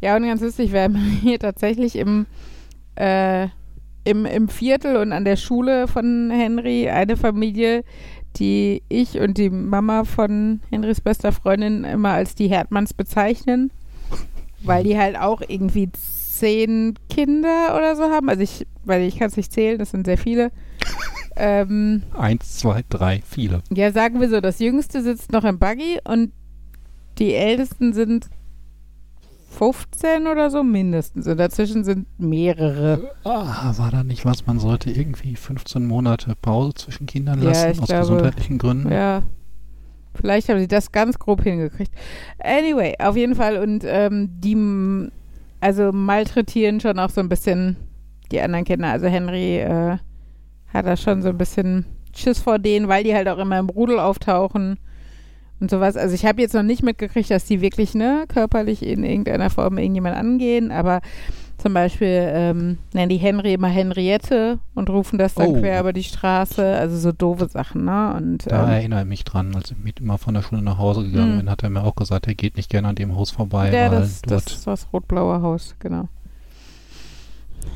Ja, 0.00 0.16
und 0.16 0.24
ganz 0.24 0.40
lustig, 0.40 0.72
wir 0.72 0.82
haben 0.82 0.96
hier 1.22 1.38
tatsächlich 1.38 1.96
im, 1.96 2.26
äh, 2.94 3.48
im, 4.04 4.24
im 4.24 4.48
Viertel 4.48 4.96
und 4.96 5.12
an 5.12 5.24
der 5.24 5.36
Schule 5.36 5.88
von 5.88 6.30
Henry 6.30 6.88
eine 6.88 7.16
Familie, 7.16 7.84
die 8.36 8.82
ich 8.88 9.18
und 9.18 9.38
die 9.38 9.50
Mama 9.50 10.04
von 10.04 10.60
Henrys 10.70 11.00
bester 11.00 11.32
Freundin 11.32 11.84
immer 11.84 12.10
als 12.10 12.34
die 12.34 12.48
Herdmanns 12.48 12.94
bezeichnen, 12.94 13.70
weil 14.62 14.84
die 14.84 14.98
halt 14.98 15.18
auch 15.18 15.40
irgendwie 15.46 15.90
zehn 15.92 16.94
Kinder 17.08 17.74
oder 17.76 17.96
so 17.96 18.04
haben. 18.04 18.28
Also 18.28 18.42
ich, 18.42 18.66
weil 18.84 19.02
ich 19.02 19.18
kann 19.18 19.28
es 19.28 19.36
nicht 19.36 19.52
zählen, 19.52 19.78
das 19.78 19.90
sind 19.90 20.06
sehr 20.06 20.18
viele. 20.18 20.52
ähm, 21.36 22.02
eins, 22.16 22.58
zwei, 22.58 22.84
drei, 22.88 23.22
viele. 23.26 23.62
ja, 23.72 23.92
sagen 23.92 24.20
wir 24.20 24.28
so, 24.28 24.40
das 24.40 24.58
Jüngste 24.58 25.02
sitzt 25.02 25.32
noch 25.32 25.44
im 25.44 25.58
Buggy 25.58 25.98
und 26.04 26.32
die 27.18 27.34
Ältesten 27.34 27.92
sind 27.92 28.28
15 29.58 30.28
oder 30.28 30.50
so 30.50 30.62
mindestens. 30.62 31.26
Und 31.26 31.36
dazwischen 31.36 31.82
sind 31.82 32.06
mehrere. 32.16 33.10
Ah, 33.24 33.72
war 33.76 33.90
da 33.90 34.04
nicht 34.04 34.24
was? 34.24 34.46
Man 34.46 34.60
sollte 34.60 34.88
irgendwie 34.90 35.34
15 35.34 35.84
Monate 35.84 36.36
Pause 36.40 36.74
zwischen 36.74 37.06
Kindern 37.06 37.42
Ja, 37.42 37.48
lassen, 37.48 37.72
ich 37.72 37.80
aus 37.80 37.88
glaube, 37.88 38.00
gesundheitlichen 38.02 38.58
Gründen. 38.58 38.92
Ja. 38.92 39.24
Vielleicht 40.14 40.48
haben 40.48 40.60
sie 40.60 40.68
das 40.68 40.92
ganz 40.92 41.18
grob 41.18 41.42
hingekriegt. 41.42 41.92
Anyway, 42.38 42.94
auf 43.00 43.16
jeden 43.16 43.34
Fall. 43.34 43.58
Und 43.58 43.82
ähm, 43.84 44.28
die, 44.40 45.10
also 45.60 45.90
malträtieren 45.90 46.78
schon 46.78 46.98
auch 47.00 47.10
so 47.10 47.20
ein 47.20 47.28
bisschen 47.28 47.76
die 48.30 48.40
anderen 48.40 48.64
Kinder. 48.64 48.92
Also 48.92 49.08
Henry 49.08 49.58
äh, 49.58 49.98
hat 50.72 50.86
da 50.86 50.96
schon 50.96 51.20
so 51.20 51.30
ein 51.30 51.38
bisschen 51.38 51.84
Schiss 52.14 52.38
vor 52.38 52.60
denen, 52.60 52.86
weil 52.86 53.02
die 53.02 53.14
halt 53.14 53.28
auch 53.28 53.38
immer 53.38 53.58
im 53.58 53.70
Rudel 53.70 53.98
auftauchen 53.98 54.78
und 55.60 55.70
sowas. 55.70 55.96
Also 55.96 56.14
ich 56.14 56.24
habe 56.26 56.40
jetzt 56.40 56.54
noch 56.54 56.62
nicht 56.62 56.82
mitgekriegt, 56.82 57.30
dass 57.30 57.44
die 57.44 57.60
wirklich 57.60 57.94
ne, 57.94 58.24
körperlich 58.28 58.82
in 58.84 59.04
irgendeiner 59.04 59.50
Form 59.50 59.78
irgendjemand 59.78 60.16
angehen, 60.16 60.70
aber 60.72 61.00
zum 61.58 61.74
Beispiel 61.74 62.22
ähm, 62.32 62.78
nennen 62.92 63.08
die 63.08 63.16
Henry 63.16 63.54
immer 63.54 63.66
Henriette 63.66 64.60
und 64.76 64.88
rufen 64.90 65.18
das 65.18 65.34
dann 65.34 65.48
Oh. 65.48 65.52
quer 65.60 65.80
über 65.80 65.92
die 65.92 66.04
Straße. 66.04 66.64
Also 66.64 66.96
so 66.98 67.10
doofe 67.10 67.48
Sachen, 67.48 67.84
ne? 67.84 68.14
Und 68.16 68.48
Da 68.48 68.62
ähm, 68.62 68.70
erinnere 68.70 69.00
ich 69.00 69.06
mich 69.08 69.24
dran, 69.24 69.52
als 69.56 69.72
ich 69.72 69.76
mit 69.76 69.98
immer 69.98 70.18
von 70.18 70.34
der 70.34 70.42
Schule 70.42 70.62
nach 70.62 70.78
Hause 70.78 71.02
gegangen 71.02 71.32
Hm. 71.32 71.38
bin, 71.38 71.50
hat 71.50 71.64
er 71.64 71.70
mir 71.70 71.82
auch 71.82 71.96
gesagt, 71.96 72.28
er 72.28 72.34
geht 72.36 72.56
nicht 72.56 72.70
gerne 72.70 72.86
an 72.86 72.94
dem 72.94 73.16
Haus 73.16 73.32
vorbei, 73.32 73.72
Ja, 73.72 73.90
weil 73.90 74.00
das, 74.00 74.22
das 74.22 74.46
ist 74.46 74.66
das 74.68 74.86
rot-blaue 74.92 75.42
Haus, 75.42 75.74
genau. 75.80 76.08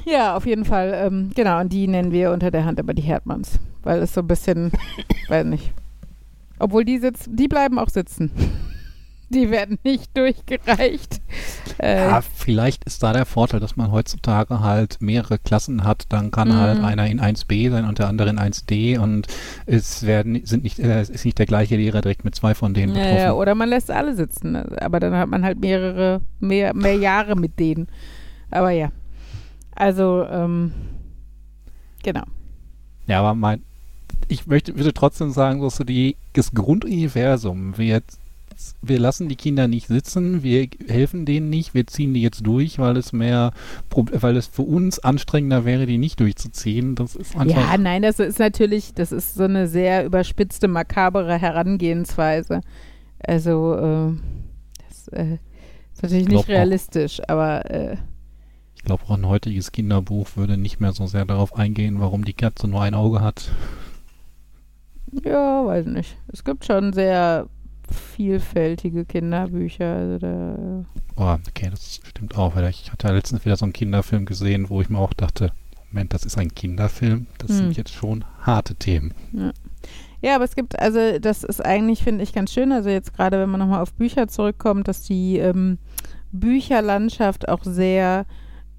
Ja, 0.04 0.36
auf 0.36 0.46
jeden 0.46 0.64
Fall, 0.64 0.92
ähm, 0.94 1.30
genau, 1.34 1.60
und 1.60 1.72
die 1.72 1.86
nennen 1.86 2.12
wir 2.12 2.30
unter 2.32 2.50
der 2.52 2.64
Hand 2.64 2.78
aber 2.80 2.94
die 2.94 3.02
Herdmanns, 3.02 3.58
weil 3.82 4.00
es 4.00 4.14
so 4.14 4.20
ein 4.20 4.26
bisschen, 4.26 4.70
weiß 5.28 5.44
nicht. 5.46 5.72
Obwohl 6.58 6.84
die 6.84 6.98
sitzen, 6.98 7.36
die 7.36 7.48
bleiben 7.48 7.78
auch 7.78 7.88
sitzen. 7.90 8.30
Die 9.34 9.50
werden 9.50 9.78
nicht 9.82 10.14
durchgereicht. 10.14 11.22
Äh, 11.78 11.96
Ja, 12.10 12.20
vielleicht 12.20 12.84
ist 12.84 13.02
da 13.02 13.14
der 13.14 13.24
Vorteil, 13.24 13.60
dass 13.60 13.76
man 13.76 13.90
heutzutage 13.90 14.60
halt 14.60 14.98
mehrere 15.00 15.38
Klassen 15.38 15.84
hat. 15.84 16.04
Dann 16.10 16.30
kann 16.30 16.48
Mhm. 16.48 16.56
halt 16.58 16.80
einer 16.84 17.06
in 17.06 17.18
1b 17.18 17.70
sein 17.70 17.86
und 17.86 17.98
der 17.98 18.08
andere 18.08 18.28
in 18.28 18.38
1d 18.38 18.98
und 18.98 19.28
es 19.64 20.04
werden 20.04 20.44
sind 20.44 20.64
nicht 20.64 20.78
äh, 20.80 21.00
es 21.00 21.08
ist 21.08 21.24
nicht 21.24 21.38
der 21.38 21.46
gleiche 21.46 21.76
Lehrer 21.76 22.02
direkt 22.02 22.26
mit 22.26 22.34
zwei 22.34 22.54
von 22.54 22.74
denen 22.74 22.92
betroffen. 22.92 23.16
ja, 23.16 23.32
oder 23.32 23.54
man 23.54 23.70
lässt 23.70 23.90
alle 23.90 24.14
sitzen, 24.14 24.54
aber 24.54 25.00
dann 25.00 25.14
hat 25.14 25.30
man 25.30 25.44
halt 25.44 25.58
mehrere, 25.60 26.20
mehr, 26.40 26.74
mehr 26.74 26.96
Jahre 26.96 27.34
mit 27.34 27.58
denen. 27.58 27.86
Aber 28.50 28.68
ja, 28.70 28.92
also, 29.74 30.26
ähm, 30.30 30.72
genau. 32.02 32.24
Ja, 33.06 33.20
aber 33.20 33.34
mein, 33.34 33.62
ich 34.32 34.46
möchte, 34.46 34.76
würde 34.76 34.92
trotzdem 34.94 35.30
sagen, 35.30 35.60
dass 35.60 35.76
so 35.76 35.84
die, 35.84 36.16
das 36.32 36.52
Grunduniversum, 36.52 37.76
wir, 37.78 37.86
jetzt- 37.86 38.18
wir 38.80 38.98
lassen 38.98 39.28
die 39.28 39.36
Kinder 39.36 39.66
nicht 39.66 39.88
sitzen, 39.88 40.42
wir 40.42 40.68
helfen 40.86 41.24
denen 41.26 41.50
nicht, 41.50 41.74
wir 41.74 41.86
ziehen 41.86 42.14
die 42.14 42.22
jetzt 42.22 42.46
durch, 42.46 42.78
weil 42.78 42.96
es 42.96 43.12
mehr, 43.12 43.52
weil 43.90 44.36
es 44.36 44.46
für 44.46 44.62
uns 44.62 44.98
anstrengender 45.00 45.64
wäre, 45.64 45.86
die 45.86 45.98
nicht 45.98 46.20
durchzuziehen. 46.20 46.94
Das 46.94 47.16
ist 47.16 47.36
einfach. 47.36 47.56
Ja, 47.72 47.76
nein, 47.78 48.02
das 48.02 48.18
ist 48.20 48.38
natürlich, 48.38 48.94
das 48.94 49.10
ist 49.10 49.34
so 49.34 49.44
eine 49.44 49.66
sehr 49.68 50.04
überspitzte, 50.04 50.68
makabere 50.68 51.38
Herangehensweise. 51.38 52.60
Also, 53.18 53.74
äh, 53.74 54.12
das 54.88 55.08
äh, 55.08 55.38
ist 55.94 56.02
natürlich 56.02 56.28
nicht 56.28 56.38
auch. 56.44 56.48
realistisch, 56.48 57.20
aber 57.28 57.68
äh, 57.70 57.96
Ich 58.76 58.84
glaube, 58.84 59.02
auch 59.06 59.10
ein 59.16 59.26
heutiges 59.26 59.72
Kinderbuch 59.72 60.28
würde 60.36 60.56
nicht 60.56 60.80
mehr 60.80 60.92
so 60.92 61.06
sehr 61.06 61.24
darauf 61.24 61.56
eingehen, 61.56 62.00
warum 62.00 62.24
die 62.24 62.32
Katze 62.34 62.68
nur 62.68 62.82
ein 62.82 62.94
Auge 62.94 63.20
hat. 63.22 63.50
Ja, 65.24 65.64
weiß 65.66 65.86
nicht. 65.86 66.16
Es 66.28 66.44
gibt 66.44 66.64
schon 66.64 66.92
sehr 66.92 67.46
vielfältige 68.16 69.04
Kinderbücher. 69.04 69.96
Also 69.96 70.18
da, 70.18 70.84
Oh, 71.16 71.36
okay, 71.48 71.68
das 71.70 72.00
stimmt 72.04 72.36
auch. 72.36 72.54
Weil 72.56 72.68
ich 72.70 72.90
hatte 72.90 73.12
letztens 73.12 73.44
wieder 73.44 73.56
so 73.56 73.64
einen 73.64 73.72
Kinderfilm 73.72 74.24
gesehen, 74.24 74.68
wo 74.70 74.80
ich 74.80 74.88
mir 74.88 74.98
auch 74.98 75.12
dachte, 75.12 75.52
Moment, 75.90 76.14
das 76.14 76.24
ist 76.24 76.38
ein 76.38 76.54
Kinderfilm. 76.54 77.26
Das 77.38 77.50
Hm. 77.50 77.56
sind 77.56 77.76
jetzt 77.76 77.92
schon 77.92 78.24
harte 78.40 78.74
Themen. 78.76 79.12
Ja, 80.22 80.36
aber 80.36 80.44
es 80.44 80.54
gibt, 80.54 80.78
also 80.78 81.18
das 81.18 81.44
ist 81.44 81.62
eigentlich, 81.64 82.02
finde 82.02 82.22
ich, 82.24 82.32
ganz 82.32 82.52
schön. 82.52 82.72
Also 82.72 82.88
jetzt 82.88 83.14
gerade, 83.14 83.38
wenn 83.40 83.50
man 83.50 83.60
nochmal 83.60 83.82
auf 83.82 83.92
Bücher 83.92 84.28
zurückkommt, 84.28 84.88
dass 84.88 85.02
die 85.02 85.36
ähm, 85.38 85.78
Bücherlandschaft 86.32 87.48
auch 87.48 87.62
sehr 87.64 88.24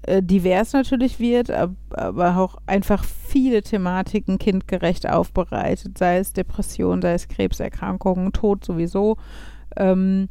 äh, 0.06 0.22
divers 0.22 0.72
natürlich 0.72 1.18
wird, 1.18 1.50
ab, 1.50 1.70
aber 1.90 2.36
auch 2.36 2.56
einfach 2.66 3.04
viele 3.04 3.62
Thematiken 3.62 4.38
kindgerecht 4.38 5.08
aufbereitet, 5.08 5.98
sei 5.98 6.18
es 6.18 6.32
Depression, 6.32 7.02
sei 7.02 7.14
es 7.14 7.28
Krebserkrankungen, 7.28 8.32
Tod 8.32 8.64
sowieso. 8.64 9.16
Ähm, 9.76 10.28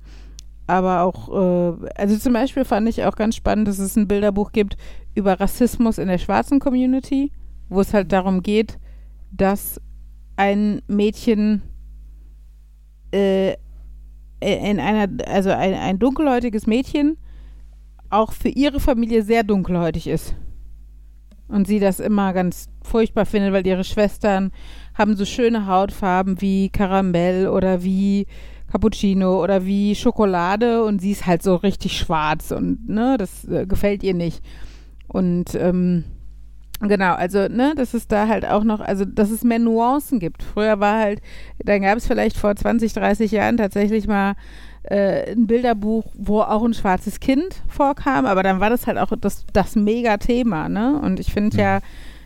aber 0.68 1.02
auch, 1.02 1.30
äh, 1.30 1.90
also 1.96 2.18
zum 2.18 2.34
Beispiel 2.34 2.66
fand 2.66 2.88
ich 2.88 3.04
auch 3.04 3.16
ganz 3.16 3.36
spannend, 3.36 3.68
dass 3.68 3.80
es 3.80 3.96
ein 3.96 4.08
Bilderbuch 4.08 4.52
gibt 4.52 4.78
über 5.16 5.40
Rassismus 5.40 5.98
in 5.98 6.08
der 6.08 6.18
schwarzen 6.18 6.60
Community, 6.60 7.32
wo 7.70 7.82
es 7.82 7.94
halt 7.94 8.12
darum 8.12 8.44
geht, 8.44 8.80
dass 9.32 9.82
ein 10.36 10.82
Mädchen 10.88 11.62
äh, 13.12 13.56
in 14.40 14.80
einer, 14.80 15.08
also 15.28 15.52
ein, 15.52 15.74
ein 15.74 16.00
dunkelhäutiges 16.00 16.68
Mädchen 16.68 17.18
auch 18.14 18.32
für 18.32 18.50
ihre 18.50 18.80
Familie 18.80 19.24
sehr 19.24 19.44
dunkelhäutig 19.44 20.08
ist. 20.08 20.36
Und 21.48 21.68
sie 21.68 21.80
das 21.80 22.00
immer 22.00 22.34
ganz 22.34 22.68
furchtbar 22.84 23.26
findet, 23.26 23.54
weil 23.54 23.68
ihre 23.68 23.84
Schwestern 23.84 24.52
haben 24.96 25.16
so 25.16 25.26
schöne 25.26 25.68
Hautfarben 25.68 26.42
wie 26.42 26.70
Karamell 26.70 27.48
oder 27.48 27.84
wie 27.84 28.28
Cappuccino 28.72 29.44
oder 29.44 29.66
wie 29.66 29.94
Schokolade 29.94 30.84
und 30.84 31.00
sie 31.00 31.12
ist 31.12 31.28
halt 31.28 31.44
so 31.44 31.56
richtig 31.56 31.98
schwarz 31.98 32.52
und 32.52 32.90
ne, 32.90 33.18
das 33.20 33.46
äh, 33.46 33.68
gefällt 33.68 34.04
ihr 34.04 34.14
nicht. 34.14 34.42
Und 35.08 35.54
ähm, 35.56 36.06
Genau, 36.88 37.14
also, 37.14 37.48
ne, 37.48 37.74
dass 37.78 37.94
es 37.94 38.08
da 38.08 38.28
halt 38.28 38.46
auch 38.46 38.66
noch, 38.66 38.82
also, 38.82 39.06
dass 39.06 39.32
es 39.32 39.44
mehr 39.44 39.60
Nuancen 39.60 40.20
gibt. 40.20 40.44
Früher 40.44 40.82
war 40.82 41.00
halt, 41.00 41.22
dann 41.60 41.82
gab 41.82 41.98
es 41.98 42.06
vielleicht 42.06 42.36
vor 42.36 42.54
20, 42.54 42.92
30 42.94 43.32
Jahren 43.32 43.56
tatsächlich 43.56 44.06
mal 44.06 44.34
äh, 44.84 45.32
ein 45.32 45.48
Bilderbuch, 45.48 46.06
wo 46.14 46.42
auch 46.42 46.64
ein 46.64 46.74
schwarzes 46.74 47.20
Kind 47.20 47.62
vorkam, 47.68 48.26
aber 48.26 48.44
dann 48.44 48.60
war 48.60 48.70
das 48.70 48.88
halt 48.88 48.98
auch 48.98 49.12
das, 49.20 49.46
das 49.54 49.76
Mega-Thema, 49.76 50.70
ne? 50.70 51.00
Und 51.02 51.20
ich 51.20 51.32
finde 51.32 51.58
ja, 51.58 51.80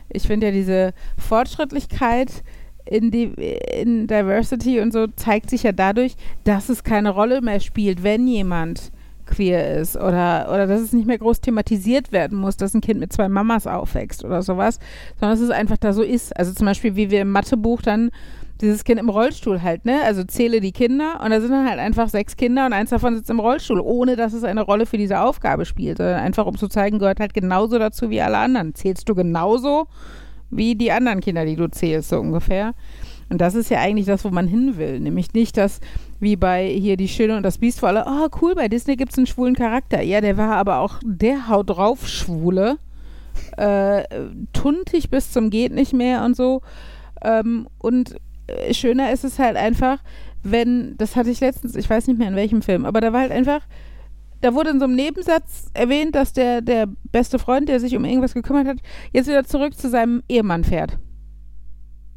ich 0.10 0.24
finde 0.24 0.48
ja 0.48 0.52
diese 0.52 0.94
Fortschrittlichkeit 1.18 2.44
in, 2.86 3.12
die, 3.12 3.26
in 3.74 4.08
Diversity 4.08 4.80
und 4.80 4.94
so 4.94 5.08
zeigt 5.08 5.50
sich 5.50 5.64
ja 5.64 5.72
dadurch, 5.72 6.16
dass 6.46 6.70
es 6.70 6.84
keine 6.84 7.10
Rolle 7.10 7.42
mehr 7.42 7.60
spielt, 7.60 8.04
wenn 8.04 8.28
jemand 8.28 8.92
queer 9.28 9.78
ist 9.78 9.98
oder, 9.98 10.48
oder 10.50 10.68
dass 10.68 10.82
es 10.82 10.94
nicht 10.94 11.06
mehr 11.06 11.18
groß 11.18 11.42
thematisiert 11.42 12.12
werden 12.12 12.38
muss, 12.38 12.58
dass 12.58 12.74
ein 12.74 12.82
Kind 12.82 13.00
mit 13.00 13.12
zwei 13.12 13.28
Mamas 13.30 13.68
aufwächst 13.68 14.24
oder 14.24 14.42
sowas, 14.42 14.80
sondern 15.20 15.38
dass 15.38 15.46
es 15.46 15.52
einfach 15.52 15.78
da 15.78 15.94
so 15.94 16.02
ist. 16.02 16.36
Also 16.38 16.54
zum 16.54 16.66
Beispiel, 16.66 16.96
wie 16.96 17.12
wir 17.12 17.22
im 17.22 17.32
Mathebuch 17.32 17.82
dann 17.82 18.10
dieses 18.62 18.84
Kind 18.84 19.00
im 19.00 19.10
Rollstuhl 19.10 19.62
halt, 19.62 19.86
ne? 19.86 20.02
Also 20.04 20.24
zähle 20.24 20.62
die 20.62 20.72
Kinder 20.72 21.20
und 21.24 21.32
da 21.32 21.40
sind 21.40 21.52
dann 21.52 21.70
halt 21.70 21.80
einfach 21.80 22.10
sechs 22.10 22.36
Kinder 22.36 22.66
und 22.66 22.74
eins 22.74 22.90
davon 22.90 23.16
sitzt 23.16 23.30
im 23.30 23.40
Rollstuhl, 23.40 23.80
ohne 23.80 24.16
dass 24.16 24.34
es 24.34 24.44
eine 24.44 24.62
Rolle 24.62 24.86
für 24.86 24.98
diese 24.98 25.20
Aufgabe 25.20 25.66
spielt, 25.66 25.98
sondern 25.98 26.20
einfach 26.20 26.46
um 26.46 26.58
zu 26.58 26.68
zeigen, 26.68 27.00
gehört 27.00 27.20
halt 27.20 27.34
genauso 27.34 27.78
dazu 27.80 28.10
wie 28.10 28.22
alle 28.22 28.38
anderen. 28.38 28.74
Zählst 28.76 29.08
du 29.10 29.16
genauso 29.16 29.88
wie 30.50 30.76
die 30.76 30.92
anderen 30.92 31.20
Kinder, 31.20 31.46
die 31.46 31.56
du 31.56 31.70
zählst, 31.70 32.10
so 32.10 32.20
ungefähr. 32.20 32.74
Und 33.30 33.42
das 33.42 33.56
ist 33.56 33.70
ja 33.70 33.80
eigentlich 33.80 34.06
das, 34.06 34.24
wo 34.24 34.30
man 34.30 34.48
hin 34.48 34.78
will. 34.78 35.00
Nämlich 35.00 35.34
nicht 35.34 35.58
das, 35.58 35.82
wie 36.20 36.36
bei 36.36 36.68
hier 36.68 36.96
die 36.96 37.10
Schöne 37.10 37.36
und 37.36 37.44
das 37.44 37.58
Biest, 37.58 37.82
wo 37.82 37.88
alle, 37.88 38.06
oh 38.08 38.28
cool, 38.42 38.56
bei 38.56 38.70
Disney 38.70 38.96
gibt 38.96 39.12
es 39.12 39.18
einen 39.18 39.28
schwulen 39.28 39.56
Charakter. 39.56 40.02
Ja, 40.02 40.22
der 40.22 40.38
war 40.38 40.56
aber 40.56 40.80
auch 40.80 41.00
der 41.04 41.50
Haut 41.50 41.70
drauf 41.70 42.08
Schwule. 42.08 42.78
Äh, 43.58 44.04
tuntig 44.54 45.10
bis 45.10 45.32
zum 45.32 45.50
geht 45.50 45.74
nicht 45.74 45.94
mehr 45.94 46.24
und 46.24 46.36
so. 46.36 46.62
Ähm, 47.22 47.68
und 47.80 48.16
schöner 48.72 49.12
ist 49.12 49.24
es 49.24 49.40
halt 49.40 49.58
einfach, 49.58 50.00
wenn, 50.44 50.96
das 50.98 51.16
hatte 51.16 51.30
ich 51.30 51.40
letztens, 51.40 51.76
ich 51.76 51.90
weiß 51.90 52.08
nicht 52.08 52.18
mehr 52.18 52.28
in 52.30 52.36
welchem 52.36 52.62
Film, 52.62 52.86
aber 52.86 53.02
da 53.02 53.12
war 53.14 53.22
halt 53.22 53.32
einfach, 53.32 53.62
da 54.42 54.54
wurde 54.54 54.70
in 54.70 54.80
so 54.80 54.86
einem 54.86 54.96
Nebensatz 54.96 55.70
erwähnt, 55.74 56.16
dass 56.16 56.34
der, 56.34 56.62
der 56.62 56.88
beste 57.12 57.40
Freund, 57.40 57.68
der 57.70 57.80
sich 57.80 57.96
um 57.96 58.06
irgendwas 58.06 58.34
gekümmert 58.34 58.68
hat, 58.68 58.78
jetzt 59.12 59.28
wieder 59.28 59.44
zurück 59.44 59.78
zu 59.78 59.90
seinem 59.90 60.24
Ehemann 60.30 60.64
fährt. 60.64 61.00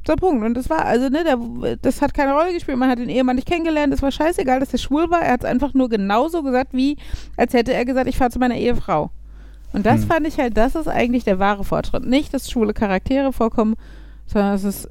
So, 0.06 0.16
Punkt. 0.16 0.44
Und 0.44 0.54
das 0.54 0.70
war, 0.70 0.84
also, 0.86 1.08
ne, 1.08 1.24
der, 1.24 1.76
das 1.82 2.00
hat 2.00 2.14
keine 2.14 2.32
Rolle 2.32 2.54
gespielt. 2.54 2.78
Man 2.78 2.88
hat 2.88 2.98
den 2.98 3.10
Ehemann 3.10 3.36
nicht 3.36 3.46
kennengelernt. 3.48 3.92
Es 3.92 4.00
war 4.00 4.10
scheißegal, 4.10 4.58
dass 4.58 4.72
er 4.72 4.78
schwul 4.78 5.10
war. 5.10 5.20
Er 5.20 5.32
hat 5.32 5.44
es 5.44 5.50
einfach 5.50 5.74
nur 5.74 5.90
genauso 5.90 6.42
gesagt, 6.42 6.72
wie 6.72 6.96
als 7.36 7.52
hätte 7.52 7.74
er 7.74 7.84
gesagt, 7.84 8.08
ich 8.08 8.16
fahre 8.16 8.30
zu 8.30 8.38
meiner 8.38 8.56
Ehefrau. 8.56 9.10
Und 9.72 9.84
das 9.84 10.02
Hm. 10.02 10.08
fand 10.08 10.26
ich 10.26 10.38
halt, 10.38 10.56
das 10.56 10.74
ist 10.74 10.88
eigentlich 10.88 11.24
der 11.24 11.38
wahre 11.38 11.64
Fortschritt. 11.64 12.06
Nicht, 12.06 12.32
dass 12.32 12.50
schwule 12.50 12.72
Charaktere 12.72 13.32
vorkommen, 13.32 13.76
sondern 14.26 14.54
es 14.54 14.64
ist, 14.64 14.88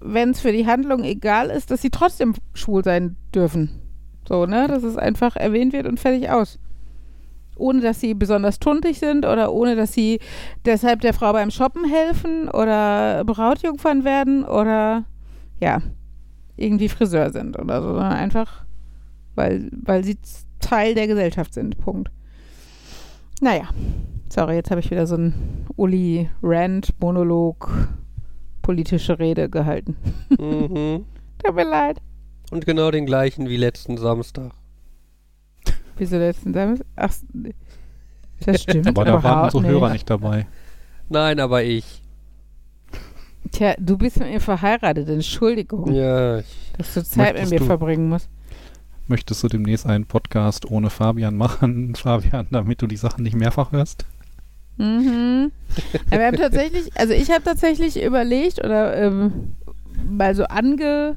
wenn 0.00 0.30
es 0.30 0.40
für 0.40 0.52
die 0.52 0.66
Handlung 0.66 1.04
egal 1.04 1.50
ist, 1.50 1.70
dass 1.70 1.82
sie 1.82 1.90
trotzdem 1.90 2.34
schwul 2.54 2.84
sein 2.84 3.16
dürfen. 3.34 3.80
So, 4.28 4.46
ne, 4.46 4.68
dass 4.68 4.82
es 4.82 4.96
einfach 4.96 5.36
erwähnt 5.36 5.72
wird 5.72 5.86
und 5.86 6.00
fertig 6.00 6.30
aus 6.30 6.58
ohne 7.56 7.80
dass 7.80 8.00
sie 8.00 8.14
besonders 8.14 8.58
tuntig 8.58 8.98
sind 8.98 9.24
oder 9.24 9.52
ohne 9.52 9.76
dass 9.76 9.92
sie 9.92 10.20
deshalb 10.64 11.00
der 11.00 11.14
Frau 11.14 11.32
beim 11.32 11.50
Shoppen 11.50 11.84
helfen 11.84 12.48
oder 12.48 13.24
Brautjungfern 13.24 14.04
werden 14.04 14.44
oder 14.44 15.04
ja, 15.60 15.80
irgendwie 16.56 16.88
Friseur 16.88 17.30
sind 17.30 17.58
oder 17.58 17.82
so, 17.82 17.88
sondern 17.88 18.12
einfach, 18.12 18.64
weil, 19.34 19.70
weil 19.72 20.04
sie 20.04 20.18
Teil 20.60 20.94
der 20.94 21.06
Gesellschaft 21.06 21.54
sind. 21.54 21.78
Punkt. 21.78 22.10
Naja, 23.40 23.68
sorry, 24.28 24.54
jetzt 24.54 24.70
habe 24.70 24.80
ich 24.80 24.90
wieder 24.90 25.06
so 25.06 25.16
einen 25.16 25.66
Uli-Rant-Monolog, 25.76 27.88
politische 28.64 29.18
Rede 29.20 29.48
gehalten. 29.48 29.96
Mhm. 30.30 31.04
Tut 31.44 31.54
mir 31.54 31.64
leid. 31.64 32.00
Und 32.50 32.66
genau 32.66 32.90
den 32.90 33.06
gleichen 33.06 33.48
wie 33.48 33.56
letzten 33.56 33.96
Samstag. 33.96 34.52
Wieso 35.96 36.16
letzten 36.18 36.52
Samstag? 36.52 36.86
Ach, 36.96 37.12
das 38.44 38.62
stimmt. 38.62 38.88
Aber 38.88 39.04
da 39.04 39.22
waren 39.22 39.44
unsere 39.44 39.66
Hörer 39.72 39.90
nicht 39.92 40.08
dabei. 40.10 40.46
Nein, 41.08 41.38
aber 41.38 41.62
ich. 41.62 42.02
Tja, 43.52 43.74
du 43.78 43.96
bist 43.98 44.18
mit 44.18 44.28
mir 44.30 44.40
verheiratet, 44.40 45.08
Entschuldigung, 45.08 45.92
Ja, 45.92 46.38
ich, 46.38 46.72
dass 46.78 46.94
du 46.94 47.04
Zeit 47.04 47.38
mit 47.38 47.50
mir 47.50 47.58
du- 47.60 47.66
verbringen 47.66 48.08
musst. 48.08 48.28
Möchtest 49.06 49.42
du 49.42 49.48
demnächst 49.48 49.84
einen 49.86 50.06
Podcast 50.06 50.70
ohne 50.70 50.88
Fabian 50.88 51.36
machen, 51.36 51.94
Fabian, 51.96 52.46
damit 52.50 52.80
du 52.80 52.86
die 52.86 52.96
Sachen 52.96 53.22
nicht 53.22 53.36
mehrfach 53.36 53.70
hörst? 53.72 54.06
Mhm. 54.76 55.52
Ja, 56.10 56.18
wir 56.18 56.26
haben 56.26 56.36
tatsächlich, 56.36 56.90
also 56.96 57.12
ich 57.12 57.30
habe 57.30 57.42
tatsächlich 57.42 58.02
überlegt 58.02 58.64
oder 58.64 58.96
ähm, 58.96 59.54
mal 60.08 60.34
so 60.34 60.44
angedacht 60.44 61.16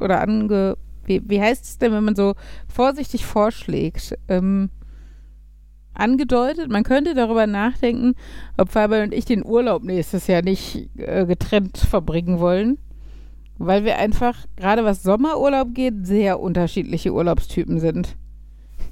oder 0.00 0.20
ange, 0.20 0.76
wie, 1.04 1.22
wie 1.24 1.40
heißt 1.40 1.64
es 1.64 1.78
denn, 1.78 1.92
wenn 1.92 2.04
man 2.04 2.16
so 2.16 2.34
vorsichtig 2.68 3.24
vorschlägt, 3.24 4.16
ähm, 4.28 4.70
angedeutet, 5.94 6.70
man 6.70 6.84
könnte 6.84 7.14
darüber 7.14 7.46
nachdenken, 7.46 8.14
ob 8.56 8.70
Fabian 8.70 9.04
und 9.04 9.14
ich 9.14 9.24
den 9.24 9.44
Urlaub 9.44 9.82
nächstes 9.82 10.26
Jahr 10.26 10.42
nicht 10.42 10.88
äh, 10.96 11.26
getrennt 11.26 11.76
verbringen 11.76 12.38
wollen, 12.38 12.78
weil 13.58 13.84
wir 13.84 13.98
einfach, 13.98 14.46
gerade 14.56 14.84
was 14.84 15.02
Sommerurlaub 15.02 15.74
geht, 15.74 16.06
sehr 16.06 16.40
unterschiedliche 16.40 17.12
Urlaubstypen 17.12 17.80
sind. 17.80 18.16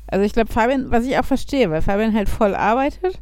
Also 0.08 0.24
ich 0.24 0.32
glaube, 0.32 0.52
Fabian, 0.52 0.90
was 0.90 1.06
ich 1.06 1.18
auch 1.18 1.24
verstehe, 1.24 1.70
weil 1.70 1.82
Fabian 1.82 2.14
halt 2.14 2.28
voll 2.28 2.54
arbeitet, 2.54 3.20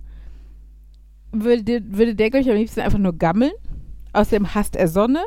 würde, 1.43 1.83
würde 1.87 2.15
der, 2.15 2.31
glaube 2.31 2.43
ich, 2.43 2.51
am 2.51 2.57
liebsten 2.57 2.81
einfach 2.81 2.99
nur 2.99 3.17
gammeln. 3.17 3.53
Außerdem 4.13 4.55
hasst 4.55 4.77
er 4.77 4.89
Sonne 4.89 5.23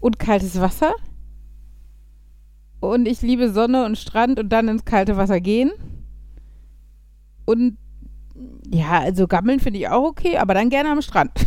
und 0.00 0.18
kaltes 0.18 0.60
Wasser. 0.60 0.92
Und 2.80 3.06
ich 3.06 3.22
liebe 3.22 3.50
Sonne 3.52 3.84
und 3.84 3.96
Strand 3.96 4.38
und 4.40 4.48
dann 4.48 4.68
ins 4.68 4.84
kalte 4.84 5.16
Wasser 5.16 5.40
gehen. 5.40 5.70
Und 7.44 7.78
ja, 8.70 9.00
also 9.00 9.26
gammeln 9.26 9.60
finde 9.60 9.78
ich 9.78 9.88
auch 9.88 10.04
okay, 10.04 10.36
aber 10.38 10.54
dann 10.54 10.70
gerne 10.70 10.90
am 10.90 11.02
Strand. 11.02 11.32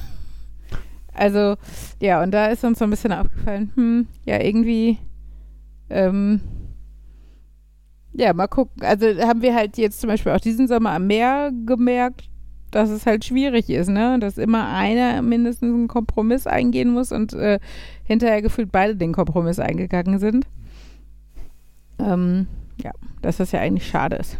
Also, 1.17 1.55
ja, 2.01 2.21
und 2.21 2.31
da 2.31 2.47
ist 2.47 2.65
uns 2.65 2.77
so 2.77 2.83
ein 2.83 2.89
bisschen 2.89 3.13
aufgefallen, 3.13 3.71
hm, 3.75 4.07
ja, 4.25 4.37
irgendwie, 4.43 4.97
ähm, 5.89 6.41
ja, 8.11 8.33
mal 8.33 8.47
gucken. 8.47 8.83
Also 8.83 9.05
haben 9.05 9.41
wir 9.41 9.55
halt 9.55 9.77
jetzt 9.77 10.01
zum 10.01 10.09
Beispiel 10.09 10.33
auch 10.33 10.41
diesen 10.41 10.67
Sommer 10.67 10.91
am 10.91 11.07
Meer 11.07 11.53
gemerkt, 11.65 12.29
dass 12.75 12.89
es 12.89 13.05
halt 13.05 13.23
schwierig 13.23 13.69
ist, 13.69 13.87
ne? 13.87 14.19
Dass 14.19 14.37
immer 14.37 14.67
einer 14.67 15.21
mindestens 15.21 15.73
einen 15.73 15.87
Kompromiss 15.87 16.45
eingehen 16.45 16.91
muss 16.91 17.13
und 17.13 17.31
äh, 17.33 17.59
hinterher 18.03 18.41
gefühlt 18.41 18.69
beide 18.69 18.97
den 18.97 19.13
Kompromiss 19.13 19.59
eingegangen 19.59 20.19
sind. 20.19 20.45
Ähm, 21.99 22.47
ja, 22.83 22.91
dass 23.21 23.37
das 23.37 23.53
ja 23.53 23.61
eigentlich 23.61 23.87
schade 23.87 24.17
ist. 24.17 24.37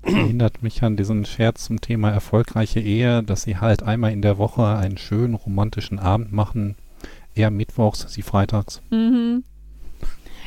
Erinnert 0.00 0.62
mich 0.62 0.82
an 0.82 0.96
diesen 0.96 1.26
Scherz 1.26 1.64
zum 1.66 1.82
Thema 1.82 2.10
erfolgreiche 2.10 2.80
Ehe, 2.80 3.22
dass 3.22 3.42
sie 3.42 3.58
halt 3.58 3.82
einmal 3.82 4.12
in 4.12 4.22
der 4.22 4.38
Woche 4.38 4.64
einen 4.64 4.96
schönen 4.96 5.34
romantischen 5.34 5.98
Abend 5.98 6.32
machen. 6.32 6.74
Er 7.34 7.50
mittwochs, 7.50 8.06
sie 8.08 8.22
freitags. 8.22 8.80
Mhm. 8.90 9.44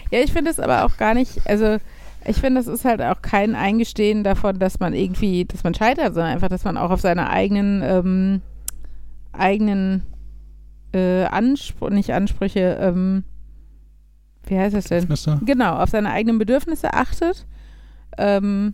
Ja, 0.10 0.22
ich 0.22 0.34
finde 0.34 0.49
es 0.49 0.60
aber 0.60 0.85
auch 0.85 0.98
gar 0.98 1.14
nicht, 1.14 1.48
also 1.48 1.77
ich 2.26 2.38
finde, 2.38 2.60
das 2.60 2.68
ist 2.68 2.85
halt 2.85 3.02
auch 3.02 3.22
kein 3.22 3.56
Eingestehen 3.56 4.23
davon, 4.23 4.60
dass 4.60 4.80
man 4.80 4.93
irgendwie, 4.93 5.45
dass 5.45 5.64
man 5.64 5.73
scheitert, 5.73 6.14
sondern 6.14 6.34
einfach, 6.34 6.49
dass 6.49 6.64
man 6.64 6.77
auch 6.77 6.91
auf 6.91 7.02
seine 7.02 7.30
eigenen, 7.30 7.81
ähm, 7.84 8.41
eigenen 9.31 10.03
äh, 10.93 11.23
Ansprüche, 11.23 11.93
nicht 11.93 12.14
Ansprüche, 12.14 12.77
ähm, 12.80 13.23
wie 14.45 14.57
heißt 14.57 14.76
das 14.76 14.85
denn? 14.85 15.02
Bedürfnisse? 15.02 15.39
Genau, 15.45 15.77
auf 15.77 15.89
seine 15.89 16.11
eigenen 16.11 16.38
Bedürfnisse 16.38 16.93
achtet. 16.93 17.45
Ähm, 18.18 18.73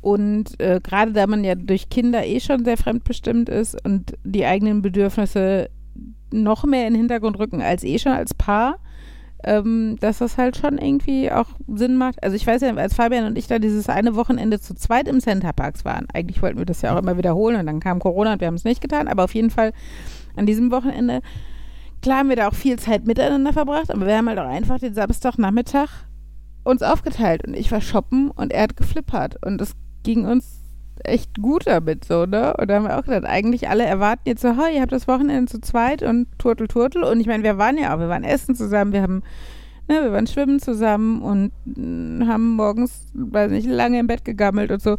und 0.00 0.60
äh, 0.60 0.80
gerade 0.82 1.12
da 1.12 1.26
man 1.26 1.44
ja 1.44 1.54
durch 1.54 1.90
Kinder 1.90 2.24
eh 2.24 2.40
schon 2.40 2.64
sehr 2.64 2.76
fremdbestimmt 2.76 3.48
ist 3.48 3.84
und 3.84 4.14
die 4.22 4.46
eigenen 4.46 4.80
Bedürfnisse 4.80 5.70
noch 6.32 6.64
mehr 6.64 6.86
in 6.86 6.94
den 6.94 7.00
Hintergrund 7.00 7.38
rücken 7.38 7.62
als 7.62 7.82
eh 7.82 7.98
schon 7.98 8.12
als 8.12 8.34
Paar, 8.34 8.78
ähm, 9.44 9.96
dass 10.00 10.18
das 10.18 10.36
halt 10.36 10.56
schon 10.56 10.78
irgendwie 10.78 11.30
auch 11.30 11.48
Sinn 11.68 11.96
macht. 11.96 12.22
Also 12.22 12.34
ich 12.34 12.46
weiß 12.46 12.62
ja, 12.62 12.74
als 12.74 12.94
Fabian 12.94 13.24
und 13.24 13.38
ich 13.38 13.46
da 13.46 13.58
dieses 13.58 13.88
eine 13.88 14.16
Wochenende 14.16 14.60
zu 14.60 14.74
zweit 14.74 15.06
im 15.08 15.20
Centerparks 15.20 15.84
waren, 15.84 16.06
eigentlich 16.12 16.42
wollten 16.42 16.58
wir 16.58 16.66
das 16.66 16.82
ja 16.82 16.94
auch 16.94 17.00
immer 17.00 17.16
wiederholen 17.16 17.58
und 17.60 17.66
dann 17.66 17.80
kam 17.80 18.00
Corona 18.00 18.32
und 18.34 18.40
wir 18.40 18.48
haben 18.48 18.54
es 18.54 18.64
nicht 18.64 18.80
getan, 18.80 19.06
aber 19.08 19.24
auf 19.24 19.34
jeden 19.34 19.50
Fall 19.50 19.72
an 20.36 20.46
diesem 20.46 20.70
Wochenende, 20.70 21.20
klar 22.02 22.18
haben 22.18 22.28
wir 22.28 22.36
da 22.36 22.48
auch 22.48 22.54
viel 22.54 22.78
Zeit 22.78 23.06
miteinander 23.06 23.52
verbracht, 23.52 23.90
aber 23.90 24.06
wir 24.06 24.16
haben 24.16 24.28
halt 24.28 24.38
auch 24.38 24.48
einfach 24.48 24.78
den 24.78 24.94
Samstagnachmittag 24.94 25.88
uns 26.64 26.82
aufgeteilt 26.82 27.46
und 27.46 27.54
ich 27.54 27.70
war 27.70 27.80
shoppen 27.80 28.30
und 28.30 28.52
er 28.52 28.64
hat 28.64 28.76
geflippert 28.76 29.36
und 29.44 29.60
es 29.60 29.72
ging 30.02 30.26
uns 30.26 30.57
echt 31.04 31.40
gut 31.40 31.66
damit 31.66 32.04
so, 32.04 32.26
ne? 32.26 32.54
Und 32.56 32.68
da 32.68 32.76
haben 32.76 32.84
wir 32.84 32.98
auch 32.98 33.04
gedacht, 33.04 33.24
eigentlich 33.24 33.68
alle 33.68 33.84
erwarten 33.84 34.22
jetzt 34.26 34.42
so, 34.42 34.56
hey, 34.56 34.76
ihr 34.76 34.82
habt 34.82 34.92
das 34.92 35.08
Wochenende 35.08 35.50
zu 35.50 35.60
zweit 35.60 36.02
und 36.02 36.26
Turtel, 36.38 36.68
Turtel. 36.68 37.04
Und 37.04 37.20
ich 37.20 37.26
meine, 37.26 37.42
wir 37.42 37.58
waren 37.58 37.78
ja 37.78 37.94
auch, 37.94 38.00
wir 38.00 38.08
waren 38.08 38.24
essen 38.24 38.54
zusammen, 38.54 38.92
wir 38.92 39.02
haben, 39.02 39.22
ne, 39.88 40.02
wir 40.02 40.12
waren 40.12 40.26
schwimmen 40.26 40.60
zusammen 40.60 41.22
und 41.22 41.52
mh, 41.64 42.26
haben 42.26 42.56
morgens, 42.56 43.06
weiß 43.14 43.50
nicht, 43.50 43.68
lange 43.68 43.98
im 43.98 44.06
Bett 44.06 44.24
gegammelt 44.24 44.70
und 44.70 44.82
so. 44.82 44.96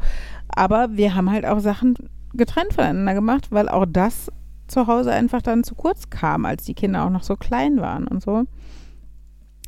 Aber 0.50 0.90
wir 0.92 1.16
haben 1.16 1.32
halt 1.32 1.46
auch 1.46 1.60
Sachen 1.60 1.96
getrennt 2.34 2.74
voneinander 2.74 3.14
gemacht, 3.14 3.52
weil 3.52 3.70
auch 3.70 3.86
das 3.88 4.32
zu 4.68 4.88
Hause 4.88 5.12
einfach 5.12 5.42
dann 5.42 5.64
zu 5.64 5.76
kurz 5.76 6.10
kam, 6.10 6.46
als 6.46 6.64
die 6.64 6.76
Kinder 6.76 7.06
auch 7.06 7.10
noch 7.10 7.24
so 7.24 7.36
klein 7.36 7.78
waren 7.78 8.08
und 8.08 8.22
so. 8.22 8.44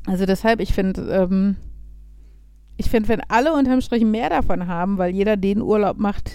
Also 0.08 0.26
deshalb, 0.26 0.60
ich 0.60 0.74
finde, 0.74 1.02
ähm, 1.12 1.58
ich 2.82 2.90
finde, 2.90 3.10
wenn 3.10 3.22
alle 3.28 3.53
unterm 3.53 3.80
Strich 3.80 4.03
mehr 4.03 4.32
davon 4.32 4.66
haben, 4.66 4.98
weil 4.98 5.14
jeder 5.14 5.38
den 5.38 5.62
Urlaub 5.62 5.99
macht, 5.99 6.32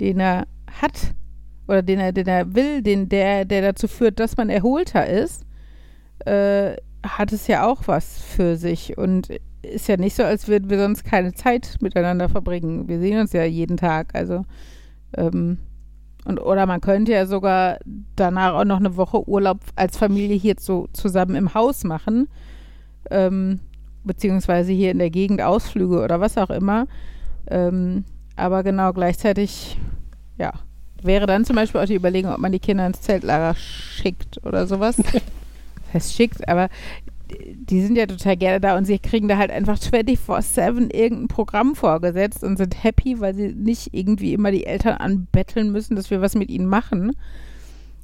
den 0.00 0.18
er 0.18 0.48
hat 0.80 1.14
oder 1.68 1.82
den 1.82 2.00
er, 2.00 2.10
den 2.10 2.26
er 2.26 2.52
will, 2.52 2.82
den, 2.82 3.08
der, 3.08 3.44
der 3.44 3.62
dazu 3.62 3.86
führt, 3.86 4.18
dass 4.18 4.36
man 4.36 4.50
erholter 4.50 5.06
ist, 5.06 5.46
äh, 6.26 6.74
hat 7.06 7.32
es 7.32 7.46
ja 7.46 7.64
auch 7.64 7.82
was 7.86 8.20
für 8.20 8.56
sich 8.56 8.98
und 8.98 9.28
ist 9.62 9.86
ja 9.86 9.96
nicht 9.96 10.16
so, 10.16 10.24
als 10.24 10.48
würden 10.48 10.68
wir 10.68 10.80
sonst 10.80 11.04
keine 11.04 11.32
Zeit 11.32 11.76
miteinander 11.80 12.28
verbringen. 12.28 12.88
Wir 12.88 12.98
sehen 12.98 13.20
uns 13.20 13.32
ja 13.32 13.44
jeden 13.44 13.76
Tag, 13.76 14.16
also 14.16 14.44
ähm, 15.16 15.58
und 16.24 16.40
oder 16.40 16.66
man 16.66 16.80
könnte 16.80 17.12
ja 17.12 17.24
sogar 17.24 17.78
danach 18.16 18.54
auch 18.54 18.64
noch 18.64 18.80
eine 18.80 18.96
Woche 18.96 19.28
Urlaub 19.28 19.60
als 19.76 19.96
Familie 19.96 20.36
hier 20.36 20.56
so 20.58 20.88
zusammen 20.92 21.36
im 21.36 21.54
Haus 21.54 21.84
machen. 21.84 22.26
Ähm, 23.12 23.60
beziehungsweise 24.04 24.72
hier 24.72 24.90
in 24.90 24.98
der 24.98 25.10
Gegend 25.10 25.42
Ausflüge 25.42 26.02
oder 26.02 26.20
was 26.20 26.38
auch 26.38 26.50
immer. 26.50 26.86
Ähm, 27.48 28.04
aber 28.36 28.62
genau 28.62 28.92
gleichzeitig, 28.92 29.78
ja, 30.38 30.52
wäre 31.02 31.26
dann 31.26 31.44
zum 31.44 31.56
Beispiel 31.56 31.80
auch 31.80 31.86
die 31.86 31.96
Überlegung, 31.96 32.32
ob 32.32 32.38
man 32.38 32.52
die 32.52 32.60
Kinder 32.60 32.86
ins 32.86 33.00
Zeltlager 33.00 33.54
schickt 33.54 34.44
oder 34.44 34.66
sowas. 34.66 34.96
das 34.96 35.94
heißt 35.94 36.14
schickt, 36.14 36.48
aber 36.48 36.68
die 37.52 37.82
sind 37.82 37.96
ja 37.96 38.06
total 38.06 38.36
gerne 38.36 38.60
da 38.60 38.76
und 38.76 38.86
sie 38.86 38.98
kriegen 38.98 39.28
da 39.28 39.36
halt 39.36 39.50
einfach 39.50 39.78
24-7 39.78 40.94
irgendein 40.94 41.28
Programm 41.28 41.74
vorgesetzt 41.74 42.42
und 42.42 42.56
sind 42.56 42.82
happy, 42.82 43.20
weil 43.20 43.34
sie 43.34 43.48
nicht 43.48 43.92
irgendwie 43.92 44.32
immer 44.32 44.50
die 44.50 44.66
Eltern 44.66 44.96
anbetteln 44.96 45.70
müssen, 45.70 45.96
dass 45.96 46.10
wir 46.10 46.20
was 46.20 46.34
mit 46.34 46.50
ihnen 46.50 46.66
machen. 46.66 47.12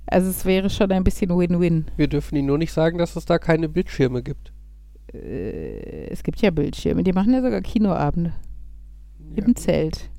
Also 0.07 0.29
es 0.29 0.45
wäre 0.45 0.69
schon 0.69 0.93
ein 0.93 1.05
bisschen 1.05 1.31
Win-Win. 1.31 1.87
wir 1.97 2.09
dürfen 2.09 2.37
ihnen 2.37 2.49
nur 2.49 2.59
nicht 2.59 2.73
sagen, 2.73 2.99
dass 2.99 3.17
es 3.17 3.25
da 3.25 3.39
keine 3.39 3.69
Bildschirme 3.69 4.23
gibt. 4.23 4.53
Äh, 5.15 6.09
es 6.09 6.23
gibt 6.23 6.41
ja 6.43 6.51
Bildschirme, 6.51 7.03
die 7.03 7.13
machen 7.13 7.33
ja 7.33 7.43
sogar 7.43 7.61
Kinoabende 7.61 8.33
Ja. 9.37 9.45
im 9.45 9.57
Zelt. 9.57 10.11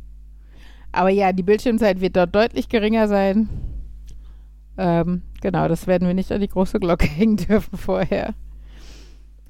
Aber 0.91 1.09
ja, 1.09 1.33
die 1.33 1.43
Bildschirmzeit 1.43 1.99
wird 2.01 2.15
dort 2.15 2.33
deutlich 2.33 2.69
geringer 2.69 3.07
sein. 3.07 3.49
Ähm, 4.77 5.23
genau, 5.41 5.67
das 5.67 5.87
werden 5.87 6.07
wir 6.07 6.13
nicht 6.13 6.31
an 6.31 6.41
die 6.41 6.47
große 6.47 6.79
Glocke 6.79 7.05
hängen 7.07 7.37
dürfen 7.37 7.77
vorher. 7.77 8.33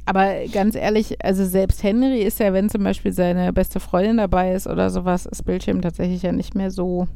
Aber 0.07 0.33
ganz 0.51 0.75
ehrlich, 0.75 1.23
also 1.25 1.45
selbst 1.45 1.81
Henry 1.81 2.19
ist 2.21 2.39
ja, 2.39 2.53
wenn 2.53 2.69
zum 2.69 2.83
Beispiel 2.83 3.11
seine 3.11 3.51
beste 3.53 3.79
Freundin 3.79 4.17
dabei 4.17 4.53
ist 4.53 4.67
oder 4.67 4.91
sowas, 4.91 5.25
ist 5.25 5.43
Bildschirm 5.45 5.81
tatsächlich 5.81 6.21
ja 6.21 6.31
nicht 6.31 6.53
mehr 6.53 6.69
so 6.69 7.07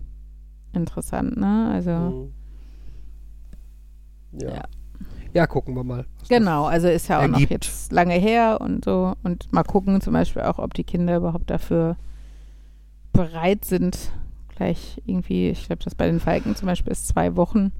interessant, 0.74 1.38
ne? 1.38 1.70
Also. 1.72 1.92
Mhm. 1.92 2.34
Ja. 4.42 4.54
Ja. 4.56 4.64
Ja. 5.34 5.48
gucken 5.48 5.76
wir 5.76 5.84
mal. 5.84 6.06
Genau, 6.28 6.66
also 6.66 6.88
ist 6.88 7.08
ja 7.08 7.20
auch 7.20 7.28
noch 7.28 7.40
ergibt. 7.40 7.66
jetzt 7.66 7.92
lange 7.92 8.14
her 8.16 8.60
und 8.62 8.86
so. 8.86 9.14
Und 9.24 9.52
mal 9.52 9.64
gucken 9.64 10.02
zum 10.02 10.14
Beispiel 10.14 10.44
auch, 10.44 10.60
ob 10.60 10.74
die 10.74 10.84
Kinder 10.84 11.18
überhaupt 11.18 11.50
dafür 11.50 11.98
bereit 13.14 13.66
sind. 13.66 14.12
Gleich 14.56 15.02
irgendwie, 15.06 15.50
ich 15.50 15.66
glaube, 15.68 15.84
das 15.84 15.96
bei 15.96 16.08
den 16.08 16.20
Falken 16.20 16.56
zum 16.56 16.66
Beispiel 16.66 16.92
ist 16.92 17.08
zwei 17.08 17.36
Wochen 17.36 17.72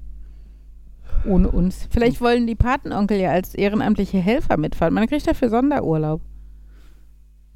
ohne 1.26 1.50
uns. 1.50 1.86
Vielleicht 1.90 2.20
wollen 2.20 2.46
die 2.46 2.54
Patenonkel 2.54 3.18
ja 3.18 3.30
als 3.30 3.54
ehrenamtliche 3.54 4.18
Helfer 4.18 4.56
mitfahren. 4.56 4.94
Man 4.94 5.06
kriegt 5.06 5.26
dafür 5.26 5.50
Sonderurlaub. 5.50 6.20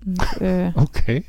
Und, 0.04 0.40
äh, 0.42 0.72
Okay. 0.76 1.24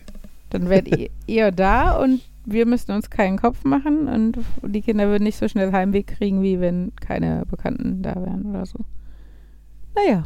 dann 0.49 0.69
werdet 0.69 0.97
ihr, 0.97 1.09
ihr 1.27 1.51
da 1.51 1.97
und 1.97 2.21
wir 2.45 2.65
müssten 2.65 2.91
uns 2.91 3.09
keinen 3.09 3.37
Kopf 3.37 3.63
machen 3.63 4.07
und 4.07 4.37
die 4.63 4.81
Kinder 4.81 5.07
würden 5.07 5.23
nicht 5.23 5.37
so 5.37 5.47
schnell 5.47 5.71
Heimweh 5.71 6.03
kriegen, 6.03 6.41
wie 6.41 6.59
wenn 6.59 6.91
keine 6.95 7.43
Bekannten 7.49 8.01
da 8.01 8.15
wären 8.15 8.45
oder 8.45 8.65
so. 8.65 8.79
Naja, 9.95 10.23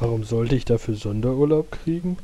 Warum 0.00 0.24
sollte 0.24 0.56
ich 0.56 0.64
dafür 0.64 0.94
Sonderurlaub 0.94 1.70
kriegen? 1.70 2.16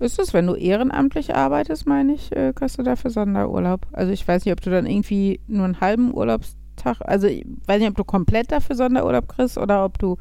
ist 0.00 0.18
es, 0.18 0.32
wenn 0.32 0.46
du 0.46 0.54
ehrenamtlich 0.54 1.34
arbeitest, 1.36 1.86
meine 1.86 2.14
ich, 2.14 2.34
äh, 2.34 2.52
kriegst 2.54 2.78
du 2.78 2.82
dafür 2.82 3.10
Sonderurlaub. 3.10 3.86
Also 3.92 4.10
ich 4.12 4.26
weiß 4.26 4.44
nicht, 4.44 4.52
ob 4.52 4.60
du 4.62 4.70
dann 4.70 4.86
irgendwie 4.86 5.40
nur 5.46 5.64
einen 5.64 5.80
halben 5.80 6.12
Urlaubstag, 6.14 6.96
also 7.00 7.26
ich 7.26 7.46
weiß 7.66 7.80
nicht, 7.80 7.90
ob 7.90 7.96
du 7.96 8.04
komplett 8.04 8.50
dafür 8.50 8.76
Sonderurlaub 8.76 9.28
kriegst 9.28 9.58
oder 9.58 9.84
ob 9.84 9.98
du 9.98 10.16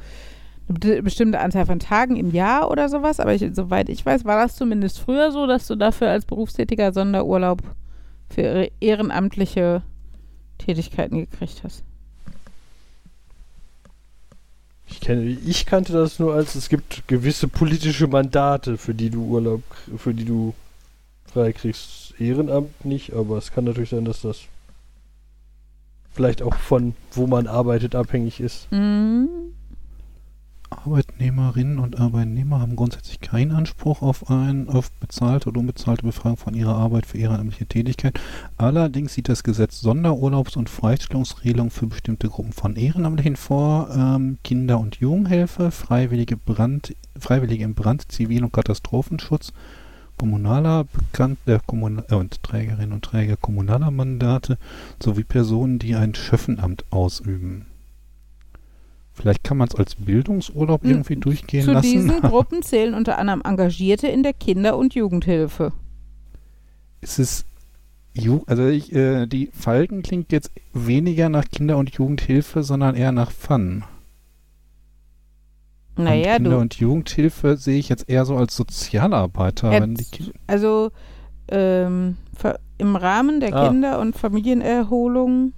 bestimmte 0.70 1.40
Anzahl 1.40 1.66
von 1.66 1.80
Tagen 1.80 2.16
im 2.16 2.32
Jahr 2.32 2.70
oder 2.70 2.90
sowas. 2.90 3.20
Aber 3.20 3.34
ich, 3.34 3.46
soweit 3.54 3.90
ich 3.90 4.06
weiß, 4.06 4.26
war 4.26 4.41
das 4.41 4.56
zumindest 4.56 5.00
früher 5.00 5.32
so, 5.32 5.48
dass 5.48 5.68
du 5.68 5.76
dafür 5.76 6.10
als 6.10 6.26
Berufstätiger 6.26 6.94
Sonderurlaub 6.94 7.62
für 8.30 8.70
ehrenamtliche 8.80 9.82
Tätigkeiten 10.60 11.18
gekriegt 11.18 11.62
hast. 11.64 11.84
Ich, 14.88 15.02
kenne, 15.02 15.24
ich 15.24 15.66
kannte 15.66 15.94
das 15.94 16.20
nur 16.20 16.34
als 16.34 16.56
es 16.56 16.70
gibt 16.70 17.08
gewisse 17.08 17.48
politische 17.48 18.08
Mandate, 18.08 18.78
für 18.78 18.94
die 18.94 19.10
du 19.10 19.24
Urlaub, 19.24 19.62
für 19.98 20.14
die 20.14 20.26
du 20.26 20.54
freikriegst. 21.32 22.16
Ehrenamt 22.20 22.86
nicht, 22.86 23.14
aber 23.14 23.38
es 23.38 23.52
kann 23.52 23.64
natürlich 23.64 23.91
sein, 23.91 24.04
dass 24.04 24.22
das 24.22 24.41
vielleicht 26.12 26.41
auch 26.41 26.56
von 26.56 26.96
wo 27.12 27.28
man 27.28 27.48
arbeitet 27.48 27.96
abhängig 27.96 28.40
ist. 28.40 28.70
Mhm. 28.72 29.54
Arbeitnehmerinnen 30.70 31.80
und 31.80 32.00
Arbeitnehmer 32.00 32.60
haben 32.60 32.76
grundsätzlich 32.76 33.20
keinen 33.20 33.52
Anspruch 33.52 34.02
auf 34.02 34.30
ein 34.30 34.70
auf 34.70 34.91
bezahlte 34.91 35.50
oder 35.50 35.60
unbezahlte 35.60 36.04
Befragung 36.04 36.38
von 36.38 36.54
ihrer 36.54 36.76
Arbeit 36.76 37.06
für 37.06 37.18
ehrenamtliche 37.18 37.66
Tätigkeit. 37.66 38.20
Allerdings 38.58 39.14
sieht 39.14 39.30
das 39.30 39.44
Gesetz 39.44 39.82
Sonderurlaubs- 39.82 40.58
und 40.58 40.70
Freistellungsregelungen 40.70 41.72
für 41.72 41.88
bestimmte 41.88 42.30
Gruppen 42.30 42.54
von 42.54 42.76
Ehrenamtlichen 42.76 43.36
vor. 43.36 43.90
Ähm, 43.96 44.38
Kinder- 44.44 44.80
und 44.80 44.98
Jugendhilfe, 44.98 45.72
Freiwillige, 45.72 46.38
Brand, 46.38 46.96
Freiwillige 47.18 47.64
im 47.64 47.74
Brand-, 47.74 48.12
Zivil- 48.12 48.44
und 48.44 48.54
Katastrophenschutz, 48.54 49.54
kommunaler 50.18 50.86
Bekannt 50.86 51.40
der 51.48 51.60
Kommun 51.60 52.04
äh, 52.10 52.16
und 52.16 52.44
Trägerinnen 52.44 52.94
und 52.94 53.06
Träger 53.06 53.38
kommunaler 53.38 53.91
Mandate 53.91 54.58
sowie 55.02 55.24
Personen, 55.24 55.80
die 55.80 55.96
ein 55.96 56.16
Schöffenamt 56.16 56.86
ausüben. 56.91 57.69
Vielleicht 59.20 59.44
kann 59.44 59.58
man 59.58 59.68
es 59.68 59.76
als 59.76 59.96
Bildungsurlaub 59.96 60.82
Hm, 60.84 60.90
irgendwie 60.91 61.16
durchgehen 61.18 61.66
Zu 61.66 61.74
lassen. 61.74 61.91
diesen 61.91 62.22
Gruppen 62.22 62.62
zählen 62.64 62.94
unter 62.94 63.18
anderem 63.18 63.41
Engagierte 63.44 64.08
in 64.08 64.24
der 64.24 64.34
Kinder- 64.34 64.78
und 64.78 64.96
Jugendhilfe. 64.96 65.74
es 67.02 67.20
ist 67.20 67.46
Ju 68.14 68.41
also 68.48 68.68
ich, 68.68 68.91
äh, 68.94 69.28
die 69.28 69.50
Falken 69.54 70.02
klingt 70.02 70.32
jetzt 70.32 70.52
weniger 70.74 71.30
nach 71.30 71.46
Kinder- 71.52 71.78
und 71.78 71.91
Jugendhilfe, 71.91 72.64
sondern 72.64 72.96
eher 72.96 73.12
nach 73.12 73.30
Fun. 73.32 73.84
Naja, 75.96 76.32
und 76.32 76.36
Kinder- 76.38 76.50
du, 76.52 76.58
und 76.58 76.76
Jugendhilfe 76.76 77.58
sehe 77.58 77.78
ich 77.78 77.90
jetzt 77.90 78.10
eher 78.10 78.26
so 78.26 78.36
als 78.38 78.56
Sozialarbeiter. 78.56 79.72
Jetzt- 79.72 79.82
wenn 79.82 79.96
die 79.96 80.04
Ki- 80.06 80.34
also 80.48 80.91
ähm, 81.50 82.16
im 82.78 82.96
Rahmen 82.96 83.40
der 83.41 83.54
Ah. 83.56 83.68
Kinder- 83.68 84.00
und 84.00 84.16
Familienerholung, 84.16 85.54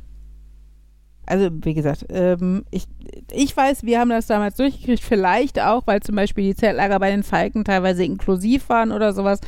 also 1.32 1.49
wie 1.64 1.74
gesagt, 1.74 2.06
ähm, 2.10 2.66
ich, 2.72 2.86
ich 3.32 3.56
weiß, 3.56 3.84
wir 3.84 3.99
haben 3.99 4.10
das 4.10 4.28
damals 4.28 4.58
durchgekriegt, 4.58 5.02
vielleicht 5.02 5.60
auch, 5.60 5.88
weil 5.88 6.02
zum 6.02 6.16
Beispiel 6.16 6.44
die 6.44 6.56
Zeltlager 6.56 6.99
bei 6.99 7.10
den 7.10 7.24
Falken 7.24 7.64
teilweise 7.64 8.03
inklusiv 8.03 8.70
waren 8.70 8.91
oder 8.91 9.14
sowas. 9.14 9.40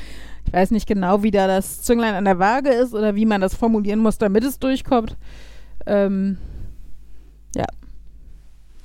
Ich 0.45 0.53
weiß 0.53 0.71
nicht 0.71 0.87
genau, 0.87 1.23
wie 1.23 1.31
da 1.31 1.47
das 1.47 1.81
Zünglein 1.81 2.15
an 2.15 2.25
der 2.25 2.39
Waage 2.39 2.69
ist 2.69 2.93
oder 2.93 3.15
wie 3.15 3.25
man 3.25 3.41
das 3.41 3.53
formulieren 3.53 3.99
muss, 3.99 4.17
damit 4.17 4.43
es 4.43 4.59
durchkommt. 4.59 5.17
Ähm, 5.85 6.37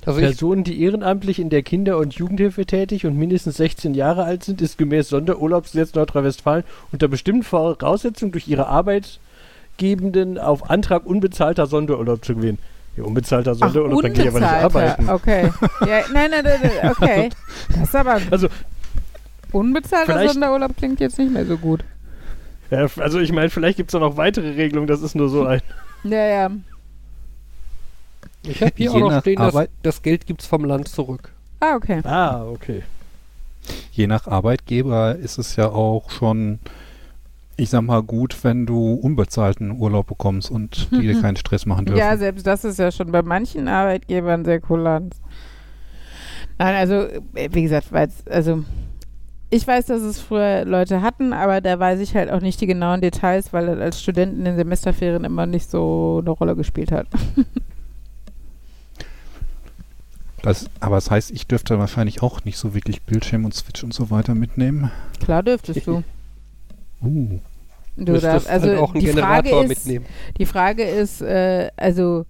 Also 0.05 0.19
ich, 0.19 0.25
Personen, 0.25 0.63
die 0.63 0.81
ehrenamtlich 0.81 1.39
in 1.39 1.49
der 1.49 1.61
Kinder- 1.61 1.97
und 1.97 2.13
Jugendhilfe 2.15 2.65
tätig 2.65 3.05
und 3.05 3.17
mindestens 3.17 3.57
16 3.57 3.93
Jahre 3.93 4.23
alt 4.23 4.43
sind, 4.43 4.61
ist 4.61 4.77
gemäß 4.77 5.09
Sonderurlaubsgesetz 5.09 5.93
Nordrhein-Westfalen 5.93 6.63
unter 6.91 7.07
bestimmten 7.07 7.43
Voraussetzungen 7.43 8.31
durch 8.31 8.47
ihre 8.47 8.67
Arbeitgebenden 8.67 10.37
auf 10.37 10.69
Antrag 10.69 11.05
unbezahlter 11.05 11.67
Sonderurlaub 11.67 12.23
zu 12.23 12.35
gewinnen. 12.35 12.59
Ja, 12.97 13.03
unbezahlter 13.03 13.51
ach, 13.51 13.55
Sonderurlaub, 13.57 14.01
dann 14.01 14.13
gehe 14.13 14.23
ich 14.23 14.29
aber 14.29 14.39
nicht 14.39 14.49
arbeiten. 14.49 15.09
Okay. 15.09 15.51
Ja, 15.81 16.01
nein, 16.13 16.31
nein, 16.31 16.43
nein, 16.43 16.59
nein, 16.61 16.91
okay. 16.91 17.29
Das 17.69 17.83
ist 17.89 17.95
aber 17.95 18.19
Also, 18.31 18.47
unbezahlter 19.51 20.27
Sonderurlaub 20.27 20.75
klingt 20.77 20.99
jetzt 20.99 21.17
nicht 21.17 21.31
mehr 21.31 21.45
so 21.45 21.57
gut. 21.57 21.83
ja, 22.71 22.87
also 22.97 23.19
ich 23.19 23.31
meine, 23.31 23.49
vielleicht 23.49 23.77
gibt 23.77 23.89
es 23.89 23.93
da 23.93 23.99
noch 23.99 24.17
weitere 24.17 24.51
Regelungen, 24.51 24.87
das 24.87 25.01
ist 25.01 25.15
nur 25.15 25.29
so 25.29 25.45
ein. 25.45 25.61
Ja, 26.03 26.25
ja. 26.25 26.51
ich 28.43 28.61
habe 28.61 28.71
hier 28.75 28.91
Je 28.91 28.95
auch 29.03 29.09
noch 29.11 29.21
stehen, 29.21 29.37
dass 29.37 29.53
Arbeit- 29.55 29.69
das 29.83 30.01
Geld 30.01 30.25
gibt's 30.25 30.45
vom 30.45 30.65
Land 30.65 30.87
zurück. 30.87 31.31
Ah, 31.59 31.75
okay. 31.75 32.01
Ah, 32.03 32.43
okay. 32.45 32.83
Je 33.91 34.07
nach 34.07 34.27
Arbeitgeber 34.27 35.15
ist 35.15 35.37
es 35.37 35.55
ja 35.55 35.69
auch 35.69 36.09
schon, 36.09 36.59
ich 37.59 37.69
sag 37.69 37.81
mal, 37.81 38.01
gut, 38.01 38.43
wenn 38.43 38.65
du 38.65 38.93
unbezahlten 38.93 39.77
Urlaub 39.77 40.07
bekommst 40.07 40.49
und 40.49 40.89
die 40.91 41.01
dir 41.01 41.21
keinen 41.21 41.35
Stress 41.35 41.65
machen 41.65 41.85
dürfen. 41.85 41.99
Ja, 41.99 42.15
selbst 42.17 42.47
das 42.47 42.63
ist 42.63 42.79
ja 42.79 42.91
schon 42.91 43.11
bei 43.11 43.21
manchen 43.21 43.67
Arbeitgebern 43.67 44.45
sehr 44.45 44.61
kulant. 44.61 45.15
Nein, 46.57 46.75
also, 46.75 46.93
äh, 47.35 47.49
wie 47.51 47.63
gesagt, 47.63 47.87
also, 48.29 48.63
ich 49.49 49.65
weiß, 49.65 49.87
dass 49.87 50.01
es 50.01 50.19
früher 50.19 50.65
Leute 50.65 51.01
hatten, 51.01 51.33
aber 51.33 51.61
da 51.61 51.79
weiß 51.79 51.99
ich 51.99 52.15
halt 52.15 52.31
auch 52.31 52.41
nicht 52.41 52.61
die 52.61 52.67
genauen 52.67 53.01
Details, 53.01 53.51
weil 53.51 53.65
das 53.65 53.79
als 53.79 54.01
Student 54.01 54.37
in 54.37 54.45
den 54.45 54.55
Semesterferien 54.55 55.23
immer 55.23 55.45
nicht 55.45 55.69
so 55.69 56.19
eine 56.21 56.29
Rolle 56.29 56.55
gespielt 56.55 56.91
hat. 56.91 57.07
Das, 60.41 60.69
aber 60.79 60.95
das 60.95 61.11
heißt, 61.11 61.31
ich 61.31 61.47
dürfte 61.47 61.79
wahrscheinlich 61.79 62.21
auch 62.21 62.45
nicht 62.45 62.57
so 62.57 62.73
wirklich 62.73 63.01
Bildschirm 63.01 63.43
und 63.43 63.53
Switch 63.53 63.83
und 63.83 63.93
so 63.93 64.09
weiter 64.09 64.35
mitnehmen. 64.35 64.89
Klar 65.19 65.43
dürftest 65.43 65.85
du. 65.85 66.01
Uh. 67.01 67.39
Du 67.97 68.17
darfst, 68.17 68.49
also 68.49 68.67
halt 68.67 68.79
auch 68.79 68.93
einen 68.93 69.01
die 69.03 69.07
Frage 69.07 69.49
Generator 69.49 69.63
ist, 69.63 69.69
mitnehmen. 69.69 70.05
Die 70.37 70.45
Frage 70.45 70.83
ist, 70.83 71.21
äh, 71.21 71.69
also 71.77 72.25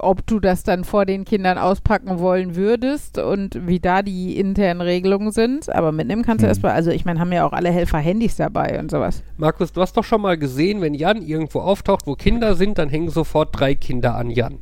ob 0.00 0.26
du 0.26 0.40
das 0.40 0.64
dann 0.64 0.82
vor 0.82 1.06
den 1.06 1.24
Kindern 1.24 1.58
auspacken 1.58 2.18
wollen 2.18 2.56
würdest 2.56 3.18
und 3.18 3.68
wie 3.68 3.78
da 3.78 4.02
die 4.02 4.36
internen 4.38 4.80
Regelungen 4.80 5.30
sind. 5.30 5.72
Aber 5.72 5.92
mitnehmen 5.92 6.22
kannst 6.22 6.42
du 6.42 6.46
Hm. 6.46 6.50
erstmal, 6.50 6.72
also 6.72 6.90
ich 6.90 7.04
meine, 7.04 7.20
haben 7.20 7.30
ja 7.32 7.46
auch 7.46 7.52
alle 7.52 7.70
Helfer 7.70 7.98
Handys 7.98 8.34
dabei 8.36 8.78
und 8.80 8.90
sowas. 8.90 9.22
Markus, 9.36 9.72
du 9.72 9.80
hast 9.80 9.96
doch 9.96 10.02
schon 10.02 10.22
mal 10.22 10.36
gesehen, 10.36 10.80
wenn 10.80 10.94
Jan 10.94 11.22
irgendwo 11.22 11.60
auftaucht, 11.60 12.06
wo 12.06 12.14
Kinder 12.16 12.56
sind, 12.56 12.78
dann 12.78 12.88
hängen 12.88 13.10
sofort 13.10 13.50
drei 13.52 13.76
Kinder 13.76 14.16
an 14.16 14.30
Jan. 14.30 14.54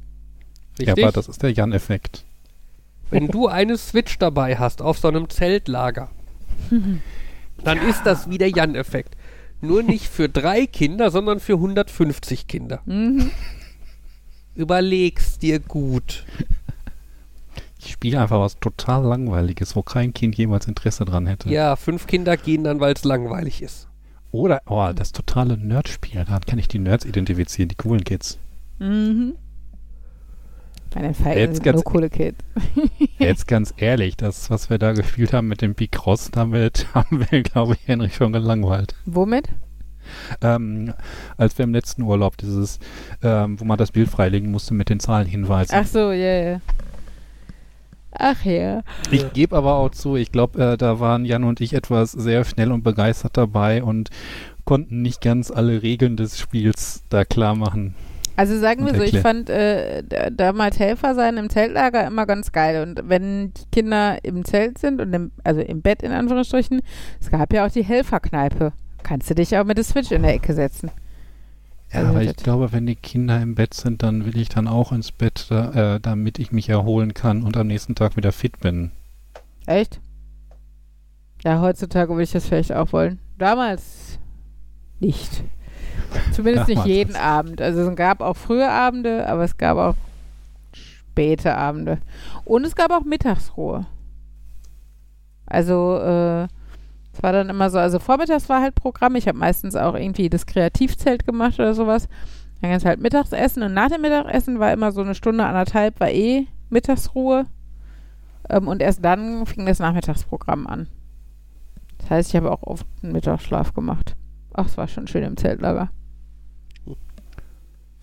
Ja, 0.79 0.89
Richtig? 0.93 1.05
aber 1.05 1.13
das 1.13 1.29
ist 1.29 1.43
der 1.43 1.53
Jan-Effekt. 1.53 2.25
Wenn 3.11 3.29
du 3.29 3.47
eine 3.47 3.77
Switch 3.79 4.19
dabei 4.19 4.57
hast 4.57 4.83
auf 4.83 4.99
so 4.99 5.09
einem 5.09 5.29
Zeltlager, 5.31 6.11
dann 7.65 7.79
ist 7.89 8.03
das 8.05 8.29
wie 8.29 8.39
der 8.39 8.51
Jan-Effekt. 8.51 9.17
Nur 9.63 9.83
nicht 9.83 10.09
für 10.09 10.29
drei 10.29 10.67
Kinder, 10.67 11.11
sondern 11.11 11.41
für 11.41 11.55
150 11.55 12.49
Kinder. 12.49 12.83
Mhm. 12.85 13.31
Überleg's 14.55 15.39
dir 15.39 15.61
gut. 15.61 16.25
Ich 17.79 17.93
spiele 17.93 18.21
einfach 18.21 18.41
was 18.41 18.59
total 18.59 19.05
Langweiliges, 19.05 19.75
wo 19.75 19.83
kein 19.83 20.13
Kind 20.13 20.37
jemals 20.37 20.67
Interesse 20.67 21.05
dran 21.05 21.27
hätte. 21.27 21.49
Ja, 21.49 21.77
fünf 21.77 22.07
Kinder 22.07 22.37
gehen 22.37 22.65
dann, 22.65 22.81
weil 22.81 22.93
es 22.95 23.05
langweilig 23.05 23.63
ist. 23.63 23.89
Oder, 24.33 24.63
oh, 24.67 24.91
das 24.95 25.13
totale 25.13 25.57
Nerd-Spiel. 25.57 26.25
Da 26.25 26.41
kann 26.41 26.59
ich 26.59 26.69
die 26.69 26.79
Nerds 26.79 27.05
identifizieren, 27.05 27.69
die 27.69 27.75
coolen 27.77 28.05
Kids. 28.05 28.39
Mhm. 28.79 29.35
Bei 30.95 31.03
den 31.03 31.15
Falken 31.15 31.39
Jetzt 31.41 31.63
ganz- 31.63 31.85
coole 31.85 32.11
Kids. 32.11 32.39
Jetzt 33.19 33.47
ganz 33.49 33.73
ehrlich, 33.77 34.17
das, 34.17 34.51
was 34.51 34.69
wir 34.71 34.79
da 34.79 34.93
gespielt 34.93 35.33
haben 35.33 35.49
mit 35.49 35.63
dem 35.63 35.75
Big 35.75 35.93
Cross, 35.93 36.31
damit 36.31 36.87
haben 36.95 37.25
wir, 37.31 37.43
glaube 37.43 37.75
ich, 37.75 37.89
Henry 37.89 38.11
schon 38.11 38.33
gelangweilt. 38.33 38.95
Womit? 39.07 39.49
Ähm, 40.41 40.93
als 41.37 41.57
wir 41.57 41.63
im 41.65 41.73
letzten 41.73 42.03
Urlaub 42.03 42.37
dieses, 42.37 42.79
ähm, 43.23 43.59
wo 43.61 43.65
man 43.65 43.79
das 43.79 43.93
Bild 43.93 44.09
freilegen 44.09 44.51
musste 44.51 44.75
mit 44.75 44.89
den 44.91 45.01
Zahlenhinweisen. 45.01 45.75
Ach 45.79 45.87
so, 45.87 46.11
ja, 46.13 46.43
ja. 46.43 46.61
Ach 48.15 48.45
ja. 48.45 48.83
Ich 49.11 49.33
gebe 49.33 49.57
aber 49.57 49.77
auch 49.77 49.91
zu, 49.91 50.17
ich 50.17 50.33
glaube, 50.33 50.63
äh, 50.73 50.77
da 50.77 51.01
waren 51.01 51.25
Jan 51.25 51.45
und 51.45 51.61
ich 51.63 51.73
etwas 51.73 52.13
sehr 52.13 52.45
schnell 52.45 52.71
und 52.71 52.83
begeistert 52.83 53.37
dabei 53.39 53.83
und 53.83 54.11
konnten 54.65 55.01
nicht 55.01 55.23
ganz 55.23 55.51
alle 55.51 55.83
Regeln 55.83 56.17
des 56.17 56.39
Spiels 56.39 57.05
da 57.09 57.25
klar 57.25 57.55
machen. 57.55 57.95
Also 58.37 58.59
sagen 58.59 58.87
wir 58.87 58.95
so, 58.95 59.03
ich 59.03 59.19
fand 59.21 59.51
äh, 59.51 60.03
da- 60.03 60.31
damals 60.31 60.79
Helfer 60.79 61.15
sein 61.15 61.37
im 61.37 61.51
Zeltlager 61.51 62.07
immer 62.07 62.25
ganz 62.27 62.51
geil. 62.53 62.83
Und 62.83 63.09
wenn 63.09 63.53
die 63.53 63.65
Kinder 63.71 64.25
im 64.25 64.45
Zelt 64.45 64.79
sind 64.79 65.01
und 65.01 65.13
im, 65.13 65.33
also 65.45 65.61
im 65.61 65.83
Bett 65.83 66.03
in 66.03 66.13
Anführungsstrichen, 66.13 66.81
es 67.21 67.31
gab 67.31 67.53
ja 67.53 67.67
auch 67.67 67.71
die 67.71 67.85
Helferkneipe. 67.85 68.73
Kannst 69.03 69.29
du 69.31 69.35
dich 69.35 69.57
auch 69.59 69.65
mit 69.65 69.77
der 69.77 69.85
Switch 69.85 70.11
in 70.13 70.23
der 70.23 70.35
Ecke 70.35 70.55
setzen. 70.55 70.91
Ja, 71.93 72.01
Also 72.01 72.11
aber 72.11 72.23
ich 72.23 72.33
das- 72.33 72.43
glaube, 72.43 72.73
wenn 72.73 72.87
die 72.87 72.97
Kinder 72.97 73.41
im 73.43 73.55
Bett 73.55 73.75
sind, 73.75 74.03
dann 74.03 74.25
will 74.25 74.39
ich 74.39 74.49
dann 74.49 74.67
auch 74.67 74.93
ins 74.93 75.13
Bett, 75.13 75.47
da, 75.51 75.97
äh, 75.97 76.01
damit 76.01 76.39
ich 76.39 76.53
mich 76.53 76.69
erholen 76.71 77.13
kann 77.13 77.43
und 77.43 77.57
am 77.57 77.67
nächsten 77.67 77.95
Tag 77.95 78.17
wieder 78.17 78.33
fit 78.33 78.61
bin. 78.61 78.93
Echt? 79.67 80.01
Ja, 81.45 81.61
heutzutage 81.61 82.11
würde 82.13 82.23
ich 82.23 82.33
das 82.33 82.47
vielleicht 82.47 82.73
auch 82.73 82.93
wollen. 82.93 83.19
Damals 83.37 84.19
nicht. 85.01 85.43
Zumindest 86.33 86.69
nicht 86.69 86.85
jeden. 86.85 87.17
Abend. 87.17 87.61
Also 87.61 87.83
es 87.83 87.97
gab 87.97 88.21
auch 88.21 88.37
frühe 88.37 88.69
Abende, 88.69 89.27
aber 89.27 89.45
es 89.45 89.57
gab 89.57 89.77
auch 89.79 89.95
späte 90.73 91.57
Abende. 91.57 91.99
Und 92.45 92.65
es 92.65 92.75
gab 92.75 92.91
auch 92.91 93.05
Mittagsruhe. 93.05 93.87
Also 95.47 95.99
äh, 95.99 96.45
es 97.13 97.23
war 97.23 97.33
dann 97.33 97.51
immer 97.51 97.69
so, 97.71 97.79
also 97.79 97.99
vormittags 97.99 98.49
war 98.49 98.63
halt 98.63 98.75
Programm. 98.75 99.17
Ich 99.17 99.29
habe 99.29 99.39
meistens 99.39 99.77
auch 99.77 99.95
irgendwie 99.95 100.31
das 100.31 100.47
Kreativzelt 100.47 101.27
gemacht 101.27 101.59
oder 101.59 101.75
sowas. 101.75 102.09
Dann 102.63 102.71
es 102.71 102.85
halt 102.85 103.01
Mittagsessen 103.01 103.63
und 103.63 103.75
nach 103.75 103.89
dem 103.89 104.01
Mittagessen 104.01 104.61
war 104.61 104.73
immer 104.73 104.93
so 104.93 105.03
eine 105.03 105.15
Stunde, 105.15 105.45
anderthalb, 105.45 105.99
war 106.01 106.11
eh 106.11 106.47
Mittagsruhe. 106.71 107.47
Ähm, 108.49 108.69
und 108.69 108.81
erst 108.81 109.05
dann 109.05 109.45
fing 109.47 109.67
das 109.67 109.81
Nachmittagsprogramm 109.81 110.67
an. 110.67 110.89
Das 111.99 112.11
heißt, 112.11 112.31
ich 112.31 112.37
habe 112.37 112.51
auch 112.51 112.63
oft 112.63 112.87
einen 113.03 113.13
Mittagsschlaf 113.13 113.75
gemacht. 113.75 114.17
Ach, 114.55 114.67
es 114.67 114.77
war 114.77 114.89
schon 114.89 115.07
schön 115.07 115.23
im 115.25 115.37
Zeltlager. 115.37 115.91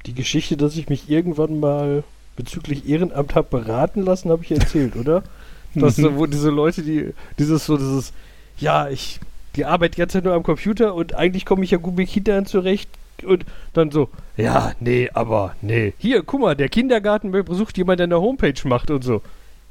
Die 0.09 0.15
Geschichte, 0.15 0.57
dass 0.57 0.75
ich 0.75 0.89
mich 0.89 1.07
irgendwann 1.07 1.59
mal 1.59 2.03
bezüglich 2.35 2.89
Ehrenamt 2.89 3.35
habe 3.35 3.47
beraten 3.59 4.01
lassen, 4.01 4.31
habe 4.31 4.43
ich 4.43 4.49
erzählt, 4.51 4.95
oder? 4.95 5.21
Dass 5.75 5.97
Mhm. 5.99 6.01
so, 6.01 6.15
wo 6.17 6.25
diese 6.25 6.49
Leute, 6.49 6.81
die 6.81 7.13
dieses 7.37 7.67
so, 7.67 7.77
dieses, 7.77 8.11
ja, 8.57 8.89
ich, 8.89 9.19
die 9.55 9.65
arbeite 9.65 9.91
die 9.95 9.99
ganze 9.99 10.13
Zeit 10.13 10.23
nur 10.23 10.33
am 10.33 10.41
Computer 10.41 10.95
und 10.95 11.13
eigentlich 11.13 11.45
komme 11.45 11.63
ich 11.63 11.69
ja 11.69 11.77
gut 11.77 11.95
mit 11.95 12.09
Kindern 12.09 12.47
zurecht 12.47 12.89
und 13.23 13.45
dann 13.73 13.91
so, 13.91 14.09
ja, 14.35 14.71
nee, 14.79 15.11
aber 15.13 15.53
nee. 15.61 15.93
Hier, 15.99 16.23
guck 16.23 16.41
mal, 16.41 16.55
der 16.55 16.69
Kindergarten 16.69 17.29
besucht 17.31 17.77
jemand, 17.77 17.99
der 17.99 18.05
eine 18.05 18.19
Homepage 18.19 18.55
macht 18.63 18.89
und 18.89 19.03
so. 19.03 19.21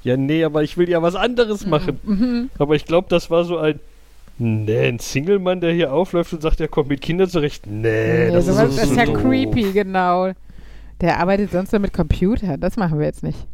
Ja, 0.04 0.16
nee, 0.16 0.44
aber 0.44 0.62
ich 0.62 0.76
will 0.76 0.88
ja 0.88 1.02
was 1.02 1.16
anderes 1.16 1.66
machen. 1.66 1.98
Mhm. 2.04 2.50
Aber 2.60 2.76
ich 2.76 2.84
glaube, 2.84 3.08
das 3.10 3.28
war 3.28 3.44
so 3.44 3.58
ein, 3.58 3.80
nee, 4.38 4.88
ein 4.88 4.98
Single-Mann, 4.98 5.60
der 5.60 5.72
hier 5.72 5.92
aufläuft 5.92 6.32
und 6.32 6.42
sagt, 6.42 6.60
er 6.60 6.68
kommt 6.68 6.88
mit 6.88 7.00
Kindern 7.00 7.28
zurecht. 7.28 7.66
Nee, 7.66 8.30
Nee, 8.30 8.30
das, 8.30 8.46
ist, 8.48 8.58
das 8.58 8.74
so 8.76 8.82
ist 8.82 8.96
ja 8.96 9.06
doof. 9.06 9.22
creepy, 9.22 9.72
genau. 9.72 10.32
Der 11.00 11.18
arbeitet 11.20 11.52
sonst 11.52 11.72
nur 11.72 11.80
mit 11.80 11.92
Computern. 11.92 12.60
Das 12.60 12.76
machen 12.76 12.98
wir 12.98 13.06
jetzt 13.06 13.22
nicht. 13.22 13.46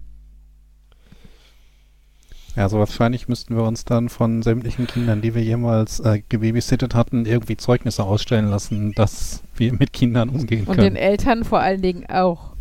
Ja, 2.56 2.69
so 2.69 2.78
wahrscheinlich 2.78 3.27
müssten 3.27 3.56
wir 3.56 3.65
uns 3.65 3.85
dann 3.85 4.09
von 4.09 4.43
sämtlichen 4.43 4.86
Kindern, 4.86 5.20
die 5.20 5.35
wir 5.35 5.43
jemals 5.43 5.98
äh, 6.01 6.23
gebabysittet 6.28 6.94
hatten, 6.94 7.27
irgendwie 7.27 7.56
Zeugnisse 7.56 8.05
ausstellen 8.05 8.47
lassen, 8.48 8.93
dass 8.93 9.43
wir 9.56 9.73
mit 9.73 9.93
Kindern 9.93 10.28
umgehen 10.28 10.65
Und 10.66 10.77
den 10.78 10.85
können. 10.94 10.97
Eltern 10.97 11.43
vor 11.44 11.59
allen 11.61 11.82
Dingen 11.82 12.06
auch. 12.09 12.53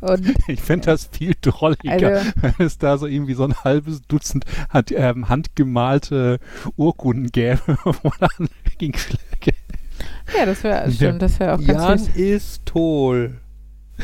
Und 0.00 0.34
Ich 0.48 0.60
fände 0.60 0.86
das 0.86 1.08
viel 1.10 1.34
drolliger, 1.40 2.18
also, 2.18 2.30
wenn 2.40 2.66
es 2.66 2.78
da 2.78 2.98
so 2.98 3.06
irgendwie 3.06 3.34
so 3.34 3.44
ein 3.44 3.54
halbes 3.64 4.02
Dutzend 4.02 4.44
hand, 4.70 4.92
ähm, 4.92 5.28
handgemalte 5.28 6.38
Urkunden 6.76 7.30
gäbe, 7.32 7.60
wo 7.84 8.10
dann 8.20 8.48
Schläge. 8.78 9.56
ja, 10.36 10.46
das 10.46 10.62
wäre 10.62 10.90
stimmt, 10.90 11.22
das 11.22 11.40
wäre 11.40 11.54
auch 11.54 11.64
ganz 11.64 11.68
Jan 11.68 11.98
süß. 11.98 12.16
ist 12.16 12.66
toll. 12.66 13.40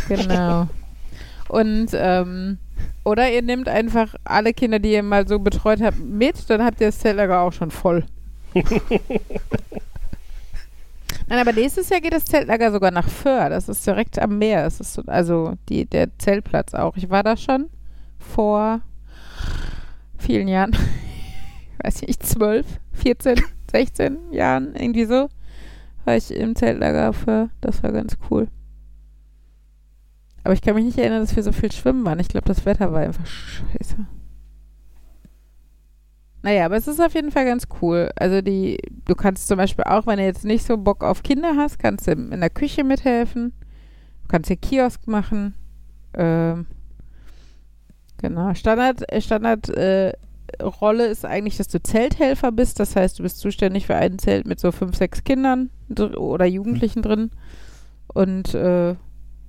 Genau. 0.08 0.68
Und, 1.48 1.90
ähm, 1.92 2.58
oder 3.04 3.30
ihr 3.30 3.42
nehmt 3.42 3.68
einfach 3.68 4.14
alle 4.24 4.52
Kinder, 4.54 4.78
die 4.78 4.92
ihr 4.92 5.02
mal 5.02 5.28
so 5.28 5.38
betreut 5.38 5.80
habt, 5.80 6.00
mit, 6.00 6.48
dann 6.50 6.64
habt 6.64 6.80
ihr 6.80 6.88
das 6.88 6.98
Zeltlager 6.98 7.40
auch 7.42 7.52
schon 7.52 7.70
voll. 7.70 8.04
Nein, 11.28 11.38
aber 11.38 11.52
nächstes 11.52 11.88
Jahr 11.88 12.00
geht 12.00 12.12
das 12.12 12.24
Zeltlager 12.24 12.72
sogar 12.72 12.90
nach 12.90 13.08
Föhr. 13.08 13.48
Das 13.48 13.68
ist 13.68 13.86
direkt 13.86 14.18
am 14.18 14.38
Meer. 14.38 14.64
Das 14.64 14.80
ist 14.80 14.94
so, 14.94 15.02
also 15.06 15.54
die, 15.68 15.86
der 15.86 16.16
Zeltplatz 16.18 16.74
auch. 16.74 16.96
Ich 16.96 17.10
war 17.10 17.22
da 17.22 17.36
schon 17.36 17.70
vor 18.18 18.80
vielen 20.18 20.48
Jahren. 20.48 20.72
Ich 20.72 21.84
weiß 21.84 22.02
nicht, 22.02 22.24
12, 22.24 22.66
14, 22.92 23.42
16 23.70 24.32
Jahren, 24.32 24.74
irgendwie 24.74 25.04
so. 25.04 25.28
War 26.04 26.16
ich 26.16 26.30
im 26.30 26.54
Zeltlager 26.54 27.12
für. 27.12 27.50
Das 27.60 27.82
war 27.82 27.92
ganz 27.92 28.16
cool. 28.30 28.48
Aber 30.44 30.52
ich 30.52 30.60
kann 30.60 30.74
mich 30.74 30.84
nicht 30.84 30.98
erinnern, 30.98 31.20
dass 31.20 31.34
wir 31.34 31.42
so 31.42 31.52
viel 31.52 31.72
schwimmen 31.72 32.04
waren. 32.04 32.20
Ich 32.20 32.28
glaube, 32.28 32.46
das 32.46 32.66
Wetter 32.66 32.92
war 32.92 33.00
einfach 33.00 33.26
scheiße. 33.26 34.06
Naja, 36.44 36.66
aber 36.66 36.76
es 36.76 36.86
ist 36.86 37.00
auf 37.00 37.14
jeden 37.14 37.30
Fall 37.30 37.46
ganz 37.46 37.68
cool. 37.80 38.10
Also 38.16 38.42
die, 38.42 38.76
du 39.06 39.14
kannst 39.14 39.48
zum 39.48 39.56
Beispiel 39.56 39.84
auch, 39.84 40.06
wenn 40.06 40.18
du 40.18 40.26
jetzt 40.26 40.44
nicht 40.44 40.66
so 40.66 40.76
Bock 40.76 41.02
auf 41.02 41.22
Kinder 41.22 41.54
hast, 41.56 41.78
kannst 41.78 42.06
du 42.06 42.12
in 42.12 42.38
der 42.38 42.50
Küche 42.50 42.84
mithelfen. 42.84 43.54
Du 44.22 44.28
kannst 44.28 44.48
hier 44.48 44.58
Kiosk 44.58 45.06
machen. 45.06 45.54
Ähm, 46.12 46.66
genau. 48.18 48.52
Standard, 48.52 49.06
Standard 49.22 49.70
äh, 49.70 50.12
Rolle 50.60 51.06
ist 51.06 51.24
eigentlich, 51.24 51.56
dass 51.56 51.68
du 51.68 51.82
Zelthelfer 51.82 52.52
bist. 52.52 52.78
Das 52.78 52.94
heißt, 52.94 53.18
du 53.18 53.22
bist 53.22 53.38
zuständig 53.38 53.86
für 53.86 53.94
ein 53.96 54.18
Zelt 54.18 54.46
mit 54.46 54.60
so 54.60 54.70
fünf, 54.70 54.96
sechs 54.96 55.24
Kindern 55.24 55.70
oder 55.88 56.44
Jugendlichen 56.44 57.00
drin. 57.00 57.30
Und 58.08 58.54
äh, 58.54 58.96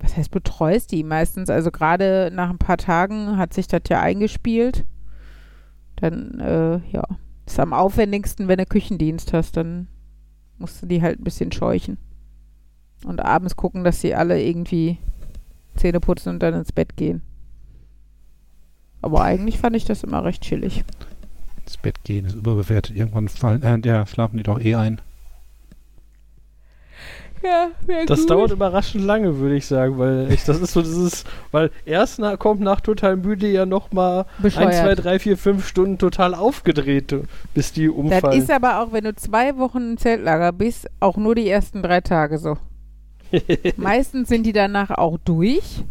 was 0.00 0.16
heißt 0.16 0.30
betreust 0.30 0.92
die 0.92 1.04
meistens? 1.04 1.50
Also 1.50 1.70
gerade 1.70 2.30
nach 2.32 2.48
ein 2.48 2.56
paar 2.56 2.78
Tagen 2.78 3.36
hat 3.36 3.52
sich 3.52 3.68
das 3.68 3.82
ja 3.90 4.00
eingespielt. 4.00 4.86
Dann, 5.96 6.40
äh, 6.40 6.80
ja, 6.90 7.04
ist 7.46 7.60
am 7.60 7.72
aufwendigsten, 7.72 8.48
wenn 8.48 8.58
du 8.58 8.66
Küchendienst 8.66 9.32
hast, 9.32 9.56
dann 9.56 9.88
musst 10.58 10.82
du 10.82 10.86
die 10.86 11.02
halt 11.02 11.20
ein 11.20 11.24
bisschen 11.24 11.52
scheuchen. 11.52 11.98
Und 13.04 13.20
abends 13.20 13.56
gucken, 13.56 13.84
dass 13.84 14.00
sie 14.00 14.14
alle 14.14 14.42
irgendwie 14.42 14.98
Zähne 15.76 16.00
putzen 16.00 16.30
und 16.30 16.42
dann 16.42 16.54
ins 16.54 16.72
Bett 16.72 16.96
gehen. 16.96 17.22
Aber 19.02 19.20
eigentlich 19.22 19.58
fand 19.58 19.76
ich 19.76 19.84
das 19.84 20.02
immer 20.02 20.24
recht 20.24 20.42
chillig. 20.42 20.84
ins 21.64 21.76
Bett 21.76 22.02
gehen 22.04 22.24
ist 22.24 22.34
überbewertet. 22.34 22.96
Irgendwann 22.96 23.28
fallen, 23.28 23.62
äh, 23.62 23.80
ja, 23.86 24.06
schlafen 24.06 24.36
die 24.38 24.42
doch 24.42 24.60
eh 24.60 24.74
ein. 24.74 25.00
Ja, 27.42 27.68
Das 28.06 28.26
dauert 28.26 28.50
überraschend 28.50 29.04
lange, 29.04 29.38
würde 29.38 29.56
ich 29.56 29.66
sagen, 29.66 29.98
weil 29.98 30.32
ich, 30.32 30.44
das 30.44 30.60
ist 30.60 30.72
so 30.72 30.82
dieses, 30.82 31.24
weil 31.52 31.70
erst 31.84 32.18
na, 32.18 32.36
kommt 32.36 32.60
nach 32.60 32.80
total 32.80 33.16
müde 33.16 33.46
ja 33.46 33.66
nochmal 33.66 34.24
1, 34.42 34.54
2, 34.54 34.64
bescheuert. 34.64 35.04
3, 35.04 35.18
4, 35.18 35.36
5 35.38 35.66
Stunden 35.66 35.98
total 35.98 36.34
aufgedreht, 36.34 37.14
bis 37.54 37.72
die 37.72 37.86
Das 37.86 37.94
umfallen. 37.94 38.40
ist 38.40 38.50
aber 38.50 38.80
auch, 38.80 38.92
wenn 38.92 39.04
du 39.04 39.14
zwei 39.14 39.56
Wochen 39.58 39.90
im 39.92 39.96
Zeltlager 39.98 40.52
bist, 40.52 40.88
auch 41.00 41.16
nur 41.16 41.34
die 41.34 41.48
ersten 41.48 41.82
drei 41.82 42.00
Tage 42.00 42.38
so. 42.38 42.56
Meistens 43.76 44.28
sind 44.28 44.44
die 44.44 44.52
danach 44.52 44.90
auch 44.90 45.18
durch. 45.24 45.84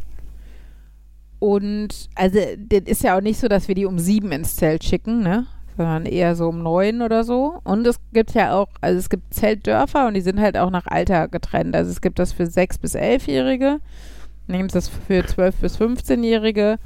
Und 1.40 2.10
also, 2.16 2.40
das 2.58 2.82
ist 2.86 3.04
ja 3.04 3.18
auch 3.18 3.22
nicht 3.22 3.40
so, 3.40 3.48
dass 3.48 3.68
wir 3.68 3.76
die 3.76 3.86
um 3.86 4.00
sieben 4.00 4.32
ins 4.32 4.56
Zelt 4.56 4.84
schicken, 4.84 5.22
ne? 5.22 5.46
Sondern 5.78 6.06
eher 6.06 6.36
so 6.36 6.50
um 6.50 6.64
neun 6.64 7.02
oder 7.02 7.24
so. 7.24 7.60
Und 7.64 7.86
es 7.86 8.00
gibt 8.14 8.34
ja 8.34 8.54
auch, 8.54 8.70
also 8.82 8.98
es 8.98 9.10
gibt 9.10 9.34
Zeltdörfer 9.34 10.08
und 10.08 10.14
die 10.14 10.22
sind 10.22 10.40
halt 10.40 10.58
auch 10.58 10.70
nach 10.70 10.88
Alter 10.88 11.28
getrennt. 11.28 11.76
Also 11.76 11.92
es 11.92 12.02
gibt 12.02 12.20
das 12.20 12.32
für 12.32 12.48
sechs 12.48 12.78
bis 12.78 12.96
elfjährige, 12.96 13.80
dann 14.48 14.66
es 14.66 14.74
das 14.74 14.88
für 14.88 15.26
zwölf 15.26 15.56
bis 15.56 15.78
15-Jährige. 15.78 16.78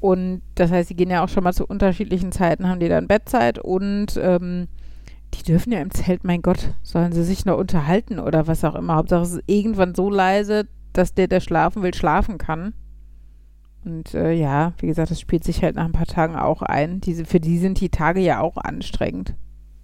Und 0.00 0.42
das 0.56 0.70
heißt, 0.70 0.90
die 0.90 0.96
gehen 0.96 1.10
ja 1.10 1.24
auch 1.24 1.28
schon 1.28 1.44
mal 1.44 1.54
zu 1.54 1.66
unterschiedlichen 1.66 2.30
Zeiten, 2.30 2.68
haben 2.68 2.80
die 2.80 2.90
dann 2.90 3.08
Bettzeit 3.08 3.58
und 3.58 4.18
ähm, 4.20 4.68
die 5.34 5.42
dürfen 5.42 5.72
ja 5.72 5.80
im 5.80 5.90
Zelt, 5.90 6.24
mein 6.24 6.42
Gott, 6.42 6.74
sollen 6.82 7.12
sie 7.12 7.24
sich 7.24 7.44
noch 7.44 7.58
unterhalten 7.58 8.18
oder 8.18 8.46
was 8.46 8.64
auch 8.64 8.74
immer. 8.74 8.96
Hauptsache 8.96 9.22
es 9.22 9.32
ist 9.32 9.44
irgendwann 9.46 9.94
so 9.94 10.10
leise, 10.10 10.66
dass 10.92 11.14
der, 11.14 11.26
der 11.28 11.40
schlafen 11.40 11.82
will, 11.82 11.94
schlafen 11.94 12.38
kann. 12.38 12.74
Und 13.84 14.14
äh, 14.14 14.32
ja, 14.32 14.72
wie 14.78 14.86
gesagt, 14.86 15.10
das 15.10 15.20
spielt 15.20 15.44
sich 15.44 15.62
halt 15.62 15.76
nach 15.76 15.84
ein 15.84 15.92
paar 15.92 16.06
Tagen 16.06 16.36
auch 16.36 16.62
ein. 16.62 17.00
Diese, 17.00 17.24
für 17.24 17.40
die 17.40 17.58
sind 17.58 17.80
die 17.80 17.90
Tage 17.90 18.20
ja 18.20 18.40
auch 18.40 18.56
anstrengend. 18.56 19.34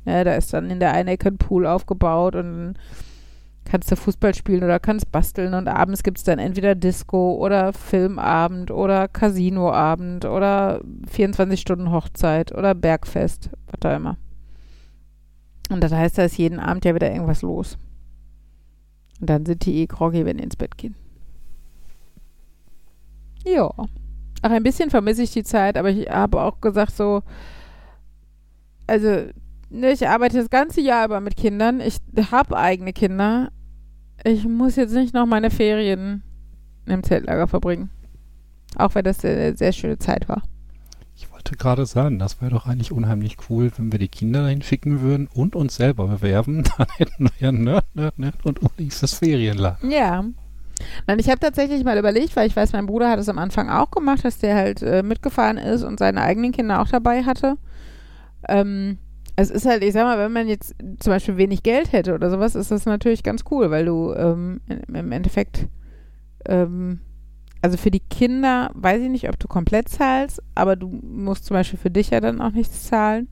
Ja, 0.06 0.24
da 0.24 0.35
ist 0.35 0.52
dann 0.55 0.70
in 0.70 0.81
der 0.81 0.93
einen 0.93 1.09
Ecke 1.09 1.28
ein 1.28 1.39
Pool 1.39 1.66
aufgebaut 1.66 2.35
und 2.35 2.74
kannst 3.64 3.90
du 3.90 3.97
Fußball 3.97 4.35
spielen 4.35 4.64
oder 4.64 4.81
kannst 4.81 5.12
basteln 5.12 5.55
und 5.55 5.68
abends 5.68 6.02
gibt 6.02 6.18
es 6.18 6.24
dann 6.24 6.39
entweder 6.39 6.74
Disco 6.74 7.35
oder 7.35 7.72
Filmabend 7.72 8.70
oder 8.70 9.06
Casinoabend 9.06 10.24
oder 10.24 10.81
24 11.09 11.60
Stunden 11.60 11.93
Hochzeit 11.93 12.52
oder 12.52 12.74
Bergfest, 12.74 13.51
was 13.66 13.81
da 13.81 13.94
immer. 13.94 14.16
Und 15.70 15.85
das 15.85 15.93
heißt, 15.93 16.18
da 16.18 16.24
ist 16.24 16.39
jeden 16.39 16.59
Abend 16.59 16.85
ja 16.85 16.94
wieder 16.94 17.12
irgendwas 17.12 17.43
los. 17.43 17.78
Und 19.20 19.31
dann 19.31 19.47
sind 19.47 19.64
die 19.66 19.77
eh 19.77 19.86
groggy, 19.86 20.24
wenn 20.24 20.39
die 20.39 20.44
ins 20.44 20.56
Bett 20.56 20.77
gehen. 20.77 20.97
Ja. 23.45 23.71
Ach, 24.43 24.51
ein 24.51 24.62
bisschen 24.62 24.91
vermisse 24.91 25.23
ich 25.23 25.33
die 25.33 25.45
Zeit, 25.45 25.77
aber 25.77 25.91
ich 25.91 26.09
habe 26.09 26.41
auch 26.41 26.61
gesagt 26.61 26.97
so, 26.97 27.23
also, 28.87 29.27
ne, 29.69 29.93
ich 29.93 30.09
arbeite 30.09 30.39
das 30.39 30.51
ganze 30.51 30.81
Jahr 30.81 31.05
über 31.05 31.21
mit 31.21 31.37
Kindern. 31.37 31.81
Ich 31.81 31.99
habe 32.33 32.57
eigene 32.57 32.93
Kinder. 32.93 33.53
Ich 34.25 34.45
muss 34.45 34.77
jetzt 34.77 34.95
nicht 34.95 35.15
noch 35.15 35.27
meine 35.27 35.51
Ferien 35.51 36.23
im 36.87 37.03
Zeltlager 37.03 37.47
verbringen. 37.47 37.91
Auch 38.77 38.95
wenn 38.95 39.05
das 39.05 39.25
eine 39.25 39.57
sehr 39.57 39.73
schöne 39.73 39.99
Zeit 39.99 40.29
war. 40.29 40.43
Ich 41.17 41.31
wollte 41.31 41.57
gerade 41.57 41.87
sagen, 41.87 42.19
das 42.19 42.41
wäre 42.41 42.51
doch 42.51 42.67
eigentlich 42.67 42.93
unheimlich 42.93 43.37
cool, 43.49 43.71
wenn 43.77 43.93
wir 43.93 43.99
die 43.99 44.09
Kinder 44.09 44.43
dahin 44.43 44.62
schicken 44.62 45.03
würden 45.03 45.29
und 45.33 45.55
uns 45.55 45.77
selber 45.77 46.07
bewerben. 46.07 46.65
Dann 46.79 46.87
hätten 46.97 47.25
wir 47.25 47.33
ja 47.39 47.53
Nerd, 47.53 47.95
Nerd, 47.95 48.19
Nerd 48.19 48.45
und 48.45 48.62
Ulis 48.62 49.01
das 49.01 49.15
Ferienland. 49.15 49.79
Ja. 49.83 50.25
Ich 51.19 51.28
habe 51.28 51.40
tatsächlich 51.40 51.85
mal 51.85 51.98
überlegt, 51.98 52.36
weil 52.36 52.47
ich 52.47 52.57
weiß, 52.57 52.73
mein 52.73 52.86
Bruder 52.86 53.11
hat 53.11 53.19
es 53.19 53.28
am 53.28 53.39
Anfang 53.39 53.69
auch 53.69 53.90
gemacht, 53.90 54.24
dass 54.24 54.39
der 54.39 54.55
halt 54.57 54.82
äh, 54.82 55.02
mitgefahren 55.02 55.59
ist 55.59 55.82
und 55.82 55.98
seine 55.98 56.23
eigenen 56.23 56.52
Kinder 56.52 56.81
auch 56.81 56.89
dabei 56.89 57.23
hatte. 57.24 57.57
Ähm, 58.48 58.98
Es 59.36 59.51
ist 59.51 59.66
halt, 59.66 59.82
ich 59.85 59.93
sag 59.94 60.05
mal, 60.05 60.19
wenn 60.19 60.32
man 60.32 60.48
jetzt 60.48 60.74
zum 60.98 61.12
Beispiel 61.12 61.36
wenig 61.39 61.62
Geld 61.62 61.93
hätte 61.93 62.15
oder 62.15 62.31
sowas, 62.31 62.55
ist 62.55 62.70
das 62.70 62.85
natürlich 62.86 63.23
ganz 63.23 63.44
cool, 63.51 63.70
weil 63.70 63.86
du 63.86 64.12
ähm, 64.15 64.61
im 64.69 64.94
im 64.94 65.12
Endeffekt, 65.12 65.66
ähm, 66.47 67.01
also 67.62 67.77
für 67.78 67.90
die 67.90 68.01
Kinder 68.01 68.70
weiß 68.74 69.02
ich 69.02 69.09
nicht, 69.11 69.28
ob 69.28 69.39
du 69.39 69.48
komplett 69.48 69.89
zahlst, 69.89 70.43
aber 70.55 70.77
du 70.77 70.89
musst 70.89 71.47
zum 71.47 71.55
Beispiel 71.55 71.78
für 71.78 71.90
dich 71.90 72.11
ja 72.11 72.20
dann 72.20 72.40
auch 72.40 72.52
nichts 72.52 72.85
zahlen. 72.85 73.28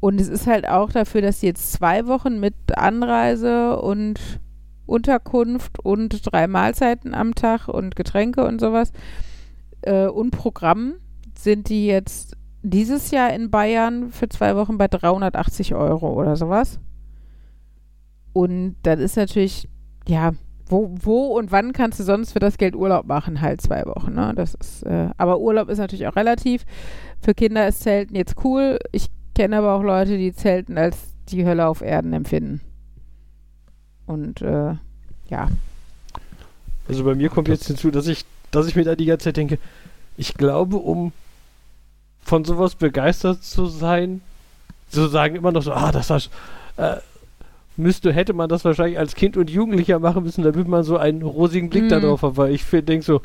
Und 0.00 0.20
es 0.20 0.28
ist 0.28 0.46
halt 0.46 0.68
auch 0.68 0.90
dafür, 0.92 1.22
dass 1.22 1.40
sie 1.40 1.46
jetzt 1.46 1.72
zwei 1.72 2.06
Wochen 2.06 2.40
mit 2.40 2.54
Anreise 2.76 3.80
und 3.80 4.18
Unterkunft 4.90 5.78
und 5.78 6.20
drei 6.30 6.46
Mahlzeiten 6.46 7.14
am 7.14 7.34
Tag 7.34 7.68
und 7.68 7.96
Getränke 7.96 8.44
und 8.44 8.60
sowas 8.60 8.92
äh, 9.82 10.06
und 10.06 10.30
Programm 10.32 10.94
sind 11.36 11.68
die 11.68 11.86
jetzt 11.86 12.36
dieses 12.62 13.10
Jahr 13.10 13.32
in 13.32 13.50
Bayern 13.50 14.10
für 14.10 14.28
zwei 14.28 14.56
Wochen 14.56 14.76
bei 14.78 14.88
380 14.88 15.74
Euro 15.74 16.12
oder 16.12 16.36
sowas. 16.36 16.78
Und 18.32 18.76
dann 18.82 18.98
ist 18.98 19.16
natürlich, 19.16 19.68
ja, 20.06 20.32
wo, 20.66 20.94
wo 21.00 21.26
und 21.36 21.50
wann 21.50 21.72
kannst 21.72 21.98
du 21.98 22.04
sonst 22.04 22.32
für 22.32 22.38
das 22.38 22.58
Geld 22.58 22.76
Urlaub 22.76 23.06
machen? 23.06 23.40
Halt 23.40 23.60
zwei 23.60 23.84
Wochen, 23.86 24.14
ne? 24.14 24.32
Das 24.36 24.54
ist, 24.54 24.84
äh, 24.84 25.08
aber 25.16 25.40
Urlaub 25.40 25.68
ist 25.68 25.78
natürlich 25.78 26.06
auch 26.06 26.16
relativ. 26.16 26.64
Für 27.20 27.34
Kinder 27.34 27.66
ist 27.66 27.80
Zelten 27.80 28.14
jetzt 28.14 28.36
cool. 28.44 28.78
Ich 28.92 29.08
kenne 29.34 29.58
aber 29.58 29.74
auch 29.74 29.82
Leute, 29.82 30.16
die 30.16 30.32
Zelten 30.32 30.78
als 30.78 31.16
die 31.28 31.44
Hölle 31.44 31.66
auf 31.66 31.80
Erden 31.80 32.12
empfinden. 32.12 32.60
Und 34.10 34.42
äh, 34.42 34.74
ja. 35.28 35.48
Also 36.88 37.04
bei 37.04 37.14
mir 37.14 37.28
kommt 37.28 37.46
jetzt 37.48 37.66
hinzu, 37.68 37.90
dass 37.90 38.08
ich, 38.08 38.24
dass 38.50 38.66
ich 38.66 38.74
mir 38.74 38.84
da 38.84 38.96
die 38.96 39.04
ganze 39.06 39.24
Zeit 39.24 39.36
denke, 39.36 39.58
ich 40.16 40.34
glaube, 40.34 40.76
um 40.76 41.12
von 42.24 42.44
sowas 42.44 42.74
begeistert 42.74 43.44
zu 43.44 43.66
sein, 43.66 44.20
so 44.88 45.06
sagen 45.06 45.36
immer 45.36 45.52
noch 45.52 45.62
so, 45.62 45.72
ah, 45.72 45.92
das 45.92 46.10
war, 46.10 46.20
äh, 46.76 46.96
müsste, 47.76 48.12
hätte 48.12 48.32
man 48.32 48.48
das 48.48 48.64
wahrscheinlich 48.64 48.98
als 48.98 49.14
Kind 49.14 49.36
und 49.36 49.48
Jugendlicher 49.48 50.00
machen 50.00 50.24
müssen, 50.24 50.42
damit 50.42 50.66
man 50.66 50.82
so 50.82 50.96
einen 50.96 51.22
rosigen 51.22 51.70
Blick 51.70 51.84
Mhm. 51.84 51.88
darauf 51.90 52.22
hat, 52.22 52.36
weil 52.36 52.52
ich 52.52 52.64
denke 52.68 53.02
so, 53.02 53.20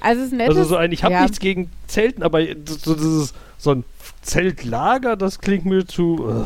Also 0.00 0.20
es 0.20 0.26
ist 0.28 0.32
nettes, 0.34 0.56
also 0.56 0.68
so 0.68 0.76
ein, 0.76 0.92
ich 0.92 1.02
habe 1.02 1.14
ja. 1.14 1.22
nichts 1.22 1.40
gegen 1.40 1.70
Zelten, 1.86 2.22
aber 2.22 2.40
so, 2.66 2.94
dieses, 2.94 3.32
so 3.58 3.70
ein 3.72 3.84
Zeltlager, 4.22 5.16
das 5.16 5.40
klingt 5.40 5.64
mir 5.64 5.86
zu, 5.86 6.28
äh, 6.28 6.44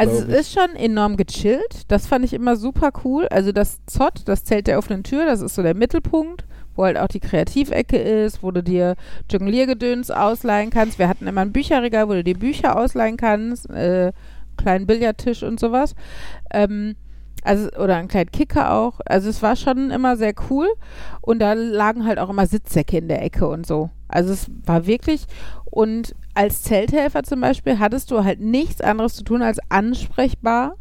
Also 0.00 0.24
es 0.24 0.40
ist 0.40 0.52
schon 0.52 0.76
enorm 0.76 1.16
gechillt. 1.16 1.84
Das 1.88 2.06
fand 2.06 2.24
ich 2.24 2.32
immer 2.32 2.56
super 2.56 2.90
cool. 3.04 3.28
Also 3.28 3.52
das 3.52 3.84
Zott, 3.86 4.22
das 4.26 4.44
Zelt 4.44 4.66
der 4.66 4.78
offenen 4.78 5.02
Tür, 5.02 5.26
das 5.26 5.40
ist 5.40 5.54
so 5.54 5.62
der 5.62 5.74
Mittelpunkt, 5.74 6.44
wo 6.74 6.84
halt 6.84 6.96
auch 6.96 7.08
die 7.08 7.20
Kreativecke 7.20 7.98
ist, 7.98 8.42
wo 8.42 8.50
du 8.50 8.62
dir 8.62 8.96
Jongliergedöns 9.30 10.10
ausleihen 10.10 10.70
kannst. 10.70 10.98
Wir 10.98 11.08
hatten 11.08 11.26
immer 11.26 11.42
ein 11.42 11.52
Bücherregal, 11.52 12.08
wo 12.08 12.12
du 12.12 12.24
dir 12.24 12.38
Bücher 12.38 12.78
ausleihen 12.78 13.16
kannst, 13.16 13.68
äh, 13.70 14.12
kleinen 14.56 14.86
Billardtisch 14.86 15.42
und 15.42 15.60
sowas. 15.60 15.94
Ähm, 16.50 16.96
also, 17.42 17.70
oder 17.78 17.96
einen 17.96 18.08
kleinen 18.08 18.30
Kicker 18.30 18.72
auch. 18.72 19.00
Also 19.06 19.28
es 19.28 19.42
war 19.42 19.56
schon 19.56 19.90
immer 19.90 20.16
sehr 20.16 20.34
cool. 20.50 20.68
Und 21.20 21.40
da 21.40 21.52
lagen 21.54 22.06
halt 22.06 22.18
auch 22.18 22.30
immer 22.30 22.46
Sitzsäcke 22.46 22.98
in 22.98 23.08
der 23.08 23.22
Ecke 23.22 23.48
und 23.48 23.66
so. 23.66 23.90
Also 24.08 24.32
es 24.32 24.50
war 24.64 24.86
wirklich. 24.86 25.26
Und 25.64 26.14
als 26.34 26.62
Zelthelfer 26.62 27.22
zum 27.22 27.40
Beispiel 27.40 27.78
hattest 27.78 28.10
du 28.10 28.24
halt 28.24 28.40
nichts 28.40 28.80
anderes 28.80 29.14
zu 29.14 29.24
tun, 29.24 29.42
als 29.42 29.58
ansprechbar 29.68 30.76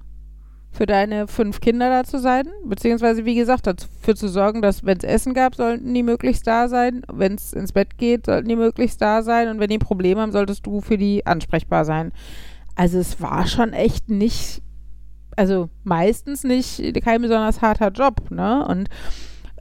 für 0.72 0.86
deine 0.86 1.28
fünf 1.28 1.62
Kinder 1.62 1.90
da 1.90 2.04
zu 2.04 2.20
sein. 2.20 2.48
Beziehungsweise, 2.64 3.26
wie 3.26 3.36
gesagt, 3.36 3.68
dafür 3.68 4.16
zu 4.16 4.28
sorgen, 4.28 4.62
dass, 4.62 4.86
wenn 4.86 4.98
es 4.98 5.04
Essen 5.04 5.34
gab, 5.34 5.56
sollten 5.56 5.94
die 5.94 6.04
möglichst 6.04 6.46
da 6.46 6.68
sein. 6.68 7.02
Wenn 7.12 7.36
es 7.36 7.54
ins 7.54 7.72
Bett 7.72 7.98
geht, 7.98 8.28
sollten 8.28 8.48
die 8.48 8.56
möglichst 8.56 9.02
da 9.02 9.24
sein. 9.24 9.50
Und 9.50 9.60
wenn 9.60 9.70
die 9.70 9.80
Probleme 9.80 10.22
haben, 10.22 10.32
solltest 10.32 10.66
du 10.66 10.82
für 10.82 10.98
die 10.98 11.26
ansprechbar 11.26 11.86
sein. 11.86 12.12
Also 12.76 13.00
es 13.00 13.20
war 13.20 13.48
schon 13.48 13.74
echt 13.74 14.10
nicht, 14.10 14.62
also 15.36 15.70
meistens 15.84 16.44
nicht 16.44 16.82
kein 17.04 17.22
besonders 17.22 17.62
harter 17.62 17.90
Job, 17.90 18.30
ne? 18.30 18.66
Und 18.66 18.90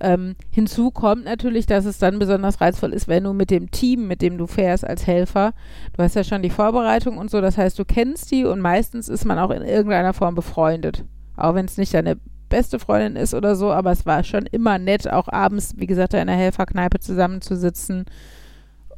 ähm, 0.01 0.37
hinzu 0.51 0.91
kommt 0.91 1.25
natürlich, 1.25 1.67
dass 1.67 1.85
es 1.85 1.99
dann 1.99 2.19
besonders 2.19 2.61
reizvoll 2.61 2.93
ist, 2.93 3.09
wenn 3.09 3.25
du 3.25 3.33
mit 3.33 3.51
dem 3.51 3.71
Team, 3.71 4.07
mit 4.07 4.23
dem 4.23 4.39
du 4.39 4.47
fährst 4.47 4.87
als 4.87 5.07
Helfer, 5.07 5.53
du 5.97 6.03
hast 6.03 6.15
ja 6.15 6.25
schon 6.25 6.43
die 6.43 6.51
Vorbereitung 6.51 7.19
und 7.19 7.31
so, 7.31 7.41
das 7.41 7.59
heißt, 7.59 7.79
du 7.79 7.85
kennst 7.85 8.31
die 8.31 8.45
und 8.45 8.61
meistens 8.61 9.09
ist 9.09 9.25
man 9.25 9.39
auch 9.39 9.51
in 9.51 9.63
irgendeiner 9.63 10.15
Form 10.15 10.35
befreundet. 10.35 11.05
Auch 11.37 11.55
wenn 11.55 11.67
es 11.67 11.79
nicht 11.79 11.95
deine 11.95 12.17
beste 12.49 12.79
Freundin 12.79 13.17
ist 13.17 13.35
oder 13.35 13.55
so, 13.57 13.73
aber 13.73 13.91
es 13.93 14.07
war 14.07 14.25
schon 14.25 14.47
immer 14.47 14.79
nett, 14.79 15.11
auch 15.11 15.29
abends, 15.29 15.75
wie 15.77 15.87
gesagt, 15.87 16.15
da 16.15 16.21
in 16.21 16.27
der 16.27 16.37
Helferkneipe 16.37 16.99
zusammenzusitzen 16.99 18.07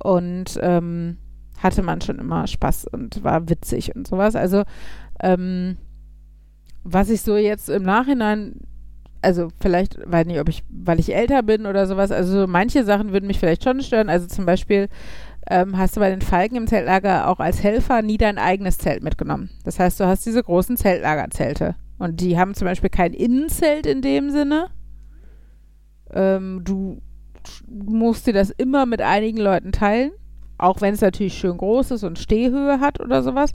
und 0.02 0.58
ähm, 0.62 1.18
hatte 1.58 1.82
man 1.82 2.00
schon 2.00 2.18
immer 2.18 2.46
Spaß 2.46 2.86
und 2.86 3.22
war 3.22 3.48
witzig 3.48 3.94
und 3.94 4.06
sowas. 4.06 4.34
Also, 4.34 4.62
ähm, 5.20 5.76
was 6.82 7.10
ich 7.10 7.20
so 7.20 7.36
jetzt 7.36 7.68
im 7.68 7.82
Nachhinein 7.82 8.60
also 9.22 9.48
vielleicht, 9.60 9.98
weiß 10.10 10.26
nicht, 10.26 10.40
ob 10.40 10.48
ich, 10.48 10.62
weil 10.70 11.00
ich 11.00 11.14
älter 11.14 11.42
bin 11.42 11.66
oder 11.66 11.86
sowas, 11.86 12.10
also 12.10 12.40
so 12.40 12.46
manche 12.46 12.84
Sachen 12.84 13.12
würden 13.12 13.26
mich 13.26 13.38
vielleicht 13.38 13.64
schon 13.64 13.82
stören. 13.82 14.08
Also 14.08 14.26
zum 14.26 14.46
Beispiel 14.46 14.88
ähm, 15.48 15.76
hast 15.76 15.96
du 15.96 16.00
bei 16.00 16.10
den 16.10 16.22
Falken 16.22 16.56
im 16.56 16.66
Zeltlager 16.66 17.28
auch 17.28 17.40
als 17.40 17.62
Helfer 17.62 18.02
nie 18.02 18.18
dein 18.18 18.38
eigenes 18.38 18.78
Zelt 18.78 19.02
mitgenommen. 19.02 19.50
Das 19.64 19.78
heißt, 19.78 20.00
du 20.00 20.06
hast 20.06 20.24
diese 20.26 20.42
großen 20.42 20.76
Zeltlagerzelte. 20.76 21.76
Und 21.98 22.20
die 22.20 22.38
haben 22.38 22.54
zum 22.54 22.66
Beispiel 22.66 22.90
kein 22.90 23.12
Innenzelt 23.12 23.86
in 23.86 24.00
dem 24.00 24.30
Sinne. 24.30 24.68
Ähm, 26.12 26.62
du 26.64 27.02
musst 27.68 28.26
dir 28.26 28.32
das 28.32 28.50
immer 28.50 28.86
mit 28.86 29.02
einigen 29.02 29.38
Leuten 29.38 29.72
teilen, 29.72 30.12
auch 30.58 30.80
wenn 30.80 30.94
es 30.94 31.00
natürlich 31.00 31.34
schön 31.34 31.56
groß 31.56 31.92
ist 31.92 32.04
und 32.04 32.18
Stehhöhe 32.18 32.80
hat 32.80 33.00
oder 33.00 33.22
sowas. 33.22 33.52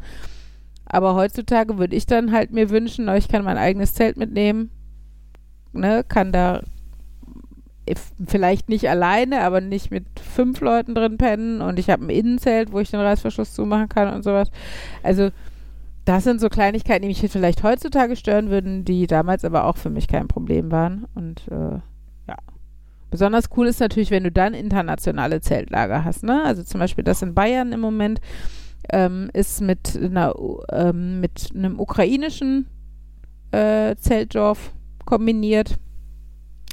Aber 0.86 1.16
heutzutage 1.16 1.78
würde 1.78 1.96
ich 1.96 2.06
dann 2.06 2.32
halt 2.32 2.52
mir 2.52 2.70
wünschen, 2.70 3.10
ich 3.16 3.28
kann 3.28 3.44
mein 3.44 3.58
eigenes 3.58 3.94
Zelt 3.96 4.18
mitnehmen, 4.18 4.70
ne, 5.76 6.04
kann 6.08 6.32
da 6.32 6.62
vielleicht 8.26 8.70
nicht 8.70 8.90
alleine, 8.90 9.42
aber 9.42 9.62
nicht 9.62 9.92
mit 9.92 10.06
fünf 10.20 10.60
Leuten 10.62 10.96
drin 10.96 11.18
pennen 11.18 11.62
und 11.62 11.78
ich 11.78 11.90
habe 11.90 12.06
ein 12.06 12.10
Innenzelt, 12.10 12.72
wo 12.72 12.80
ich 12.80 12.90
den 12.90 13.00
Reißverschluss 13.00 13.54
zumachen 13.54 13.90
kann 13.90 14.14
und 14.14 14.24
sowas. 14.24 14.50
Also 15.04 15.30
das 16.06 16.24
sind 16.24 16.40
so 16.40 16.50
Kleinigkeiten, 16.50 17.02
die 17.02 17.08
mich 17.08 17.32
vielleicht 17.32 17.64
heutzutage 17.64 18.16
stören 18.16 18.50
würden, 18.50 18.86
die 18.86 19.08
damals 19.08 19.44
aber 19.44 19.66
auch 19.66 19.78
für 19.78 19.90
mich 19.90 20.08
kein 20.08 20.28
Problem 20.28 20.72
waren. 20.72 21.06
Und 21.16 21.48
äh, 21.50 21.80
ja. 22.28 22.36
Besonders 23.10 23.50
cool 23.58 23.68
ist 23.68 23.80
natürlich, 23.80 24.12
wenn 24.12 24.24
du 24.24 24.32
dann 24.32 24.54
internationale 24.54 25.42
Zeltlager 25.42 26.06
hast. 26.06 26.24
Ne? 26.24 26.44
Also 26.44 26.64
zum 26.64 26.80
Beispiel 26.80 27.04
das 27.04 27.24
in 27.24 27.34
Bayern 27.34 27.72
im 27.72 27.80
Moment 27.80 28.22
ähm, 28.92 29.32
ist 29.34 29.62
mit, 29.62 29.98
einer, 30.00 30.36
ähm, 30.72 31.22
mit 31.22 31.50
einem 31.56 31.80
ukrainischen 31.80 32.68
äh, 33.52 33.96
Zeltdorf 33.96 34.74
kombiniert. 35.06 35.78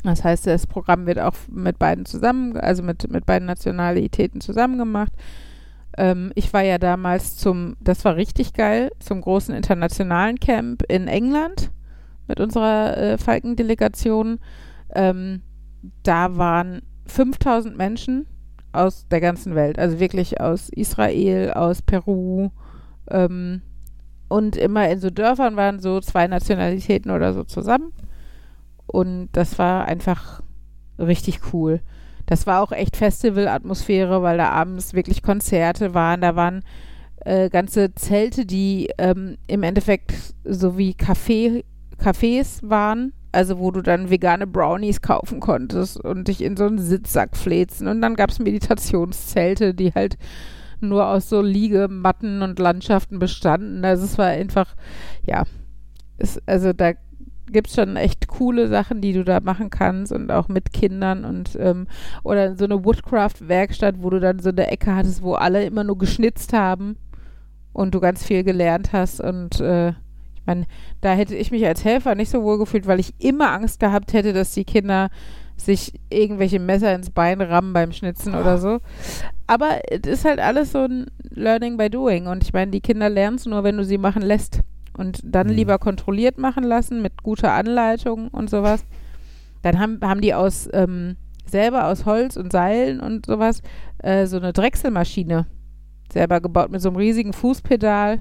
Das 0.04 0.24
heißt, 0.24 0.46
das 0.46 0.66
Programm 0.66 1.06
wird 1.06 1.20
auch 1.20 1.34
mit 1.48 1.78
beiden 1.78 2.04
zusammen, 2.06 2.56
also 2.56 2.82
mit, 2.82 3.08
mit 3.10 3.24
beiden 3.24 3.46
Nationalitäten 3.46 4.40
zusammen 4.40 4.78
gemacht. 4.78 5.12
Ähm, 5.96 6.32
ich 6.34 6.52
war 6.52 6.62
ja 6.62 6.78
damals 6.78 7.36
zum, 7.36 7.76
das 7.80 8.04
war 8.04 8.16
richtig 8.16 8.52
geil, 8.52 8.90
zum 8.98 9.20
großen 9.20 9.54
internationalen 9.54 10.40
Camp 10.40 10.82
in 10.88 11.06
England 11.06 11.70
mit 12.26 12.40
unserer 12.40 12.96
äh, 12.96 13.18
Falkendelegation. 13.18 14.38
Ähm, 14.94 15.42
da 16.02 16.36
waren 16.36 16.82
5000 17.06 17.76
Menschen 17.76 18.26
aus 18.72 19.06
der 19.08 19.20
ganzen 19.20 19.54
Welt, 19.54 19.78
also 19.78 20.00
wirklich 20.00 20.40
aus 20.40 20.68
Israel, 20.70 21.52
aus 21.52 21.82
Peru 21.82 22.50
ähm, 23.10 23.62
und 24.28 24.56
immer 24.56 24.88
in 24.88 24.98
so 24.98 25.10
Dörfern 25.10 25.56
waren 25.56 25.80
so 25.80 26.00
zwei 26.00 26.26
Nationalitäten 26.26 27.10
oder 27.10 27.34
so 27.34 27.44
zusammen. 27.44 27.92
Und 28.92 29.30
das 29.32 29.58
war 29.58 29.86
einfach 29.86 30.42
richtig 30.98 31.40
cool. 31.52 31.80
Das 32.26 32.46
war 32.46 32.62
auch 32.62 32.72
echt 32.72 32.96
Festival-Atmosphäre, 32.96 34.22
weil 34.22 34.36
da 34.36 34.50
abends 34.50 34.92
wirklich 34.92 35.22
Konzerte 35.22 35.94
waren. 35.94 36.20
Da 36.20 36.36
waren 36.36 36.62
äh, 37.24 37.48
ganze 37.48 37.94
Zelte, 37.94 38.44
die 38.44 38.90
ähm, 38.98 39.38
im 39.46 39.62
Endeffekt 39.62 40.12
so 40.44 40.76
wie 40.76 40.92
Café, 40.92 41.64
Cafés 41.98 42.60
waren. 42.62 43.14
Also 43.34 43.58
wo 43.58 43.70
du 43.70 43.80
dann 43.80 44.10
vegane 44.10 44.46
Brownies 44.46 45.00
kaufen 45.00 45.40
konntest 45.40 45.98
und 45.98 46.28
dich 46.28 46.42
in 46.42 46.54
so 46.58 46.66
einen 46.66 46.78
Sitzsack 46.78 47.34
fläzen. 47.34 47.88
Und 47.88 48.02
dann 48.02 48.14
gab 48.14 48.28
es 48.28 48.38
Meditationszelte, 48.38 49.72
die 49.72 49.94
halt 49.94 50.18
nur 50.80 51.06
aus 51.06 51.30
so 51.30 51.40
Liegematten 51.40 52.42
und 52.42 52.58
Landschaften 52.58 53.18
bestanden. 53.18 53.86
Also 53.86 54.04
es 54.04 54.18
war 54.18 54.26
einfach, 54.26 54.74
ja, 55.24 55.44
es, 56.18 56.42
also 56.44 56.74
da 56.74 56.92
gibt 57.52 57.68
es 57.68 57.74
schon 57.74 57.96
echt 57.96 58.28
coole 58.28 58.68
Sachen, 58.68 59.00
die 59.00 59.12
du 59.12 59.24
da 59.24 59.40
machen 59.40 59.70
kannst 59.70 60.12
und 60.12 60.30
auch 60.30 60.48
mit 60.48 60.72
Kindern 60.72 61.24
und 61.24 61.56
ähm, 61.60 61.86
oder 62.22 62.56
so 62.56 62.64
eine 62.64 62.84
Woodcraft-Werkstatt, 62.84 63.96
wo 63.98 64.10
du 64.10 64.20
dann 64.20 64.38
so 64.38 64.50
eine 64.50 64.68
Ecke 64.68 64.94
hattest, 64.94 65.22
wo 65.22 65.34
alle 65.34 65.64
immer 65.64 65.84
nur 65.84 65.98
geschnitzt 65.98 66.52
haben 66.52 66.96
und 67.72 67.94
du 67.94 68.00
ganz 68.00 68.24
viel 68.24 68.44
gelernt 68.44 68.92
hast 68.92 69.20
und 69.20 69.60
äh, 69.60 69.90
ich 69.90 70.46
meine, 70.46 70.66
da 71.00 71.12
hätte 71.12 71.36
ich 71.36 71.52
mich 71.52 71.64
als 71.64 71.84
Helfer 71.84 72.16
nicht 72.16 72.30
so 72.30 72.42
wohl 72.42 72.58
gefühlt, 72.58 72.88
weil 72.88 72.98
ich 72.98 73.14
immer 73.18 73.52
Angst 73.52 73.78
gehabt 73.78 74.12
hätte, 74.12 74.32
dass 74.32 74.52
die 74.52 74.64
Kinder 74.64 75.08
sich 75.56 75.92
irgendwelche 76.10 76.58
Messer 76.58 76.92
ins 76.94 77.10
Bein 77.10 77.40
rammen 77.40 77.72
beim 77.72 77.92
Schnitzen 77.92 78.34
oder 78.34 78.58
so. 78.58 78.80
Aber 79.46 79.78
es 79.88 80.00
ist 80.10 80.24
halt 80.24 80.40
alles 80.40 80.72
so 80.72 80.80
ein 80.80 81.06
Learning 81.30 81.76
by 81.76 81.90
Doing. 81.90 82.26
Und 82.26 82.42
ich 82.42 82.52
meine, 82.52 82.70
die 82.70 82.80
Kinder 82.80 83.08
lernen 83.08 83.36
es 83.36 83.46
nur, 83.46 83.62
wenn 83.62 83.76
du 83.76 83.84
sie 83.84 83.98
machen 83.98 84.22
lässt. 84.22 84.60
Und 84.96 85.20
dann 85.24 85.48
Mhm. 85.48 85.52
lieber 85.54 85.78
kontrolliert 85.78 86.38
machen 86.38 86.64
lassen 86.64 87.02
mit 87.02 87.22
guter 87.22 87.52
Anleitung 87.52 88.28
und 88.28 88.50
sowas. 88.50 88.84
Dann 89.62 89.78
haben, 89.78 90.00
haben 90.02 90.20
die 90.20 90.34
aus 90.34 90.68
ähm, 90.72 91.16
selber 91.46 91.86
aus 91.86 92.04
Holz 92.04 92.36
und 92.36 92.52
Seilen 92.52 93.00
und 93.00 93.26
sowas 93.26 93.62
äh, 93.98 94.26
so 94.26 94.36
eine 94.38 94.52
Drechselmaschine 94.52 95.46
selber 96.12 96.40
gebaut 96.40 96.70
mit 96.70 96.80
so 96.80 96.88
einem 96.88 96.96
riesigen 96.96 97.32
Fußpedal, 97.32 98.20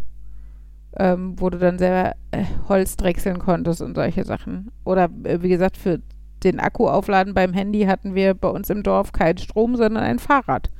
ähm, 0.98 1.36
wo 1.38 1.50
du 1.50 1.58
dann 1.58 1.78
selber 1.78 2.14
äh, 2.32 2.44
Holz 2.70 2.96
drechseln 2.96 3.40
konntest 3.40 3.82
und 3.82 3.96
solche 3.96 4.24
Sachen. 4.24 4.72
Oder 4.86 5.10
äh, 5.24 5.42
wie 5.42 5.50
gesagt, 5.50 5.78
für 5.78 6.00
den 6.44 6.60
Akku 6.60 6.88
aufladen 6.88 7.34
beim 7.34 7.54
Handy 7.54 7.84
hatten 7.84 8.16
wir 8.16 8.34
bei 8.34 8.48
uns 8.48 8.70
im 8.70 8.84
Dorf 8.84 9.12
keinen 9.12 9.38
Strom, 9.38 9.76
sondern 9.76 10.04
ein 10.04 10.20
Fahrrad, 10.20 10.72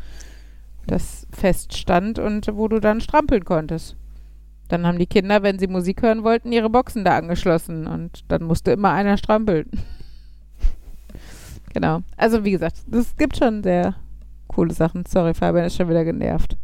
das 0.88 1.28
feststand 1.32 2.18
und 2.18 2.48
wo 2.54 2.68
du 2.68 2.80
dann 2.80 3.02
strampeln 3.02 3.46
konntest. 3.46 3.96
Dann 4.72 4.88
haben 4.88 4.98
die 4.98 5.06
Kinder, 5.06 5.44
wenn 5.44 5.60
sie 5.60 5.68
Musik 5.68 6.02
hören 6.02 6.24
wollten, 6.24 6.54
ihre 6.54 6.70
Boxen 6.70 7.04
da 7.04 7.18
angeschlossen 7.18 7.88
und 7.88 8.24
dann 8.30 8.44
musste 8.44 8.72
immer 8.72 8.92
einer 8.92 9.18
strampeln. 9.18 9.70
genau. 11.74 12.04
Also 12.16 12.46
wie 12.46 12.52
gesagt, 12.52 12.78
es 12.90 13.18
gibt 13.18 13.36
schon 13.36 13.64
sehr 13.64 13.96
coole 14.48 14.74
Sachen. 14.74 15.06
Sorry, 15.06 15.34
Fabian 15.34 15.66
ist 15.66 15.76
schon 15.76 15.90
wieder 15.90 16.06
genervt. 16.06 16.56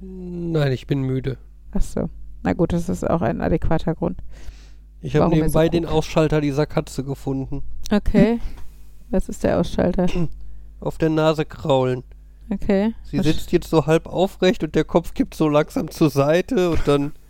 Nein, 0.00 0.70
ich 0.70 0.86
bin 0.86 1.00
müde. 1.00 1.38
Ach 1.72 1.80
so. 1.80 2.08
Na 2.44 2.52
gut, 2.52 2.72
das 2.72 2.88
ist 2.88 3.08
auch 3.08 3.20
ein 3.20 3.40
adäquater 3.40 3.96
Grund. 3.96 4.20
Ich 5.00 5.16
habe 5.16 5.24
er 5.24 5.30
so 5.30 5.34
nebenbei 5.34 5.68
den. 5.68 5.86
Ausschalter 5.86 6.40
dieser 6.40 6.66
Katze 6.66 7.02
gefunden. 7.02 7.64
Okay. 7.90 8.38
Was 9.10 9.28
ist 9.28 9.42
der 9.42 9.58
Ausschalter? 9.58 10.06
Auf 10.78 10.98
der 10.98 11.10
Nase 11.10 11.44
kraulen. 11.44 12.04
Okay. 12.48 12.94
Sie 13.02 13.18
Was- 13.18 13.26
sitzt 13.26 13.50
jetzt 13.50 13.70
so 13.70 13.86
halb 13.86 14.06
aufrecht 14.06 14.62
und 14.62 14.76
der 14.76 14.84
Kopf 14.84 15.14
kippt 15.14 15.34
so 15.34 15.48
langsam 15.48 15.90
zur 15.90 16.10
Seite 16.10 16.70
und 16.70 16.86
dann 16.86 17.12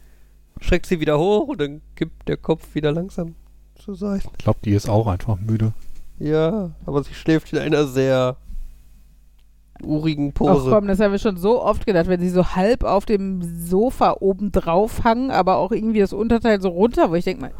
schreckt 0.61 0.87
sie 0.87 1.01
wieder 1.01 1.19
hoch 1.19 1.49
und 1.49 1.61
dann 1.61 1.81
kippt 1.95 2.29
der 2.29 2.37
Kopf 2.37 2.75
wieder 2.75 2.93
langsam 2.93 3.35
zur 3.75 3.97
Seite. 3.97 4.29
Ich 4.33 4.39
glaube, 4.39 4.59
die 4.65 4.73
ist 4.73 4.89
auch 4.89 5.07
einfach 5.07 5.39
müde. 5.39 5.73
Ja, 6.19 6.71
aber 6.87 7.05
sie 7.05 7.15
schläft 7.15 7.53
in 7.53 7.59
einer 7.59 7.87
sehr 7.87 8.37
urigen 9.83 10.31
Ach 10.31 10.35
Pose. 10.39 10.71
komm, 10.71 10.87
das 10.87 11.01
haben 11.01 11.13
wir 11.13 11.19
schon 11.19 11.37
so 11.37 11.63
oft 11.63 11.87
gedacht, 11.87 12.07
wenn 12.07 12.21
sie 12.21 12.31
so 12.31 12.55
halb 12.55 12.85
auf 12.85 13.05
dem 13.05 13.43
Sofa 13.43 14.17
oben 14.21 14.53
drauf 14.53 15.05
hangen, 15.05 15.31
aber 15.31 15.57
auch 15.57 15.73
irgendwie 15.73 16.01
das 16.01 16.13
Unterteil 16.13 16.61
so 16.61 16.69
runter, 16.69 17.11
wo 17.11 17.15
ich 17.15 17.25
denke 17.25 17.51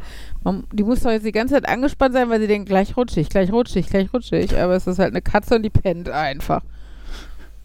die 0.71 0.83
muss 0.83 1.01
doch 1.01 1.11
jetzt 1.11 1.25
die 1.25 1.31
ganze 1.31 1.55
Zeit 1.55 1.67
angespannt 1.67 2.13
sein, 2.13 2.29
weil 2.29 2.39
sie 2.39 2.47
denkt, 2.47 2.69
gleich 2.69 2.95
rutschig, 2.95 3.29
gleich 3.29 3.51
rutschig, 3.51 3.89
gleich 3.89 4.13
rutschig. 4.13 4.57
Aber 4.57 4.75
es 4.75 4.87
ist 4.87 4.97
halt 4.97 5.11
eine 5.11 5.21
Katze 5.21 5.55
und 5.55 5.63
die 5.63 5.69
pennt 5.69 6.09
einfach. 6.09 6.61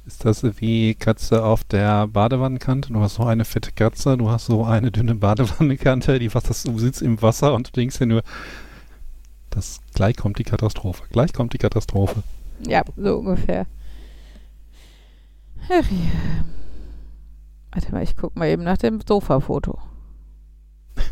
Ist 0.04 0.24
das 0.24 0.42
wie 0.60 0.94
Katze 0.94 1.44
auf 1.44 1.62
der 1.62 2.08
Badewannenkante? 2.08 2.92
Du 2.92 3.00
hast 3.00 3.14
so 3.14 3.22
eine 3.22 3.44
fette 3.44 3.70
Katze, 3.70 4.16
du 4.16 4.30
hast 4.30 4.46
so 4.46 4.64
eine 4.64 4.90
dünne 4.90 5.14
Badewannenkante, 5.14 6.18
die 6.18 6.34
was 6.34 6.42
das, 6.42 6.64
du 6.64 6.76
sitzt 6.76 7.02
im 7.02 7.22
Wasser 7.22 7.54
und 7.54 7.68
du 7.68 7.72
denkst 7.72 7.98
dir 7.98 8.06
nur, 8.06 8.22
das, 9.50 9.80
gleich 9.94 10.16
kommt 10.16 10.38
die 10.38 10.44
Katastrophe, 10.44 11.04
gleich 11.12 11.32
kommt 11.32 11.52
die 11.52 11.58
Katastrophe. 11.58 12.24
Ja, 12.66 12.82
so 12.96 13.18
ungefähr. 13.18 13.66
Ach 15.66 15.90
ja. 15.90 16.44
Warte 17.70 17.92
mal, 17.92 18.02
ich 18.02 18.16
guck 18.16 18.34
mal 18.34 18.48
eben 18.48 18.64
nach 18.64 18.78
dem 18.78 19.00
Sofafoto. 19.06 19.78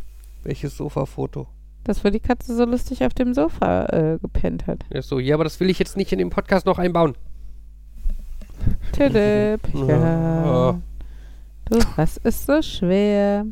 Welches 0.43 0.77
Sofafoto? 0.77 1.47
Das, 1.85 2.05
wo 2.05 2.11
die 2.11 2.21
Katze 2.21 2.57
so 2.57 2.65
lustig 2.65 3.05
auf 3.05 3.15
dem 3.15 3.35
Sofa 3.35 3.87
äh, 3.87 4.19
gepennt 4.21 4.67
hat. 4.67 4.85
Ja, 4.93 5.01
so, 5.01 5.21
ja, 5.21 5.37
aber 5.37 5.45
das 5.45 5.61
will 5.61 5.71
ich 5.71 5.79
jetzt 5.79 5.97
nicht 5.97 6.13
in 6.13 6.19
den 6.19 6.31
Podcast 6.31 6.67
noch 6.67 6.79
einbauen. 6.79 7.15
Philipp, 8.95 9.61
ja. 9.75 9.87
Ja. 9.87 10.81
Du 11.67 11.79
hast 11.97 12.21
es 12.25 12.47
so 12.47 12.63
schwer. 12.63 13.45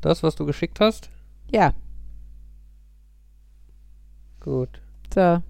Das, 0.00 0.22
was 0.22 0.34
du 0.34 0.46
geschickt 0.46 0.80
hast? 0.80 1.10
Ja, 1.50 1.74
Gut. 4.42 4.80
so. 5.14 5.20
Äh, 5.20 5.40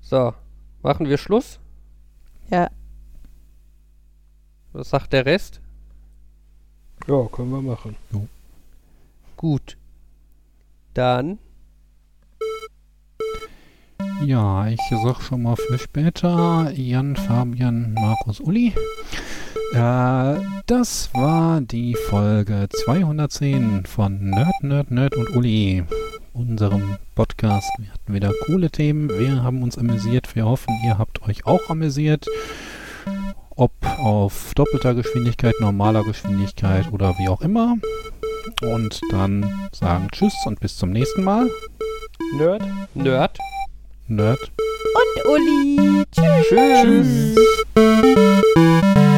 so, 0.00 0.34
machen 0.82 1.08
wir 1.08 1.16
Schluss? 1.16 1.60
Ja. 2.50 2.70
Was 4.72 4.90
sagt 4.90 5.12
der 5.12 5.26
Rest? 5.26 5.60
Ja, 7.06 7.26
können 7.32 7.50
wir 7.50 7.62
machen. 7.62 7.96
Gut. 9.36 9.76
Dann 10.94 11.38
Ja, 14.24 14.68
ich 14.68 14.80
sag 14.90 15.20
schon 15.20 15.42
mal 15.42 15.56
für 15.56 15.78
später 15.78 16.70
Jan, 16.72 17.16
Fabian, 17.16 17.94
Markus, 17.94 18.38
Uli. 18.40 18.72
Äh, 19.74 20.40
das 20.66 21.12
war 21.12 21.60
die 21.60 21.96
Folge 22.08 22.68
210 22.84 23.84
von 23.86 24.30
Nerd, 24.30 24.62
Nerd, 24.62 24.90
Nerd 24.90 25.16
und 25.16 25.30
Uli, 25.34 25.82
unserem 26.32 26.96
Podcast. 27.14 27.70
Wir 27.78 27.92
hatten 27.92 28.14
wieder 28.14 28.32
coole 28.46 28.70
Themen, 28.70 29.08
wir 29.08 29.42
haben 29.42 29.62
uns 29.62 29.78
amüsiert, 29.78 30.34
wir 30.34 30.46
hoffen, 30.46 30.74
ihr 30.84 30.98
habt 30.98 31.22
euch 31.22 31.46
auch 31.46 31.68
amüsiert. 31.68 32.26
Ob 33.54 33.72
auf 33.98 34.52
doppelter 34.54 34.94
Geschwindigkeit, 34.94 35.54
normaler 35.60 36.04
Geschwindigkeit 36.04 36.90
oder 36.92 37.14
wie 37.18 37.28
auch 37.28 37.42
immer. 37.42 37.76
Und 38.62 39.00
dann 39.10 39.68
sagen 39.72 40.08
Tschüss 40.10 40.34
und 40.46 40.60
bis 40.60 40.76
zum 40.76 40.90
nächsten 40.90 41.22
Mal. 41.22 41.50
Nerd? 42.36 42.62
Nerd. 42.94 43.38
Nerd. 44.08 44.38
Und 44.94 45.24
Uli. 45.26 46.04
Tschüss. 46.10 46.46
Tschüss. 46.48 47.36
Tschüss. 47.74 49.11